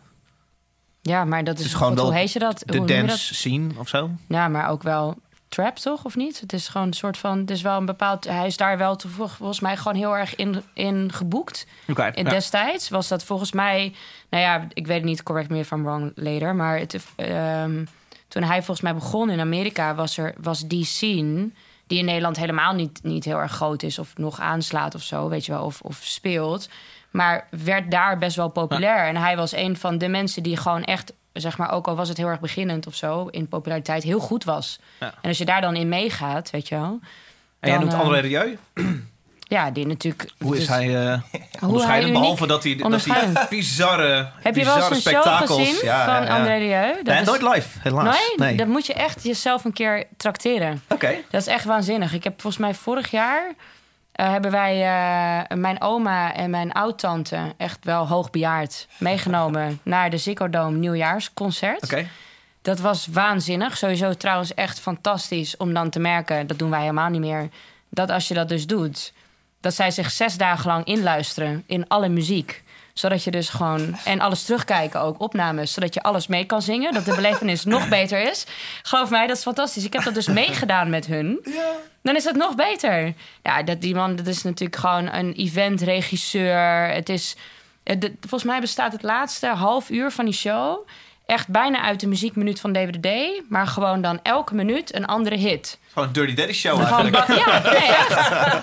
ja, 1.07 1.25
maar 1.25 1.43
dat 1.43 1.59
is, 1.59 1.65
is 1.65 1.73
gewoon 1.73 1.87
God, 1.87 1.97
wel 1.97 2.07
hoe 2.07 2.19
heet 2.19 2.31
je 2.31 2.39
dat? 2.39 2.63
De 2.65 2.77
hoe 2.77 2.87
dance 2.87 3.35
scene 3.35 3.69
of 3.77 3.87
zo? 3.87 4.01
dat? 4.01 4.09
Ja, 4.27 4.47
maar 4.47 4.69
ook 4.69 4.83
wel 4.83 5.17
trap, 5.49 5.75
toch? 5.75 6.05
Of 6.05 6.15
niet? 6.15 6.39
Het 6.39 6.53
is 6.53 6.67
gewoon 6.67 6.87
een 6.87 6.93
soort 6.93 7.17
van, 7.17 7.37
het 7.39 7.51
is 7.51 7.61
wel 7.61 7.77
een 7.77 7.85
bepaald, 7.85 8.23
hij 8.23 8.45
is 8.45 8.57
daar 8.57 8.77
wel 8.77 8.99
volgens 9.05 9.59
mij 9.59 9.77
gewoon 9.77 9.97
heel 9.97 10.17
erg 10.17 10.35
in, 10.35 10.63
in 10.73 11.11
geboekt. 11.13 11.67
Oké. 11.87 12.01
En 12.01 12.25
destijds 12.25 12.89
was 12.89 13.07
dat 13.07 13.23
volgens 13.23 13.51
mij, 13.51 13.93
nou 14.29 14.43
ja, 14.43 14.67
ik 14.73 14.87
weet 14.87 14.97
het 14.97 15.05
niet, 15.05 15.23
correct 15.23 15.49
me 15.49 15.59
if 15.59 15.71
I'm 15.71 15.83
wrong 15.83 16.11
later, 16.15 16.55
maar 16.55 16.77
het, 16.77 17.05
ehm, 17.15 17.85
toen 18.27 18.43
hij 18.43 18.57
volgens 18.57 18.81
mij 18.81 18.93
begon 18.93 19.29
in 19.29 19.39
Amerika, 19.39 19.95
was 19.95 20.17
er 20.17 20.33
was 20.37 20.67
die 20.67 20.85
scene 20.85 21.49
die 21.87 21.99
in 21.99 22.05
Nederland 22.05 22.37
helemaal 22.37 22.73
niet, 22.73 22.99
niet 23.03 23.25
heel 23.25 23.39
erg 23.39 23.51
groot 23.51 23.83
is 23.83 23.99
of 23.99 24.17
nog 24.17 24.39
aanslaat 24.39 24.95
of 24.95 25.01
zo, 25.01 25.29
weet 25.29 25.45
je 25.45 25.51
wel, 25.51 25.63
of, 25.63 25.81
of 25.81 25.99
speelt, 26.01 26.69
maar 27.11 27.47
werd 27.49 27.91
daar 27.91 28.17
best 28.17 28.35
wel 28.35 28.49
populair. 28.49 29.07
En 29.07 29.15
hij 29.15 29.35
was 29.35 29.51
een 29.51 29.77
van 29.77 29.97
de 29.97 30.07
mensen 30.07 30.43
die 30.43 30.57
gewoon 30.57 30.83
echt, 30.83 31.13
zeg 31.41 31.57
maar, 31.57 31.71
ook 31.71 31.87
al 31.87 31.95
was 31.95 32.07
het 32.09 32.17
heel 32.17 32.27
erg 32.27 32.39
beginnend 32.39 32.87
of 32.87 32.95
zo, 32.95 33.27
in 33.31 33.47
populariteit 33.47 34.03
heel 34.03 34.19
goed 34.19 34.43
was. 34.43 34.79
Ja. 34.99 35.13
En 35.21 35.29
als 35.29 35.37
je 35.37 35.45
daar 35.45 35.61
dan 35.61 35.75
in 35.75 35.89
meegaat, 35.89 36.49
weet 36.49 36.67
je 36.67 36.75
wel, 36.75 36.99
En 37.59 37.69
jij 37.69 37.77
noemt 37.79 37.93
eh, 37.93 37.99
André 37.99 38.19
Rieu. 38.19 38.57
ja, 39.39 39.71
die 39.71 39.87
natuurlijk. 39.87 40.31
Hoe 40.39 40.53
is 40.53 40.59
dus- 40.59 40.69
hij 40.69 40.85
hij 40.85 41.21
onderscheidend? 41.61 42.13
Behalve 42.13 42.47
dat 42.47 42.63
hij, 42.63 42.75
dat 42.75 43.05
hij 43.05 43.31
bizarre, 43.49 44.29
Heb 44.41 44.55
je 44.55 44.63
wel 44.63 44.73
bizarre 44.73 44.95
eens 44.95 45.03
spektakels... 45.03 45.59
gezien 45.59 45.85
Ja, 45.85 46.05
van 46.05 46.25
ja. 46.25 46.37
André 46.37 46.55
Rieu? 46.57 46.95
Dat 46.95 47.03
Nee, 47.13 47.19
is- 47.21 47.27
nooit 47.27 47.41
live, 47.41 47.79
helaas. 47.81 48.33
Nee, 48.35 48.55
dat 48.55 48.67
moet 48.67 48.85
je 48.85 48.93
echt 48.93 49.23
jezelf 49.23 49.65
een 49.65 49.73
keer 49.73 50.03
trakteren. 50.17 50.81
Oké. 50.89 51.15
Dat 51.29 51.41
is 51.41 51.47
echt 51.47 51.65
waanzinnig. 51.65 52.13
Ik 52.13 52.23
heb 52.23 52.41
volgens 52.41 52.61
mij 52.63 52.73
vorig 52.73 53.11
jaar... 53.11 53.53
eh, 54.17 54.29
hebben 54.29 54.51
wij 54.51 54.73
eh, 54.81 55.57
mijn 55.57 55.81
oma 55.81 56.33
en 56.33 56.49
mijn 56.49 56.71
oud-tante... 56.71 57.53
echt 57.57 57.85
wel 57.85 58.07
hoogbejaard 58.07 58.87
meegenomen... 58.97 59.79
naar 59.83 60.09
de 60.09 60.17
Ziggo 60.17 60.49
Dome 60.49 60.77
nieuwjaarsconcert. 60.77 61.83
Oké. 61.83 62.07
Dat 62.61 62.79
was 62.79 63.07
waanzinnig. 63.07 63.77
Sowieso 63.77 64.13
trouwens 64.13 64.53
echt 64.53 64.79
fantastisch 64.79 65.57
om 65.57 65.73
dan 65.73 65.89
te 65.89 65.99
merken... 65.99 66.47
dat 66.47 66.59
doen 66.59 66.69
wij 66.69 66.79
helemaal 66.79 67.09
niet 67.09 67.21
meer... 67.21 67.49
dat 67.89 68.09
als 68.09 68.27
je 68.27 68.33
dat 68.33 68.49
dus 68.49 68.67
doet... 68.67 69.13
dat 69.59 69.73
zij 69.73 69.91
zich 69.91 70.11
zes 70.11 70.37
dagen 70.37 70.67
lang 70.67 70.85
inluisteren 70.85 71.63
in 71.67 71.87
alle 71.87 72.09
muziek 72.09 72.63
zodat 72.99 73.23
je 73.23 73.31
dus 73.31 73.49
gewoon... 73.49 73.97
En 74.05 74.19
alles 74.19 74.43
terugkijken 74.43 75.01
ook, 75.01 75.21
opnames. 75.21 75.73
Zodat 75.73 75.93
je 75.93 76.01
alles 76.01 76.27
mee 76.27 76.45
kan 76.45 76.61
zingen. 76.61 76.93
Dat 76.93 77.05
de 77.05 77.15
belevenis 77.15 77.63
nog 77.65 77.89
beter 77.89 78.21
is. 78.29 78.45
Geloof 78.81 79.09
mij, 79.09 79.27
dat 79.27 79.37
is 79.37 79.43
fantastisch. 79.43 79.83
Ik 79.85 79.93
heb 79.93 80.03
dat 80.03 80.13
dus 80.13 80.27
meegedaan 80.27 80.89
met 80.89 81.05
hun. 81.05 81.39
Dan 82.01 82.15
is 82.15 82.23
het 82.23 82.35
nog 82.35 82.55
beter. 82.55 83.13
Ja, 83.43 83.63
dat, 83.63 83.81
die 83.81 83.95
man, 83.95 84.15
dat 84.15 84.27
is 84.27 84.43
natuurlijk 84.43 84.79
gewoon 84.79 85.13
een 85.13 85.33
eventregisseur. 85.33 86.87
Het 86.93 87.09
is... 87.09 87.35
het- 87.83 88.11
volgens 88.19 88.43
mij 88.43 88.59
bestaat 88.59 88.91
het 88.91 89.03
laatste 89.03 89.47
half 89.47 89.89
uur 89.89 90.11
van 90.11 90.25
die 90.25 90.33
show... 90.33 90.87
echt 91.27 91.47
bijna 91.47 91.81
uit 91.81 91.99
de 91.99 92.07
muziekminuut 92.07 92.59
van 92.59 92.73
DWD. 92.73 93.09
Maar 93.49 93.67
gewoon 93.67 94.01
dan 94.01 94.19
elke 94.23 94.55
minuut 94.55 94.95
een 94.95 95.05
andere 95.05 95.35
hit. 95.35 95.79
Gewoon 95.93 96.07
een 96.07 96.13
Dirty 96.13 96.33
Daddy 96.33 96.53
show 96.53 96.83
Gewoon 96.85 97.13
eigenlijk. 97.13 97.45
ja, 97.45 97.61
nee, 97.71 97.87
echt. 97.87 98.09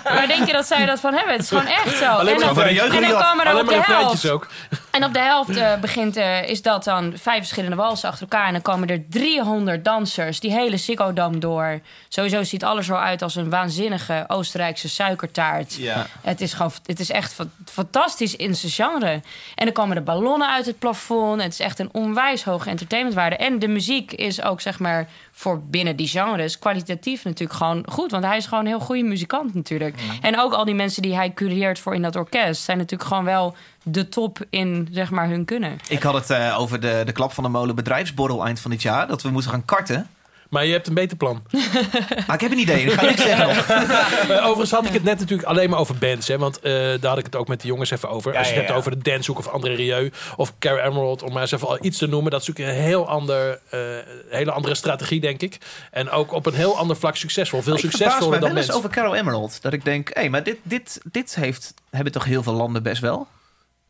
Maar 0.03 0.27
denk 0.27 0.45
je 0.45 0.51
dat 0.53 0.65
zij 0.65 0.85
dat 0.85 0.99
van 0.99 1.13
hebben? 1.13 1.33
Het 1.33 1.41
is 1.41 1.47
gewoon 1.47 1.65
echt 1.65 1.97
zo. 1.97 2.05
Alleen 2.05 2.41
en 2.41 2.55
maar 2.55 2.55
dan, 2.55 2.65
en 2.65 2.75
dan 3.01 3.21
komen 3.21 3.45
er 3.45 3.53
maar 3.53 3.65
de 3.65 3.81
helft. 3.81 4.29
ook. 4.29 4.47
En 4.95 5.03
op 5.03 5.13
de 5.13 5.19
helft 5.19 5.55
eh, 5.55 5.79
begint, 5.79 6.15
eh, 6.15 6.49
is 6.49 6.61
dat 6.61 6.83
dan 6.83 7.13
vijf 7.15 7.37
verschillende 7.37 7.75
walsen 7.75 8.09
achter 8.09 8.27
elkaar. 8.29 8.47
En 8.47 8.53
dan 8.53 8.61
komen 8.61 8.87
er 8.87 9.03
300 9.09 9.85
dansers 9.85 10.39
die 10.39 10.51
hele 10.51 10.77
Ziggo 10.77 11.13
Dome 11.13 11.37
door. 11.37 11.79
Sowieso 12.09 12.43
ziet 12.43 12.63
alles 12.63 12.89
er 12.89 12.97
uit 12.97 13.21
als 13.21 13.35
een 13.35 13.49
waanzinnige 13.49 14.23
Oostenrijkse 14.27 14.89
suikertaart. 14.89 15.73
Ja. 15.73 16.07
Het 16.21 16.41
is, 16.41 16.53
gewoon, 16.53 16.71
het 16.85 16.99
is 16.99 17.11
echt 17.11 17.33
fa- 17.33 17.47
fantastisch 17.65 18.35
in 18.35 18.55
zijn 18.55 18.71
genre. 18.71 19.21
En 19.55 19.65
dan 19.65 19.71
komen 19.71 19.95
de 19.95 20.01
ballonnen 20.01 20.49
uit 20.49 20.65
het 20.65 20.79
plafond. 20.79 21.41
Het 21.41 21.51
is 21.51 21.59
echt 21.59 21.79
een 21.79 21.89
onwijs 21.91 22.43
hoge 22.43 22.69
entertainmentwaarde. 22.69 23.35
En 23.35 23.59
de 23.59 23.67
muziek 23.67 24.11
is 24.11 24.41
ook, 24.41 24.61
zeg 24.61 24.79
maar, 24.79 25.07
voor 25.31 25.61
binnen 25.63 25.95
die 25.95 26.07
genres... 26.07 26.59
kwalitatief 26.59 27.23
natuurlijk 27.23 27.59
gewoon 27.59 27.85
goed. 27.89 28.11
Want 28.11 28.23
hij 28.23 28.37
is 28.37 28.45
gewoon 28.45 28.63
een 28.63 28.69
heel 28.69 28.79
goede 28.79 29.03
muzikant 29.03 29.53
natuurlijk. 29.53 29.95
En 30.21 30.39
ook 30.39 30.53
al 30.53 30.65
die 30.65 30.75
mensen 30.75 31.01
die 31.01 31.15
hij 31.15 31.33
cureert 31.33 31.79
voor 31.79 31.95
in 31.95 32.01
dat 32.01 32.15
orkest... 32.15 32.63
zijn 32.63 32.77
natuurlijk 32.77 33.09
gewoon 33.09 33.25
wel 33.25 33.55
de 33.87 34.09
top 34.09 34.39
in, 34.49 34.87
zeg 34.91 35.11
maar, 35.11 35.27
hun 35.27 35.45
kunnen. 35.45 35.77
Ik 35.87 36.03
had 36.03 36.13
het 36.13 36.29
eh, 36.29 36.59
over 36.59 36.79
de, 36.79 37.01
de 37.05 37.11
klap 37.11 37.31
van 37.31 37.43
de 37.43 37.49
molen 37.49 37.75
bedrijfsborrel 37.75 38.45
eind 38.45 38.59
van 38.59 38.71
dit 38.71 38.81
jaar. 38.81 39.07
Dat 39.07 39.21
we 39.21 39.29
moeten 39.29 39.51
gaan 39.51 39.65
karten. 39.65 40.09
Maar 40.49 40.65
je 40.65 40.71
hebt 40.71 40.87
een 40.87 40.93
beter 40.93 41.17
plan. 41.17 41.43
Maar 42.27 42.35
ik 42.39 42.41
heb 42.41 42.51
een 42.51 42.59
idee. 42.59 42.83
Ik 42.83 42.91
ga 42.91 43.05
niks 43.05 43.21
zeggen 43.21 43.47
nog. 43.47 43.69
Overigens 44.47 44.71
had 44.71 44.85
ik 44.85 44.93
het 44.93 45.03
net 45.03 45.19
natuurlijk 45.19 45.47
alleen 45.47 45.69
maar 45.69 45.79
over 45.79 45.95
bands. 45.95 46.27
Hè, 46.27 46.37
want 46.37 46.59
eh, 46.59 46.71
daar 46.73 47.09
had 47.09 47.17
ik 47.17 47.25
het 47.25 47.35
ook 47.35 47.47
met 47.47 47.61
de 47.61 47.67
jongens 47.67 47.91
even 47.91 48.09
over. 48.09 48.31
Ja, 48.31 48.37
Als 48.37 48.47
je 48.47 48.53
ja, 48.53 48.59
het 48.59 48.69
hebt 48.69 48.85
ja. 48.85 48.89
over 48.89 49.03
de 49.03 49.11
Dancehoek 49.11 49.39
of 49.39 49.47
André 49.47 49.73
Rieu 49.73 50.11
of 50.35 50.53
Carrie 50.59 50.83
Emerald... 50.83 51.23
om 51.23 51.33
maar 51.33 51.41
eens 51.41 51.51
even 51.51 51.67
al 51.67 51.77
iets 51.81 51.97
te 51.97 52.07
noemen. 52.07 52.31
Dat 52.31 52.41
is 52.41 52.47
natuurlijk 52.47 52.77
een 52.77 52.83
heel 52.83 53.07
ander, 53.07 53.59
eh, 53.69 53.79
hele 54.29 54.51
andere 54.51 54.75
strategie, 54.75 55.19
denk 55.19 55.41
ik. 55.41 55.57
En 55.91 56.09
ook 56.09 56.31
op 56.31 56.45
een 56.45 56.53
heel 56.53 56.77
ander 56.77 56.97
vlak 56.97 57.15
succesvol. 57.15 57.61
Veel 57.61 57.73
ik 57.73 57.79
succesvoller 57.79 58.39
dan 58.39 58.49
wel 58.49 58.57
eens 58.57 58.67
bands. 58.67 58.83
over 58.83 58.89
Carol 58.89 59.15
Emerald. 59.15 59.61
Dat 59.61 59.73
ik 59.73 59.85
denk, 59.85 60.09
hé, 60.13 60.29
maar 60.29 60.43
dit, 60.43 60.57
dit, 60.63 61.01
dit 61.11 61.35
heeft, 61.35 61.73
hebben 61.89 62.13
toch 62.13 62.23
heel 62.23 62.43
veel 62.43 62.53
landen 62.53 62.83
best 62.83 63.01
wel? 63.01 63.27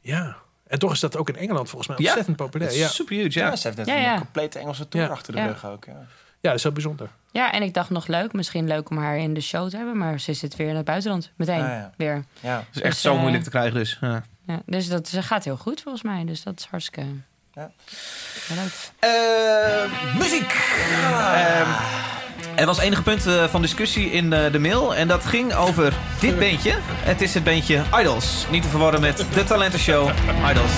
Ja. 0.05 0.35
En 0.67 0.79
toch 0.79 0.91
is 0.91 0.99
dat 0.99 1.17
ook 1.17 1.29
in 1.29 1.35
Engeland 1.35 1.69
volgens 1.69 1.87
mij 1.89 1.97
Ja. 1.99 2.05
ontzettend 2.05 2.35
populair. 2.37 2.73
Ja, 2.77 2.87
Super 2.87 3.15
huge, 3.15 3.39
Ja, 3.39 3.45
ja. 3.47 3.55
ze 3.55 3.67
heeft 3.67 3.77
net 3.77 3.87
Ja, 3.87 3.95
ja. 3.95 4.13
een 4.13 4.19
complete 4.19 4.59
Engelse 4.59 4.87
tour 4.87 5.05
Ja. 5.05 5.11
achter 5.11 5.33
de 5.33 5.39
Ja. 5.39 5.45
rug 5.45 5.65
ook. 5.65 5.85
Ja. 5.85 5.91
ja 5.93 6.49
dat 6.49 6.53
is 6.53 6.63
heel 6.63 6.71
bijzonder. 6.71 7.09
Ja, 7.31 7.51
en 7.51 7.61
ik 7.61 7.73
dacht 7.73 7.89
nog 7.89 8.07
leuk, 8.07 8.33
misschien 8.33 8.67
leuk 8.67 8.89
om 8.89 8.97
haar 8.97 9.17
in 9.17 9.33
de 9.33 9.41
show 9.41 9.69
te 9.69 9.77
hebben... 9.77 9.97
maar 9.97 10.19
ze 10.19 10.33
zit 10.33 10.55
weer 10.55 10.67
in 10.69 10.75
het 10.75 10.85
buitenland, 10.85 11.31
meteen 11.35 11.61
Ah, 11.61 11.67
ja. 11.67 11.91
weer. 11.97 12.23
Ja. 12.39 12.57
Het 12.57 12.75
is 12.75 12.81
echt 12.81 12.93
Dus, 12.93 13.01
zo 13.01 13.13
eh, 13.13 13.19
moeilijk 13.19 13.43
te 13.43 13.49
krijgen 13.49 13.73
dus. 13.73 13.97
Ja. 14.01 14.23
Ja, 14.45 14.61
dus 14.65 14.87
dat 14.87 15.07
ze 15.07 15.21
gaat 15.23 15.43
heel 15.43 15.57
goed 15.57 15.81
volgens 15.81 16.03
mij. 16.03 16.25
Dus 16.25 16.43
dat 16.43 16.59
is 16.59 16.65
hartstikke 16.65 17.05
Ja. 17.53 17.71
heel 18.47 18.63
leuk. 18.63 18.91
Eh, 18.99 20.15
muziek. 20.17 20.53
Er 22.55 22.65
was 22.65 22.79
enige 22.79 23.01
punt 23.01 23.27
eh, 23.27 23.43
van 23.43 23.61
discussie 23.61 24.11
in 24.11 24.33
eh, 24.33 24.51
de 24.51 24.59
mail. 24.59 24.95
En 24.95 25.07
dat 25.07 25.25
ging 25.25 25.53
over 25.53 25.93
dit 26.19 26.39
beentje. 26.39 26.73
Het 26.81 27.21
is 27.21 27.33
het 27.33 27.43
beentje 27.43 27.83
Idols. 27.99 28.45
Niet 28.51 28.61
te 28.61 28.69
verwarren 28.69 29.01
met 29.01 29.25
de 29.33 29.43
talentenshow 29.43 30.09
Idols. 30.49 30.71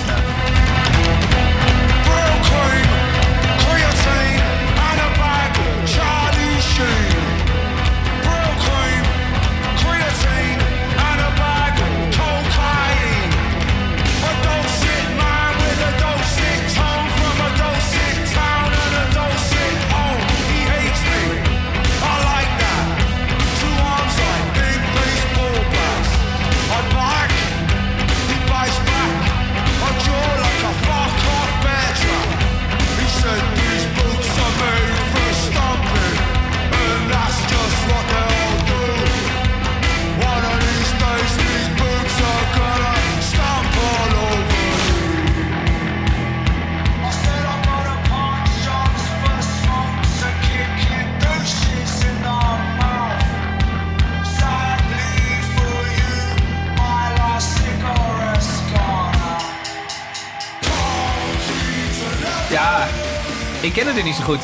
Niet 64.08 64.16
zo 64.16 64.22
goed. 64.24 64.42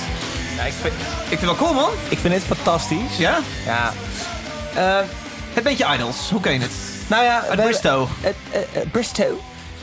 Ja, 0.56 0.62
ik, 0.62 0.72
vind, 0.72 0.94
Ik 0.94 1.38
vind 1.38 1.40
het 1.40 1.44
wel 1.50 1.54
cool, 1.56 1.72
man. 1.74 1.90
ik 2.08 2.18
vind 2.18 2.34
het 2.34 2.42
fantastisch. 2.42 3.16
Ja? 3.18 3.38
Ja. 3.66 3.92
Eh, 4.74 5.06
Het 5.54 5.64
beetje 5.64 5.86
Idols. 5.94 6.30
Hoe 6.30 6.40
ken 6.40 6.52
je 6.52 6.58
het? 6.60 6.70
nou 7.06 7.24
ja, 7.24 7.40
Uit 7.48 7.58
we- 7.58 7.62
Bristow. 7.62 8.08
Het, 8.20 8.34
eh, 8.50 8.60
eh, 8.60 8.88
Bristow. 8.90 9.32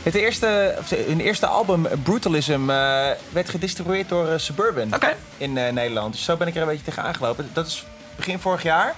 Het 0.04 0.16
eerste, 0.16 0.76
of 0.80 0.88
de- 0.88 1.04
hun 1.08 1.20
eerste 1.20 1.46
album, 1.46 1.86
eh, 1.86 1.98
Brutalism, 2.04 2.70
eh, 2.70 3.08
werd 3.30 3.50
gedistribueerd 3.50 4.10
door 4.10 4.28
eh, 4.28 4.38
Suburban 4.38 4.94
Oké. 4.94 5.16
in 5.38 5.58
eh, 5.58 5.72
Nederland. 5.74 6.14
Dus 6.14 6.24
zo 6.24 6.38
ben 6.38 6.48
ik 6.48 6.56
er 6.56 6.62
een 6.62 6.68
beetje 6.68 6.84
tegen 6.84 7.04
aangelopen. 7.04 7.50
Dat 7.54 7.68
is 7.68 7.86
begin 8.16 8.40
vorig 8.40 8.64
jaar. 8.64 8.96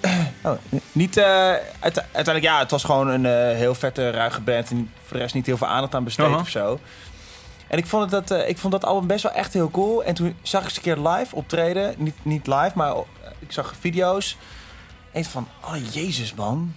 Oh, 0.44 0.52
niet, 0.92 1.16
eh, 1.16 1.24
uite- 1.80 2.04
uiteindelijk, 2.12 2.44
ja, 2.44 2.58
het 2.58 2.70
was 2.70 2.84
gewoon 2.84 3.08
een 3.08 3.26
eh, 3.26 3.56
heel 3.56 3.74
vette, 3.74 4.10
ruige 4.10 4.40
band. 4.40 4.70
En 4.70 4.90
voor 5.06 5.16
de 5.16 5.22
rest 5.22 5.34
niet 5.34 5.46
heel 5.46 5.56
veel 5.56 5.66
aandacht 5.66 5.94
aan 5.94 6.04
besteed 6.04 6.26
Aha. 6.26 6.38
of 6.40 6.48
zo. 6.48 6.80
En 7.72 7.78
ik 7.78 7.86
vond, 7.86 8.10
het, 8.10 8.28
dat, 8.28 8.40
eh, 8.40 8.48
ik 8.48 8.58
vond 8.58 8.72
dat 8.72 8.84
album 8.84 9.06
best 9.06 9.22
wel 9.22 9.32
echt 9.32 9.52
heel 9.52 9.70
cool. 9.70 10.04
En 10.04 10.14
toen 10.14 10.36
zag 10.42 10.64
ik 10.64 10.70
ze 10.70 10.76
een 10.76 10.82
keer 10.82 11.08
live 11.08 11.34
optreden. 11.36 11.94
Niet, 11.96 12.14
niet 12.22 12.46
live, 12.46 12.72
maar 12.74 12.90
eh, 12.90 13.02
ik 13.38 13.52
zag 13.52 13.74
video's. 13.80 14.36
En 15.12 15.24
van, 15.24 15.48
oh 15.64 15.92
jezus 15.92 16.34
man. 16.34 16.74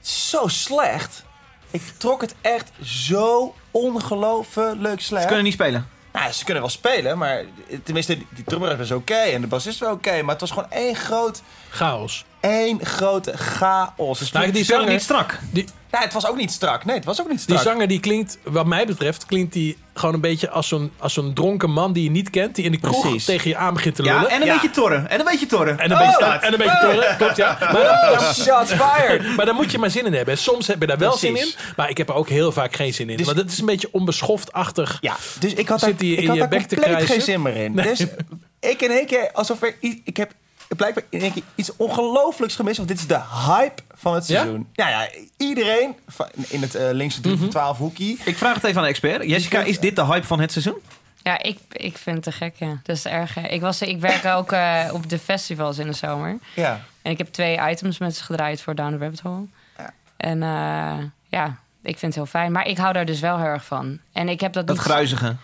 Zo 0.00 0.48
slecht. 0.48 1.24
Ik 1.70 1.82
trok 1.96 2.20
het 2.20 2.34
echt 2.40 2.70
zo 2.82 3.54
ongelooflijk 3.70 5.00
slecht. 5.00 5.22
Ze 5.22 5.26
kunnen 5.26 5.44
niet 5.44 5.52
spelen. 5.52 5.88
Nou, 6.12 6.32
ze 6.32 6.44
kunnen 6.44 6.62
wel 6.62 6.72
spelen, 6.72 7.18
maar 7.18 7.44
tenminste, 7.82 8.16
die, 8.16 8.44
drummer 8.44 8.80
is 8.80 8.90
oké 8.90 9.14
en 9.14 9.40
de 9.40 9.46
bassist 9.46 9.74
is 9.74 9.80
wel 9.80 9.92
oké. 9.92 10.22
maar 10.22 10.30
het 10.30 10.40
was 10.40 10.50
gewoon 10.50 10.70
één 10.70 10.96
groot, 10.96 11.42
Chaos. 11.70 12.24
één 12.40 12.86
grote 12.86 13.36
chaos. 13.36 14.18
Dus 14.18 14.32
Nou, 14.32 14.50
die 14.50 14.64
zanger, 14.64 14.90
niet 14.90 15.02
strak. 15.02 15.38
die, 15.50 15.66
het 16.02 16.12
was 16.12 16.26
ook 16.26 16.36
niet 16.36 16.50
strak. 16.52 16.84
Nee, 16.84 16.96
het 16.96 17.04
was 17.04 17.20
ook 17.20 17.28
niet 17.28 17.46
die 17.46 17.56
strak. 17.58 17.72
zanger 17.72 17.88
die 17.88 18.00
klinkt, 18.00 18.38
wat 18.42 18.66
mij 18.66 18.86
betreft, 18.86 19.26
klinkt 19.26 19.52
die 19.52 19.76
gewoon 19.94 20.14
een 20.14 20.20
beetje 20.20 20.50
als 20.50 20.68
zo'n, 20.68 20.92
als 20.98 21.12
zo'n 21.12 21.34
dronken 21.34 21.70
man 21.70 21.92
die 21.92 22.04
je 22.04 22.10
niet 22.10 22.30
kent. 22.30 22.54
Die 22.54 22.64
in 22.64 22.70
de 22.72 22.78
kroeg 22.80 23.00
Precies. 23.00 23.24
tegen 23.24 23.48
je 23.50 23.56
aan 23.56 23.74
begint 23.74 23.94
te 23.94 24.02
lullen. 24.02 24.20
Ja, 24.20 24.28
en 24.28 24.40
een 24.40 24.46
Ja. 24.46 24.52
beetje 24.52 24.70
torren. 24.70 25.08
En 25.10 25.18
een 25.18 25.24
beetje 25.24 25.46
torren. 25.46 25.78
En 25.78 25.84
een, 25.90 25.96
Oh, 25.96 25.98
beetje, 25.98 26.14
staat. 26.14 26.42
en 26.42 26.52
een 26.52 26.58
beetje 26.58 26.78
torren, 26.80 27.16
klopt 27.16 27.36
ja. 27.36 27.56
Maar, 27.60 27.72
dan- 27.72 28.18
dan- 28.18 28.34
Shots 28.34 28.72
fired! 28.72 29.26
maar 29.36 29.46
daar 29.46 29.54
moet 29.54 29.70
je 29.70 29.78
maar 29.78 29.90
zin 29.90 30.06
in 30.06 30.12
hebben. 30.12 30.34
En 30.34 30.40
soms 30.40 30.66
heb 30.66 30.80
je 30.80 30.86
daar 30.86 30.98
wel 30.98 31.16
zin 31.16 31.36
in, 31.36 31.52
maar 31.76 31.90
ik 31.90 31.96
heb 31.98 32.08
er 32.08 32.14
ook 32.14 32.28
heel 32.28 32.52
vaak 32.52 32.76
geen 32.76 32.94
zin 32.94 33.10
in. 33.10 33.16
Dus- 33.16 33.26
Want 33.26 33.38
het 33.38 33.52
is 33.52 33.58
een 33.58 33.66
beetje 33.66 33.88
onbeschoft-achtig. 33.92 34.98
Ja, 35.00 35.16
dus 35.40 35.54
ik 35.54 35.68
had 35.68 35.80
Zit 35.80 35.88
daar, 35.88 35.98
die 35.98 36.12
ik 36.12 36.18
in 36.18 36.26
had 36.26 36.34
je 36.34 36.40
daar 36.40 36.50
bek 36.50 36.66
te 36.66 36.74
compleet 36.76 37.06
geen 37.06 37.20
zin 37.22 37.42
meer 37.42 37.56
in. 37.56 37.74
Nee. 37.74 37.86
Dus 37.86 38.06
ik 38.60 38.82
in 38.82 38.90
één 38.90 39.06
keer, 39.06 39.30
alsof 39.32 39.62
er 39.62 39.76
iets... 39.80 40.00
Ik 40.04 40.16
heb 40.16 40.32
blijkbaar 40.68 41.04
in 41.08 41.20
één 41.20 41.32
keer 41.32 41.42
iets 41.54 41.76
ongelooflijks 41.76 42.54
gemist. 42.56 42.76
Want 42.76 42.88
dit 42.88 42.98
is 42.98 43.06
de 43.06 43.20
hype 43.46 43.82
van 43.94 44.14
het 44.14 44.24
seizoen. 44.26 44.68
Ja, 44.72 44.88
ja, 44.88 45.08
iedereen 45.36 45.96
in 46.48 46.62
het 46.62 46.74
eh, 46.74 46.88
linkse 46.92 47.20
3 47.20 47.32
Mhm. 47.34 47.42
van 47.42 47.50
12 47.52 47.78
hoekie. 47.78 48.20
Ik 48.24 48.36
vraag 48.36 48.54
het 48.54 48.64
even 48.64 48.76
aan 48.76 48.82
de 48.82 48.88
expert. 48.88 49.24
Jessica, 49.24 49.60
is 49.60 49.78
dit 49.80 49.96
de 49.96 50.04
hype 50.04 50.26
van 50.26 50.40
het 50.40 50.52
seizoen? 50.52 50.78
Ja, 51.22 51.42
ik, 51.42 51.58
ik 51.72 51.98
vind 51.98 52.16
het 52.16 52.24
te 52.24 52.32
gek, 52.32 52.54
ja. 52.56 52.80
Dat 52.82 52.96
is 52.96 53.04
erg. 53.06 53.34
hè. 53.34 53.48
Ik, 53.48 53.60
was, 53.60 53.82
ik 53.82 54.00
werk 54.00 54.24
ook 54.24 54.52
eh, 54.52 54.84
op 54.92 55.08
de 55.08 55.18
festivals 55.18 55.78
in 55.78 55.86
de 55.86 55.92
zomer. 55.92 56.38
Ja. 56.54 56.80
En 57.02 57.10
ik 57.10 57.18
heb 57.18 57.32
twee 57.32 57.58
items 57.70 57.98
met 57.98 58.16
ze 58.16 58.22
gedraaid 58.24 58.60
voor 58.60 58.74
Down 58.74 58.90
the 58.92 58.98
Rabbit 58.98 59.20
Hole. 59.20 59.46
Ja. 59.78 59.92
En 60.16 60.42
eh, 60.42 61.04
ja, 61.28 61.46
ik 61.82 61.98
vind 61.98 62.00
het 62.00 62.14
heel 62.14 62.26
fijn. 62.26 62.52
Maar 62.52 62.66
ik 62.66 62.76
hou 62.78 62.92
daar 62.92 63.04
dus 63.04 63.20
wel 63.20 63.36
heel 63.36 63.46
erg 63.46 63.64
van. 63.64 63.98
En 64.12 64.28
ik 64.28 64.40
heb 64.40 64.52
dat, 64.52 64.66
Dat 64.66 64.76
niet... 64.76 64.84
gruizige. 64.84 65.36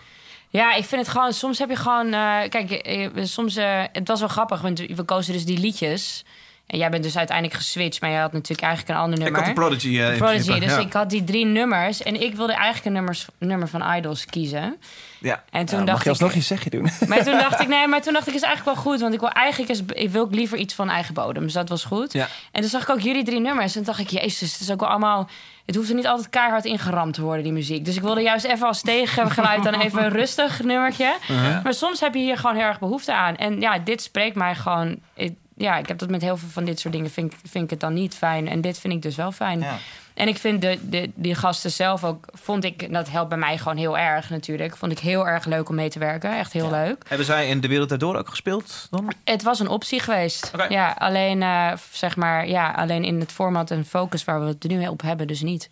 Ja, 0.51 0.73
ik 0.73 0.85
vind 0.85 1.01
het 1.01 1.09
gewoon... 1.09 1.33
Soms 1.33 1.59
heb 1.59 1.69
je 1.69 1.75
gewoon... 1.75 2.13
eh, 2.13 2.49
kijk, 2.49 2.71
eh, 2.71 3.09
soms... 3.23 3.55
eh, 3.55 3.83
het 3.91 4.07
was 4.07 4.19
wel 4.19 4.29
grappig, 4.29 4.61
want 4.61 4.79
we 4.79 5.03
kozen 5.03 5.33
dus 5.33 5.45
die 5.45 5.57
liedjes. 5.57 6.23
En 6.71 6.77
jij 6.77 6.89
bent 6.89 7.03
dus 7.03 7.17
uiteindelijk 7.17 7.57
geswitcht, 7.57 8.01
maar 8.01 8.09
je 8.09 8.17
had 8.17 8.31
natuurlijk 8.33 8.61
eigenlijk 8.61 8.97
een 8.97 9.03
ander 9.03 9.17
Ik 9.19 9.23
nummer. 9.23 9.41
had 9.43 9.55
de 9.55 9.61
Prodigy. 9.61 9.87
eh, 9.99 10.05
Prodigy, 10.05 10.19
principe, 10.23 10.59
dus 10.59 10.71
ja. 10.71 10.77
ik 10.79 10.93
had 10.93 11.09
die 11.09 11.23
drie 11.23 11.45
nummers 11.45 12.03
en 12.03 12.21
ik 12.21 12.35
wilde 12.35 12.53
eigenlijk 12.53 12.85
een 12.85 12.91
nummers, 12.93 13.25
nummer 13.37 13.67
van 13.67 13.93
Idols 13.95 14.25
kiezen. 14.25 14.75
Ja. 15.19 15.43
En 15.49 15.65
toen 15.65 15.77
Ja, 15.79 15.83
mag 15.83 15.93
dacht 15.93 16.03
je 16.03 16.09
alsnog 16.09 16.29
ik, 16.29 16.35
je 16.35 16.41
zegje 16.41 16.69
doen? 16.69 16.89
maar 17.09 17.23
toen 17.23 17.37
dacht 17.37 17.59
ik, 17.59 17.67
nee, 17.67 17.87
maar 17.87 18.01
toen 18.01 18.13
dacht 18.13 18.27
ik 18.27 18.33
is 18.33 18.41
eigenlijk 18.41 18.75
wel 18.75 18.83
goed, 18.85 19.01
want 19.01 19.13
ik 19.13 19.19
wil 19.19 19.29
eigenlijk 19.29 19.71
is, 19.71 19.81
ik 19.93 20.09
wil 20.09 20.21
ook 20.21 20.33
liever 20.35 20.57
iets 20.57 20.73
van 20.73 20.89
eigen 20.89 21.13
bodem, 21.13 21.43
dus 21.43 21.53
dat 21.53 21.69
was 21.69 21.83
goed. 21.83 22.13
Ja. 22.13 22.27
En 22.51 22.61
toen 22.61 22.69
zag 22.69 22.81
ik 22.81 22.89
ook 22.89 22.99
jullie 22.99 23.23
drie 23.23 23.39
nummers 23.39 23.75
en 23.75 23.83
toen 23.83 23.95
dacht 23.95 23.99
ik, 23.99 24.09
jezus, 24.21 24.51
het 24.51 24.61
is 24.61 24.71
ook 24.71 24.79
wel 24.79 24.89
allemaal, 24.89 25.29
het 25.65 25.75
hoeft 25.75 25.89
er 25.89 25.95
niet 25.95 26.07
altijd 26.07 26.29
keihard 26.29 26.65
ingeramd 26.65 27.13
te 27.13 27.21
worden 27.21 27.43
die 27.43 27.53
muziek. 27.53 27.85
Dus 27.85 27.95
ik 27.95 28.01
wilde 28.01 28.21
juist 28.21 28.45
even 28.45 28.67
als 28.67 28.81
tegengeluid 28.81 29.63
dan 29.63 29.73
even 29.81 30.03
een 30.03 30.11
rustig 30.11 30.63
nummertje. 30.63 31.15
Uh-huh. 31.31 31.63
Maar 31.63 31.73
soms 31.73 31.99
heb 31.99 32.13
je 32.13 32.19
hier 32.19 32.37
gewoon 32.37 32.55
heel 32.55 32.65
erg 32.65 32.79
behoefte 32.79 33.13
aan. 33.13 33.35
En 33.35 33.59
ja, 33.61 33.79
dit 33.79 34.01
spreekt 34.01 34.35
mij 34.35 34.55
gewoon. 34.55 34.97
ik- 35.13 35.39
ja, 35.61 35.77
ik 35.77 35.87
heb 35.87 35.97
dat 35.97 36.09
met 36.09 36.21
heel 36.21 36.37
veel 36.37 36.49
van 36.49 36.65
dit 36.65 36.79
soort 36.79 36.93
dingen. 36.93 37.09
Vind, 37.09 37.33
vind 37.43 37.63
ik 37.63 37.69
het 37.69 37.79
dan 37.79 37.93
niet 37.93 38.15
fijn. 38.15 38.47
En 38.47 38.61
dit 38.61 38.79
vind 38.79 38.93
ik 38.93 39.01
dus 39.01 39.15
wel 39.15 39.31
fijn. 39.31 39.65
En 40.13 40.27
ik 40.27 40.37
vind 40.37 40.61
de, 40.61 40.79
de, 40.89 41.11
die 41.15 41.35
gasten 41.35 41.71
zelf 41.71 42.03
ook. 42.03 42.25
Vond 42.33 42.63
ik, 42.63 42.93
dat 42.93 43.09
helpt 43.09 43.29
bij 43.29 43.37
mij 43.37 43.57
gewoon 43.57 43.77
heel 43.77 43.97
erg 43.97 44.29
natuurlijk. 44.29 44.77
Vond 44.77 44.91
ik 44.91 44.99
heel 44.99 45.27
erg 45.27 45.45
leuk 45.45 45.69
om 45.69 45.75
mee 45.75 45.89
te 45.89 45.99
werken. 45.99 46.37
Echt 46.37 46.53
heel 46.53 46.69
leuk. 46.71 47.03
Hebben 47.07 47.25
zij 47.25 47.47
in 47.47 47.59
De 47.61 47.67
Wereld 47.67 47.89
Daardoor 47.89 48.15
ook 48.15 48.29
gespeeld 48.29 48.87
dan? 48.89 49.11
Het 49.23 49.43
was 49.43 49.59
een 49.59 49.67
optie 49.67 49.99
geweest. 49.99 50.51
Ja, 50.69 50.95
alleen, 50.97 51.41
eh, 51.43 51.71
zeg 51.91 52.15
maar, 52.15 52.47
ja, 52.47 52.71
alleen 52.71 53.03
in 53.03 53.19
het 53.19 53.31
format 53.31 53.71
en 53.71 53.85
focus 53.85 54.23
waar 54.25 54.41
we 54.41 54.47
het 54.47 54.63
nu 54.67 54.87
op 54.87 55.01
hebben, 55.01 55.27
dus 55.27 55.41
niet. 55.41 55.69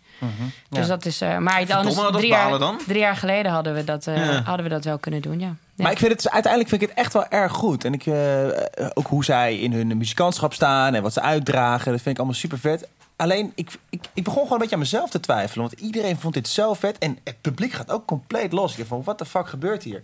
Dus 0.68 0.80
Ja. 0.80 0.86
dat 0.86 1.04
is. 1.06 1.20
eh, 1.20 1.36
maar 1.38 1.66
dan 1.66 1.86
is 1.86 1.94
drie, 2.12 2.26
jaar, 2.28 2.42
balen 2.44 2.60
dan. 2.60 2.78
drie 2.86 2.98
jaar 3.00 3.16
geleden 3.16 3.52
hadden 3.52 3.74
we 3.74 3.84
dat, 3.84 4.06
eh, 4.06 4.16
Ja. 4.16 4.42
hadden 4.42 4.64
we 4.64 4.70
dat 4.72 4.84
wel 4.84 4.98
kunnen 4.98 5.22
doen. 5.22 5.40
Ja. 5.40 5.46
Ja. 5.46 5.82
Maar 5.86 5.92
ik 5.92 5.98
vind 5.98 6.12
het 6.12 6.30
uiteindelijk 6.30 6.70
vind 6.70 6.82
ik 6.82 6.88
het 6.88 6.98
echt 6.98 7.12
wel 7.12 7.26
erg 7.28 7.52
goed. 7.52 7.84
En 7.84 7.92
ik, 7.92 8.04
ook 8.94 9.06
hoe 9.06 9.24
zij 9.24 9.56
in 9.58 9.72
hun 9.72 9.96
muzikantschap 9.96 10.52
staan 10.54 10.94
en 10.94 11.02
wat 11.02 11.12
ze 11.12 11.20
uitdragen, 11.20 11.90
dat 11.92 12.00
vind 12.00 12.06
ik 12.14 12.16
allemaal 12.16 12.34
super 12.34 12.58
vet. 12.58 12.88
Alleen, 13.20 13.52
ik, 13.54 13.70
ik, 13.90 14.04
ik 14.14 14.24
begon 14.24 14.42
gewoon 14.42 14.52
een 14.52 14.58
beetje 14.58 14.74
aan 14.74 14.80
mezelf 14.80 15.10
te 15.10 15.20
twijfelen. 15.20 15.68
Want 15.68 15.80
iedereen 15.80 16.18
vond 16.18 16.34
dit 16.34 16.48
zo 16.48 16.74
vet. 16.74 16.98
En 16.98 17.18
het 17.24 17.40
publiek 17.40 17.72
gaat 17.72 17.90
ook 17.90 18.06
compleet 18.06 18.52
los. 18.52 18.70
Ik 18.70 18.76
dacht 18.76 18.88
van, 18.88 19.02
wat 19.04 19.18
de 19.18 19.24
fuck 19.24 19.48
gebeurt 19.48 19.82
hier? 19.82 20.02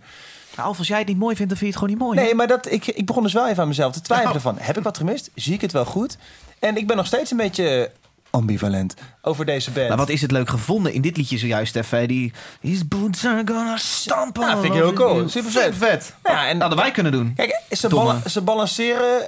Nou, 0.57 0.69
of 0.69 0.77
als 0.77 0.87
jij 0.87 0.97
het 0.97 1.07
niet 1.07 1.17
mooi 1.17 1.35
vindt, 1.35 1.49
dan 1.51 1.59
vind 1.59 1.73
je 1.73 1.79
het 1.79 1.89
gewoon 1.89 2.07
niet 2.07 2.15
mooi. 2.15 2.27
Nee, 2.27 2.35
maar 2.35 2.47
dat, 2.47 2.71
ik, 2.71 2.87
ik 2.87 3.05
begon 3.05 3.23
dus 3.23 3.33
wel 3.33 3.47
even 3.47 3.61
aan 3.61 3.67
mezelf 3.67 3.93
te 3.93 4.01
twijfelen 4.01 4.41
van... 4.41 4.57
heb 4.59 4.77
ik 4.77 4.83
wat 4.83 4.97
gemist? 4.97 5.31
Zie 5.35 5.53
ik 5.53 5.61
het 5.61 5.71
wel 5.71 5.85
goed? 5.85 6.17
En 6.59 6.77
ik 6.77 6.87
ben 6.87 6.95
nog 6.95 7.05
steeds 7.05 7.31
een 7.31 7.37
beetje 7.37 7.91
ambivalent 8.29 8.93
over 9.21 9.45
deze 9.45 9.71
band. 9.71 9.87
Maar 9.87 9.97
wat 9.97 10.09
is 10.09 10.21
het 10.21 10.31
leuk 10.31 10.49
gevonden 10.49 10.93
in 10.93 11.01
dit 11.01 11.17
liedje 11.17 11.37
zojuist, 11.37 11.69
Stef? 11.69 12.05
Die 12.05 12.33
These 12.61 12.85
boots 12.85 13.25
are 13.25 13.41
gonna 13.45 13.77
stampen. 13.77 14.47
Ja, 14.47 14.53
vind 14.53 14.73
ik 14.73 14.73
heel 14.73 14.93
cool. 14.93 15.29
Super 15.29 15.51
vet. 15.51 15.75
vet. 15.75 16.13
Ja, 16.23 16.47
en 16.47 16.59
Hadden 16.59 16.79
wij 16.79 16.91
kunnen 16.91 17.11
doen. 17.11 17.33
Kijk, 17.35 17.61
ze, 17.71 18.19
ze 18.29 18.41
balanceren, 18.41 19.27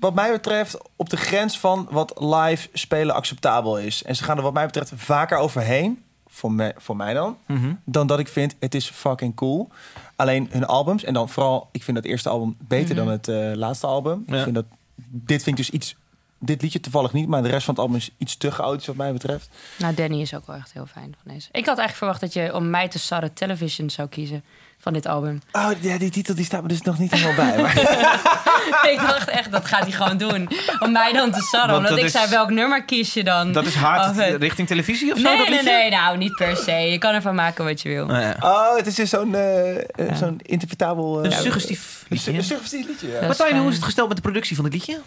wat 0.00 0.14
mij 0.14 0.32
betreft, 0.32 0.78
op 0.96 1.10
de 1.10 1.16
grens 1.16 1.58
van 1.58 1.88
wat 1.90 2.12
live 2.20 2.68
spelen 2.72 3.14
acceptabel 3.14 3.78
is. 3.78 4.02
En 4.02 4.16
ze 4.16 4.24
gaan 4.24 4.36
er, 4.36 4.42
wat 4.42 4.52
mij 4.52 4.66
betreft, 4.66 4.92
vaker 4.94 5.38
overheen. 5.38 6.04
Voor, 6.28 6.52
me, 6.52 6.74
voor 6.76 6.96
mij 6.96 7.14
dan. 7.14 7.36
Mhm. 7.46 7.74
Dan 7.84 8.06
dat 8.06 8.18
ik 8.18 8.28
vind, 8.28 8.54
het 8.58 8.74
is 8.74 8.90
fucking 8.90 9.34
cool. 9.34 9.68
Alleen 10.16 10.48
hun 10.50 10.66
albums, 10.66 11.04
en 11.04 11.14
dan 11.14 11.28
vooral, 11.28 11.68
ik 11.72 11.82
vind 11.82 11.96
dat 11.96 12.06
eerste 12.06 12.28
album 12.28 12.56
beter 12.58 12.94
dan 12.94 13.08
het 13.08 13.28
eh, 13.28 13.52
laatste 13.54 13.86
album. 13.86 14.24
Ja. 14.26 14.36
Ik 14.36 14.42
vind 14.42 14.54
dat, 14.54 14.64
dit 15.08 15.42
vind 15.42 15.58
ik 15.58 15.66
dus 15.66 15.74
iets. 15.74 15.96
Dit 16.38 16.62
liedje 16.62 16.80
toevallig 16.80 17.12
niet, 17.12 17.28
maar 17.28 17.42
de 17.42 17.48
rest 17.48 17.64
van 17.64 17.74
het 17.74 17.82
album 17.82 17.96
is 17.96 18.10
iets 18.18 18.36
te 18.36 18.50
chaotisch, 18.50 18.86
wat 18.86 18.96
mij 18.96 19.12
betreft. 19.12 19.48
Nou, 19.78 19.94
Danny 19.94 20.20
is 20.20 20.34
ook 20.34 20.46
wel 20.46 20.56
echt 20.56 20.72
heel 20.72 20.86
fijn 20.86 21.16
van 21.22 21.32
deze. 21.32 21.48
Ik 21.52 21.66
had 21.66 21.78
eigenlijk 21.78 21.96
verwacht 21.96 22.20
dat 22.20 22.32
je 22.32 22.54
om 22.54 22.70
mij 22.70 22.88
te 22.88 22.98
sarren 22.98 23.32
television 23.32 23.90
zou 23.90 24.08
kiezen 24.08 24.44
van 24.78 24.92
dit 24.92 25.06
album. 25.06 25.40
Oh, 25.52 25.70
ja, 25.80 25.98
die 25.98 26.10
titel 26.10 26.34
die 26.34 26.44
staat 26.44 26.62
me 26.62 26.68
dus 26.68 26.82
nog 26.82 26.98
niet 26.98 27.10
helemaal 27.10 27.34
bij. 27.34 27.62
Maar 27.62 27.76
ik 28.92 29.00
dacht 29.26 29.38
echt, 29.38 29.52
dat 29.52 29.66
gaat 29.66 29.80
hij 29.82 29.90
gewoon 29.92 30.16
doen. 30.16 30.48
Om 30.78 30.92
mij 30.92 31.12
dan 31.12 31.30
te 31.30 31.40
sarren. 31.40 31.68
Want 31.70 31.76
Omdat 31.78 31.90
dat 31.90 31.98
ik 31.98 32.04
is- 32.04 32.12
zei, 32.12 32.28
welk 32.30 32.50
nummer 32.50 32.84
kies 32.84 33.14
je 33.14 33.24
dan? 33.24 33.52
Dat 33.52 33.64
is 33.66 33.74
hard 33.74 34.16
het- 34.16 34.42
richting 34.42 34.68
televisie 34.68 35.12
of 35.12 35.18
zo, 35.18 35.24
Nee, 35.24 35.36
dat 35.38 35.48
nee, 35.48 35.56
liedje? 35.56 35.72
nee, 35.76 35.90
nou, 35.90 36.16
niet 36.16 36.34
per 36.34 36.56
se. 36.56 36.72
Je 36.72 36.98
kan 36.98 37.14
ervan 37.14 37.34
maken 37.34 37.64
wat 37.64 37.82
je 37.82 37.88
wil. 37.88 38.10
Ja. 38.14 38.36
oh, 38.40 38.76
het 38.76 38.86
is 38.86 38.94
dus 38.94 39.10
zo'n 39.10 39.34
eh, 39.34 39.76
eh, 39.76 39.82
zo'n 40.14 40.40
interpretabel... 40.42 41.24
Een 41.24 41.32
eh, 41.32 41.38
suggestief 41.38 42.00
een 42.00 42.06
liedje. 42.08 42.30
su- 42.30 42.36
een 42.36 42.44
suggestief 42.44 42.86
liedje, 42.86 43.08
ja. 43.10 43.20
Martijn, 43.26 43.56
hoe 43.58 43.68
is 43.68 43.74
het 43.74 43.84
gesteld 43.84 44.08
met 44.08 44.16
de 44.16 44.22
productie 44.22 44.56
van 44.56 44.64
het 44.64 44.74
liedje? 44.74 44.98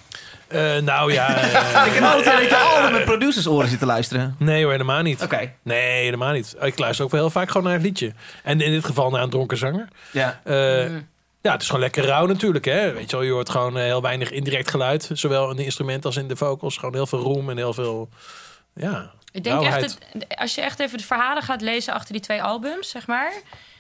Eh, 0.48 0.78
nou 0.78 1.14
ja. 1.14 1.28
Ik 1.90 1.94
heb 1.94 2.04
altijd 2.04 2.54
altijd 2.54 2.92
met 2.92 3.06
producers 3.06 3.48
oren 3.48 3.70
zitten 3.70 3.88
luisteren. 3.88 4.36
nee 4.40 4.62
hoor, 4.64 4.72
helemaal 4.72 5.02
niet. 5.02 5.22
Oké. 5.24 5.52
Nee, 5.64 6.04
helemaal 6.04 6.32
niet. 6.34 6.56
Ik 6.62 6.80
luister 6.80 7.06
ook 7.06 7.12
wel 7.12 7.20
heel 7.22 7.30
vaak 7.30 7.48
gewoon 7.48 7.64
naar 7.64 7.74
het 7.74 7.82
liedje. 7.84 8.14
En 8.44 8.62
in 8.62 8.72
dit 8.72 8.86
geval 8.86 9.10
naar 9.10 9.22
een 9.24 9.30
dronken 9.30 9.58
zanger. 9.58 9.88
Ja. 10.12 10.40
Eh, 10.44 10.88
Mm. 10.90 11.08
Ja, 11.42 11.52
het 11.52 11.62
is 11.62 11.68
gewoon 11.68 11.82
lekker 11.82 12.06
rauw 12.06 12.26
natuurlijk. 12.26 12.66
Hè? 12.66 12.94
Weet 12.94 13.10
je 13.10 13.16
wel, 13.16 13.26
je 13.26 13.32
hoort 13.32 13.50
gewoon 13.50 13.78
eh, 13.78 13.84
heel 13.84 14.02
weinig 14.02 14.32
indirect 14.32 14.70
geluid. 14.70 15.10
Zowel 15.14 15.50
in 15.50 15.56
de 15.56 15.64
instrument 15.64 16.06
als 16.06 16.18
in 16.18 16.28
de 16.28 16.36
vocals. 16.36 16.78
Gewoon 16.78 16.94
heel 16.94 17.08
veel 17.08 17.20
roem 17.20 17.50
en 17.50 17.58
heel 17.58 17.74
veel... 17.74 18.10
Ja, 18.76 19.12
Ik 19.32 19.44
denk 19.44 19.62
rauwheid. 19.62 19.84
echt, 19.84 20.00
het, 20.14 20.38
als 20.38 20.56
je 20.56 20.62
echt 20.62 20.80
even 20.80 20.98
de 20.98 21.04
verhalen 21.04 21.44
gaat 21.44 21.62
lezen 21.62 21.94
achter 21.94 22.14
die 22.14 22.22
twee 22.22 22.44
albums, 22.44 22.90
zeg 22.90 23.08
maar... 23.08 23.32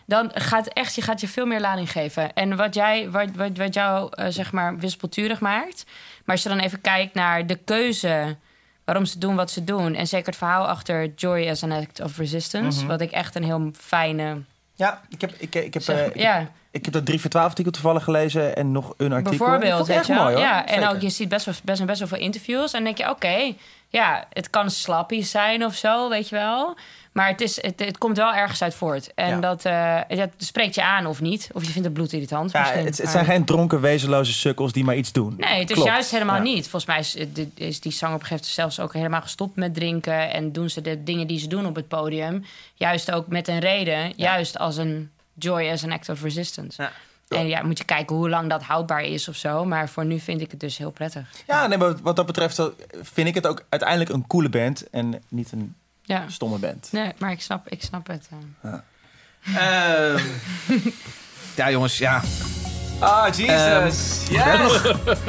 dan 0.05 0.32
gaat 0.34 0.68
echt, 0.68 0.95
je 0.95 1.01
gaat 1.01 1.22
je 1.22 1.28
veel 1.28 1.45
meer 1.45 1.60
lading 1.60 1.91
geven. 1.91 2.34
En 2.34 2.55
wat, 2.55 2.76
jij, 2.76 3.10
wat, 3.10 3.30
wat, 3.36 3.57
wat 3.57 3.74
jou, 3.74 4.10
eh, 4.12 4.26
zeg 4.30 4.51
maar, 4.51 4.78
wispelturig 4.78 5.39
maakt... 5.39 5.84
maar 6.26 6.36
als 6.36 6.43
je 6.43 6.49
dan 6.49 6.60
even 6.60 6.82
kijkt 6.82 7.14
naar 7.14 7.47
de 7.47 7.55
keuze... 7.55 8.38
waarom 8.86 9.05
ze 9.05 9.18
doen 9.18 9.36
wat 9.36 9.51
ze 9.51 9.64
doen... 9.64 9.95
en 9.95 10.07
zeker 10.07 10.28
het 10.28 10.38
verhaal 10.38 10.68
achter 10.68 11.14
Joy 11.16 11.49
as 11.49 11.64
an 11.64 11.72
Act 11.72 12.01
of 12.01 12.18
Resistance... 12.18 12.86
wat 12.86 13.01
ik 13.01 13.12
echt 13.12 13.36
een 13.36 13.43
heel 13.43 13.72
fijne... 13.78 14.41
Ja, 14.76 15.01
ik 15.10 15.22
heb, 15.22 15.32
ik, 15.38 15.55
ik 15.55 15.74
heb, 15.74 15.84
Zeg, 15.84 15.99
eh, 15.99 16.05
ik, 16.05 16.16
ja, 16.16 16.51
ik 16.72 16.86
heb 16.86 16.94
dat 16.94 17.06
3 17.06 17.22
voor 17.22 17.30
12 17.30 17.48
artikel 17.48 17.72
toevallig 17.72 18.04
gelezen 18.04 18.56
en 18.56 18.72
nog 18.72 18.94
een 18.98 19.12
artikel. 19.12 19.32
Ik 19.34 19.38
bijvoorbeeld, 19.38 19.88
weet 19.88 19.98
echt 19.98 20.08
je 20.08 20.14
mooi 20.14 20.34
hoor. 20.34 20.44
Ja, 20.44 20.66
en 20.68 20.74
Zeker. 20.74 20.90
ook 20.96 21.02
je 21.02 21.10
ziet 21.10 21.30
best 21.30 21.46
wel, 21.46 21.56
best, 21.64 21.86
best 21.86 22.00
wel 22.00 22.08
veel 22.08 22.18
interviews. 22.18 22.74
En 22.74 22.84
dan 22.84 22.84
denk 22.84 22.98
je, 22.98 23.10
oké, 23.10 23.54
ja, 23.88 24.28
het 24.34 24.50
kan 24.50 24.70
slappies 24.72 25.32
zijn 25.32 25.66
of 25.66 25.76
zo, 25.76 26.10
weet 26.10 26.30
je 26.30 26.36
wel. 26.36 26.76
Maar 27.12 27.28
het, 27.28 27.42
is, 27.42 27.62
het, 27.62 27.80
het 27.80 27.98
komt 27.98 28.18
wel 28.18 28.34
ergens 28.34 28.62
uit 28.62 28.76
voort. 28.76 29.14
En 29.14 29.30
Ja. 29.30 29.40
dat, 29.40 29.62
dat 30.18 30.30
spreekt 30.38 30.76
je 30.76 30.84
aan 30.84 31.06
of 31.06 31.22
niet. 31.22 31.50
Of 31.54 31.62
je 31.66 31.70
vindt 31.72 31.86
het 31.88 31.94
bloedirritant 31.94 32.52
Ja, 32.52 32.64
het, 32.72 32.98
het 32.98 33.10
zijn 33.10 33.26
geen 33.26 33.46
dronken, 33.46 33.82
wezenloze 33.82 34.34
sukkels 34.34 34.72
die 34.72 34.84
maar 34.84 34.96
iets 34.96 35.12
doen. 35.12 35.34
Nee, 35.38 35.60
het 35.60 35.70
is 35.70 35.76
Klopt. 35.76 35.90
juist 35.92 36.12
helemaal 36.12 36.36
Ja. 36.36 36.42
niet. 36.42 36.62
Volgens 36.62 36.86
mij 36.86 37.00
is, 37.00 37.16
is- 37.16 37.28
is 37.56 37.80
die 37.80 37.92
zanger 37.92 38.16
op 38.16 38.22
een 38.22 38.28
gegeven 38.28 38.30
moment 38.30 38.46
zelfs 38.46 38.80
ook 38.80 38.94
helemaal 38.94 39.22
gestopt 39.22 39.56
met 39.56 39.74
drinken. 39.74 40.32
En 40.32 40.52
doen 40.52 40.70
ze 40.70 40.82
de 40.82 41.04
dingen 41.04 41.28
die 41.28 41.40
ze 41.40 41.48
doen 41.48 41.66
op 41.66 41.76
het 41.76 41.88
podium. 41.88 42.46
Juist 42.74 43.12
ook 43.12 43.28
met 43.28 43.48
een 43.48 43.60
reden. 43.60 44.14
Juist 44.16 44.58
als 44.58 44.78
een 44.78 45.10
joy 45.40 45.70
as 45.70 45.84
an 45.84 45.92
act 45.92 46.10
of 46.10 46.22
resistance. 46.22 46.82
Ja. 46.82 46.92
En 47.38 47.48
ja, 47.48 47.64
moet 47.64 47.78
je 47.78 47.84
kijken 47.84 48.16
hoe 48.16 48.30
lang 48.30 48.50
dat 48.50 48.64
houdbaar 48.64 49.02
is 49.04 49.28
of 49.28 49.36
zo. 49.36 49.66
Maar 49.66 49.90
voor 49.90 50.06
nu 50.06 50.20
vind 50.20 50.42
ik 50.42 50.52
het 50.52 50.60
dus 50.60 50.78
heel 50.78 50.92
prettig. 50.92 51.30
Ja, 51.48 51.68
nee, 51.68 51.78
maar 51.78 51.96
wat 52.02 52.16
dat 52.16 52.26
betreft 52.26 52.62
vind 53.02 53.28
ik 53.28 53.36
het 53.36 53.48
ook 53.48 53.66
uiteindelijk 53.70 54.10
een 54.12 54.28
coole 54.28 54.50
band 54.50 54.90
en 54.90 55.22
niet 55.28 55.52
een 55.52 55.76
Ja, 56.02 56.24
stomme 56.28 56.58
band. 56.58 56.88
nee, 56.92 57.12
maar 57.18 57.32
ik 57.32 57.42
snap, 57.42 57.68
ik 57.70 57.84
snap 57.84 58.08
het. 58.08 58.28
eh. 58.62 58.74
Ehm, 59.56 60.20
ja, 61.56 61.72
jongens, 61.72 61.98
ja. 61.98 62.22
Ah, 63.00 63.26
Ehm, 63.28 63.36
We 64.30 64.38
hebben 64.40 64.68
nog 64.68 64.86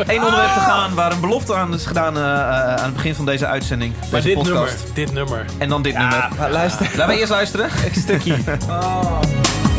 één 0.07 0.23
onderwerp 0.23 0.53
te 0.53 0.61
gaan 0.61 0.95
waar 0.95 1.13
een 1.13 1.21
belofte 1.21 1.55
aan 1.55 1.75
is 1.75 1.87
gedaan 1.87 2.17
eh, 2.17 2.23
eh, 2.23 2.75
aan 2.75 2.85
het 2.85 2.95
begin 2.95 3.15
van 3.15 3.25
deze 3.27 3.47
uitzending. 3.47 3.95
Maar 3.97 4.11
Deze 4.11 4.27
dit 4.27 4.35
podcast. 4.35 4.77
nummer, 4.77 4.95
dit 4.95 5.13
nummer. 5.13 5.45
En 5.59 5.69
dan 5.69 5.83
dit 5.83 5.97
nummer. 5.99 6.29
maar 6.39 6.51
luister. 6.51 6.87
Laten 6.97 7.07
we 7.15 7.19
eerst 7.19 7.31
luisteren. 7.31 7.71
Een 7.87 7.95
stukje. 8.01 8.39
Candlelight 8.45 9.69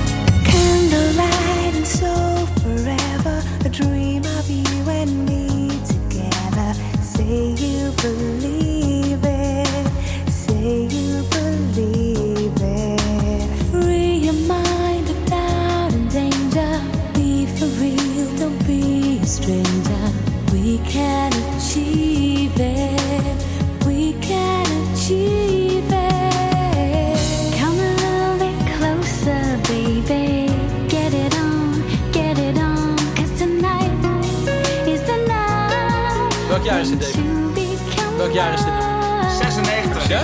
Welk 38.32 38.44
jaar 38.44 38.54
is 38.54 38.64
dit 38.64 38.74
nummer? 38.74 39.30
96. 39.32 40.08
Ja? 40.08 40.22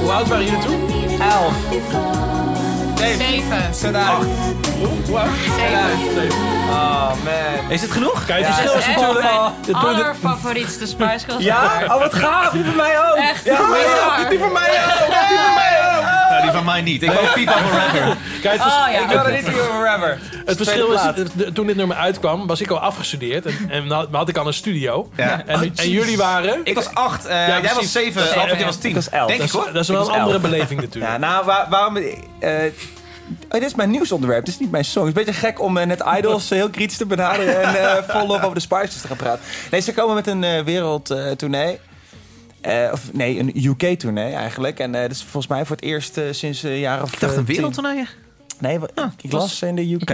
Hoe 0.00 0.12
oud 0.12 0.28
waren 0.28 0.44
jullie 0.44 0.60
toen? 0.60 0.90
Elf. 1.20 1.54
Zeven. 2.94 3.26
Hoe 5.06 5.18
oud? 5.18 5.30
Zeven. 6.14 6.38
Oh 6.68 7.08
man. 7.08 7.70
Is 7.70 7.80
het 7.82 7.90
genoeg? 7.90 8.24
Kijk, 8.24 8.46
het 8.46 8.54
verschil 8.54 8.78
is 8.78 8.86
natuurlijk... 8.86 9.24
mijn 9.66 9.76
allerfavorietste 9.76 10.86
Spice 10.86 11.24
Girls. 11.26 11.44
Ja, 11.44 11.82
oh 11.88 11.98
wat 11.98 12.14
gaaf, 12.14 12.50
die 12.50 12.64
van 12.64 12.76
mij 12.76 12.98
ook. 13.00 13.16
Echt 13.16 13.44
Ja, 13.44 13.56
die 13.56 13.58
van 13.58 13.70
mij 13.70 13.84
ook, 13.84 14.30
die 14.30 14.38
van 14.38 14.52
mij. 14.52 14.70
Nou, 14.70 15.63
van 16.54 16.64
mij 16.64 16.82
niet. 16.82 17.02
Ik 17.02 17.10
wou 17.10 17.26
FIFA 17.26 17.52
Forever. 17.58 18.16
Kijk, 18.42 18.54
het, 18.54 18.62
vers- 18.62 18.74
Oh 18.74 18.92
ja. 18.92 19.00
Ik 19.00 19.08
wil 19.08 19.18
er 19.24 19.32
niet 19.32 19.44
forever. 19.48 20.18
het 20.44 20.56
verschil 20.56 20.92
is, 20.92 21.00
eh, 21.00 21.46
toen 21.52 21.66
dit 21.66 21.76
nummer 21.76 21.96
uitkwam, 21.96 22.46
was 22.46 22.60
ik 22.60 22.70
al 22.70 22.78
afgestudeerd. 22.78 23.46
En, 23.46 23.56
en 23.70 23.90
had, 23.90 24.08
had 24.12 24.28
ik 24.28 24.36
al 24.36 24.46
een 24.46 24.54
studio. 24.54 25.10
Ja. 25.16 25.42
En, 25.46 25.72
en 25.76 25.90
jullie 25.90 26.16
waren... 26.16 26.60
Ik 26.64 26.74
was 26.74 26.94
acht, 26.94 27.26
eh, 27.26 27.48
Ja, 27.48 27.60
jij 27.60 27.74
was 27.74 27.92
zeven, 27.92 28.22
elf, 28.34 28.34
jij 28.56 28.64
was 28.64 28.74
ja. 28.74 28.80
tien. 28.80 28.88
Ik 28.90 28.94
was 28.96 29.08
elf. 29.10 29.26
Denk 29.26 29.38
Dat 29.40 29.48
ik 29.48 29.54
hoor. 29.54 29.72
dat 29.72 29.82
is 29.82 29.88
wel 29.88 30.00
Ik 30.00 30.02
een 30.06 30.10
was 30.12 30.20
andere 30.20 30.38
elf. 30.38 30.50
beleving 30.50 30.80
natuurlijk. 30.80 31.12
Ja, 31.12 31.18
nou, 31.18 31.44
waar- 31.44 31.66
waarom... 31.70 31.96
eh, 31.96 32.50
oh, 33.48 33.50
dit 33.50 33.62
is 33.62 33.74
mijn 33.74 33.90
nieuwsonderwerp. 33.90 34.44
Dit 34.44 34.54
is 34.54 34.60
niet 34.60 34.70
mijn 34.70 34.84
song. 34.84 35.06
Het 35.06 35.16
is 35.16 35.20
een 35.20 35.32
beetje 35.32 35.46
gek 35.46 35.60
om 35.60 35.76
eh, 35.76 35.86
net 35.86 36.04
Idols 36.18 36.50
eh, 36.50 36.58
heel 36.58 36.70
kritisch 36.70 36.96
te 36.96 37.06
benaderen... 37.06 37.62
en 37.62 37.96
eh 37.96 38.02
vol 38.08 38.26
lof 38.26 38.42
over 38.42 38.54
de 38.54 38.60
Spices 38.60 39.00
te 39.00 39.06
gaan 39.08 39.16
praten. 39.16 39.40
Nee, 39.70 39.80
ze 39.80 39.92
komen 39.94 40.14
met 40.14 40.26
een 40.26 40.44
eh 40.44 40.60
wereldtournee. 40.64 41.78
Eh, 42.64 42.92
of 42.92 43.12
nee, 43.12 43.38
een 43.38 43.64
UK-tournee 43.64 44.32
eigenlijk. 44.32 44.78
En 44.78 44.94
eh 44.94 45.00
dat 45.00 45.10
is 45.10 45.22
volgens 45.22 45.46
mij 45.46 45.64
voor 45.64 45.76
het 45.76 45.84
eerst 45.84 46.16
eh, 46.18 46.24
sinds 46.30 46.62
een 46.62 46.78
jaar 46.78 47.02
of 47.02 47.12
Ik 47.12 47.20
dacht 47.20 47.36
een 47.36 47.44
wereldtournee. 47.44 48.06
Nee, 48.58 48.78
wa- 48.78 48.88
ik 49.20 49.32
las 49.32 49.62
in 49.62 49.74
de 49.74 49.92
UK. 49.92 50.10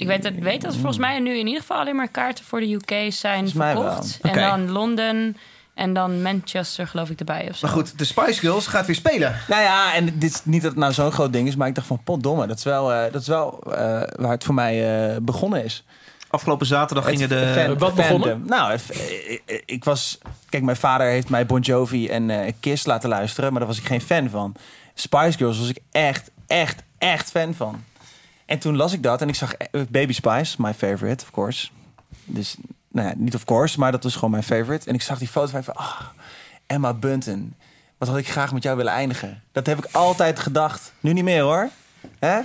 Ik 0.00 0.06
weet, 0.06 0.22
dat, 0.22 0.32
weet 0.40 0.60
dat 0.62 0.74
volgens 0.74 0.98
mij 0.98 1.18
nu 1.18 1.38
in 1.38 1.46
ieder 1.46 1.60
geval 1.60 1.76
alleen 1.78 1.96
maar 1.96 2.08
kaarten 2.08 2.44
voor 2.44 2.60
de 2.60 2.72
UK 2.72 3.12
zijn 3.12 3.48
verkocht. 3.48 4.18
En 4.22 4.34
dan 4.34 4.70
Londen 4.70 5.36
en 5.74 5.92
dan 5.92 6.22
Manchester 6.22 6.86
geloof 6.86 7.10
ik 7.10 7.18
erbij 7.18 7.48
of 7.50 7.56
zo. 7.56 7.66
Maar 7.66 7.76
goed, 7.76 7.98
de 7.98 8.04
Spice 8.04 8.40
Girls 8.40 8.66
gaat 8.66 8.86
weer 8.86 8.94
spelen. 8.96 9.36
Nou 9.48 9.62
ja, 9.62 9.94
en 9.94 10.04
dit 10.18 10.30
is 10.30 10.40
niet 10.44 10.62
dat 10.62 10.70
het 10.70 10.80
nou 10.80 10.92
zo'n 10.92 11.12
groot 11.12 11.32
ding 11.32 11.48
is, 11.48 11.56
maar 11.56 11.68
ik 11.68 11.74
dacht 11.74 11.86
van 11.86 12.02
potdomme, 12.04 12.46
dat 12.46 12.58
is 12.58 12.64
wel, 12.64 12.92
eh, 12.92 13.12
dat 13.12 13.20
is 13.20 13.28
wel 13.28 13.58
eh, 13.66 13.72
waar 14.16 14.30
het 14.30 14.44
voor 14.44 14.54
mij 14.54 15.10
eh, 15.10 15.16
begonnen 15.22 15.64
is. 15.64 15.84
Afgelopen 16.30 16.66
zaterdag 16.66 17.04
gingen 17.04 17.28
de... 17.28 17.52
fan- 17.54 17.78
wat 17.78 17.94
begonnen? 17.94 18.42
Nou, 18.46 18.72
eh, 18.72 19.38
eh, 19.46 19.60
ik 19.64 19.84
was... 19.84 20.18
Kijk, 20.48 20.62
mijn 20.62 20.76
vader 20.76 21.06
heeft 21.06 21.28
mij 21.28 21.46
Bon 21.46 21.60
Jovi 21.60 22.08
en 22.08 22.30
eh, 22.30 22.52
Kiss 22.60 22.86
laten 22.86 23.08
luisteren, 23.08 23.50
maar 23.50 23.58
daar 23.58 23.68
was 23.68 23.78
ik 23.78 23.86
geen 23.86 24.00
fan 24.00 24.30
van. 24.30 24.54
Spice 24.94 25.38
Girls 25.38 25.58
was 25.58 25.68
ik 25.68 25.78
echt, 25.90 26.30
echt, 26.46 26.82
echt 26.98 27.30
fan 27.30 27.54
van. 27.54 27.84
En 28.46 28.58
toen 28.58 28.76
las 28.76 28.92
ik 28.92 29.02
dat 29.02 29.22
en 29.22 29.28
ik 29.28 29.34
zag 29.34 29.52
Baby 29.88 30.12
Spice, 30.12 30.56
my 30.58 30.74
favorite, 30.74 31.24
of 31.24 31.30
course. 31.30 31.68
Dus, 32.24 32.56
nou 32.88 33.08
ja, 33.08 33.14
niet 33.16 33.34
of 33.34 33.44
course, 33.44 33.78
maar 33.78 33.92
dat 33.92 34.02
was 34.02 34.14
gewoon 34.14 34.30
mijn 34.30 34.42
favorite. 34.42 34.88
En 34.88 34.94
ik 34.94 35.02
zag 35.02 35.18
die 35.18 35.28
foto 35.28 35.50
van, 35.50 35.64
van 35.64 35.74
ah, 35.74 36.00
Emma 36.66 36.94
Bunton. 36.94 37.54
Wat 37.98 38.08
had 38.08 38.18
ik 38.18 38.28
graag 38.28 38.52
met 38.52 38.62
jou 38.62 38.76
willen 38.76 38.92
eindigen. 38.92 39.42
Dat 39.52 39.66
heb 39.66 39.78
ik 39.78 39.88
altijd 39.92 40.38
gedacht. 40.38 40.92
Nu 41.00 41.12
niet 41.12 41.24
meer 41.24 41.42
hoor. 41.42 41.68
Hè? 42.18 42.40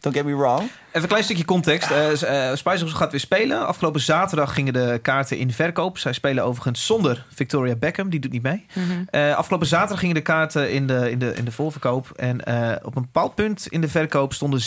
Don't 0.00 0.16
get 0.16 0.24
me 0.24 0.36
wrong. 0.36 0.70
Even 0.96 1.08
een 1.08 1.14
klein 1.14 1.24
stukje 1.24 1.44
context. 1.44 1.90
Eh, 1.90 2.50
eh, 2.50 2.58
Girls 2.64 2.92
gaat 2.92 3.10
weer 3.10 3.20
spelen. 3.20 3.66
Afgelopen 3.66 4.00
zaterdag 4.00 4.54
gingen 4.54 4.72
de 4.72 4.98
kaarten 5.02 5.38
in 5.38 5.52
verkoop. 5.52 5.98
Zij 5.98 6.12
spelen 6.12 6.44
overigens 6.44 6.86
zonder 6.86 7.24
Victoria 7.34 7.74
Beckham. 7.74 8.10
Die 8.10 8.20
doet 8.20 8.32
niet 8.32 8.42
mee. 8.42 8.66
Mhm. 8.72 8.84
Eh, 9.10 9.34
afgelopen 9.34 9.66
zaterdag 9.66 9.98
gingen 9.98 10.14
de 10.14 10.20
kaarten 10.20 10.70
in 10.70 10.86
de, 10.86 11.10
in 11.10 11.18
de, 11.18 11.34
in 11.34 11.44
de 11.44 11.50
voorverkoop. 11.52 12.10
En 12.16 12.44
eh, 12.44 12.76
op 12.82 12.96
een 12.96 13.02
bepaald 13.02 13.34
punt 13.34 13.66
in 13.66 13.80
de 13.80 13.88
verkoop 13.88 14.32
stonden 14.32 14.60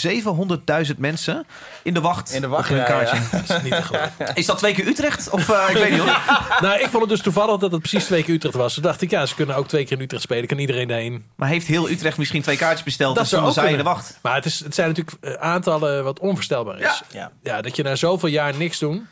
700.000 0.86 0.98
mensen 0.98 1.46
in 1.82 1.94
de 1.94 2.00
wacht, 2.00 2.32
In 2.32 2.40
de 2.40 2.48
wacht, 2.48 2.70
op 2.70 2.76
hun 2.76 2.84
ja, 2.84 2.88
ja. 2.88 2.90
kaartje. 2.90 3.18
Dat 3.46 3.56
is 3.56 3.62
niet 3.62 3.72
te 3.72 3.82
geloven. 3.82 4.34
Is 4.34 4.46
dat 4.46 4.58
twee 4.58 4.74
keer 4.74 4.86
Utrecht? 4.86 5.30
Of 5.30 5.48
eh, 5.48 5.64
ik 5.68 5.76
weet 5.76 5.90
niet 5.90 6.00
hoor. 6.00 6.20
nou, 6.60 6.80
ik 6.80 6.88
vond 6.88 7.02
het 7.02 7.08
dus 7.08 7.20
toevallig 7.22 7.58
dat 7.58 7.72
het 7.72 7.80
precies 7.80 8.04
twee 8.04 8.22
keer 8.22 8.34
Utrecht 8.34 8.54
was. 8.54 8.74
Toen 8.74 8.82
dacht 8.82 9.02
ik, 9.02 9.10
ja, 9.10 9.26
ze 9.26 9.34
kunnen 9.34 9.56
ook 9.56 9.68
twee 9.68 9.84
keer 9.84 9.96
in 9.96 10.02
Utrecht 10.02 10.22
spelen. 10.22 10.46
Kan 10.46 10.58
iedereen 10.58 10.90
heen. 10.90 11.24
Maar 11.36 11.48
heeft 11.48 11.66
heel 11.66 11.90
Utrecht 11.90 12.18
misschien 12.18 12.42
twee 12.42 12.56
kaartjes 12.56 12.82
besteld? 12.82 13.14
Dat 13.14 13.22
en 13.22 13.28
stonden 13.28 13.48
ook 13.48 13.54
zij 13.54 13.70
in 13.70 13.76
de 13.76 13.82
wacht? 13.82 14.18
Maar 14.22 14.34
het, 14.34 14.44
is, 14.44 14.60
het 14.60 14.74
zijn 14.74 14.88
natuurlijk 14.88 15.40
aantallen 15.40 16.04
wat 16.04 16.19
onvoorstelbaar 16.20 16.78
is. 16.78 16.82
Ja. 16.82 17.00
Ja. 17.10 17.30
Ja, 17.42 17.60
dat 17.60 17.76
je 17.76 17.82
na 17.82 17.96
zoveel 17.96 18.28
jaar 18.28 18.56
niks 18.56 18.78
doen. 18.78 19.06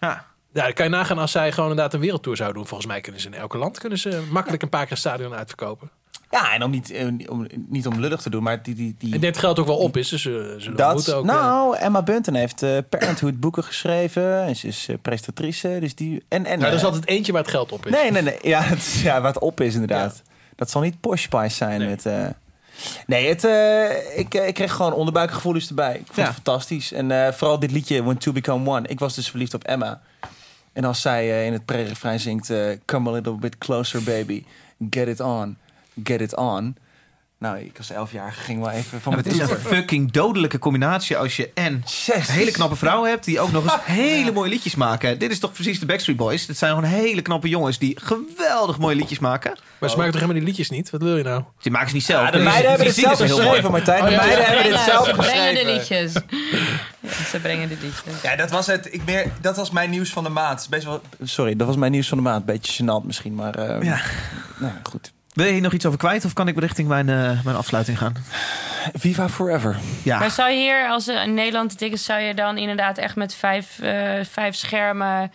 Ja. 0.00 0.26
Ja, 0.52 0.62
dan 0.62 0.72
kan 0.72 0.84
je 0.84 0.90
nagaan 0.90 1.18
als 1.18 1.32
zij 1.32 1.52
gewoon 1.52 1.70
inderdaad 1.70 1.94
een 1.94 2.00
wereldtour 2.00 2.36
zouden 2.36 2.58
doen. 2.58 2.68
Volgens 2.68 2.88
mij 2.90 3.00
kunnen 3.00 3.20
ze 3.20 3.26
in 3.26 3.34
elke 3.34 3.58
land 3.58 3.78
kunnen 3.78 3.98
ze 3.98 4.26
makkelijk 4.30 4.62
een 4.62 4.68
paar 4.68 4.82
keer 4.82 4.90
een 4.90 4.96
stadion 4.96 5.34
uitverkopen. 5.34 5.90
Ja, 6.30 6.52
en 6.52 6.62
om 6.62 6.70
niet, 6.70 6.90
eh, 6.90 7.06
om, 7.26 7.46
niet 7.68 7.86
om 7.86 8.00
lullig 8.00 8.20
te 8.20 8.30
doen, 8.30 8.42
maar 8.42 8.62
die... 8.62 8.74
die, 8.74 8.94
die 8.98 9.10
dat 9.10 9.22
het 9.22 9.38
geld 9.38 9.58
ook 9.58 9.66
wel 9.66 9.76
op 9.76 9.96
is. 9.96 10.08
Dus 10.08 10.22
ze 10.22 10.72
dat, 10.76 10.94
moeten 10.94 11.16
ook... 11.16 11.26
eh, 11.26 11.32
nou, 11.32 11.76
Emma 11.76 12.02
Bunton 12.02 12.34
heeft 12.34 12.62
eh 12.62 12.78
Parenthood 12.88 13.40
boeken 13.40 13.64
geschreven. 13.64 14.42
En 14.42 14.56
ze 14.56 14.66
is 14.66 14.88
eh, 14.88 14.96
presentatrice. 15.02 15.76
Dus 15.80 15.94
die, 15.94 16.24
en, 16.28 16.46
en, 16.46 16.58
nou, 16.58 16.70
er 16.70 16.76
is 16.76 16.84
altijd 16.84 17.06
eentje 17.06 17.32
waar 17.32 17.42
het 17.42 17.50
geld 17.50 17.72
op 17.72 17.86
is. 17.86 17.92
Nee, 17.92 18.10
nee, 18.10 18.22
nee. 18.22 18.38
Ja, 18.42 18.60
het 18.74 18.78
is, 18.78 19.02
ja 19.02 19.20
wat 19.20 19.38
op 19.38 19.60
is 19.60 19.74
inderdaad. 19.74 20.22
Dat 20.56 20.70
zal 20.70 20.80
niet 20.80 21.00
Posh 21.00 21.22
Spice 21.22 21.56
zijn. 21.56 21.78
Nee. 21.78 21.88
Met, 21.88 22.06
eh, 22.06 22.26
nee, 23.06 23.28
het, 23.28 23.44
eh, 23.44 24.18
ik, 24.18 24.34
eh, 24.34 24.46
ik 24.48 24.54
kreeg 24.54 24.72
gewoon 24.72 24.92
onderbuikgevoelens 24.92 25.68
erbij. 25.68 25.94
Ik 25.94 26.04
vond 26.06 26.16
Ja. 26.16 26.24
het 26.24 26.34
fantastisch. 26.34 26.92
En 26.92 27.10
eh, 27.26 27.32
vooral 27.32 27.58
dit 27.58 27.70
liedje, 27.70 28.02
When 28.02 28.18
Two 28.18 28.32
Become 28.32 28.70
One. 28.70 28.88
Ik 28.88 28.98
was 28.98 29.14
dus 29.14 29.28
verliefd 29.30 29.54
op 29.54 29.64
Emma. 29.64 30.00
En 30.72 30.84
als 30.84 31.00
zij 31.00 31.46
in 31.46 31.52
het 31.52 31.64
pre-refrein 31.64 32.20
zingt... 32.20 32.52
Come 32.84 33.10
a 33.10 33.12
little 33.12 33.32
bit 33.34 33.58
closer, 33.58 34.02
baby. 34.02 34.44
Get 34.90 35.08
it 35.08 35.20
on. 35.20 35.56
Get 36.04 36.20
it 36.20 36.36
on. 36.36 36.76
Nou, 37.44 37.58
ik 37.58 37.76
was 37.76 37.90
elf 37.90 38.12
jaar, 38.12 38.32
ging 38.32 38.60
wel 38.60 38.70
even 38.70 39.00
van 39.00 39.12
het 39.16 39.26
is 39.26 39.38
een 39.38 39.48
fucking 39.48 40.10
dodelijke 40.12 40.58
combinatie 40.58 41.16
als 41.16 41.36
je 41.36 41.50
en 41.54 41.72
een 42.06 42.20
hele 42.22 42.50
knappe 42.50 42.76
vrouw 42.76 43.04
hebt 43.04 43.24
die 43.24 43.40
ook 43.40 43.52
nog 43.52 43.62
eens 43.62 43.74
hele 44.02 44.32
mooie 44.32 44.48
liedjes 44.48 44.74
maken. 44.74 45.18
Dit 45.18 45.30
is 45.30 45.38
toch 45.38 45.52
precies 45.52 45.80
de 45.80 45.86
Backstreet 45.86 46.16
Boys? 46.16 46.46
Dit 46.46 46.58
zijn 46.58 46.74
gewoon 46.74 46.88
hele 46.90 47.22
knappe 47.22 47.48
jongens 47.48 47.78
die 47.78 47.98
geweldig 48.02 48.78
mooie 48.78 48.96
liedjes 48.96 49.18
maken. 49.18 49.58
Maar 49.78 49.90
ze 49.90 49.96
maken 49.96 50.12
toch 50.12 50.20
helemaal 50.20 50.40
die 50.42 50.50
liedjes 50.50 50.70
niet? 50.70 50.90
Wat 50.90 51.02
wil 51.02 51.16
je 51.16 51.22
nou? 51.22 51.42
Die 51.62 51.72
maken 51.72 51.88
ze 51.88 51.94
niet 51.94 52.04
zelf. 52.04 52.24
Ja, 52.24 52.30
de 52.30 52.38
meiden 52.38 52.68
hebben 52.70 52.86
die 52.86 52.94
dit 52.94 53.16
zelf 53.16 53.30
geschreven. 53.30 53.70
Martijn. 53.70 54.04
De 54.04 54.10
Oh, 54.10 54.16
meiden 54.16 54.44
hebben 54.44 54.62
dit 54.62 54.72
Brengen- 54.72 54.90
zelf 54.92 55.06
ze 55.06 55.14
brengen 55.14 55.54
de 55.54 55.60
geschreven. 55.60 55.72
liedjes. 55.72 56.12
Ja, 57.00 57.10
ze 57.30 57.38
brengen 57.40 57.68
de 57.68 57.76
liedjes. 57.82 58.22
Ja, 58.22 58.36
dat 58.36 58.50
was 58.50 58.66
het. 58.66 58.88
Ik 58.94 59.04
meer, 59.04 59.26
dat 59.40 59.56
was 59.56 59.70
mijn 59.70 59.90
nieuws 59.90 60.10
van 60.10 60.22
de 60.24 60.30
maand. 60.30 60.60
Het 60.60 60.70
Best 60.70 60.84
wel, 60.84 61.00
sorry, 61.22 61.56
dat 61.56 61.66
was 61.66 61.76
mijn 61.76 61.92
nieuws 61.92 62.08
van 62.08 62.18
de 62.18 62.24
maand. 62.24 62.44
Beetje 62.44 62.82
gênant 62.84 63.06
misschien, 63.06 63.34
maar 63.34 63.54
eh, 63.54 63.82
Ja. 63.82 64.00
nou, 64.58 64.72
goed. 64.82 65.12
Wil 65.34 65.46
je 65.46 65.52
hier 65.52 65.60
nog 65.60 65.72
iets 65.72 65.86
over 65.86 65.98
kwijt 65.98 66.24
of 66.24 66.32
kan 66.32 66.48
ik 66.48 66.58
richting 66.58 66.88
mijn, 66.88 67.08
eh, 67.08 67.44
mijn 67.44 67.56
afsluiting 67.56 67.98
gaan? 67.98 68.12
Viva 68.92 69.28
Forever. 69.28 69.76
Ja. 70.02 70.18
Maar 70.18 70.30
zou 70.30 70.50
je 70.50 70.56
hier, 70.56 70.88
als 70.88 71.08
er 71.08 71.22
in 71.22 71.34
Nederland 71.34 71.78
dik 71.78 71.92
is, 71.92 72.04
zou 72.04 72.20
je 72.20 72.34
dan 72.34 72.58
inderdaad 72.58 72.98
echt 72.98 73.16
met 73.16 73.34
vijf, 73.34 73.78
eh, 73.80 74.24
vijf 74.30 74.54
schermen 74.54 75.32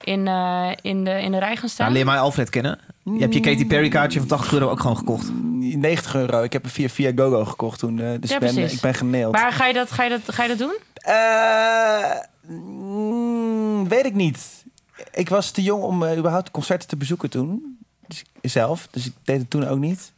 in, 0.00 0.28
eh, 0.28 0.68
in, 0.82 1.04
de, 1.04 1.22
in 1.22 1.30
de 1.32 1.38
rij 1.38 1.46
gaan 1.48 1.54
Nou, 1.56 1.68
staan? 1.68 1.92
leer 1.92 2.04
mij 2.04 2.18
Alfred 2.18 2.50
kennen. 2.50 2.78
Je 3.04 3.18
hebt 3.20 3.34
je 3.34 3.40
Katy 3.40 3.66
Perry 3.66 3.88
kaartje 3.88 4.18
van 4.18 4.28
80 4.28 4.52
euro 4.52 4.68
ook 4.70 4.80
gewoon 4.80 4.96
gekocht. 4.96 5.30
90 5.60 6.14
euro. 6.14 6.42
Ik 6.42 6.52
heb 6.52 6.62
hem 6.62 6.70
via, 6.70 6.88
via 6.88 7.12
GoGo 7.16 7.44
gekocht 7.44 7.78
toen. 7.78 7.98
eh, 8.00 8.10
dus 8.20 8.30
Ja, 8.30 8.34
ik, 8.36 8.40
ben, 8.42 8.54
precies. 8.54 8.72
ik 8.74 8.80
ben 8.80 8.94
geneeld. 8.94 9.32
Maar 9.32 9.52
ga 9.52 9.66
je 9.66 9.72
dat, 9.72 9.90
ga 9.92 10.02
je 10.02 10.10
dat, 10.10 10.20
ga 10.34 10.42
je 10.42 10.48
dat 10.48 10.58
doen? 10.58 10.76
Eh, 10.94 12.20
mm, 12.46 13.88
weet 13.88 14.04
ik 14.04 14.14
niet. 14.14 14.64
Ik 15.12 15.28
was 15.28 15.50
te 15.50 15.62
jong 15.62 15.82
om 15.82 16.02
eh, 16.04 16.18
überhaupt 16.18 16.50
concerten 16.50 16.88
te 16.88 16.96
bezoeken 16.96 17.30
toen. 17.30 17.71
Dus, 18.12 18.24
ik- 18.40 18.50
zelf. 18.50 18.88
Dus 18.90 19.06
ik 19.06 19.12
deed 19.24 19.38
het 19.40 19.50
toen 19.50 19.68
ook 19.68 19.78
niet. 19.78 20.12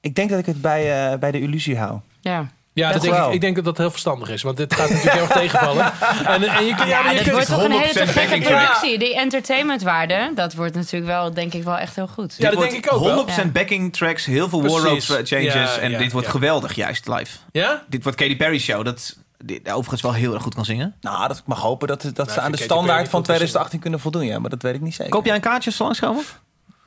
Ik 0.00 0.14
denk 0.14 0.30
dat 0.30 0.38
ik 0.38 0.46
het 0.46 0.60
bij, 0.60 1.12
eh, 1.12 1.18
bij 1.18 1.30
de 1.30 1.40
illusie 1.40 1.78
hou. 1.78 1.98
Ja. 2.20 2.48
Ja, 2.72 2.92
Dat 2.92 3.02
denk 3.02 3.14
wel. 3.14 3.28
ik, 3.28 3.34
ik 3.34 3.40
denk 3.40 3.54
dat 3.56 3.64
dat 3.64 3.78
heel 3.78 3.90
verstandig 3.90 4.28
is. 4.30 4.42
Want 4.42 4.56
dit 4.56 4.74
gaat 4.74 4.88
natuurlijk 4.90 5.14
heel 5.16 5.22
erg 5.22 5.32
tegenvallen. 5.32 5.84
En, 6.26 6.42
en 6.42 6.64
je, 6.64 6.68
ja, 6.68 6.76
maar 6.76 6.86
je 6.86 7.04
dat 7.04 7.22
kunt, 7.22 7.30
wordt 7.30 7.46
toch 7.46 7.62
een 7.64 7.70
hele 7.70 7.86
100% 7.86 7.92
te 7.92 8.06
gekke 8.06 8.40
productie. 8.40 8.98
Die 8.98 9.16
entertainmentwaarde, 9.16 10.32
dat 10.34 10.54
wordt 10.54 10.74
natuurlijk 10.74 11.06
wel, 11.06 11.34
denk 11.34 11.54
ik, 11.54 11.62
wel 11.62 11.76
echt 11.78 11.94
heel 11.94 12.06
goed. 12.08 12.34
Ja, 12.38 12.50
dat 12.50 12.60
Dit 12.60 12.70
denk 12.70 12.84
ik 12.84 12.92
ook 12.92 13.04
wel. 13.04 13.26
100% 13.26 13.34
Ja. 13.36 13.44
backing 13.52 13.92
tracks, 13.92 14.24
heel 14.24 14.48
veel 14.48 14.62
wardrobe 14.62 15.00
changes. 15.00 15.28
Ja, 15.52 15.76
en 15.78 15.90
ja, 15.90 15.98
dit 15.98 16.12
wordt 16.12 16.26
ja. 16.26 16.32
geweldig 16.32 16.74
juist 16.74 17.08
live. 17.08 17.38
Ja? 17.52 17.82
Dit 17.88 18.02
wordt 18.02 18.18
Katy 18.18 18.36
Perry 18.36 18.58
show. 18.58 18.84
Dat 18.84 19.16
die 19.44 19.60
overigens 19.64 20.02
wel 20.02 20.12
heel 20.12 20.34
erg 20.34 20.42
goed 20.42 20.54
kan 20.54 20.64
zingen. 20.64 20.94
Nou, 21.00 21.28
dat 21.28 21.36
ik 21.38 21.46
mag 21.46 21.60
hopen 21.60 21.88
dat, 21.88 22.02
dat 22.02 22.16
Nou, 22.16 22.30
ze 22.30 22.40
aan 22.40 22.52
de 22.52 22.58
standaard 22.62 23.08
van 23.08 23.18
goed 23.18 23.18
te 23.18 23.24
2018 23.24 23.80
kunnen 23.80 24.00
voldoen. 24.00 24.24
Ja, 24.26 24.38
maar 24.38 24.50
dat 24.50 24.62
weet 24.62 24.74
ik 24.74 24.80
niet 24.80 24.94
zeker. 24.94 25.12
Koop 25.12 25.24
jij 25.24 25.34
een 25.34 25.40
kaartje 25.40 25.66
als 25.66 25.76
ze 25.76 25.82
langskomen? 25.82 26.24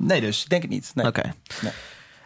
Nee, 0.01 0.21
dus. 0.21 0.43
Ik 0.43 0.49
denk 0.49 0.61
het 0.61 0.71
niet. 0.71 0.91
Nee. 0.93 1.05
Oké. 1.05 1.21
Nee. 1.61 1.71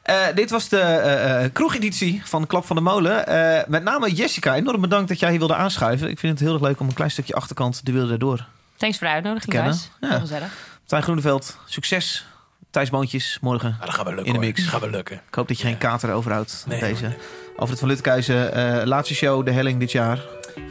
Eh, 0.03 0.35
dit 0.35 0.49
was 0.49 0.69
de 0.69 0.79
eh, 0.79 1.43
eh, 1.43 1.51
kroegeditie 1.53 2.21
van 2.25 2.47
Klap 2.47 2.65
van 2.65 2.75
de 2.75 2.81
Molen. 2.81 3.27
Eh, 3.27 3.67
met 3.67 3.83
name 3.83 4.11
Jessica, 4.13 4.55
enorm 4.55 4.81
bedankt 4.81 5.07
dat 5.09 5.19
jij 5.19 5.29
hier 5.29 5.39
wilde 5.39 5.55
aanschuiven. 5.55 6.09
Ik 6.09 6.19
vind 6.19 6.33
het 6.33 6.41
heel 6.47 6.53
erg 6.53 6.63
leuk 6.67 6.79
om 6.79 6.87
een 6.87 6.93
klein 6.93 7.11
stukje 7.11 7.33
achterkant 7.35 7.85
de 7.85 7.91
wilde 7.91 8.11
erdoor. 8.11 8.45
Thanks 8.77 8.97
voor 8.97 9.07
de 9.07 9.13
uitnodiging, 9.13 9.55
guys. 9.55 9.89
Ja. 10.01 10.09
Heel 10.09 10.19
gezellig. 10.19 10.51
Tijn 10.85 11.03
Groeneveld, 11.03 11.57
succes. 11.65 12.25
Thijs 12.71 12.89
Boontjes, 12.89 13.37
morgen. 13.41 13.75
Ah, 13.79 13.85
dat 13.85 13.93
gaat 13.93 14.05
wel 14.05 14.13
lukken 14.13 14.25
In 14.25 14.31
de 14.33 14.37
hoor. 14.37 14.47
mix. 14.47 14.61
Dat 14.61 14.69
gaat 14.69 14.81
wel 14.81 14.89
lukken. 14.89 15.15
Ik 15.27 15.35
hoop 15.35 15.47
dat 15.47 15.57
je 15.59 15.65
geen 15.67 15.77
kater 15.77 16.11
overhoudt 16.11 16.63
Nee, 16.67 16.79
deze. 16.79 17.01
hoor, 17.01 17.09
nee. 17.09 17.17
Alfred 17.57 17.79
van 17.79 17.87
Luttekhuizen, 17.87 18.53
eh, 18.53 18.85
laatste 18.85 19.13
show, 19.15 19.45
De 19.45 19.51
Helling 19.51 19.79
dit 19.79 19.91
jaar. 19.91 20.19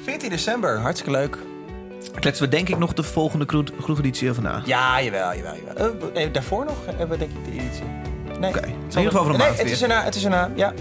14 0.05 0.30
december. 0.30 0.78
Hartstikke 0.80 1.12
leuk. 1.12 1.38
Kletsen 2.20 2.44
we 2.44 2.50
denk 2.50 2.68
ik 2.68 2.78
nog 2.78 2.92
de 2.92 3.02
volgende 3.02 3.44
kroeg- 3.46 3.70
kroegeditie 3.82 4.30
over 4.30 4.42
na. 4.42 4.62
Ja, 4.64 5.02
jawel, 5.02 5.34
jawel. 5.36 5.55
jawel. 5.66 5.86
Eh, 5.88 6.12
nee, 6.14 6.30
daarvoor 6.30 6.64
nog 6.64 6.76
hebben 6.86 7.09
we 7.09 7.16
denk 7.18 7.30
ik 7.30 7.44
de 7.44 7.50
editie. 7.61 7.84
Nee. 8.40 8.50
Oké, 8.50 8.59
Het 8.61 8.68
in 8.68 8.76
ieder 8.88 9.02
geval 9.02 9.20
over 9.20 9.32
een 9.32 9.38
nee, 9.38 9.46
maand 9.46 9.59
het 9.59 9.64
weer. 9.66 9.72
is 9.76 9.82
erna, 9.82 10.02
het 10.02 10.14
is 10.14 10.24
erna, 10.24 10.50
ja. 10.55 10.72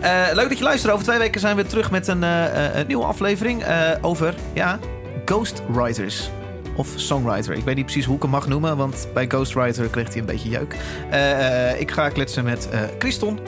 Eh, 0.00 0.34
leuk 0.34 0.48
dat 0.48 0.58
je 0.58 0.64
luistert. 0.64 0.92
Over 0.92 1.04
twee 1.04 1.18
weken 1.18 1.40
zijn 1.40 1.56
we 1.56 1.66
terug 1.66 1.90
met 1.90 2.06
een, 2.08 2.22
eh, 2.22 2.66
eh, 2.66 2.76
een 2.76 2.86
nieuwe 2.86 3.04
aflevering 3.04 3.62
eh, 3.62 3.90
over 4.00 4.34
ja, 4.52 4.78
ghostwriters. 5.24 6.30
Of 6.76 6.88
songwriter. 6.96 7.54
Ik 7.54 7.64
weet 7.64 7.76
niet 7.76 7.84
precies 7.84 8.04
hoe 8.04 8.16
ik 8.16 8.22
hem 8.22 8.30
mag 8.30 8.46
noemen, 8.48 8.76
want 8.76 9.08
bij 9.14 9.24
ghostwriter 9.28 9.88
kreeg 9.88 10.08
hij 10.08 10.18
een 10.18 10.24
beetje 10.26 10.48
jeuk. 10.48 10.76
Eh, 11.10 11.70
eh, 11.70 11.80
ik 11.80 11.90
ga 11.90 12.08
kletsen 12.08 12.44
met 12.44 12.68
eh 12.70 12.80
Christon. 12.98 13.38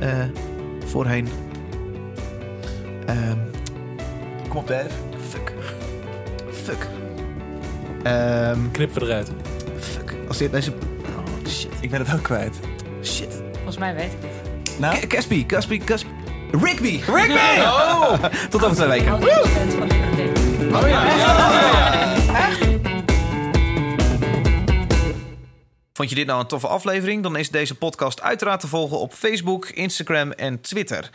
Eh, 0.00 0.08
voorheen. 0.86 1.28
Ehm, 3.06 3.36
Kom 4.48 4.56
op, 4.60 4.66
Dave. 4.68 4.88
Fuck. 6.64 6.74
Fuck. 6.74 6.86
Ehm, 8.02 8.58
Knip 8.72 8.94
we 8.94 9.00
eruit. 9.04 9.30
fuck. 9.80 10.14
Als 10.28 10.36
dit 10.38 10.52
deze... 10.52 10.70
Oh, 11.16 11.48
shit. 11.50 11.70
Ik 11.80 11.90
ben 11.90 12.00
het 12.00 12.14
ook 12.14 12.22
kwijt. 12.22 12.56
Shit. 13.04 13.42
Volgens 13.52 13.78
mij 13.78 13.94
weet 13.94 14.04
ik 14.04 14.18
het. 14.20 14.78
Nou? 14.78 15.06
Caspi, 15.06 15.46
Caspi, 15.46 15.78
Caspi. 15.78 16.08
Rigby! 16.62 17.00
Rigby! 17.06 17.60
Oh! 17.64 18.24
Tot 18.50 18.64
over 18.64 18.76
twee 18.76 18.88
weken. 18.88 19.12
Oh 20.74 20.88
ja. 20.88 21.02
Vond 25.92 26.08
je 26.08 26.14
dit 26.14 26.26
nou 26.26 26.40
een 26.40 26.46
toffe 26.46 26.66
aflevering? 26.66 27.22
Dan 27.22 27.36
is 27.36 27.50
deze 27.50 27.74
podcast 27.74 28.22
uiteraard 28.22 28.60
te 28.60 28.68
volgen 28.68 28.98
op 28.98 29.12
Facebook, 29.12 29.68
Instagram 29.68 30.30
en 30.30 30.60
Twitter. 30.60 31.10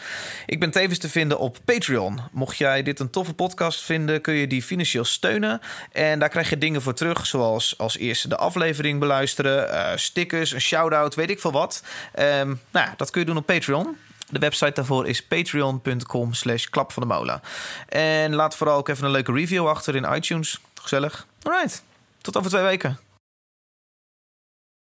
Ik 0.46 0.60
ben 0.60 0.72
tevens 0.72 1.00
te 1.00 1.10
vinden 1.10 1.40
op 1.40 1.58
Patreon. 1.66 2.22
Mocht 2.32 2.58
jij 2.58 2.84
dit 2.84 3.00
een 3.00 3.10
toffe 3.10 3.34
podcast 3.34 3.84
vinden, 3.84 4.22
kun 4.22 4.34
je 4.34 4.48
die 4.48 4.64
financieel 4.64 5.06
steunen. 5.06 5.62
En 5.92 6.20
daar 6.20 6.30
krijg 6.30 6.50
je 6.50 6.58
dingen 6.58 6.82
voor 6.82 6.94
terug, 6.94 7.26
zoals 7.26 7.78
als 7.78 7.98
eerste 7.98 8.28
de 8.28 8.38
aflevering 8.38 9.00
beluisteren, 9.00 9.72
eh, 9.72 9.98
stickers, 9.98 10.52
een 10.52 10.62
shout-out, 10.62 11.16
weet 11.16 11.30
ik 11.30 11.40
veel 11.40 11.52
wat. 11.52 11.84
Ehm, 12.14 12.56
nou, 12.72 12.90
dat 12.98 13.10
kun 13.10 13.22
je 13.22 13.28
doen 13.28 13.38
op 13.38 13.46
Patreon. 13.46 13.98
De 14.30 14.40
website 14.40 14.72
daarvoor 14.74 15.08
is 15.08 15.24
patreon.com 15.24 16.34
slash 16.34 16.66
klap 16.66 16.92
van 16.92 17.04
de 17.04 17.14
molen. 17.14 17.42
En 17.88 18.36
laat 18.36 18.56
vooral 18.56 18.78
ook 18.78 18.88
even 18.88 19.06
een 19.06 19.12
leuke 19.12 19.32
review 19.32 19.68
achter 19.68 19.96
in 19.96 20.14
iTunes. 20.14 20.60
Gezellig. 20.82 21.28
Alright, 21.42 21.84
tot 22.22 22.38
over 22.38 22.50
twee 22.50 22.64
weken. 22.64 23.07